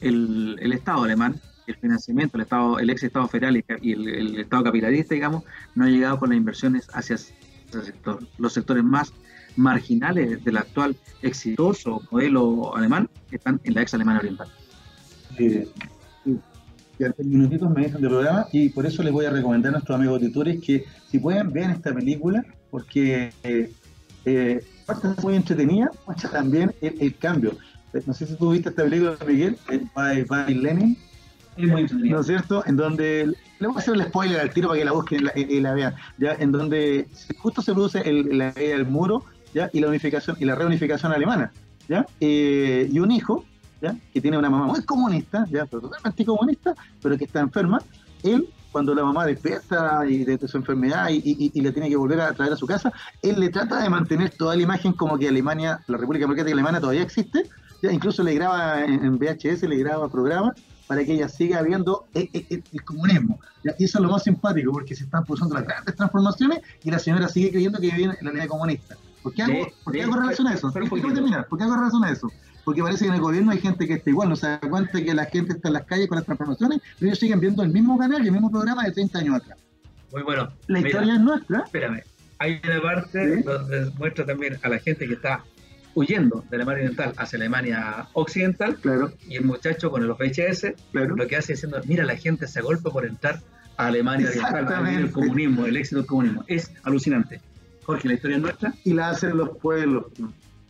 el, 0.00 0.56
el 0.60 0.72
Estado 0.72 1.02
alemán, 1.02 1.40
el 1.66 1.74
financiamiento, 1.74 2.36
el 2.36 2.42
Estado, 2.42 2.78
el 2.78 2.90
ex 2.90 3.02
Estado 3.02 3.26
federal 3.26 3.56
y, 3.56 3.92
el, 3.92 4.38
Estado 4.38 4.62
capitalista, 4.62 5.16
digamos, 5.16 5.42
no 5.74 5.84
ha 5.84 5.88
llegado 5.88 6.20
con 6.20 6.28
las 6.28 6.38
inversiones 6.38 6.88
hacia 6.92 7.16
ese 7.16 7.34
sector. 7.82 8.24
Los 8.38 8.52
sectores 8.52 8.84
más 8.84 9.12
marginales 9.56 10.42
del 10.44 10.56
actual 10.56 10.96
exitoso 11.22 12.02
modelo 12.10 12.74
alemán 12.76 13.08
están 13.30 13.60
en 13.64 13.74
la 13.74 13.82
ex 13.82 13.94
Alemania 13.94 14.20
Oriental. 14.20 14.48
Eh, 15.38 15.68
minutitos 17.18 17.70
me 17.70 17.88
de 17.88 18.08
programa 18.08 18.46
y 18.52 18.68
por 18.68 18.86
eso 18.86 19.02
les 19.02 19.12
voy 19.12 19.24
a 19.24 19.30
recomendar 19.30 19.70
a 19.70 19.72
nuestros 19.72 19.96
amigos 19.96 20.20
auditores 20.20 20.60
que 20.60 20.84
si 21.10 21.18
pueden 21.18 21.52
vean 21.52 21.70
esta 21.72 21.92
película 21.92 22.44
porque 22.70 23.32
eh, 23.42 23.72
eh, 24.24 24.64
muy 25.22 25.36
entretenida, 25.36 25.90
muestra 26.06 26.30
también 26.30 26.74
el, 26.80 27.16
cambio. 27.16 27.56
No 28.06 28.12
sé 28.12 28.26
si 28.26 28.36
tú 28.36 28.50
viste 28.50 28.70
esta 28.70 28.82
película, 28.82 29.16
Miguel, 29.26 29.56
by, 29.94 30.24
by 30.24 30.54
Lenin. 30.54 30.96
¿No 31.56 32.20
es 32.20 32.26
cierto? 32.26 32.64
En 32.66 32.76
donde, 32.76 33.32
le 33.60 33.66
voy 33.66 33.76
a 33.76 33.78
hacer 33.78 33.94
el 33.94 34.02
spoiler 34.04 34.40
al 34.40 34.50
tiro 34.50 34.68
para 34.68 34.80
que 34.80 34.84
la 34.84 34.92
busquen 34.92 35.30
y 35.36 35.60
la, 35.60 35.72
vean, 35.72 35.94
¿ya? 36.18 36.34
En 36.34 36.50
donde 36.50 37.06
justo 37.38 37.62
se 37.62 37.72
produce 37.72 38.00
el, 38.00 38.36
la 38.36 38.50
del 38.52 38.86
muro, 38.86 39.24
¿ya? 39.54 39.70
Y 39.72 39.80
la 39.80 39.88
unificación, 39.88 40.36
y 40.38 40.44
la 40.44 40.54
reunificación 40.54 41.12
alemana, 41.12 41.52
¿ya? 41.88 42.06
Eh, 42.20 42.88
y 42.92 42.98
un 42.98 43.10
hijo, 43.10 43.44
¿ya? 43.80 43.96
Que 44.12 44.20
tiene 44.20 44.36
una 44.36 44.50
mamá 44.50 44.66
muy 44.66 44.82
comunista, 44.84 45.46
¿ya? 45.50 45.64
Totalmente 45.66 46.24
comunista, 46.24 46.74
pero 47.00 47.16
que 47.16 47.24
está 47.24 47.40
enferma, 47.40 47.80
él 48.22 48.48
cuando 48.74 48.92
la 48.92 49.04
mamá 49.04 49.24
despierta 49.24 50.04
y 50.04 50.24
de, 50.24 50.48
su 50.48 50.56
enfermedad 50.56 51.08
y, 51.08 51.60
le 51.60 51.70
tiene 51.70 51.88
que 51.88 51.94
volver 51.94 52.20
a 52.20 52.32
traer 52.32 52.54
a 52.54 52.56
su 52.56 52.66
casa, 52.66 52.92
él 53.22 53.38
le 53.38 53.48
trata 53.48 53.80
de 53.80 53.88
mantener 53.88 54.30
toda 54.30 54.56
la 54.56 54.62
imagen 54.62 54.92
como 54.94 55.16
que 55.16 55.28
Alemania, 55.28 55.78
la 55.86 55.96
República 55.96 56.24
Democrática 56.24 56.52
Alemana 56.52 56.80
todavía 56.80 57.02
existe, 57.02 57.48
ya 57.80 57.92
incluso 57.92 58.24
le 58.24 58.34
graba 58.34 58.84
en, 58.84 59.16
VHS, 59.16 59.62
le 59.62 59.76
graba 59.76 60.08
programas 60.08 60.54
para 60.88 61.04
que 61.04 61.12
ella 61.12 61.28
siga 61.28 61.62
viendo 61.62 62.08
el, 62.14 62.64
comunismo. 62.84 63.38
Y 63.78 63.84
eso 63.84 63.98
es 63.98 64.02
lo 64.02 64.10
más 64.10 64.24
simpático, 64.24 64.72
porque 64.72 64.96
se 64.96 65.04
están 65.04 65.22
produciendo 65.22 65.54
las 65.54 65.64
grandes 65.64 65.94
transformaciones 65.94 66.58
y 66.82 66.90
la 66.90 66.98
señora 66.98 67.28
sigue 67.28 67.52
creyendo 67.52 67.78
que 67.78 67.92
viene 67.92 68.16
la 68.22 68.32
línea 68.32 68.48
comunista. 68.48 68.96
¿Por 69.24 69.34
qué 69.34 69.42
hago, 69.42 69.66
¿por 69.82 69.92
qué 69.92 70.02
hago 70.02 70.14
relación 70.14 70.46
a 70.46 70.54
eso? 70.54 70.70
¿Por 70.70 71.00
qué 71.58 71.64
hago 71.64 71.74
relación 71.74 72.04
a 72.04 72.10
eso? 72.10 72.30
porque 72.64 72.82
parece 72.82 73.04
que 73.04 73.08
en 73.08 73.14
el 73.14 73.20
gobierno 73.20 73.52
hay 73.52 73.58
gente 73.58 73.86
que 73.86 73.94
está 73.94 74.10
igual, 74.10 74.30
no 74.30 74.36
se 74.36 74.46
da 74.46 74.60
cuenta 74.60 75.02
que 75.02 75.14
la 75.14 75.26
gente 75.26 75.52
está 75.52 75.68
en 75.68 75.74
las 75.74 75.84
calles 75.84 76.08
con 76.08 76.16
las 76.16 76.24
transformaciones, 76.24 76.80
pero 76.98 77.08
ellos 77.08 77.18
siguen 77.18 77.40
viendo 77.40 77.62
el 77.62 77.68
mismo 77.68 77.98
canal 77.98 78.22
y 78.24 78.26
el 78.26 78.32
mismo 78.32 78.50
programa 78.50 78.84
de 78.84 78.92
30 78.92 79.18
años 79.18 79.36
atrás. 79.36 79.58
Muy 80.12 80.22
bueno. 80.22 80.50
La 80.66 80.80
historia 80.80 81.14
es 81.14 81.20
nuestra. 81.20 81.60
Espérame, 81.60 82.02
hay 82.38 82.60
una 82.64 82.82
parte 82.82 83.42
donde 83.42 83.90
muestra 83.98 84.24
también 84.24 84.56
a 84.62 84.68
la 84.68 84.78
gente 84.78 85.06
que 85.06 85.14
está 85.14 85.44
huyendo 85.94 86.44
de 86.50 86.56
Alemania 86.56 86.84
Oriental 86.84 87.12
hacia 87.16 87.36
Alemania 87.36 88.08
Occidental, 88.14 88.76
claro. 88.76 89.12
y 89.28 89.36
el 89.36 89.44
muchacho 89.44 89.90
con 89.90 90.02
el 90.02 90.10
VHS 90.10 90.72
lo 90.92 91.26
que 91.26 91.36
hace 91.36 91.52
es 91.52 91.60
diciendo, 91.60 91.80
mira, 91.86 92.04
la 92.04 92.16
gente 92.16 92.48
se 92.48 92.60
golpe 92.62 92.90
por 92.90 93.04
entrar 93.04 93.40
a 93.76 93.86
Alemania 93.86 94.28
Oriental, 94.28 94.86
el 94.88 95.10
comunismo, 95.10 95.66
el 95.66 95.76
éxito 95.76 95.98
del 95.98 96.06
comunismo. 96.06 96.44
Es 96.46 96.72
alucinante. 96.82 97.40
Jorge, 97.84 98.08
la 98.08 98.14
historia 98.14 98.36
es 98.36 98.42
nuestra. 98.42 98.74
Y 98.84 98.92
la 98.92 99.10
hacen 99.10 99.36
los 99.36 99.56
pueblos. 99.58 100.06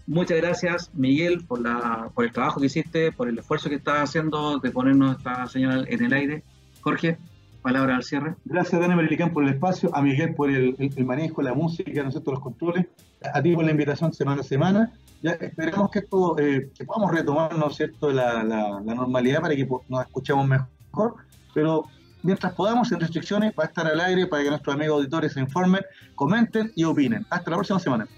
Muchas 0.07 0.36
gracias, 0.36 0.91
Miguel, 0.95 1.45
por, 1.47 1.61
la, 1.61 2.11
por 2.15 2.24
el 2.24 2.32
trabajo 2.32 2.61
que 2.61 2.66
hiciste, 2.66 3.11
por 3.12 3.28
el 3.28 3.39
esfuerzo 3.39 3.70
que 3.70 3.77
estás 3.77 4.01
haciendo 4.01 4.59
de 4.59 4.70
ponernos 4.70 5.16
esta 5.16 5.47
señal 5.47 5.86
en 5.89 6.05
el 6.05 6.12
aire. 6.12 6.43
Jorge, 6.82 7.16
palabra 7.62 7.97
al 7.97 8.03
cierre. 8.03 8.35
Gracias, 8.45 8.78
Dani 8.78 8.95
Marilicán, 8.95 9.32
por 9.32 9.45
el 9.45 9.51
espacio, 9.55 9.91
a 9.97 10.03
Miguel 10.03 10.35
por 10.35 10.51
el, 10.51 10.77
manejo, 11.07 11.41
la 11.41 11.55
música, 11.55 12.03
nosotros 12.03 12.35
los 12.35 12.43
controles, 12.43 12.86
a 13.32 13.41
ti 13.41 13.55
por 13.55 13.65
la 13.65 13.70
invitación 13.70 14.12
semana 14.12 14.43
a 14.43 14.45
semana. 14.45 14.93
Ya 15.23 15.31
esperemos 15.32 15.91
que 15.91 16.01
esto, 16.01 16.39
eh, 16.39 16.70
que 16.77 16.85
podamos 16.85 17.11
retomar, 17.11 17.57
¿no 17.57 17.69
es 17.69 17.77
cierto?, 17.77 18.12
la, 18.12 18.45
la, 18.45 18.81
normalidad 18.82 19.41
para 19.41 19.57
que 19.57 19.66
nos 19.89 20.03
escuchemos 20.03 20.47
mejor, 20.47 21.15
pero 21.55 21.86
mientras 22.25 22.55
podamos, 22.55 22.91
en 22.91 23.01
restricciones, 23.01 23.53
va 23.57 23.65
a 23.65 23.67
estar 23.67 23.87
al 23.87 24.01
aire 24.01 24.27
para 24.27 24.43
que 24.43 24.49
nuestros 24.49 24.75
amigos 24.75 24.97
auditores 24.97 25.35
se 25.35 25.41
informen, 25.41 25.83
comenten 26.17 26.73
y 26.75 26.85
opinen. 26.85 27.25
Hasta 27.31 27.51
la 27.51 27.57
próxima 27.57 27.79
semana. 27.79 28.09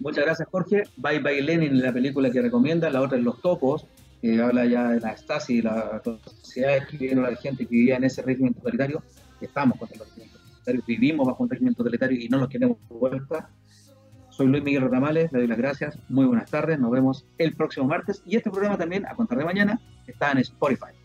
Muchas 0.00 0.24
gracias, 0.24 0.48
Jorge. 0.50 0.84
Bye 0.96 1.18
Bye 1.18 1.42
Lenin, 1.42 1.82
la 1.82 1.92
película 1.92 2.30
que 2.30 2.40
recomienda. 2.40 2.88
La 2.88 3.02
otra 3.02 3.18
es 3.18 3.24
Los 3.24 3.40
Topos, 3.42 3.86
que 4.20 4.40
habla 4.40 4.64
ya 4.64 4.90
de 4.90 5.00
la 5.00 5.16
Stasi, 5.16 5.60
la 5.60 6.00
sociedad 6.40 6.86
que 6.88 6.96
vivieron 6.96 7.24
la 7.24 7.36
gente 7.36 7.66
que 7.66 7.70
vivía 7.70 7.96
en 7.96 8.04
ese 8.04 8.22
régimen 8.22 8.54
totalitario. 8.54 9.02
Estamos 9.40 9.78
contra 9.78 9.98
los 9.98 10.08
régimen 10.08 10.30
totalitarios, 10.30 10.86
vivimos 10.86 11.26
bajo 11.26 11.42
un 11.42 11.50
régimen 11.50 11.74
totalitario 11.74 12.18
y 12.18 12.28
no 12.28 12.38
los 12.38 12.48
queremos 12.48 12.78
vuelta. 12.88 13.50
Soy 14.30 14.46
Luis 14.46 14.62
Miguel 14.62 14.88
Ramales, 14.88 15.30
le 15.32 15.40
doy 15.40 15.48
las 15.48 15.58
gracias. 15.58 15.98
Muy 16.08 16.24
buenas 16.26 16.50
tardes, 16.50 16.78
nos 16.78 16.90
vemos 16.90 17.26
el 17.38 17.54
próximo 17.54 17.86
martes. 17.86 18.22
Y 18.24 18.36
este 18.36 18.50
programa 18.50 18.78
también, 18.78 19.04
a 19.06 19.14
contar 19.14 19.36
de 19.36 19.44
mañana, 19.44 19.80
está 20.06 20.30
en 20.30 20.38
Spotify. 20.38 21.01